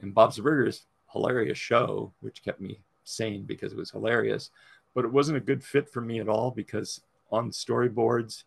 and 0.00 0.14
Bob's 0.14 0.38
Burgers, 0.38 0.86
hilarious 1.12 1.58
show, 1.58 2.12
which 2.20 2.42
kept 2.44 2.60
me 2.60 2.80
sane 3.04 3.44
because 3.44 3.72
it 3.72 3.78
was 3.78 3.90
hilarious. 3.90 4.50
But 4.94 5.04
it 5.04 5.12
wasn't 5.12 5.38
a 5.38 5.40
good 5.40 5.62
fit 5.62 5.88
for 5.88 6.00
me 6.00 6.20
at 6.20 6.28
all 6.28 6.50
because 6.50 7.00
on 7.30 7.50
storyboards, 7.50 8.44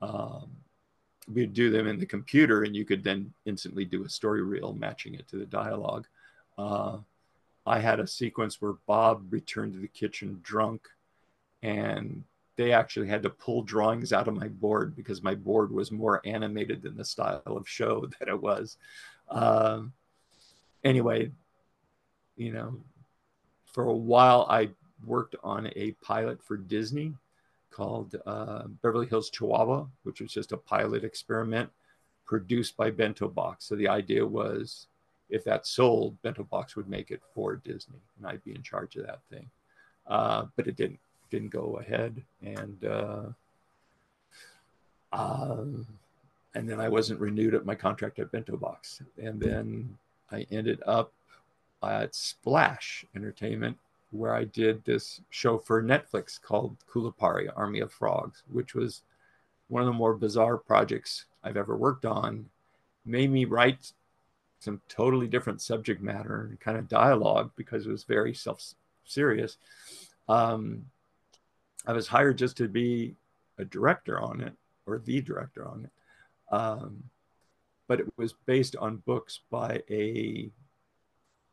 um, 0.00 0.50
we'd 1.32 1.52
do 1.52 1.70
them 1.70 1.86
in 1.86 1.98
the 1.98 2.06
computer 2.06 2.62
and 2.62 2.76
you 2.76 2.84
could 2.84 3.02
then 3.02 3.32
instantly 3.44 3.84
do 3.84 4.04
a 4.04 4.08
story 4.08 4.42
reel 4.42 4.72
matching 4.74 5.14
it 5.14 5.26
to 5.28 5.36
the 5.36 5.46
dialogue. 5.46 6.06
Uh, 6.56 6.98
I 7.66 7.80
had 7.80 7.98
a 7.98 8.06
sequence 8.06 8.62
where 8.62 8.74
Bob 8.86 9.26
returned 9.30 9.72
to 9.72 9.80
the 9.80 9.88
kitchen 9.88 10.38
drunk 10.42 10.88
and 11.62 12.22
they 12.56 12.72
actually 12.72 13.08
had 13.08 13.22
to 13.22 13.30
pull 13.30 13.62
drawings 13.62 14.12
out 14.12 14.28
of 14.28 14.34
my 14.34 14.48
board 14.48 14.94
because 14.96 15.22
my 15.22 15.34
board 15.34 15.72
was 15.72 15.90
more 15.90 16.22
animated 16.24 16.82
than 16.82 16.96
the 16.96 17.04
style 17.04 17.42
of 17.44 17.68
show 17.68 18.06
that 18.18 18.28
it 18.28 18.40
was. 18.40 18.78
Uh, 19.28 19.82
anyway, 20.84 21.30
you 22.36 22.52
know, 22.52 22.76
for 23.66 23.84
a 23.84 23.92
while 23.92 24.46
I 24.48 24.70
worked 25.04 25.36
on 25.42 25.70
a 25.76 25.92
pilot 26.02 26.42
for 26.42 26.56
Disney 26.56 27.14
called 27.76 28.16
uh, 28.24 28.62
Beverly 28.82 29.06
Hills 29.06 29.28
Chihuahua, 29.28 29.84
which 30.04 30.22
was 30.22 30.32
just 30.32 30.52
a 30.52 30.56
pilot 30.56 31.04
experiment 31.04 31.68
produced 32.24 32.74
by 32.74 32.90
Bento 32.90 33.28
Box. 33.28 33.66
So 33.66 33.76
the 33.76 33.88
idea 33.88 34.24
was 34.26 34.86
if 35.28 35.44
that 35.44 35.66
sold, 35.66 36.20
Bento 36.22 36.44
Box 36.44 36.74
would 36.74 36.88
make 36.88 37.10
it 37.10 37.20
for 37.34 37.56
Disney, 37.56 38.00
and 38.16 38.26
I'd 38.26 38.42
be 38.44 38.54
in 38.54 38.62
charge 38.62 38.96
of 38.96 39.06
that 39.06 39.20
thing. 39.30 39.50
Uh, 40.06 40.46
but 40.56 40.66
it 40.66 40.76
didn't 40.76 41.00
didn't 41.30 41.50
go 41.50 41.78
ahead, 41.80 42.22
and 42.42 42.84
uh, 42.84 43.24
um, 45.12 45.86
and 46.54 46.66
then 46.68 46.80
I 46.80 46.88
wasn't 46.88 47.20
renewed 47.20 47.54
at 47.54 47.66
my 47.66 47.74
contract 47.74 48.18
at 48.18 48.32
Bento 48.32 48.56
Box, 48.56 49.02
and 49.22 49.38
then 49.38 49.98
I 50.32 50.46
ended 50.50 50.80
up 50.86 51.12
at 51.82 52.14
Splash 52.14 53.04
Entertainment, 53.14 53.76
where 54.16 54.34
I 54.34 54.44
did 54.44 54.84
this 54.84 55.20
show 55.30 55.58
for 55.58 55.82
Netflix 55.82 56.40
called 56.40 56.76
Kulipari 56.90 57.50
Army 57.54 57.80
of 57.80 57.92
Frogs, 57.92 58.42
which 58.50 58.74
was 58.74 59.02
one 59.68 59.82
of 59.82 59.86
the 59.86 59.92
more 59.92 60.14
bizarre 60.14 60.56
projects 60.56 61.26
I've 61.42 61.56
ever 61.56 61.76
worked 61.76 62.04
on. 62.04 62.46
Made 63.04 63.30
me 63.30 63.44
write 63.44 63.92
some 64.58 64.80
totally 64.88 65.26
different 65.28 65.62
subject 65.62 66.02
matter 66.02 66.48
and 66.50 66.60
kind 66.60 66.76
of 66.76 66.88
dialogue 66.88 67.52
because 67.56 67.86
it 67.86 67.90
was 67.90 68.04
very 68.04 68.34
self 68.34 68.74
serious. 69.04 69.58
Um, 70.28 70.86
I 71.86 71.92
was 71.92 72.08
hired 72.08 72.38
just 72.38 72.56
to 72.56 72.68
be 72.68 73.14
a 73.58 73.64
director 73.64 74.20
on 74.20 74.40
it 74.40 74.54
or 74.86 74.98
the 74.98 75.20
director 75.20 75.66
on 75.66 75.84
it. 75.84 76.54
Um, 76.54 77.04
but 77.88 78.00
it 78.00 78.06
was 78.16 78.34
based 78.46 78.76
on 78.76 78.96
books 78.98 79.40
by 79.50 79.82
a 79.88 80.50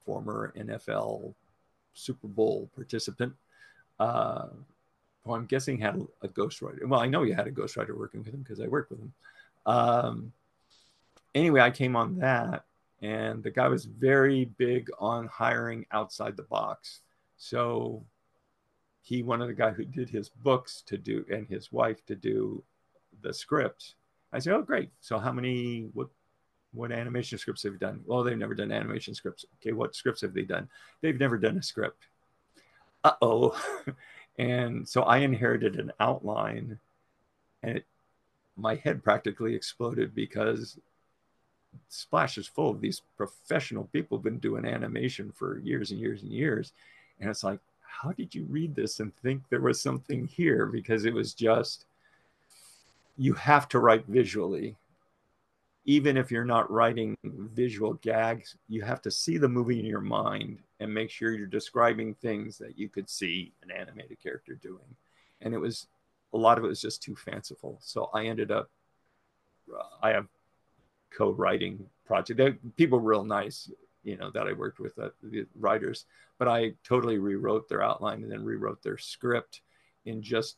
former 0.06 0.54
NFL 0.58 1.34
Super 1.94 2.28
Bowl 2.28 2.70
participant. 2.76 3.34
Uh, 4.00 4.48
who 5.24 5.34
I'm 5.34 5.46
guessing 5.46 5.78
had 5.78 5.96
a 6.22 6.28
ghostwriter. 6.28 6.86
Well, 6.86 7.00
I 7.00 7.08
know 7.08 7.24
you 7.24 7.34
had 7.34 7.48
a 7.48 7.52
ghostwriter 7.52 7.98
working 7.98 8.24
with 8.24 8.34
him 8.34 8.42
because 8.42 8.60
I 8.60 8.68
worked 8.68 8.92
with 8.92 9.00
him. 9.00 9.14
Um, 9.66 10.34
anyway, 11.34 11.62
I 11.62 11.72
came 11.72 11.96
on 11.96 12.18
that, 12.20 12.66
and 13.02 13.42
the 13.42 13.52
guy 13.52 13.68
was 13.68 13.86
very 13.86 14.46
big 14.46 14.90
on 15.00 15.28
hiring 15.28 15.86
outside 15.92 16.36
the 16.36 16.44
box. 16.44 17.02
So 17.38 18.04
he 19.02 19.24
wanted 19.24 19.48
the 19.48 19.54
guy 19.54 19.72
who 19.72 19.86
did 19.86 20.10
his 20.10 20.30
books 20.30 20.84
to 20.88 20.98
do 20.98 21.26
and 21.32 21.48
his 21.48 21.72
wife 21.72 22.06
to 22.08 22.16
do 22.16 22.64
the 23.22 23.34
scripts. 23.34 23.96
I 24.32 24.40
said, 24.40 24.54
"Oh, 24.54 24.62
great! 24.62 24.90
So 25.00 25.20
how 25.20 25.32
many? 25.32 25.90
What 25.94 26.10
what 26.74 26.92
animation 26.92 27.38
scripts 27.38 27.64
have 27.64 27.74
you 27.74 27.80
done? 27.80 28.02
Well, 28.06 28.24
they've 28.24 28.38
never 28.38 28.56
done 28.56 28.72
animation 28.72 29.14
scripts. 29.14 29.46
Okay, 29.62 29.72
what 29.72 29.96
scripts 29.96 30.22
have 30.22 30.34
they 30.34 30.42
done? 30.42 30.70
They've 31.02 31.20
never 31.20 31.38
done 31.38 31.58
a 31.58 31.64
script. 31.64 32.08
Uh 33.04 33.14
oh. 33.22 33.84
and 34.38 34.88
so 34.88 35.04
I 35.04 35.20
inherited 35.20 35.80
an 35.80 35.92
outline, 36.00 36.80
and 37.62 37.78
it, 37.78 37.86
my 38.58 38.76
head 38.76 39.04
practically 39.04 39.56
exploded 39.56 40.16
because 40.16 40.78
Splash 41.90 42.38
is 42.38 42.48
full 42.48 42.70
of 42.70 42.82
these 42.82 43.02
professional 43.18 43.86
people 43.94 44.18
who've 44.18 44.24
been 44.24 44.40
doing 44.40 44.66
animation 44.66 45.32
for 45.32 45.60
years 45.60 45.92
and 45.92 46.00
years 46.00 46.22
and 46.24 46.32
years. 46.32 46.74
And 47.20 47.30
it's 47.30 47.44
like, 47.44 47.60
how 47.82 48.12
did 48.12 48.34
you 48.34 48.46
read 48.50 48.76
this 48.76 49.00
and 49.00 49.16
think 49.18 49.44
there 49.50 49.62
was 49.62 49.82
something 49.82 50.28
here? 50.28 50.66
Because 50.66 51.06
it 51.06 51.14
was 51.14 51.34
just, 51.34 51.86
you 53.18 53.34
have 53.34 53.68
to 53.70 53.80
write 53.80 54.06
visually 54.08 54.76
even 55.86 56.16
if 56.16 56.32
you're 56.32 56.46
not 56.46 56.72
writing 56.72 57.18
visual 57.24 57.94
gags, 57.96 58.56
you 58.70 58.82
have 58.82 59.02
to 59.02 59.12
see 59.12 59.38
the 59.38 59.50
movie 59.50 59.80
in 59.80 59.86
your 59.86 60.02
mind 60.02 60.60
and 60.80 60.94
make 60.94 61.10
sure 61.10 61.32
you're 61.32 61.46
describing 61.46 62.14
things 62.16 62.58
that 62.58 62.78
you 62.78 62.88
could 62.88 63.10
see 63.10 63.52
an 63.64 63.72
animated 63.72 64.22
character 64.22 64.56
doing. 64.56 64.96
And 65.42 65.54
it 65.54 65.58
was 65.58 65.88
a 66.34 66.38
lot 66.38 66.58
of 66.58 66.64
it 66.64 66.68
was 66.68 66.82
just 66.82 67.04
too 67.04 67.16
fanciful. 67.16 67.80
So 67.82 68.10
I 68.14 68.26
ended 68.26 68.50
up, 68.50 68.70
uh, 69.74 69.84
I 70.02 70.12
have 70.12 70.28
co-writing 71.16 71.86
project. 72.06 72.38
They're, 72.38 72.58
people 72.78 73.00
real 73.00 73.26
nice, 73.26 73.70
you 74.04 74.16
know, 74.18 74.32
that 74.32 74.48
I 74.48 74.54
worked 74.54 74.80
with, 74.80 74.98
uh, 74.98 75.10
the 75.22 75.46
writers, 75.60 76.06
but 76.40 76.48
I 76.48 76.74
totally 76.84 77.18
rewrote 77.18 77.68
their 77.68 77.84
outline 77.84 78.24
and 78.24 78.32
then 78.32 78.44
rewrote 78.44 78.82
their 78.82 78.98
script 78.98 79.62
in 80.06 80.22
just 80.22 80.58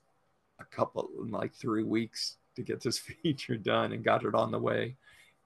a 0.60 0.66
couple, 0.66 1.10
in 1.22 1.32
like 1.32 1.54
three 1.54 1.84
weeks 1.84 2.38
to 2.56 2.62
get 2.62 2.82
this 2.82 2.98
feature 3.24 3.58
done 3.58 3.92
and 3.92 4.04
got 4.04 4.24
it 4.24 4.36
on 4.36 4.52
the 4.52 4.60
way. 4.60 4.96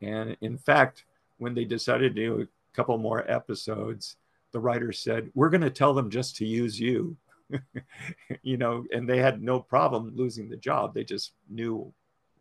And 0.01 0.37
in 0.41 0.57
fact, 0.57 1.05
when 1.37 1.53
they 1.53 1.65
decided 1.65 2.15
to 2.15 2.21
do 2.21 2.41
a 2.41 2.75
couple 2.75 2.97
more 2.97 3.29
episodes, 3.29 4.17
the 4.51 4.59
writer 4.59 4.91
said, 4.91 5.31
We're 5.33 5.49
going 5.49 5.61
to 5.61 5.69
tell 5.69 5.93
them 5.93 6.09
just 6.09 6.35
to 6.37 6.45
use 6.45 6.79
you. 6.79 7.17
you 8.43 8.57
know, 8.57 8.85
and 8.93 9.09
they 9.09 9.17
had 9.17 9.41
no 9.41 9.59
problem 9.59 10.15
losing 10.15 10.49
the 10.49 10.57
job. 10.57 10.93
They 10.93 11.03
just 11.03 11.33
knew 11.49 11.91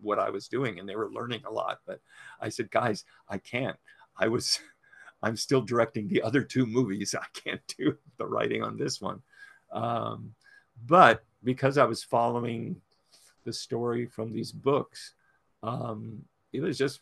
what 0.01 0.19
I 0.19 0.31
was 0.31 0.49
doing 0.49 0.79
and 0.79 0.89
they 0.89 0.97
were 0.97 1.11
learning 1.11 1.43
a 1.47 1.51
lot. 1.51 1.81
But 1.87 2.01
I 2.41 2.49
said, 2.49 2.71
Guys, 2.71 3.05
I 3.29 3.39
can't. 3.39 3.77
I 4.17 4.29
was, 4.29 4.61
I'm 5.23 5.37
still 5.37 5.63
directing 5.63 6.09
the 6.09 6.23
other 6.23 6.43
two 6.43 6.67
movies. 6.67 7.15
I 7.19 7.27
can't 7.35 7.63
do 7.79 7.97
the 8.19 8.27
writing 8.27 8.63
on 8.63 8.77
this 8.77 9.01
one. 9.01 9.23
Um, 9.73 10.35
but 10.87 11.25
because 11.43 11.79
I 11.79 11.85
was 11.85 12.03
following 12.03 12.81
the 13.45 13.53
story 13.53 14.07
from 14.07 14.33
these 14.33 14.53
books, 14.53 15.15
um, 15.63 16.25
it 16.53 16.61
was 16.61 16.79
just 16.79 17.01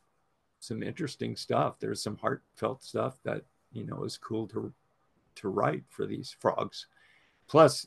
some 0.60 0.82
interesting 0.82 1.36
stuff. 1.36 1.76
There's 1.78 2.02
some 2.02 2.16
heartfelt 2.16 2.82
stuff 2.82 3.18
that 3.24 3.42
you 3.72 3.84
know 3.84 4.04
is 4.04 4.16
cool 4.16 4.46
to 4.48 4.72
to 5.36 5.48
write 5.48 5.84
for 5.88 6.06
these 6.06 6.34
frogs. 6.40 6.86
Plus, 7.46 7.86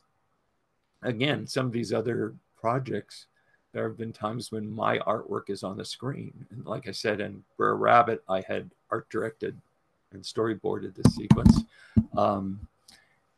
again, 1.02 1.48
some 1.48 1.66
of 1.66 1.72
these 1.72 1.92
other 1.92 2.36
projects, 2.60 3.26
there 3.74 3.88
have 3.88 3.98
been 3.98 4.14
times 4.14 4.52
when 4.52 4.70
my 4.70 5.00
artwork 5.00 5.50
is 5.50 5.64
on 5.64 5.78
the 5.78 5.86
screen. 5.86 6.46
And 6.52 6.66
like 6.66 6.88
I 6.88 6.92
said, 6.92 7.20
in 7.20 7.44
Brer 7.58 7.76
Rabbit, 7.76 8.24
I 8.30 8.42
had 8.42 8.70
art 8.92 9.10
directed 9.10 9.60
and 10.12 10.24
storyboarded 10.24 10.96
the 10.96 11.10
sequence. 11.10 11.64
Um, 12.18 12.68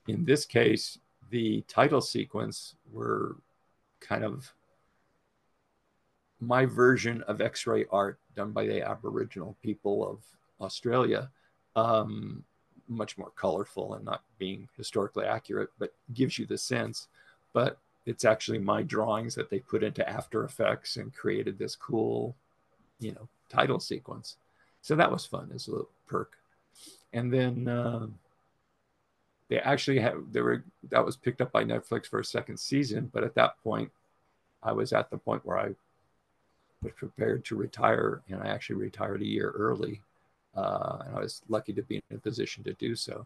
in 0.08 0.26
this 0.26 0.46
case, 0.46 1.00
the 1.30 1.64
title 1.68 2.02
sequence 2.02 2.76
were 2.92 3.38
kind 4.00 4.24
of 4.24 4.54
my 6.40 6.66
version 6.66 7.22
of 7.24 7.40
X-ray 7.40 7.86
art 7.92 8.18
done 8.36 8.52
by 8.52 8.66
the 8.66 8.88
Aboriginal 8.88 9.56
people 9.64 10.08
of 10.08 10.20
Australia, 10.64 11.30
um, 11.76 12.44
much 12.88 13.18
more 13.18 13.32
colorful 13.36 13.94
and 13.94 14.06
not 14.06 14.24
being 14.38 14.68
historically 14.78 15.26
accurate, 15.26 15.70
but 15.80 15.94
gives 16.14 16.38
you 16.38 16.46
the 16.46 16.58
sense. 16.58 17.08
But 17.54 17.78
it's 18.06 18.26
actually 18.26 18.60
my 18.60 18.82
drawings 18.84 19.36
that 19.36 19.50
they 19.50 19.60
put 19.60 19.84
into 19.84 20.08
After 20.08 20.44
Effects 20.44 20.98
and 20.98 21.14
created 21.14 21.58
this 21.58 21.76
cool, 21.76 22.36
you 23.00 23.12
know, 23.14 23.28
title 23.50 23.80
sequence. 23.80 24.38
So 24.82 24.96
that 24.96 25.12
was 25.12 25.26
fun 25.26 25.52
as 25.54 25.68
a 25.68 25.72
little 25.72 25.90
perk. 26.08 26.38
And 27.14 27.32
then 27.32 27.68
uh, 27.68 28.08
they 29.50 29.60
actually 29.60 30.00
have 30.00 30.32
they 30.32 30.42
were 30.42 30.64
that 30.90 31.06
was 31.06 31.18
picked 31.18 31.42
up 31.42 31.52
by 31.52 31.64
Netflix 31.64 32.08
for 32.08 32.20
a 32.20 32.26
second 32.26 32.58
season, 32.58 33.10
but 33.14 33.24
at 33.24 33.36
that 33.36 33.62
point, 33.64 33.92
I 34.64 34.72
was 34.72 34.94
at 34.94 35.10
the 35.10 35.18
point 35.18 35.46
where 35.46 35.60
I 35.60 35.76
was 36.84 36.94
prepared 36.96 37.46
to 37.46 37.56
retire, 37.56 38.22
and 38.30 38.42
I 38.42 38.48
actually 38.48 38.78
retired 38.78 39.22
a 39.22 39.28
year 39.28 39.52
early. 39.52 40.02
Uh, 40.56 41.00
and 41.06 41.16
I 41.16 41.20
was 41.20 41.42
lucky 41.48 41.74
to 41.74 41.82
be 41.82 42.02
in 42.10 42.18
a 42.18 42.20
position 42.20 42.64
to 42.66 42.74
do 42.74 42.96
so. 42.96 43.26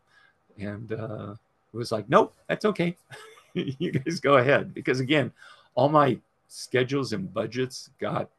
And 0.60 0.92
uh, 0.94 1.36
it 1.74 1.78
was 1.78 1.92
like, 1.92 2.08
nope, 2.10 2.34
that's 2.48 2.66
okay. 2.66 2.96
you 3.54 3.92
guys 3.92 4.20
go 4.20 4.38
ahead. 4.38 4.74
Because 4.74 5.00
again, 5.00 5.32
all 5.74 5.90
my 5.90 6.20
schedules 6.48 7.14
and 7.14 7.34
budgets 7.34 7.90
got 8.00 8.30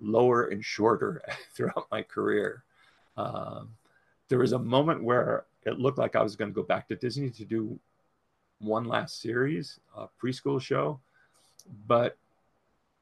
lower 0.00 0.46
and 0.46 0.64
shorter 0.64 1.22
throughout 1.54 1.86
my 1.90 2.02
career. 2.02 2.64
Um, 3.16 3.70
there 4.28 4.38
was 4.38 4.52
a 4.52 4.58
moment 4.58 5.02
where 5.02 5.44
it 5.64 5.78
looked 5.78 5.98
like 5.98 6.16
I 6.16 6.22
was 6.22 6.36
going 6.36 6.50
to 6.50 6.54
go 6.54 6.62
back 6.62 6.88
to 6.88 6.96
Disney 6.96 7.30
to 7.30 7.44
do 7.44 7.78
one 8.58 8.84
last 8.84 9.20
series, 9.20 9.78
a 9.96 10.06
preschool 10.22 10.60
show, 10.60 10.98
but 11.86 12.16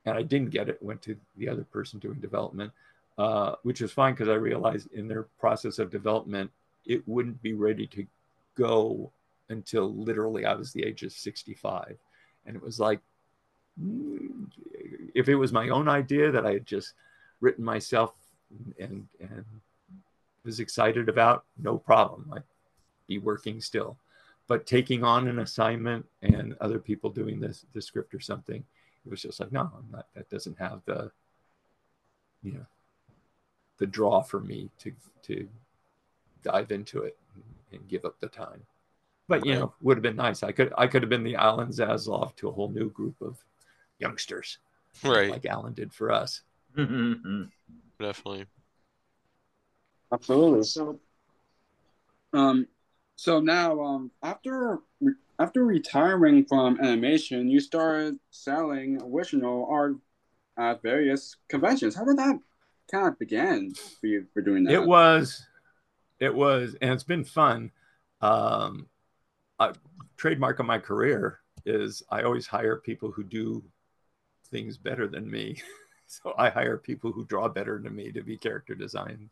and 0.06 0.16
I 0.16 0.22
didn't 0.22 0.50
get 0.50 0.68
it. 0.68 0.82
Went 0.82 1.02
to 1.02 1.16
the 1.36 1.48
other 1.48 1.64
person 1.64 1.98
doing 1.98 2.20
development, 2.20 2.72
uh, 3.18 3.54
which 3.62 3.80
was 3.80 3.92
fine 3.92 4.14
because 4.14 4.28
I 4.28 4.34
realized 4.34 4.92
in 4.92 5.08
their 5.08 5.24
process 5.38 5.78
of 5.78 5.90
development, 5.90 6.50
it 6.86 7.06
wouldn't 7.08 7.40
be 7.42 7.54
ready 7.54 7.86
to 7.88 8.06
go 8.56 9.10
until 9.48 9.92
literally 9.92 10.44
I 10.44 10.54
was 10.54 10.72
the 10.72 10.84
age 10.84 11.02
of 11.02 11.12
65, 11.12 11.96
and 12.46 12.56
it 12.56 12.62
was 12.62 12.80
like, 12.80 13.00
mm, 13.80 14.50
if 15.14 15.28
it 15.28 15.36
was 15.36 15.52
my 15.52 15.68
own 15.68 15.88
idea 15.88 16.30
that 16.30 16.46
I 16.46 16.52
had 16.52 16.66
just 16.66 16.92
written 17.40 17.64
myself 17.64 18.14
and 18.78 19.08
and 19.20 19.44
was 20.44 20.60
excited 20.60 21.08
about, 21.08 21.44
no 21.58 21.78
problem. 21.78 22.30
I'd 22.34 22.42
be 23.06 23.18
working 23.18 23.60
still. 23.60 23.96
But 24.46 24.66
taking 24.66 25.02
on 25.02 25.26
an 25.26 25.38
assignment 25.38 26.04
and 26.20 26.54
other 26.60 26.78
people 26.78 27.08
doing 27.10 27.40
this 27.40 27.64
the 27.72 27.80
script 27.80 28.14
or 28.14 28.20
something, 28.20 28.62
it 29.04 29.10
was 29.10 29.22
just 29.22 29.40
like, 29.40 29.52
no, 29.52 29.60
I'm 29.60 29.90
not, 29.90 30.06
that 30.14 30.30
doesn't 30.30 30.58
have 30.58 30.80
the, 30.86 31.10
you 32.42 32.52
know, 32.52 32.66
the 33.78 33.86
draw 33.86 34.22
for 34.22 34.40
me 34.40 34.70
to 34.78 34.92
to 35.22 35.48
dive 36.42 36.70
into 36.70 37.02
it 37.02 37.16
and 37.72 37.88
give 37.88 38.04
up 38.04 38.18
the 38.20 38.28
time. 38.28 38.62
But 39.26 39.44
you 39.46 39.54
know, 39.54 39.74
would 39.80 39.96
have 39.96 40.02
been 40.02 40.16
nice. 40.16 40.42
I 40.42 40.52
could 40.52 40.72
I 40.76 40.86
could 40.86 41.02
have 41.02 41.08
been 41.08 41.24
the 41.24 41.34
Alan 41.34 41.68
Zaslove 41.68 42.36
to 42.36 42.48
a 42.48 42.52
whole 42.52 42.68
new 42.70 42.90
group 42.90 43.20
of 43.20 43.42
youngsters, 43.98 44.58
right? 45.02 45.30
Like 45.30 45.46
Alan 45.46 45.72
did 45.72 45.92
for 45.92 46.12
us. 46.12 46.42
Definitely. 47.98 48.46
Absolutely. 50.12 50.62
So, 50.64 51.00
um, 52.32 52.66
so 53.16 53.40
now, 53.40 53.80
um, 53.80 54.10
after 54.22 54.80
after 55.38 55.64
retiring 55.64 56.44
from 56.44 56.78
animation, 56.80 57.48
you 57.48 57.60
started 57.60 58.18
selling 58.30 59.00
original 59.02 59.66
art 59.70 59.96
at 60.56 60.82
various 60.82 61.36
conventions. 61.48 61.94
How 61.94 62.04
did 62.04 62.18
that 62.18 62.38
kind 62.90 63.08
of 63.08 63.18
begin 63.18 63.74
for 64.00 64.06
you 64.06 64.26
for 64.32 64.42
doing 64.42 64.64
that? 64.64 64.74
It 64.74 64.84
was, 64.84 65.44
it 66.20 66.34
was, 66.34 66.76
and 66.80 66.92
it's 66.92 67.04
been 67.04 67.24
fun. 67.24 67.72
Um, 68.20 68.86
a 69.58 69.74
trademark 70.16 70.60
of 70.60 70.66
my 70.66 70.78
career 70.78 71.40
is 71.66 72.02
I 72.10 72.22
always 72.22 72.46
hire 72.46 72.76
people 72.76 73.10
who 73.10 73.24
do 73.24 73.64
things 74.50 74.76
better 74.76 75.08
than 75.08 75.30
me. 75.30 75.60
so 76.06 76.34
I 76.38 76.50
hire 76.50 76.78
people 76.78 77.10
who 77.12 77.24
draw 77.24 77.48
better 77.48 77.80
than 77.82 77.94
me 77.94 78.12
to 78.12 78.22
be 78.22 78.36
character 78.36 78.74
design 78.74 79.30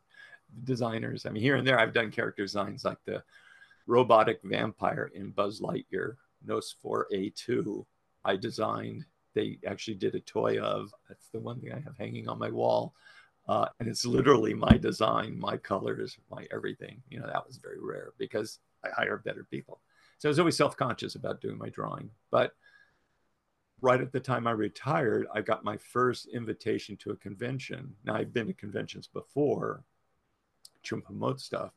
designers. 0.65 1.27
I 1.27 1.31
mean, 1.31 1.43
here 1.43 1.57
and 1.57 1.67
there, 1.67 1.79
I've 1.79 1.95
done 1.95 2.11
character 2.11 2.43
designs 2.43 2.85
like 2.85 2.99
the 3.05 3.23
robotic 3.87 4.41
vampire 4.45 5.11
in 5.15 5.31
Buzz 5.31 5.61
Lightyear, 5.61 6.17
Nos 6.45 6.75
4A2. 6.85 7.85
I 8.25 8.37
designed, 8.37 9.05
they 9.35 9.59
actually 9.67 9.95
did 9.95 10.15
a 10.15 10.21
toy 10.21 10.59
of, 10.59 10.93
that's 11.09 11.29
the 11.29 11.41
one 11.41 11.61
thing 11.61 11.73
I 11.73 11.81
have 11.81 11.97
hanging 11.99 12.29
on 12.29 12.39
my 12.39 12.51
wall. 12.51 12.95
Uh, 13.49 13.67
and 13.81 13.89
it's 13.89 14.05
literally 14.05 14.55
my 14.55 14.77
design, 14.77 15.39
my 15.39 15.57
colors, 15.57 16.17
my 16.31 16.47
everything. 16.53 17.03
You 17.11 17.21
know, 17.21 17.27
that 17.27 17.47
was 17.47 17.57
very 17.57 17.81
rare 17.81 18.13
because 18.19 18.61
I 18.85 18.91
hire 18.91 19.19
better 19.19 19.45
people. 19.51 19.81
So 20.19 20.29
I 20.29 20.31
was 20.31 20.39
always 20.39 20.57
self 20.57 20.77
conscious 20.77 21.17
about 21.17 21.41
doing 21.41 21.59
my 21.59 21.69
drawing. 21.69 22.11
But 22.31 22.53
right 23.81 24.01
at 24.01 24.13
the 24.13 24.21
time 24.21 24.47
I 24.47 24.53
retired, 24.53 25.27
I 25.35 25.41
got 25.41 25.65
my 25.65 25.77
first 25.77 26.29
invitation 26.29 26.97
to 26.99 27.11
a 27.11 27.17
convention. 27.17 27.95
Now, 28.05 28.15
I've 28.15 28.33
been 28.33 28.47
to 28.47 28.55
conventions 28.55 29.09
before 29.09 29.83
to 30.85 31.01
promote 31.01 31.41
stuff, 31.41 31.73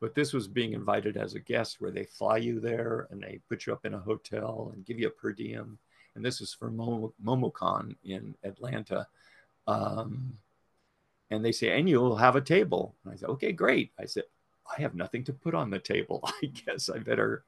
but 0.00 0.14
this 0.14 0.32
was 0.32 0.48
being 0.48 0.72
invited 0.72 1.16
as 1.16 1.34
a 1.34 1.40
guest 1.40 1.80
where 1.80 1.90
they 1.90 2.04
fly 2.04 2.38
you 2.38 2.58
there 2.58 3.06
and 3.10 3.22
they 3.22 3.38
put 3.48 3.66
you 3.66 3.72
up 3.72 3.84
in 3.84 3.94
a 3.94 3.98
hotel 3.98 4.70
and 4.74 4.86
give 4.86 4.98
you 4.98 5.08
a 5.08 5.10
per 5.10 5.32
diem. 5.32 5.78
And 6.14 6.24
this 6.24 6.40
was 6.40 6.54
for 6.54 6.70
Momo, 6.70 7.12
MomoCon 7.22 7.94
in 8.02 8.34
Atlanta. 8.42 9.06
Um, 9.66 10.32
and 11.30 11.44
they 11.44 11.52
say, 11.52 11.78
and 11.78 11.88
you'll 11.88 12.16
have 12.16 12.34
a 12.34 12.40
table. 12.40 12.96
And 13.04 13.12
I 13.12 13.16
said, 13.16 13.28
okay, 13.28 13.52
great. 13.52 13.92
I 13.98 14.06
said, 14.06 14.24
I 14.66 14.80
have 14.80 14.94
nothing 14.94 15.22
to 15.24 15.32
put 15.34 15.54
on 15.54 15.70
the 15.70 15.78
table. 15.78 16.20
I 16.42 16.46
guess 16.46 16.88
I 16.88 16.98
better 16.98 17.44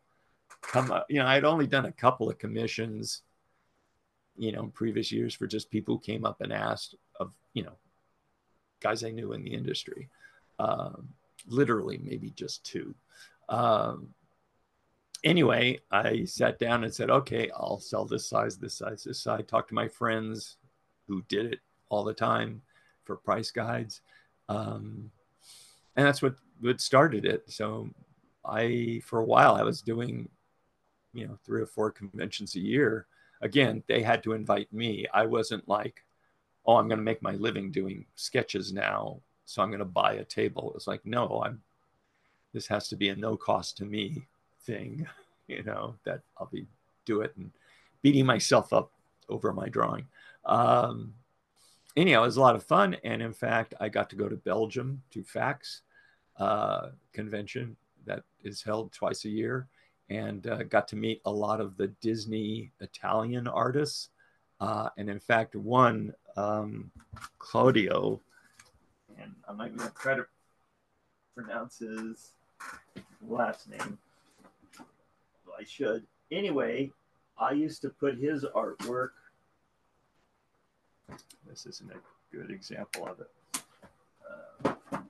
come 0.60 0.92
up. 0.92 1.06
You 1.08 1.20
know, 1.20 1.26
I'd 1.26 1.44
only 1.44 1.66
done 1.66 1.86
a 1.86 1.92
couple 1.92 2.28
of 2.28 2.38
commissions, 2.38 3.22
you 4.36 4.52
know, 4.52 4.64
in 4.64 4.70
previous 4.70 5.10
years 5.10 5.34
for 5.34 5.46
just 5.46 5.70
people 5.70 5.96
who 5.96 6.00
came 6.00 6.26
up 6.26 6.42
and 6.42 6.52
asked 6.52 6.96
of, 7.18 7.32
you 7.54 7.62
know, 7.62 7.72
guys 8.80 9.02
I 9.02 9.10
knew 9.10 9.32
in 9.32 9.42
the 9.42 9.54
industry. 9.54 10.10
Um, 10.58 11.08
literally, 11.46 11.98
maybe 12.02 12.30
just 12.30 12.64
two. 12.64 12.94
Um, 13.48 14.08
anyway, 15.24 15.80
I 15.90 16.24
sat 16.24 16.58
down 16.58 16.84
and 16.84 16.94
said, 16.94 17.10
okay, 17.10 17.50
I'll 17.54 17.80
sell 17.80 18.04
this 18.04 18.28
size, 18.28 18.58
this 18.58 18.74
size, 18.74 19.04
this 19.04 19.20
size. 19.20 19.44
Talked 19.46 19.68
to 19.68 19.74
my 19.74 19.88
friends 19.88 20.56
who 21.08 21.22
did 21.28 21.46
it 21.52 21.60
all 21.88 22.04
the 22.04 22.14
time 22.14 22.62
for 23.04 23.16
price 23.16 23.50
guides. 23.50 24.00
Um, 24.48 25.10
and 25.96 26.06
that's 26.06 26.22
what, 26.22 26.36
what 26.60 26.80
started 26.80 27.24
it. 27.24 27.50
So 27.50 27.88
I, 28.44 29.02
for 29.04 29.20
a 29.20 29.24
while, 29.24 29.54
I 29.54 29.62
was 29.62 29.82
doing, 29.82 30.28
you 31.12 31.26
know, 31.26 31.38
three 31.44 31.60
or 31.60 31.66
four 31.66 31.90
conventions 31.90 32.54
a 32.54 32.60
year. 32.60 33.06
Again, 33.40 33.82
they 33.88 34.02
had 34.02 34.22
to 34.22 34.32
invite 34.32 34.72
me. 34.72 35.06
I 35.12 35.26
wasn't 35.26 35.68
like, 35.68 36.04
oh, 36.64 36.76
I'm 36.76 36.88
going 36.88 36.98
to 36.98 37.04
make 37.04 37.22
my 37.22 37.32
living 37.32 37.70
doing 37.70 38.06
sketches 38.14 38.72
now. 38.72 39.20
So 39.44 39.62
I'm 39.62 39.70
going 39.70 39.80
to 39.80 39.84
buy 39.84 40.14
a 40.14 40.24
table. 40.24 40.72
It's 40.74 40.86
like, 40.86 41.04
no, 41.04 41.42
I'm, 41.44 41.62
this 42.52 42.66
has 42.68 42.88
to 42.88 42.96
be 42.96 43.08
a 43.08 43.16
no 43.16 43.36
cost 43.36 43.76
to 43.78 43.84
me 43.84 44.26
thing, 44.64 45.06
you 45.46 45.62
know, 45.62 45.94
that 46.04 46.20
I'll 46.38 46.46
be 46.46 46.66
do 47.04 47.20
it 47.22 47.32
and 47.36 47.50
beating 48.02 48.26
myself 48.26 48.72
up 48.72 48.92
over 49.28 49.52
my 49.52 49.68
drawing. 49.68 50.06
Um, 50.44 51.14
anyhow, 51.96 52.22
it 52.22 52.26
was 52.26 52.36
a 52.36 52.40
lot 52.40 52.56
of 52.56 52.64
fun. 52.64 52.96
And 53.04 53.22
in 53.22 53.32
fact, 53.32 53.74
I 53.80 53.88
got 53.88 54.10
to 54.10 54.16
go 54.16 54.28
to 54.28 54.36
Belgium 54.36 55.02
to 55.10 55.22
FACTS 55.22 55.82
uh, 56.38 56.88
convention 57.12 57.76
that 58.06 58.22
is 58.42 58.62
held 58.62 58.92
twice 58.92 59.24
a 59.24 59.28
year 59.28 59.68
and 60.10 60.46
uh, 60.46 60.62
got 60.64 60.88
to 60.88 60.96
meet 60.96 61.20
a 61.24 61.30
lot 61.30 61.60
of 61.60 61.76
the 61.76 61.88
Disney 62.00 62.72
Italian 62.80 63.46
artists. 63.46 64.10
Uh, 64.60 64.88
and 64.98 65.08
in 65.08 65.18
fact, 65.18 65.56
one, 65.56 66.12
um, 66.36 66.90
Claudio, 67.38 68.20
and 69.20 69.32
I'm 69.48 69.56
not 69.56 69.76
going 69.76 69.88
to 69.90 69.94
try 69.96 70.14
to 70.14 70.26
pronounce 71.34 71.78
his 71.78 72.32
last 73.26 73.68
name. 73.68 73.98
I 75.58 75.64
should. 75.64 76.04
Anyway, 76.30 76.90
I 77.38 77.52
used 77.52 77.82
to 77.82 77.90
put 77.90 78.16
his 78.16 78.44
artwork 78.44 79.10
this 81.52 81.66
isn't 81.66 81.90
a 81.90 82.34
good 82.34 82.50
example 82.50 83.06
of 83.06 83.20
it. 83.20 83.30
Uh, 84.64 85.00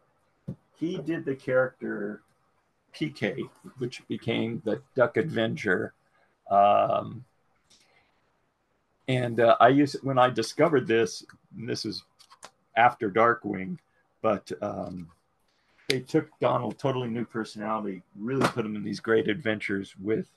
he 0.76 0.98
did 0.98 1.24
the 1.24 1.36
character 1.36 2.22
PK, 2.92 3.48
which 3.78 4.02
became 4.08 4.60
the 4.64 4.82
Duck 4.96 5.16
Adventure. 5.16 5.94
Um, 6.50 7.24
and 9.06 9.38
uh, 9.38 9.56
I 9.60 9.68
used 9.68 9.96
when 10.02 10.18
I 10.18 10.30
discovered 10.30 10.88
this, 10.88 11.24
And 11.56 11.68
this 11.68 11.84
is 11.84 12.02
after 12.76 13.08
Darkwing, 13.08 13.78
but 14.22 14.50
um, 14.62 15.08
they 15.88 16.00
took 16.00 16.28
Donald, 16.40 16.78
totally 16.78 17.08
new 17.08 17.24
personality, 17.24 18.02
really 18.18 18.46
put 18.48 18.64
him 18.64 18.76
in 18.76 18.82
these 18.82 19.00
great 19.00 19.28
adventures 19.28 19.94
with, 20.00 20.28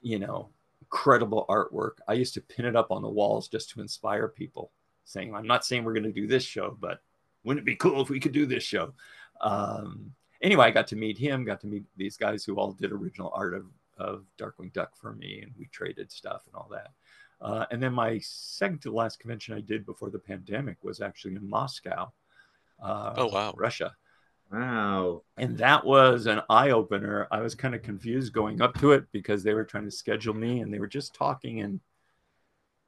you 0.00 0.18
know, 0.18 0.48
incredible 0.80 1.44
artwork. 1.48 1.98
I 2.08 2.14
used 2.14 2.34
to 2.34 2.40
pin 2.40 2.64
it 2.64 2.76
up 2.76 2.90
on 2.90 3.02
the 3.02 3.08
walls 3.08 3.48
just 3.48 3.70
to 3.70 3.80
inspire 3.80 4.28
people 4.28 4.70
saying, 5.04 5.34
I'm 5.34 5.46
not 5.46 5.64
saying 5.64 5.84
we're 5.84 5.92
going 5.92 6.04
to 6.04 6.12
do 6.12 6.26
this 6.26 6.44
show, 6.44 6.76
but 6.80 7.02
wouldn't 7.42 7.64
it 7.64 7.66
be 7.66 7.76
cool 7.76 8.00
if 8.00 8.08
we 8.08 8.20
could 8.20 8.32
do 8.32 8.46
this 8.46 8.62
show? 8.62 8.94
Um, 9.40 10.12
anyway, 10.40 10.66
I 10.66 10.70
got 10.70 10.86
to 10.88 10.96
meet 10.96 11.18
him, 11.18 11.44
got 11.44 11.60
to 11.60 11.66
meet 11.66 11.84
these 11.96 12.16
guys 12.16 12.44
who 12.44 12.56
all 12.56 12.72
did 12.72 12.92
original 12.92 13.32
art 13.34 13.54
of, 13.54 13.66
of 13.98 14.24
Darkwing 14.38 14.72
Duck 14.72 14.96
for 14.96 15.12
me, 15.12 15.40
and 15.42 15.52
we 15.58 15.66
traded 15.66 16.10
stuff 16.10 16.42
and 16.46 16.54
all 16.54 16.68
that. 16.70 16.92
Uh, 17.40 17.66
and 17.70 17.82
then 17.82 17.92
my 17.92 18.18
second 18.22 18.80
to 18.82 18.90
last 18.90 19.18
convention 19.18 19.54
I 19.54 19.60
did 19.60 19.84
before 19.84 20.10
the 20.10 20.18
pandemic 20.18 20.78
was 20.82 21.00
actually 21.00 21.34
in 21.34 21.48
Moscow. 21.48 22.12
Uh, 22.82 23.14
oh, 23.16 23.26
wow. 23.26 23.54
Russia. 23.56 23.92
Wow. 24.52 25.22
And 25.36 25.58
that 25.58 25.84
was 25.84 26.26
an 26.26 26.42
eye 26.48 26.70
opener. 26.70 27.26
I 27.30 27.40
was 27.40 27.54
kind 27.54 27.74
of 27.74 27.82
confused 27.82 28.32
going 28.32 28.60
up 28.60 28.78
to 28.78 28.92
it 28.92 29.04
because 29.12 29.42
they 29.42 29.54
were 29.54 29.64
trying 29.64 29.84
to 29.84 29.90
schedule 29.90 30.34
me 30.34 30.60
and 30.60 30.72
they 30.72 30.78
were 30.78 30.86
just 30.86 31.14
talking 31.14 31.60
and 31.60 31.80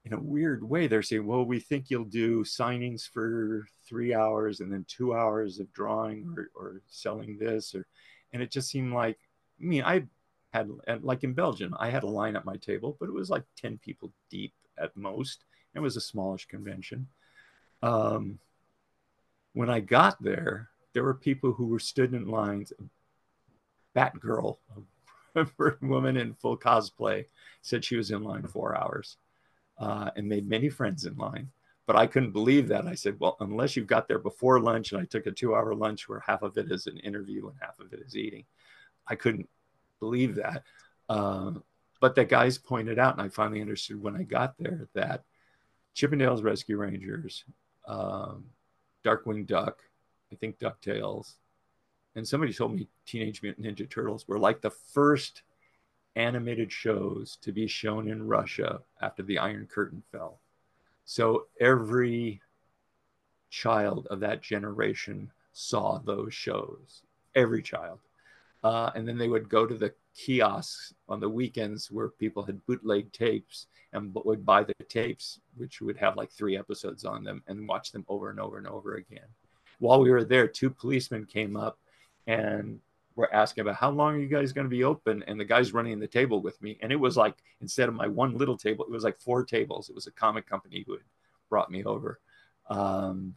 in 0.06 0.12
a 0.12 0.20
weird 0.20 0.62
way, 0.62 0.86
they're 0.86 1.02
saying, 1.02 1.26
well, 1.26 1.44
we 1.44 1.58
think 1.58 1.90
you'll 1.90 2.04
do 2.04 2.44
signings 2.44 3.10
for 3.10 3.66
three 3.88 4.14
hours 4.14 4.60
and 4.60 4.72
then 4.72 4.86
two 4.86 5.12
hours 5.12 5.58
of 5.58 5.72
drawing 5.72 6.32
or, 6.36 6.48
or 6.54 6.82
selling 6.86 7.36
this. 7.38 7.74
Or, 7.74 7.84
and 8.32 8.40
it 8.40 8.52
just 8.52 8.70
seemed 8.70 8.92
like, 8.92 9.18
I 9.60 9.64
mean, 9.64 9.82
I 9.82 10.04
had, 10.52 10.70
like 11.00 11.24
in 11.24 11.32
Belgium, 11.32 11.74
I 11.80 11.90
had 11.90 12.04
a 12.04 12.08
line 12.08 12.36
at 12.36 12.44
my 12.44 12.56
table, 12.56 12.96
but 13.00 13.08
it 13.08 13.14
was 13.14 13.30
like 13.30 13.42
10 13.56 13.78
people 13.78 14.12
deep 14.30 14.54
at 14.78 14.96
most. 14.96 15.44
It 15.74 15.80
was 15.80 15.96
a 15.96 16.00
smallish 16.00 16.46
convention. 16.46 17.08
Um, 17.82 18.38
when 19.56 19.70
I 19.70 19.80
got 19.80 20.22
there, 20.22 20.68
there 20.92 21.02
were 21.02 21.14
people 21.14 21.50
who 21.50 21.68
were 21.68 21.78
stood 21.78 22.12
in 22.12 22.28
lines. 22.28 22.74
Batgirl, 23.96 24.58
a 25.34 25.46
woman 25.80 26.18
in 26.18 26.34
full 26.34 26.58
cosplay, 26.58 27.24
said 27.62 27.82
she 27.82 27.96
was 27.96 28.10
in 28.10 28.22
line 28.22 28.46
four 28.46 28.76
hours 28.76 29.16
uh, 29.78 30.10
and 30.14 30.28
made 30.28 30.46
many 30.46 30.68
friends 30.68 31.06
in 31.06 31.16
line. 31.16 31.48
But 31.86 31.96
I 31.96 32.06
couldn't 32.06 32.32
believe 32.32 32.68
that. 32.68 32.86
I 32.86 32.94
said, 32.94 33.16
well, 33.18 33.38
unless 33.40 33.76
you've 33.76 33.86
got 33.86 34.08
there 34.08 34.18
before 34.18 34.60
lunch, 34.60 34.92
and 34.92 35.00
I 35.00 35.06
took 35.06 35.24
a 35.26 35.32
two 35.32 35.54
hour 35.54 35.74
lunch 35.74 36.06
where 36.06 36.20
half 36.20 36.42
of 36.42 36.58
it 36.58 36.70
is 36.70 36.86
an 36.86 36.98
interview 36.98 37.48
and 37.48 37.56
half 37.58 37.80
of 37.80 37.94
it 37.94 38.00
is 38.06 38.14
eating. 38.14 38.44
I 39.06 39.14
couldn't 39.14 39.48
believe 40.00 40.34
that. 40.34 40.64
Uh, 41.08 41.52
but 42.02 42.14
the 42.14 42.26
guys 42.26 42.58
pointed 42.58 42.98
out, 42.98 43.14
and 43.14 43.22
I 43.22 43.30
finally 43.30 43.62
understood 43.62 44.02
when 44.02 44.16
I 44.16 44.24
got 44.24 44.58
there 44.58 44.86
that 44.92 45.24
Chip 45.94 46.12
'n 46.12 46.18
Dales 46.18 46.42
Rescue 46.42 46.76
Rangers, 46.76 47.44
um, 47.86 48.44
Darkwing 49.06 49.46
Duck, 49.46 49.82
I 50.32 50.34
think 50.34 50.58
DuckTales, 50.58 51.34
and 52.16 52.26
somebody 52.26 52.52
told 52.52 52.74
me 52.74 52.88
Teenage 53.06 53.42
Mutant 53.42 53.66
Ninja 53.66 53.88
Turtles 53.88 54.26
were 54.26 54.38
like 54.38 54.60
the 54.60 54.70
first 54.70 55.42
animated 56.16 56.72
shows 56.72 57.36
to 57.42 57.52
be 57.52 57.66
shown 57.68 58.08
in 58.08 58.26
Russia 58.26 58.80
after 59.00 59.22
the 59.22 59.38
Iron 59.38 59.68
Curtain 59.72 60.02
fell. 60.10 60.40
So 61.04 61.46
every 61.60 62.40
child 63.50 64.08
of 64.10 64.20
that 64.20 64.42
generation 64.42 65.30
saw 65.52 65.98
those 65.98 66.34
shows, 66.34 67.02
every 67.34 67.62
child. 67.62 68.00
Uh, 68.64 68.90
and 68.94 69.06
then 69.06 69.18
they 69.18 69.28
would 69.28 69.48
go 69.48 69.66
to 69.66 69.74
the 69.74 69.92
kiosks 70.16 70.94
on 71.08 71.20
the 71.20 71.28
weekends 71.28 71.90
where 71.90 72.08
people 72.08 72.42
had 72.42 72.64
bootleg 72.66 73.12
tapes 73.12 73.66
and 73.92 74.14
would 74.14 74.44
buy 74.44 74.62
the 74.62 74.74
tapes, 74.88 75.40
which 75.56 75.80
would 75.80 75.96
have 75.96 76.16
like 76.16 76.30
three 76.30 76.56
episodes 76.56 77.04
on 77.04 77.22
them, 77.22 77.42
and 77.46 77.68
watch 77.68 77.92
them 77.92 78.04
over 78.08 78.30
and 78.30 78.40
over 78.40 78.58
and 78.58 78.66
over 78.66 78.94
again. 78.94 79.28
While 79.78 80.00
we 80.00 80.10
were 80.10 80.24
there, 80.24 80.48
two 80.48 80.70
policemen 80.70 81.26
came 81.26 81.56
up 81.56 81.78
and 82.26 82.80
were 83.14 83.32
asking 83.34 83.62
about 83.62 83.76
how 83.76 83.90
long 83.90 84.14
are 84.14 84.18
you 84.18 84.28
guys 84.28 84.52
going 84.52 84.66
to 84.66 84.70
be 84.70 84.84
open? 84.84 85.22
And 85.26 85.40
the 85.40 85.44
guy's 85.44 85.72
running 85.72 85.98
the 85.98 86.06
table 86.06 86.42
with 86.42 86.60
me 86.62 86.78
and 86.82 86.92
it 86.92 86.96
was 86.96 87.16
like 87.16 87.36
instead 87.60 87.88
of 87.88 87.94
my 87.94 88.06
one 88.06 88.36
little 88.36 88.58
table 88.58 88.84
it 88.84 88.90
was 88.90 89.04
like 89.04 89.18
four 89.18 89.44
tables. 89.44 89.88
It 89.88 89.94
was 89.94 90.06
a 90.06 90.12
comic 90.12 90.46
company 90.48 90.84
who 90.86 90.92
had 90.92 91.02
brought 91.48 91.70
me 91.70 91.82
over. 91.84 92.20
Um, 92.68 93.34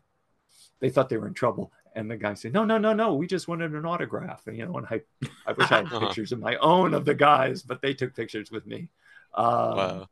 they 0.80 0.90
thought 0.90 1.10
they 1.10 1.18
were 1.18 1.28
in 1.28 1.34
trouble 1.34 1.72
and 1.96 2.10
the 2.10 2.18
guy 2.18 2.34
said 2.34 2.54
no 2.54 2.64
no 2.64 2.78
no 2.78 2.94
no 2.94 3.16
we 3.16 3.28
just 3.28 3.48
wanted 3.48 3.74
an 3.74 3.86
autograph. 3.86 4.48
And 4.48 4.58
you 4.58 4.66
know 4.66 4.76
and 4.76 4.88
i 4.90 5.02
i 5.46 5.52
wish 5.54 5.72
i 5.72 5.78
had 5.78 5.88
pictures 6.00 6.32
of 6.32 6.40
my 6.40 6.56
own 6.58 6.94
of 6.94 7.06
the 7.06 7.16
guys 7.16 7.64
but 7.64 7.82
they 7.82 7.94
took 7.94 8.16
pictures 8.16 8.52
with 8.52 8.66
me. 8.66 8.90
Um, 9.34 9.46
wow. 9.46 10.08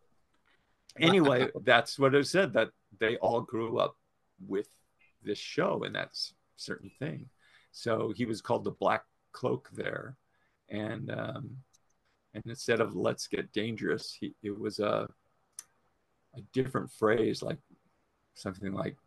anyway 1.00 1.50
that's 1.64 1.98
what 1.98 2.16
I 2.16 2.22
said 2.22 2.54
that 2.54 2.70
they 3.00 3.18
all 3.18 3.42
grew 3.42 3.80
up 3.80 3.96
with 4.48 4.70
this 5.24 5.40
show 5.40 5.84
and 5.84 5.96
that's 5.96 6.34
certain 6.58 6.92
thing. 7.00 7.30
So 7.72 8.12
he 8.16 8.26
was 8.26 8.42
called 8.42 8.64
the 8.64 8.72
black 8.72 9.04
cloak 9.32 9.70
there, 9.72 10.18
and 10.70 11.12
um, 11.12 11.58
and 12.34 12.44
instead 12.46 12.82
of 12.82 12.96
"Let's 12.96 13.28
get 13.28 13.54
dangerous," 13.54 14.18
he, 14.20 14.34
it 14.42 14.58
was 14.58 14.80
a 14.80 15.08
a 16.36 16.42
different 16.54 16.92
phrase, 16.92 17.42
like 17.42 17.60
something 18.34 18.74
like 18.74 18.98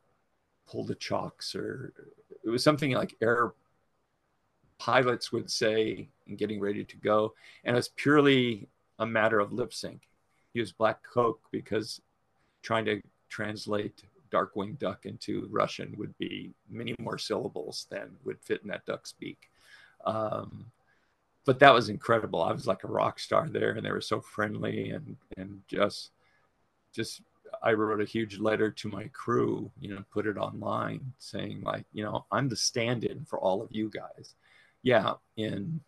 pull 0.68 0.84
the 0.84 0.94
chocks 0.94 1.54
or 1.54 1.92
it 2.44 2.50
was 2.50 2.62
something 2.62 2.92
like 2.92 3.16
air 3.20 3.52
pilots 4.78 5.30
would 5.30 5.50
say 5.50 6.08
and 6.26 6.38
getting 6.38 6.60
ready 6.60 6.84
to 6.84 6.96
go. 6.96 7.34
And 7.64 7.76
it's 7.76 7.90
purely 7.96 8.68
a 8.98 9.06
matter 9.06 9.38
of 9.38 9.52
lip 9.52 9.74
sync. 9.74 10.08
Use 10.54 10.72
black 10.72 11.02
cloak 11.02 11.40
because 11.50 12.00
trying 12.62 12.84
to 12.86 13.00
translate 13.28 14.02
darkwing 14.32 14.78
duck 14.78 15.06
into 15.06 15.48
russian 15.50 15.92
would 15.98 16.16
be 16.18 16.52
many 16.68 16.94
more 17.00 17.18
syllables 17.18 17.86
than 17.90 18.16
would 18.24 18.40
fit 18.40 18.62
in 18.62 18.68
that 18.68 18.86
duck's 18.86 19.12
beak. 19.12 19.50
Um, 20.04 20.66
but 21.44 21.58
that 21.58 21.74
was 21.74 21.88
incredible. 21.88 22.42
I 22.42 22.52
was 22.52 22.66
like 22.66 22.84
a 22.84 22.88
rock 22.88 23.18
star 23.18 23.48
there 23.48 23.72
and 23.72 23.84
they 23.84 23.90
were 23.90 24.00
so 24.00 24.20
friendly 24.20 24.90
and 24.90 25.16
and 25.36 25.62
just 25.68 26.10
just 26.92 27.22
I 27.62 27.72
wrote 27.72 28.00
a 28.00 28.06
huge 28.06 28.38
letter 28.38 28.70
to 28.70 28.88
my 28.88 29.08
crew, 29.08 29.70
you 29.80 29.94
know, 29.94 30.02
put 30.10 30.26
it 30.26 30.38
online 30.38 31.12
saying, 31.18 31.62
like, 31.62 31.84
you 31.92 32.02
know, 32.02 32.24
I'm 32.32 32.48
the 32.48 32.56
stand 32.56 33.04
in 33.04 33.24
for 33.24 33.38
all 33.38 33.62
of 33.62 33.68
you 33.70 33.90
guys. 33.90 34.34
Yeah, 34.82 35.14
in 35.36 35.80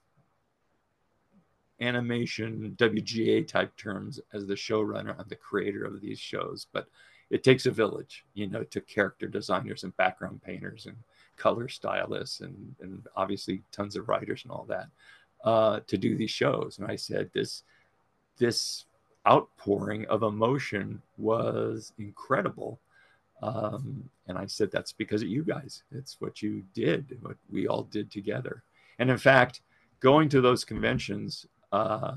animation, 1.81 2.75
WGA 2.79 3.47
type 3.47 3.77
terms, 3.77 4.21
as 4.33 4.47
the 4.47 4.55
showrunner, 4.55 5.19
I'm 5.19 5.27
the 5.29 5.37
creator 5.37 5.85
of 5.85 6.01
these 6.01 6.19
shows, 6.19 6.67
but 6.73 6.89
it 7.31 7.43
takes 7.43 7.65
a 7.65 7.71
village, 7.71 8.25
you 8.35 8.47
know, 8.47 8.63
to 8.65 8.81
character 8.83 9.27
designers 9.27 9.85
and 9.85 9.97
background 9.97 10.43
painters 10.43 10.87
and 10.87 10.97
color 11.37 11.69
stylists 11.69 12.41
and, 12.41 12.75
and 12.81 13.07
obviously 13.17 13.63
tons 13.73 13.97
of 13.97 14.09
writers 14.09 14.43
and 14.45 14.53
all 14.53 14.67
that 14.69 14.89
uh, 15.43 15.81
to 15.87 15.97
do 15.97 16.15
these 16.15 16.31
shows. 16.31 16.79
And 16.79 16.91
I 16.91 16.97
said, 16.97 17.31
this, 17.33 17.63
this 18.37 18.85
outpouring 19.27 20.07
of 20.07 20.23
emotion 20.23 21.01
was 21.17 21.93
incredible. 21.99 22.81
Um, 23.43 24.09
and 24.27 24.39
I 24.39 24.47
said, 24.47 24.71
that's 24.71 24.93
because 24.93 25.23
of 25.23 25.29
you 25.29 25.45
guys. 25.45 25.83
It's 25.91 26.21
what 26.21 26.43
you 26.43 26.65
did, 26.75 27.19
what 27.23 27.37
we 27.51 27.67
all 27.67 27.85
did 27.85 28.11
together. 28.11 28.63
And 28.99 29.11
in 29.11 29.19
fact, 29.19 29.63
going 30.01 30.29
to 30.31 30.41
those 30.41 30.65
conventions, 30.65 31.47
uh, 31.73 32.17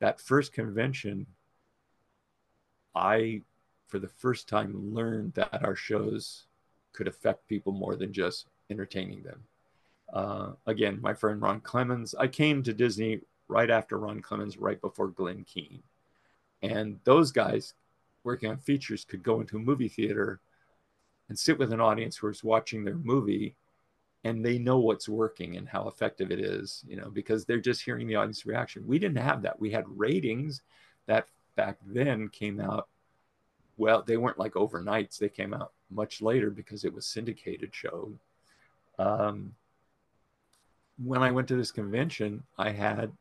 that 0.00 0.20
first 0.20 0.52
convention, 0.52 1.26
I, 2.94 3.42
for 3.88 3.98
the 3.98 4.08
first 4.08 4.48
time, 4.48 4.94
learned 4.94 5.34
that 5.34 5.64
our 5.64 5.76
shows 5.76 6.44
could 6.92 7.08
affect 7.08 7.48
people 7.48 7.72
more 7.72 7.96
than 7.96 8.12
just 8.12 8.46
entertaining 8.70 9.22
them. 9.22 9.42
Uh, 10.12 10.52
again, 10.66 10.98
my 11.00 11.12
friend 11.12 11.42
Ron 11.42 11.60
Clements, 11.60 12.14
I 12.18 12.28
came 12.28 12.62
to 12.62 12.72
Disney 12.72 13.20
right 13.48 13.68
after 13.68 13.98
Ron 13.98 14.20
Clements, 14.20 14.56
right 14.56 14.80
before 14.80 15.08
Glenn 15.08 15.44
Keane. 15.44 15.82
And 16.64 16.98
those 17.04 17.30
guys 17.30 17.74
working 18.24 18.50
on 18.50 18.56
features 18.56 19.04
could 19.04 19.22
go 19.22 19.40
into 19.40 19.56
a 19.56 19.60
movie 19.60 19.88
theater 19.88 20.40
and 21.28 21.38
sit 21.38 21.58
with 21.58 21.72
an 21.72 21.80
audience 21.80 22.16
who 22.16 22.28
is 22.28 22.42
watching 22.42 22.84
their 22.84 22.96
movie 22.96 23.54
and 24.24 24.44
they 24.44 24.58
know 24.58 24.78
what's 24.78 25.08
working 25.08 25.56
and 25.56 25.68
how 25.68 25.86
effective 25.88 26.30
it 26.30 26.40
is, 26.40 26.82
you 26.88 26.96
know, 26.96 27.10
because 27.10 27.44
they're 27.44 27.60
just 27.60 27.82
hearing 27.82 28.06
the 28.06 28.14
audience 28.14 28.46
reaction. 28.46 28.86
We 28.86 28.98
didn't 28.98 29.18
have 29.18 29.42
that. 29.42 29.60
We 29.60 29.70
had 29.70 29.84
ratings 29.88 30.62
that 31.06 31.26
back 31.56 31.76
then 31.86 32.28
came 32.30 32.58
out. 32.58 32.88
Well, 33.76 34.02
they 34.02 34.16
weren't 34.16 34.38
like 34.38 34.54
overnights. 34.54 35.18
They 35.18 35.28
came 35.28 35.52
out 35.52 35.72
much 35.90 36.22
later 36.22 36.48
because 36.48 36.86
it 36.86 36.94
was 36.94 37.04
syndicated 37.04 37.74
show. 37.74 38.12
Um, 38.98 39.54
when 41.04 41.22
I 41.22 41.30
went 41.30 41.48
to 41.48 41.56
this 41.56 41.72
convention, 41.72 42.44
I 42.56 42.70
had 42.70 43.12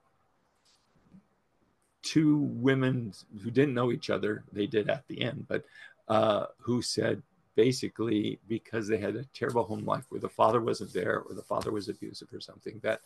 two 2.04 2.38
women 2.38 3.14
who 3.42 3.50
didn't 3.50 3.74
know 3.74 3.92
each 3.92 4.10
other, 4.10 4.44
they 4.52 4.68
did 4.68 4.90
at 4.90 5.08
the 5.08 5.22
end, 5.22 5.46
but 5.48 5.64
uh, 6.08 6.46
who 6.60 6.82
said 6.82 7.24
basically 7.56 8.40
because 8.48 8.88
they 8.88 8.98
had 8.98 9.16
a 9.16 9.26
terrible 9.26 9.64
home 9.64 9.86
life 9.86 10.06
where 10.10 10.20
the 10.20 10.30
father 10.30 10.60
wasn't 10.60 10.92
there 10.94 11.20
or 11.20 11.34
the 11.34 11.42
father 11.42 11.72
was 11.72 11.90
abusive 11.90 12.28
or 12.34 12.40
something, 12.40 12.80
that 12.84 13.02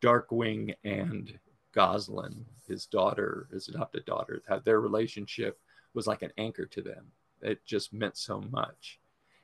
Darkwing 0.00 0.74
and 0.84 1.38
Gosalyn, 1.74 2.44
his 2.66 2.86
daughter, 2.86 3.48
his 3.50 3.68
adopted 3.68 4.04
daughter, 4.04 4.42
that 4.48 4.64
their 4.64 4.80
relationship 4.80 5.58
was 5.94 6.06
like 6.06 6.22
an 6.22 6.32
anchor 6.38 6.66
to 6.66 6.82
them. 6.82 7.06
It 7.42 7.64
just 7.64 7.92
meant 7.92 8.16
so 8.16 8.40
much. 8.50 8.98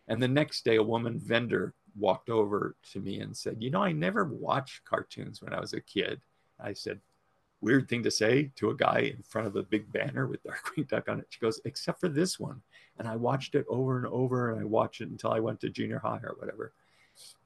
And 0.08 0.22
the 0.22 0.28
next 0.28 0.64
day, 0.64 0.76
a 0.76 0.82
woman 0.82 1.18
vendor 1.18 1.74
walked 1.96 2.28
over 2.28 2.76
to 2.92 3.00
me 3.00 3.20
and 3.20 3.36
said, 3.36 3.56
You 3.60 3.70
know, 3.70 3.82
I 3.82 3.92
never 3.92 4.24
watched 4.24 4.84
cartoons 4.84 5.40
when 5.40 5.54
I 5.54 5.60
was 5.60 5.72
a 5.72 5.80
kid. 5.80 6.20
I 6.60 6.72
said, 6.72 7.00
weird 7.64 7.88
thing 7.88 8.02
to 8.02 8.10
say 8.10 8.50
to 8.56 8.70
a 8.70 8.76
guy 8.76 9.12
in 9.16 9.22
front 9.22 9.46
of 9.46 9.56
a 9.56 9.62
big 9.62 9.90
banner 9.90 10.26
with 10.26 10.44
Darkwing 10.44 10.86
Duck 10.86 11.08
on 11.08 11.20
it. 11.20 11.26
She 11.30 11.40
goes, 11.40 11.60
except 11.64 11.98
for 11.98 12.08
this 12.08 12.38
one. 12.38 12.60
And 12.98 13.08
I 13.08 13.16
watched 13.16 13.54
it 13.54 13.64
over 13.68 13.96
and 13.96 14.06
over 14.06 14.52
and 14.52 14.60
I 14.60 14.64
watched 14.64 15.00
it 15.00 15.08
until 15.08 15.32
I 15.32 15.40
went 15.40 15.60
to 15.60 15.70
junior 15.70 15.98
high 15.98 16.20
or 16.22 16.36
whatever. 16.38 16.72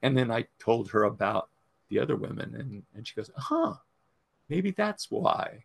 And 0.03 0.17
then 0.17 0.31
I 0.31 0.47
told 0.59 0.91
her 0.91 1.05
about 1.05 1.49
the 1.89 2.01
other 2.01 2.17
women 2.17 2.55
and, 2.57 2.83
and 2.95 3.07
she 3.07 3.15
goes, 3.15 3.31
huh, 3.37 3.75
maybe 4.49 4.73
that's 4.73 5.11
why. 5.11 5.65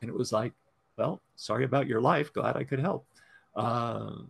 And 0.00 0.10
it 0.10 0.14
was 0.14 0.32
like, 0.32 0.52
well, 0.96 1.20
sorry 1.36 1.64
about 1.64 1.86
your 1.86 2.00
life. 2.00 2.32
Glad 2.32 2.56
I 2.56 2.64
could 2.64 2.80
help. 2.80 3.06
Um, 3.56 4.28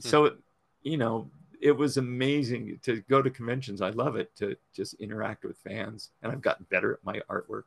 hmm. 0.00 0.08
So, 0.08 0.36
you 0.82 0.96
know, 0.96 1.30
it 1.60 1.72
was 1.76 1.96
amazing 1.96 2.78
to 2.82 3.00
go 3.08 3.20
to 3.20 3.30
conventions. 3.30 3.82
I 3.82 3.90
love 3.90 4.16
it 4.16 4.34
to 4.36 4.56
just 4.72 4.94
interact 4.94 5.44
with 5.44 5.56
fans. 5.58 6.10
And 6.22 6.32
I've 6.32 6.40
gotten 6.40 6.66
better 6.70 6.92
at 6.92 7.04
my 7.04 7.20
artwork. 7.30 7.64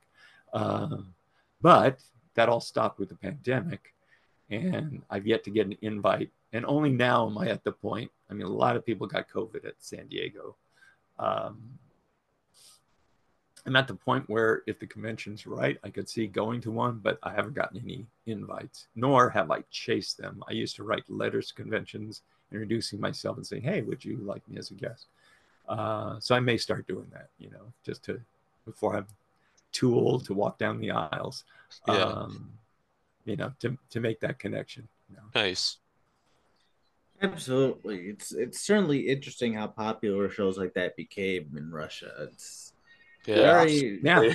Um, 0.53 1.13
but 1.61 1.99
that 2.35 2.49
all 2.49 2.61
stopped 2.61 2.99
with 2.99 3.09
the 3.09 3.15
pandemic. 3.15 3.93
And 4.49 5.01
I've 5.09 5.25
yet 5.25 5.43
to 5.45 5.49
get 5.49 5.67
an 5.67 5.77
invite. 5.81 6.29
And 6.53 6.65
only 6.65 6.91
now 6.91 7.27
am 7.27 7.37
I 7.37 7.47
at 7.47 7.63
the 7.63 7.71
point. 7.71 8.11
I 8.29 8.33
mean, 8.33 8.45
a 8.45 8.49
lot 8.49 8.75
of 8.75 8.85
people 8.85 9.07
got 9.07 9.29
COVID 9.29 9.65
at 9.65 9.75
San 9.79 10.07
Diego. 10.07 10.55
Um, 11.17 11.79
I'm 13.65 13.75
at 13.75 13.87
the 13.87 13.95
point 13.95 14.29
where 14.29 14.61
if 14.67 14.79
the 14.79 14.85
convention's 14.85 15.47
right, 15.47 15.77
I 15.83 15.89
could 15.89 16.07
see 16.07 16.27
going 16.27 16.61
to 16.61 16.71
one, 16.71 16.99
but 17.01 17.17
I 17.23 17.33
haven't 17.33 17.55
gotten 17.55 17.81
any 17.81 18.05
invites, 18.27 18.87
nor 18.95 19.29
have 19.31 19.49
I 19.49 19.63
chased 19.71 20.17
them. 20.17 20.43
I 20.47 20.53
used 20.53 20.75
to 20.75 20.83
write 20.83 21.09
letters 21.09 21.47
to 21.47 21.55
conventions, 21.55 22.21
introducing 22.51 22.99
myself 22.99 23.37
and 23.37 23.47
saying, 23.47 23.63
"Hey, 23.63 23.81
would 23.81 24.05
you 24.05 24.17
like 24.17 24.47
me 24.47 24.57
as 24.57 24.69
a 24.69 24.75
guest?" 24.75 25.07
Uh, 25.67 26.19
so 26.19 26.35
I 26.35 26.39
may 26.39 26.57
start 26.57 26.85
doing 26.85 27.07
that, 27.11 27.29
you 27.39 27.49
know, 27.49 27.73
just 27.83 28.03
to 28.03 28.21
before 28.65 28.95
I'm 28.95 29.07
too 29.75 29.93
old 29.93 30.25
to 30.25 30.33
walk 30.33 30.57
down 30.57 30.79
the 30.79 30.91
aisles. 30.91 31.43
Yeah. 31.87 31.95
Um, 31.95 32.51
you 33.25 33.35
know, 33.35 33.51
to 33.59 33.77
to 33.89 33.99
make 33.99 34.21
that 34.21 34.39
connection. 34.39 34.87
You 35.09 35.17
know? 35.17 35.23
Nice. 35.35 35.77
Absolutely, 37.21 38.09
it's 38.09 38.31
it's 38.31 38.61
certainly 38.61 39.07
interesting 39.07 39.53
how 39.53 39.67
popular 39.67 40.29
shows 40.29 40.57
like 40.57 40.73
that 40.73 40.95
became 40.95 41.55
in 41.57 41.71
Russia. 41.71 42.11
It's 42.21 42.73
yeah, 43.25 43.35
very, 43.35 43.99
yeah. 44.03 44.33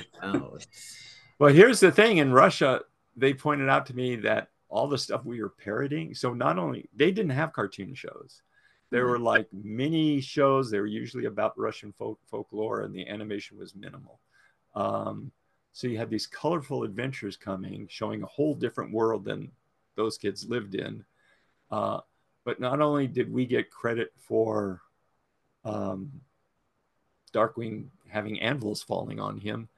Well, 1.39 1.53
here's 1.53 1.79
the 1.79 1.91
thing: 1.91 2.17
in 2.17 2.31
Russia, 2.31 2.81
they 3.15 3.33
pointed 3.33 3.69
out 3.69 3.85
to 3.87 3.95
me 3.95 4.15
that 4.17 4.49
all 4.67 4.87
the 4.87 4.97
stuff 4.97 5.23
we 5.25 5.41
were 5.41 5.49
parodying. 5.49 6.15
So 6.15 6.33
not 6.33 6.57
only 6.57 6.89
they 6.95 7.11
didn't 7.11 7.31
have 7.31 7.53
cartoon 7.53 7.93
shows, 7.93 8.41
there 8.89 9.05
were 9.05 9.19
like 9.19 9.47
mini 9.53 10.19
shows. 10.19 10.71
They 10.71 10.79
were 10.79 10.87
usually 10.87 11.25
about 11.25 11.57
Russian 11.57 11.93
folk 11.93 12.19
folklore, 12.25 12.81
and 12.81 12.93
the 12.93 13.07
animation 13.07 13.57
was 13.57 13.75
minimal. 13.75 14.19
Um, 14.75 15.31
so 15.73 15.87
you 15.87 15.97
had 15.97 16.09
these 16.09 16.27
colorful 16.27 16.83
adventures 16.83 17.37
coming, 17.37 17.87
showing 17.89 18.23
a 18.23 18.27
whole 18.27 18.55
different 18.55 18.93
world 18.93 19.25
than 19.25 19.51
those 19.95 20.17
kids 20.17 20.47
lived 20.47 20.75
in. 20.75 21.05
Uh, 21.69 22.01
but 22.43 22.59
not 22.59 22.81
only 22.81 23.07
did 23.07 23.31
we 23.31 23.45
get 23.45 23.69
credit 23.69 24.11
for 24.17 24.81
um, 25.63 26.11
Darkwing 27.33 27.85
having 28.09 28.41
anvils 28.41 28.83
falling 28.83 29.19
on 29.19 29.39
him, 29.39 29.69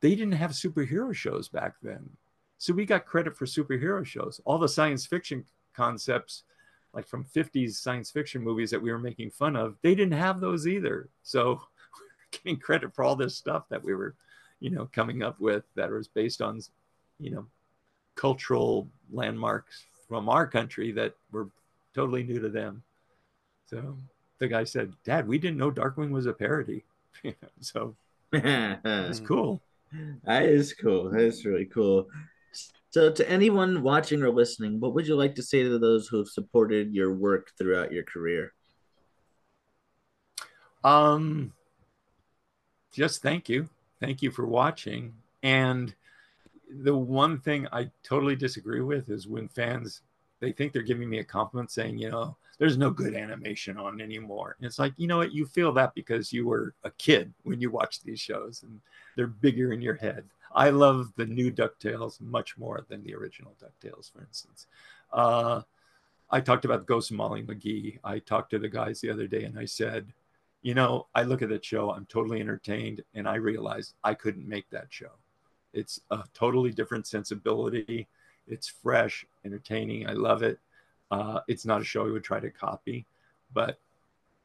they 0.00 0.14
didn't 0.14 0.32
have 0.32 0.52
superhero 0.52 1.14
shows 1.14 1.48
back 1.48 1.74
then. 1.82 2.10
So 2.58 2.72
we 2.72 2.86
got 2.86 3.06
credit 3.06 3.36
for 3.36 3.46
superhero 3.46 4.04
shows. 4.06 4.40
All 4.44 4.58
the 4.58 4.68
science 4.68 5.06
fiction 5.06 5.44
concepts, 5.74 6.44
like 6.92 7.06
from 7.08 7.24
50s 7.24 7.72
science 7.72 8.10
fiction 8.10 8.42
movies 8.42 8.70
that 8.70 8.80
we 8.80 8.92
were 8.92 8.98
making 8.98 9.30
fun 9.30 9.56
of, 9.56 9.76
they 9.82 9.94
didn't 9.94 10.18
have 10.18 10.40
those 10.40 10.68
either. 10.68 11.08
So 11.22 11.44
we 11.98 12.06
are 12.06 12.28
getting 12.30 12.58
credit 12.58 12.94
for 12.94 13.04
all 13.04 13.16
this 13.16 13.36
stuff 13.36 13.68
that 13.70 13.82
we 13.82 13.94
were 13.94 14.14
you 14.64 14.70
know, 14.70 14.88
coming 14.94 15.22
up 15.22 15.38
with 15.40 15.62
that 15.74 15.90
was 15.90 16.08
based 16.08 16.40
on, 16.40 16.58
you 17.20 17.30
know, 17.30 17.44
cultural 18.14 18.88
landmarks 19.12 19.84
from 20.08 20.26
our 20.30 20.46
country 20.46 20.90
that 20.90 21.12
were 21.30 21.50
totally 21.94 22.22
new 22.22 22.40
to 22.40 22.48
them. 22.48 22.82
So 23.66 23.94
the 24.38 24.48
guy 24.48 24.64
said, 24.64 24.94
Dad, 25.04 25.28
we 25.28 25.36
didn't 25.36 25.58
know 25.58 25.70
Darkwing 25.70 26.12
was 26.12 26.24
a 26.24 26.32
parody. 26.32 26.82
so 27.60 27.94
it's 28.32 29.20
cool. 29.20 29.60
That 30.24 30.44
is 30.44 30.72
cool. 30.72 31.10
That 31.10 31.20
is 31.20 31.44
really 31.44 31.66
cool. 31.66 32.08
So, 32.88 33.12
to 33.12 33.30
anyone 33.30 33.82
watching 33.82 34.22
or 34.22 34.30
listening, 34.30 34.80
what 34.80 34.94
would 34.94 35.06
you 35.06 35.14
like 35.14 35.34
to 35.34 35.42
say 35.42 35.62
to 35.62 35.78
those 35.78 36.08
who 36.08 36.16
have 36.18 36.28
supported 36.28 36.94
your 36.94 37.12
work 37.12 37.50
throughout 37.58 37.92
your 37.92 38.04
career? 38.04 38.54
Um, 40.82 41.52
just 42.92 43.20
thank 43.20 43.50
you 43.50 43.68
thank 44.04 44.22
you 44.22 44.30
for 44.30 44.46
watching. 44.46 45.14
And 45.42 45.94
the 46.82 46.96
one 46.96 47.38
thing 47.38 47.66
I 47.72 47.90
totally 48.02 48.36
disagree 48.36 48.80
with 48.80 49.08
is 49.08 49.26
when 49.26 49.48
fans 49.48 50.02
they 50.40 50.52
think 50.52 50.72
they're 50.72 50.82
giving 50.82 51.08
me 51.08 51.20
a 51.20 51.24
compliment 51.24 51.70
saying, 51.70 51.96
you 51.96 52.10
know, 52.10 52.36
there's 52.58 52.76
no 52.76 52.90
good 52.90 53.14
animation 53.14 53.78
on 53.78 54.00
anymore. 54.00 54.56
And 54.58 54.66
it's 54.66 54.78
like, 54.78 54.92
you 54.96 55.06
know 55.06 55.16
what? 55.16 55.32
You 55.32 55.46
feel 55.46 55.72
that 55.72 55.94
because 55.94 56.32
you 56.32 56.46
were 56.46 56.74
a 56.84 56.90
kid 56.90 57.32
when 57.44 57.60
you 57.60 57.70
watched 57.70 58.04
these 58.04 58.20
shows 58.20 58.62
and 58.62 58.80
they're 59.16 59.26
bigger 59.26 59.72
in 59.72 59.80
your 59.80 59.94
head. 59.94 60.24
I 60.54 60.70
love 60.70 61.12
the 61.16 61.24
new 61.24 61.50
DuckTales 61.50 62.20
much 62.20 62.58
more 62.58 62.84
than 62.88 63.02
the 63.02 63.14
original 63.14 63.54
DuckTales, 63.62 64.12
for 64.12 64.20
instance. 64.20 64.66
Uh, 65.12 65.62
I 66.30 66.40
talked 66.40 66.64
about 66.64 66.86
Ghost 66.86 67.10
Molly 67.10 67.42
McGee. 67.42 67.98
I 68.04 68.18
talked 68.18 68.50
to 68.50 68.58
the 68.58 68.68
guys 68.68 69.00
the 69.00 69.10
other 69.10 69.26
day 69.26 69.44
and 69.44 69.58
I 69.58 69.64
said, 69.64 70.12
you 70.64 70.72
know, 70.72 71.06
I 71.14 71.24
look 71.24 71.42
at 71.42 71.50
that 71.50 71.64
show, 71.64 71.90
I'm 71.90 72.06
totally 72.06 72.40
entertained, 72.40 73.04
and 73.14 73.28
I 73.28 73.34
realized 73.34 73.92
I 74.02 74.14
couldn't 74.14 74.48
make 74.48 74.68
that 74.70 74.86
show. 74.88 75.10
It's 75.74 76.00
a 76.10 76.24
totally 76.32 76.70
different 76.70 77.06
sensibility. 77.06 78.08
It's 78.48 78.66
fresh, 78.66 79.26
entertaining. 79.44 80.08
I 80.08 80.12
love 80.14 80.42
it. 80.42 80.58
Uh, 81.10 81.40
it's 81.48 81.66
not 81.66 81.82
a 81.82 81.84
show 81.84 82.06
I 82.06 82.10
would 82.10 82.24
try 82.24 82.40
to 82.40 82.50
copy, 82.50 83.04
but 83.52 83.78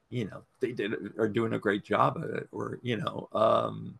you 0.09 0.25
know 0.25 0.41
they 0.59 0.73
did 0.73 0.93
are 1.17 1.29
doing 1.29 1.53
a 1.53 1.59
great 1.59 1.85
job 1.85 2.17
of 2.17 2.29
it. 2.31 2.49
Or 2.51 2.79
you 2.81 2.97
know, 2.97 3.29
um, 3.31 3.97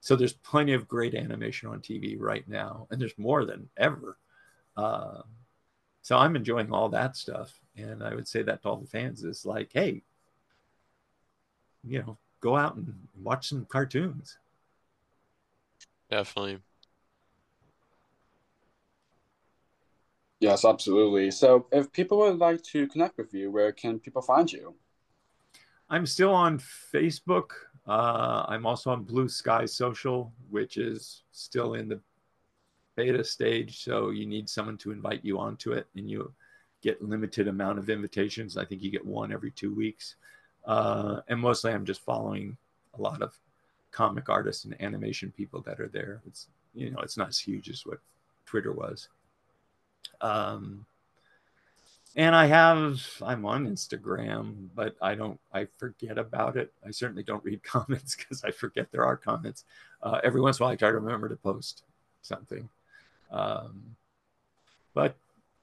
so 0.00 0.16
there's 0.16 0.34
plenty 0.34 0.74
of 0.74 0.86
great 0.86 1.14
animation 1.14 1.70
on 1.70 1.80
TV 1.80 2.16
right 2.18 2.46
now, 2.46 2.86
and 2.90 3.00
there's 3.00 3.16
more 3.16 3.46
than 3.46 3.70
ever. 3.78 4.18
Uh, 4.76 5.22
so 6.02 6.18
I'm 6.18 6.36
enjoying 6.36 6.72
all 6.72 6.90
that 6.90 7.16
stuff, 7.16 7.58
and 7.74 8.02
I 8.02 8.14
would 8.14 8.28
say 8.28 8.42
that 8.42 8.62
to 8.62 8.68
all 8.68 8.76
the 8.76 8.86
fans 8.86 9.24
is 9.24 9.46
like, 9.46 9.70
hey, 9.72 10.02
you 11.88 12.00
know, 12.00 12.18
go 12.40 12.56
out 12.56 12.76
and 12.76 12.94
watch 13.22 13.48
some 13.48 13.64
cartoons. 13.66 14.38
Definitely. 16.10 16.58
Yes, 20.40 20.64
absolutely. 20.64 21.30
So, 21.32 21.66
if 21.72 21.90
people 21.92 22.18
would 22.18 22.38
like 22.38 22.62
to 22.64 22.86
connect 22.86 23.18
with 23.18 23.34
you, 23.34 23.50
where 23.50 23.72
can 23.72 23.98
people 23.98 24.22
find 24.22 24.50
you? 24.50 24.74
I'm 25.90 26.06
still 26.06 26.32
on 26.32 26.58
Facebook. 26.58 27.50
Uh, 27.86 28.44
I'm 28.46 28.66
also 28.66 28.90
on 28.90 29.02
Blue 29.02 29.28
Sky 29.28 29.64
Social, 29.64 30.32
which 30.50 30.76
is 30.76 31.22
still 31.32 31.74
in 31.74 31.88
the 31.88 32.00
beta 32.96 33.24
stage. 33.24 33.82
So 33.82 34.10
you 34.10 34.26
need 34.26 34.48
someone 34.48 34.76
to 34.78 34.90
invite 34.90 35.24
you 35.24 35.38
onto 35.38 35.72
it, 35.72 35.86
and 35.96 36.10
you 36.10 36.32
get 36.82 37.02
limited 37.02 37.48
amount 37.48 37.78
of 37.78 37.90
invitations. 37.90 38.56
I 38.56 38.64
think 38.64 38.82
you 38.82 38.90
get 38.90 39.04
one 39.04 39.32
every 39.32 39.50
two 39.50 39.74
weeks. 39.74 40.16
Uh, 40.68 41.22
and 41.28 41.40
mostly, 41.40 41.72
I'm 41.72 41.86
just 41.86 42.02
following 42.02 42.56
a 42.96 43.00
lot 43.00 43.22
of 43.22 43.34
comic 43.90 44.28
artists 44.28 44.66
and 44.66 44.80
animation 44.80 45.32
people 45.34 45.62
that 45.62 45.80
are 45.80 45.88
there. 45.88 46.20
It's 46.26 46.46
you 46.74 46.90
know, 46.90 47.00
it's 47.00 47.16
not 47.16 47.30
as 47.30 47.38
huge 47.38 47.70
as 47.70 47.84
what 47.86 47.98
Twitter 48.44 48.72
was. 48.72 49.08
Um, 50.20 50.84
and 52.16 52.36
I 52.36 52.46
have 52.46 53.00
I'm 53.22 53.46
on 53.46 53.66
Instagram, 53.66 54.68
but 54.74 54.94
I 55.00 55.14
don't 55.14 55.40
I 55.52 55.68
forget 55.78 56.18
about 56.18 56.56
it. 56.56 56.72
I 56.86 56.90
certainly 56.90 57.22
don't 57.22 57.44
read 57.44 57.62
comments 57.64 58.14
because 58.14 58.44
I 58.44 58.50
forget 58.50 58.92
there 58.92 59.06
are 59.06 59.16
comments. 59.16 59.64
Uh, 60.02 60.20
every 60.22 60.40
once 60.40 60.58
in 60.58 60.62
a 60.62 60.66
while, 60.66 60.72
I 60.74 60.76
try 60.76 60.90
to 60.90 60.96
remember 60.96 61.30
to 61.30 61.36
post 61.36 61.82
something. 62.20 62.68
Um, 63.30 63.96
but 64.92 65.16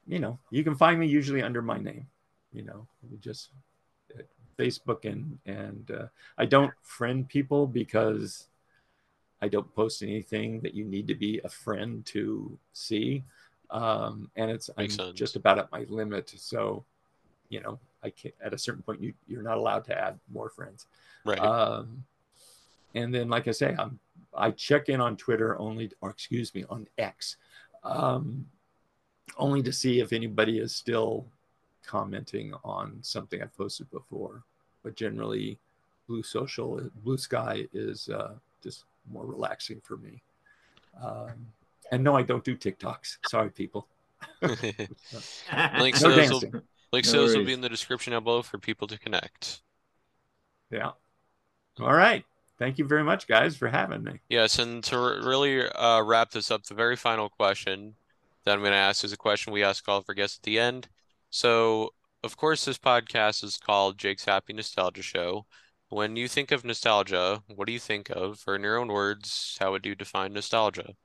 you 0.08 0.20
know, 0.20 0.40
you 0.50 0.64
can 0.64 0.76
find 0.76 1.00
me 1.00 1.06
usually 1.08 1.44
under 1.44 1.62
my 1.62 1.78
name. 1.78 2.08
You 2.54 2.64
know, 2.64 2.88
just 3.20 3.50
uh, 3.52 3.75
Facebook 4.58 5.06
and 5.06 5.40
and 5.46 5.92
uh, 5.92 6.08
I 6.38 6.46
don't 6.46 6.72
friend 6.82 7.28
people 7.28 7.68
because 7.68 8.48
I 9.42 9.48
don't 9.48 9.74
post 9.76 10.02
anything 10.02 10.62
that 10.62 10.74
you 10.74 10.86
need 10.86 11.08
to 11.08 11.16
be 11.16 11.42
a 11.44 11.50
friend 11.50 12.06
to 12.08 12.58
see 12.74 13.24
um, 13.70 14.30
and 14.36 14.52
it's 14.52 14.70
I'm 14.78 14.90
just 15.14 15.36
about 15.36 15.60
at 15.60 15.72
my 15.72 15.86
limit. 15.90 16.34
So, 16.38 16.86
you 17.50 17.62
know, 17.62 17.80
I 18.04 18.10
can't 18.10 18.36
at 18.44 18.54
a 18.54 18.58
certain 18.58 18.84
point 18.84 19.02
you 19.02 19.14
you're 19.28 19.44
not 19.44 19.58
allowed 19.58 19.86
to 19.86 19.98
add 19.98 20.20
more 20.32 20.50
friends. 20.50 20.86
Right. 21.26 21.40
Um, 21.40 22.04
and 22.94 23.14
then, 23.14 23.30
like 23.30 23.48
I 23.48 23.52
say, 23.52 23.76
I'm 23.78 24.00
I 24.34 24.52
check 24.52 24.90
in 24.90 25.02
on 25.02 25.18
Twitter 25.18 25.58
only, 25.60 25.92
or 26.02 26.10
excuse 26.10 26.54
me, 26.54 26.66
on 26.70 26.88
X, 26.98 27.38
um, 27.84 28.46
only 29.38 29.64
to 29.64 29.74
see 29.74 30.00
if 30.00 30.14
anybody 30.14 30.60
is 30.60 30.76
still 30.76 31.26
commenting 31.86 32.54
on 32.64 32.98
something 33.02 33.42
I've 33.42 33.56
posted 33.56 33.90
before. 33.92 34.44
But 34.84 34.96
generally, 34.96 35.58
Blue 36.08 36.24
Social, 36.24 36.82
Blue 37.04 37.18
Sky 37.18 37.68
is 37.74 38.10
uh, 38.10 38.34
just 38.62 38.86
more 39.12 39.26
relaxing 39.26 39.82
for 39.84 39.98
me. 39.98 40.22
Um, 41.02 41.48
and 41.92 42.04
no, 42.04 42.16
I 42.16 42.24
don't 42.24 42.44
do 42.44 42.56
TikToks. 42.56 43.18
Sorry, 43.28 43.50
people. 43.50 43.88
links 44.42 46.02
no 46.02 46.10
to 46.10 46.16
those, 46.16 46.30
will, 46.32 46.62
links 46.92 47.14
no 47.14 47.22
those 47.22 47.36
will 47.36 47.46
be 47.46 47.54
in 47.54 47.62
the 47.62 47.70
description 47.70 48.12
down 48.12 48.24
below 48.24 48.42
for 48.42 48.58
people 48.58 48.88
to 48.88 48.98
connect. 48.98 49.62
Yeah. 50.72 50.92
All 51.80 51.94
right. 51.94 52.26
Thank 52.58 52.78
you 52.78 52.86
very 52.86 53.04
much, 53.04 53.28
guys, 53.28 53.58
for 53.58 53.68
having 53.68 54.04
me. 54.04 54.20
Yes, 54.30 54.60
and 54.60 54.82
to 54.86 54.98
really 54.98 55.68
uh, 55.68 56.02
wrap 56.02 56.32
this 56.32 56.52
up, 56.52 56.64
the 56.64 56.74
very 56.74 56.96
final 56.96 57.28
question 57.28 57.96
that 58.46 58.54
I'm 58.54 58.62
going 58.62 58.72
to 58.72 58.78
ask 58.78 59.04
is 59.04 59.12
a 59.12 59.18
question 59.18 59.52
we 59.52 59.64
ask 59.64 59.88
all 59.90 59.98
of 59.98 60.06
our 60.08 60.16
guests 60.16 60.38
at 60.40 60.44
the 60.44 60.58
end. 60.58 60.88
So, 61.36 61.94
of 62.24 62.38
course, 62.38 62.64
this 62.64 62.78
podcast 62.78 63.44
is 63.44 63.58
called 63.58 63.98
Jake's 63.98 64.24
Happy 64.24 64.54
Nostalgia 64.54 65.02
Show. 65.02 65.46
When 65.90 66.16
you 66.16 66.30
think 66.30 66.50
of 66.52 66.64
nostalgia, 66.64 67.44
what 67.54 67.68
do 67.68 67.74
you 67.74 67.80
think 67.80 68.10
of? 68.10 68.42
Or 68.48 68.56
in 68.56 68.62
your 68.62 68.78
own 68.78 68.88
words, 68.88 69.58
how 69.60 69.74
would 69.74 69.86
you 69.86 69.96
define 69.96 70.32
nostalgia? 70.32 70.96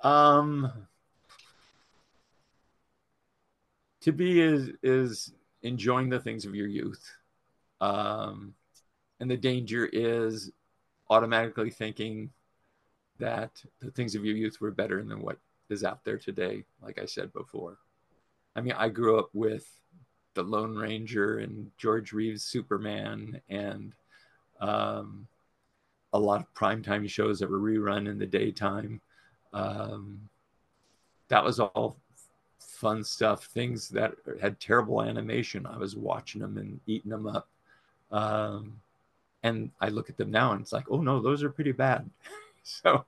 Um, 0.00 0.72
to 4.00 4.10
be 4.10 4.40
is 4.40 4.70
is 4.82 5.34
enjoying 5.60 6.08
the 6.08 6.18
things 6.18 6.46
of 6.46 6.54
your 6.54 6.68
youth, 6.68 7.14
um, 7.82 8.54
and 9.20 9.30
the 9.30 9.36
danger 9.36 9.84
is 9.92 10.50
automatically 11.10 11.68
thinking 11.68 12.30
that 13.18 13.62
the 13.80 13.90
things 13.90 14.14
of 14.14 14.24
your 14.24 14.34
youth 14.34 14.62
were 14.62 14.70
better 14.70 15.04
than 15.04 15.20
what 15.20 15.36
is 15.72 15.84
out 15.84 16.04
there 16.04 16.18
today. 16.18 16.64
Like 16.82 17.00
I 17.00 17.06
said 17.06 17.32
before, 17.32 17.78
I 18.54 18.60
mean, 18.60 18.74
I 18.76 18.88
grew 18.88 19.18
up 19.18 19.30
with 19.32 19.68
the 20.34 20.42
Lone 20.42 20.76
Ranger 20.76 21.38
and 21.38 21.70
George 21.78 22.12
Reeves 22.12 22.44
Superman 22.44 23.40
and 23.48 23.92
um, 24.60 25.26
a 26.12 26.18
lot 26.18 26.40
of 26.40 26.54
primetime 26.54 27.08
shows 27.08 27.38
that 27.40 27.50
were 27.50 27.58
rerun 27.58 28.08
in 28.08 28.18
the 28.18 28.26
daytime. 28.26 29.00
Um, 29.52 30.28
that 31.28 31.44
was 31.44 31.60
all 31.60 31.96
fun 32.58 33.02
stuff. 33.04 33.44
Things 33.46 33.88
that 33.90 34.14
had 34.40 34.60
terrible 34.60 35.02
animation, 35.02 35.66
I 35.66 35.76
was 35.76 35.96
watching 35.96 36.40
them 36.40 36.58
and 36.58 36.80
eating 36.86 37.10
them 37.10 37.26
up. 37.26 37.48
Um, 38.10 38.80
and 39.42 39.70
I 39.80 39.88
look 39.88 40.08
at 40.08 40.16
them 40.16 40.30
now 40.30 40.52
and 40.52 40.60
it's 40.60 40.72
like, 40.72 40.84
oh 40.90 41.00
no, 41.00 41.20
those 41.20 41.42
are 41.42 41.50
pretty 41.50 41.72
bad. 41.72 42.08
so, 42.62 43.04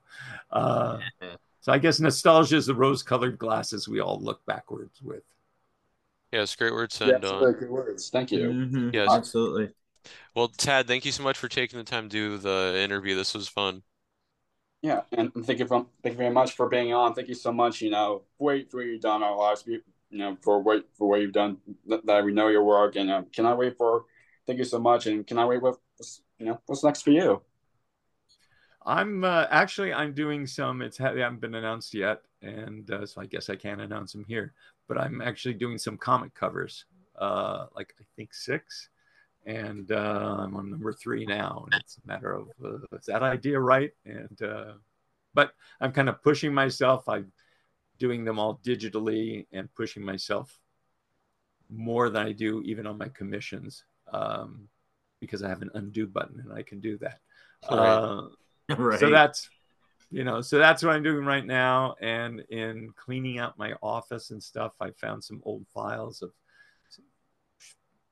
uh, 0.50 0.98
so 1.64 1.72
I 1.72 1.78
guess 1.78 1.98
nostalgia 1.98 2.56
is 2.56 2.66
the 2.66 2.74
rose-colored 2.74 3.38
glasses 3.38 3.88
we 3.88 4.00
all 4.00 4.20
look 4.20 4.44
backwards 4.44 5.00
with. 5.00 5.22
Yes, 6.30 6.54
great 6.54 6.74
words. 6.74 7.00
And, 7.00 7.22
yeah, 7.22 7.52
good 7.58 7.70
words. 7.70 8.10
Thank 8.10 8.32
you. 8.32 8.50
Mm-hmm. 8.50 8.90
Yes, 8.92 9.08
absolutely. 9.10 9.70
Well, 10.34 10.48
Tad, 10.48 10.86
thank 10.86 11.06
you 11.06 11.12
so 11.12 11.22
much 11.22 11.38
for 11.38 11.48
taking 11.48 11.78
the 11.78 11.84
time 11.84 12.10
to 12.10 12.12
do 12.12 12.36
the 12.36 12.78
interview. 12.84 13.16
This 13.16 13.32
was 13.32 13.48
fun. 13.48 13.82
Yeah, 14.82 15.00
and 15.12 15.32
thank 15.46 15.58
you 15.58 15.66
for 15.66 15.86
thank 16.02 16.12
you 16.12 16.18
very 16.18 16.34
much 16.34 16.52
for 16.52 16.68
being 16.68 16.92
on. 16.92 17.14
Thank 17.14 17.28
you 17.28 17.34
so 17.34 17.50
much. 17.50 17.80
You 17.80 17.88
know, 17.88 18.24
for 18.36 18.58
what 18.70 18.84
you've 18.84 19.00
done 19.00 19.22
our 19.22 19.34
lives. 19.34 19.64
You 19.66 19.80
know, 20.10 20.36
for 20.42 20.60
what 20.60 20.84
for 20.98 21.08
what 21.08 21.22
you've 21.22 21.32
done. 21.32 21.56
That, 21.86 22.04
that 22.04 22.26
we 22.26 22.34
know 22.34 22.48
your 22.48 22.64
work, 22.64 22.96
and 22.96 23.10
uh, 23.10 23.22
can 23.34 23.46
I 23.46 23.54
wait 23.54 23.78
for? 23.78 24.04
Thank 24.46 24.58
you 24.58 24.66
so 24.66 24.78
much, 24.78 25.06
and 25.06 25.26
can 25.26 25.38
I 25.38 25.46
wait 25.46 25.62
with 25.62 25.78
you 26.38 26.44
know 26.44 26.60
what's 26.66 26.84
next 26.84 27.00
for 27.00 27.10
you? 27.12 27.40
I'm 28.86 29.24
uh, 29.24 29.46
actually 29.50 29.92
I'm 29.92 30.12
doing 30.12 30.46
some. 30.46 30.82
It's 30.82 30.98
they 30.98 31.20
haven't 31.20 31.40
been 31.40 31.54
announced 31.54 31.94
yet, 31.94 32.22
and 32.42 32.90
uh, 32.90 33.06
so 33.06 33.20
I 33.20 33.26
guess 33.26 33.48
I 33.48 33.56
can't 33.56 33.80
announce 33.80 34.12
them 34.12 34.24
here. 34.28 34.52
But 34.88 34.98
I'm 34.98 35.22
actually 35.22 35.54
doing 35.54 35.78
some 35.78 35.96
comic 35.96 36.34
covers, 36.34 36.84
uh, 37.18 37.66
like 37.74 37.94
I 37.98 38.04
think 38.16 38.34
six, 38.34 38.90
and 39.46 39.90
uh, 39.90 40.36
I'm 40.38 40.54
on 40.54 40.70
number 40.70 40.92
three 40.92 41.24
now. 41.24 41.66
And 41.70 41.80
it's 41.80 41.98
a 42.04 42.06
matter 42.06 42.32
of 42.32 42.48
uh, 42.62 42.96
is 42.96 43.06
that 43.06 43.22
idea 43.22 43.58
right? 43.58 43.92
And 44.04 44.42
uh, 44.42 44.72
but 45.32 45.52
I'm 45.80 45.92
kind 45.92 46.10
of 46.10 46.22
pushing 46.22 46.52
myself. 46.52 47.08
I'm 47.08 47.32
doing 47.98 48.24
them 48.24 48.38
all 48.38 48.60
digitally 48.64 49.46
and 49.52 49.72
pushing 49.74 50.04
myself 50.04 50.58
more 51.70 52.10
than 52.10 52.26
I 52.26 52.32
do 52.32 52.60
even 52.62 52.86
on 52.86 52.98
my 52.98 53.08
commissions 53.08 53.84
um, 54.12 54.68
because 55.20 55.42
I 55.42 55.48
have 55.48 55.62
an 55.62 55.70
undo 55.74 56.06
button 56.06 56.40
and 56.40 56.52
I 56.52 56.62
can 56.62 56.80
do 56.80 56.98
that. 56.98 57.20
Right. 57.70 58.28
Right. 58.78 58.98
So 58.98 59.10
that's 59.10 59.50
you 60.10 60.24
know 60.24 60.40
so 60.40 60.58
that's 60.58 60.82
what 60.82 60.94
I'm 60.94 61.02
doing 61.02 61.24
right 61.26 61.44
now. 61.44 61.96
And 62.00 62.40
in 62.48 62.92
cleaning 62.96 63.38
out 63.38 63.58
my 63.58 63.74
office 63.82 64.30
and 64.30 64.42
stuff, 64.42 64.72
I 64.80 64.90
found 64.90 65.22
some 65.22 65.42
old 65.44 65.66
files 65.74 66.22
of 66.22 66.30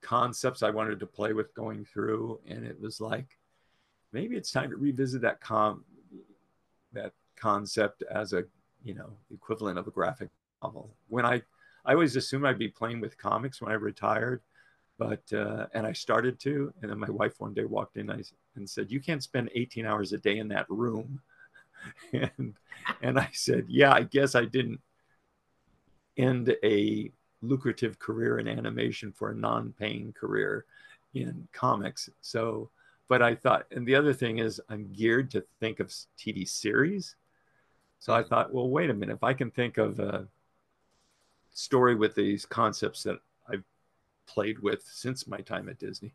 concepts 0.03 0.63
I 0.63 0.71
wanted 0.71 1.01
to 1.01 1.07
play 1.07 1.33
with 1.33 1.55
going 1.55 1.85
through, 1.85 2.41
and 2.47 2.67
it 2.67 2.79
was 2.81 3.01
like 3.01 3.39
maybe 4.13 4.37
it's 4.37 4.51
time 4.53 4.71
to 4.71 4.77
revisit 4.77 5.23
that 5.23 5.41
com 5.41 5.85
that 6.93 7.13
concept 7.37 8.03
as 8.11 8.33
a 8.33 8.45
you 8.85 8.95
know 8.95 9.11
equivalent 9.33 9.79
of 9.79 9.87
a 9.87 9.91
graphic 9.91 10.29
novel. 10.63 10.91
When 11.09 11.25
I 11.25 11.43
I 11.85 11.93
always 11.93 12.17
assumed 12.17 12.45
I'd 12.45 12.59
be 12.59 12.69
playing 12.69 13.01
with 13.01 13.17
comics 13.17 13.61
when 13.61 13.73
I 13.73 13.77
retired, 13.77 14.43
but 15.03 15.37
uh, 15.37 15.67
and 15.75 15.85
I 15.85 15.93
started 15.93 16.39
to, 16.41 16.73
and 16.81 16.91
then 16.91 16.99
my 16.99 17.11
wife 17.11 17.41
one 17.41 17.55
day 17.55 17.65
walked 17.65 17.97
in 17.97 18.09
and 18.11 18.71
said, 18.71 18.91
"You 18.91 19.01
can't 19.01 19.23
spend 19.23 19.51
18 19.55 19.85
hours 19.85 20.13
a 20.13 20.19
day 20.19 20.39
in 20.39 20.49
that 20.49 20.67
room," 20.69 21.21
and 22.13 22.55
and 23.03 23.19
I 23.19 23.29
said, 23.33 23.65
"Yeah, 23.69 23.93
I 23.93 24.05
guess 24.05 24.37
I 24.37 24.45
didn't 24.45 24.81
end 26.17 26.55
a 26.63 27.11
lucrative 27.41 27.99
career 27.99 28.39
in 28.39 28.47
animation 28.47 29.11
for 29.11 29.31
a 29.31 29.35
non-paying 29.35 30.13
career 30.13 30.67
in 31.15 31.49
comics." 31.53 32.09
So, 32.21 32.71
but 33.09 33.21
I 33.21 33.35
thought, 33.35 33.67
and 33.73 33.85
the 33.85 33.97
other 33.97 34.13
thing 34.13 34.39
is, 34.39 34.61
I'm 34.69 34.93
geared 34.93 35.33
to 35.33 35.45
think 35.59 35.81
of 35.81 35.89
TV 36.17 36.49
series. 36.49 37.17
So 37.99 38.13
I 38.13 38.23
thought, 38.23 38.53
well, 38.53 38.69
wait 38.69 38.91
a 38.91 38.95
minute. 38.95 39.15
If 39.15 39.25
I 39.25 39.35
can 39.35 39.51
think 39.51 39.79
of 39.79 39.99
a 39.99 40.29
story 41.53 41.95
with 41.97 42.15
these 42.15 42.47
concepts 42.47 43.03
that 43.03 43.19
played 44.27 44.59
with 44.59 44.83
since 44.87 45.27
my 45.27 45.39
time 45.39 45.69
at 45.69 45.79
Disney, 45.79 46.13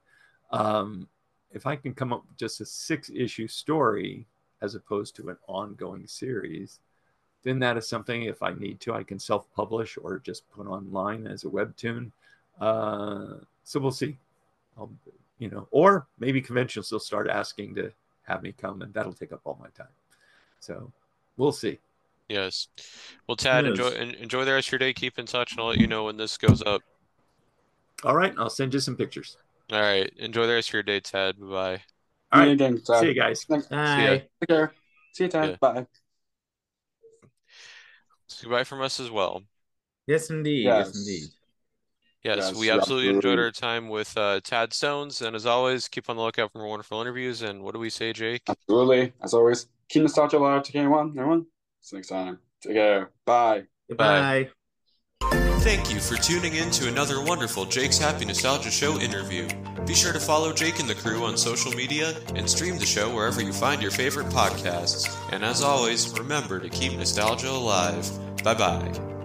um, 0.52 1.08
if 1.54 1.66
I 1.66 1.76
can 1.76 1.94
come 1.94 2.14
up 2.14 2.24
with 2.28 2.38
just 2.38 2.62
a 2.62 2.66
six 2.66 3.10
issue 3.14 3.48
story 3.48 4.26
as 4.62 4.76
opposed 4.76 5.16
to 5.16 5.30
an 5.30 5.38
ongoing 5.48 6.08
series, 6.08 6.80
then 7.44 7.60
that 7.60 7.78
is 7.78 7.88
something, 7.88 8.24
if 8.24 8.42
I 8.44 8.54
need 8.54 8.80
to, 8.82 8.94
I 8.94 9.04
can 9.04 9.20
self 9.20 9.52
publish 9.56 9.98
or 10.02 10.20
just 10.20 10.50
put 10.52 10.68
online 10.68 11.28
as 11.28 11.44
a 11.44 11.48
webtoon. 11.48 12.12
Uh, 12.60 13.36
so 13.64 13.80
we'll 13.80 13.92
see. 13.92 14.18
I'll, 14.78 14.90
you 15.40 15.50
know, 15.50 15.68
or 15.72 16.08
maybe 16.20 16.42
conventions 16.42 16.92
will 16.92 17.00
start 17.00 17.30
asking 17.30 17.76
to 17.76 17.92
have 18.24 18.44
me 18.44 18.52
come, 18.52 18.82
and 18.82 18.94
that'll 18.94 19.14
take 19.14 19.32
up 19.32 19.42
all 19.46 19.58
my 19.62 19.70
time. 19.70 19.94
So 20.60 20.92
we'll 21.38 21.52
see. 21.52 21.80
Yes. 22.28 22.68
Well, 23.28 23.38
Tad, 23.38 23.66
Yes. 23.66 23.72
enjoy 23.72 23.90
enjoy 24.20 24.46
the 24.46 24.54
rest 24.54 24.68
of 24.68 24.74
your 24.74 24.80
day. 24.80 24.94
Keep 24.94 25.20
in 25.20 25.26
touch, 25.26 25.52
and 25.52 25.62
I'll 25.62 25.68
let 25.68 25.80
you 25.80 25.88
know 25.88 26.06
when 26.06 26.18
this 26.18 26.38
goes 26.38 26.62
up. 26.62 26.82
All 28.04 28.16
right, 28.16 28.34
I'll 28.38 28.50
send 28.50 28.74
you 28.74 28.80
some 28.80 28.96
pictures. 28.96 29.38
All 29.72 29.82
right. 29.82 30.12
Enjoy 30.18 30.48
the 30.48 30.54
rest 30.54 30.70
of 30.70 30.74
your 30.74 30.84
day, 30.84 31.00
Ted. 31.00 31.40
Bye 31.40 31.46
bye. 31.48 31.82
All 32.32 32.40
See 32.40 32.46
you 32.46 32.46
right, 32.46 32.52
again, 32.52 32.82
Tad. 32.86 33.00
see 33.02 33.08
you 33.08 33.14
guys. 33.14 33.44
Thanks. 33.44 33.68
Bye. 33.68 34.24
Take 34.42 34.50
care. 34.50 34.74
See 35.14 35.24
you, 35.26 35.30
Tad. 35.30 35.50
Yeah. 35.52 35.56
Bye. 35.60 35.88
So 38.28 38.44
goodbye 38.44 38.64
from 38.64 38.82
us 38.82 39.00
as 39.00 39.10
well. 39.10 39.44
Yes, 40.06 40.30
indeed. 40.30 40.66
Yes, 40.66 40.88
Yes. 40.88 40.96
indeed. 40.96 41.30
Yes, 42.24 42.38
Yes, 42.38 42.56
we 42.56 42.66
you 42.66 42.72
absolutely 42.74 43.10
enjoyed 43.16 43.40
our 43.40 43.52
time 43.52 43.90
with 43.90 44.18
uh, 44.18 44.42
Tad 44.44 44.74
Stones, 44.74 45.22
and 45.22 45.36
as 45.36 45.46
always, 45.46 45.88
keep 45.88 46.10
on 46.10 46.18
the 46.18 46.22
lookout 46.22 46.52
for 46.52 46.60
more 46.60 46.68
wonderful 46.68 47.00
interviews. 47.00 47.42
And 47.42 47.64
what 47.64 47.74
do 47.74 47.80
we 47.80 47.90
say, 47.90 48.12
Jake? 48.12 48.44
Absolutely. 48.50 49.14
As 49.22 49.34
always, 49.34 49.68
keep 49.88 50.02
nostalgia 50.02 50.38
alive. 50.38 50.64
Take 50.64 50.74
care, 50.74 50.84
everyone. 50.84 51.10
Everyone. 51.18 51.46
See 51.82 51.96
you 51.96 52.00
next 52.00 52.10
time. 52.10 52.40
Take 52.62 52.74
care. 52.74 53.12
Bye. 53.26 53.64
Goodbye. 53.88 54.50
Thank 55.68 55.94
you 55.94 56.00
for 56.00 56.16
tuning 56.16 56.56
in 56.56 56.72
to 56.72 56.88
another 56.88 57.22
wonderful 57.22 57.66
Jake's 57.66 57.98
Happy 57.98 58.24
Nostalgia 58.24 58.72
Show 58.72 59.02
interview. 59.02 59.50
Be 59.86 59.94
sure 59.94 60.14
to 60.14 60.20
follow 60.20 60.54
Jake 60.54 60.80
and 60.80 60.90
the 60.90 60.96
crew 60.96 61.26
on 61.26 61.36
social 61.36 61.74
media 61.74 62.16
and 62.36 62.50
stream 62.50 62.78
the 62.78 62.86
show 62.86 63.14
wherever 63.14 63.42
you 63.42 63.52
find 63.52 63.82
your 63.82 63.92
favorite 63.92 64.28
podcasts. 64.28 65.14
And 65.34 65.44
as 65.44 65.62
always, 65.62 66.18
remember 66.18 66.62
to 66.62 66.70
keep 66.70 66.94
nostalgia 66.94 67.50
alive. 67.50 68.10
Bye 68.46 68.54
bye. 68.54 69.17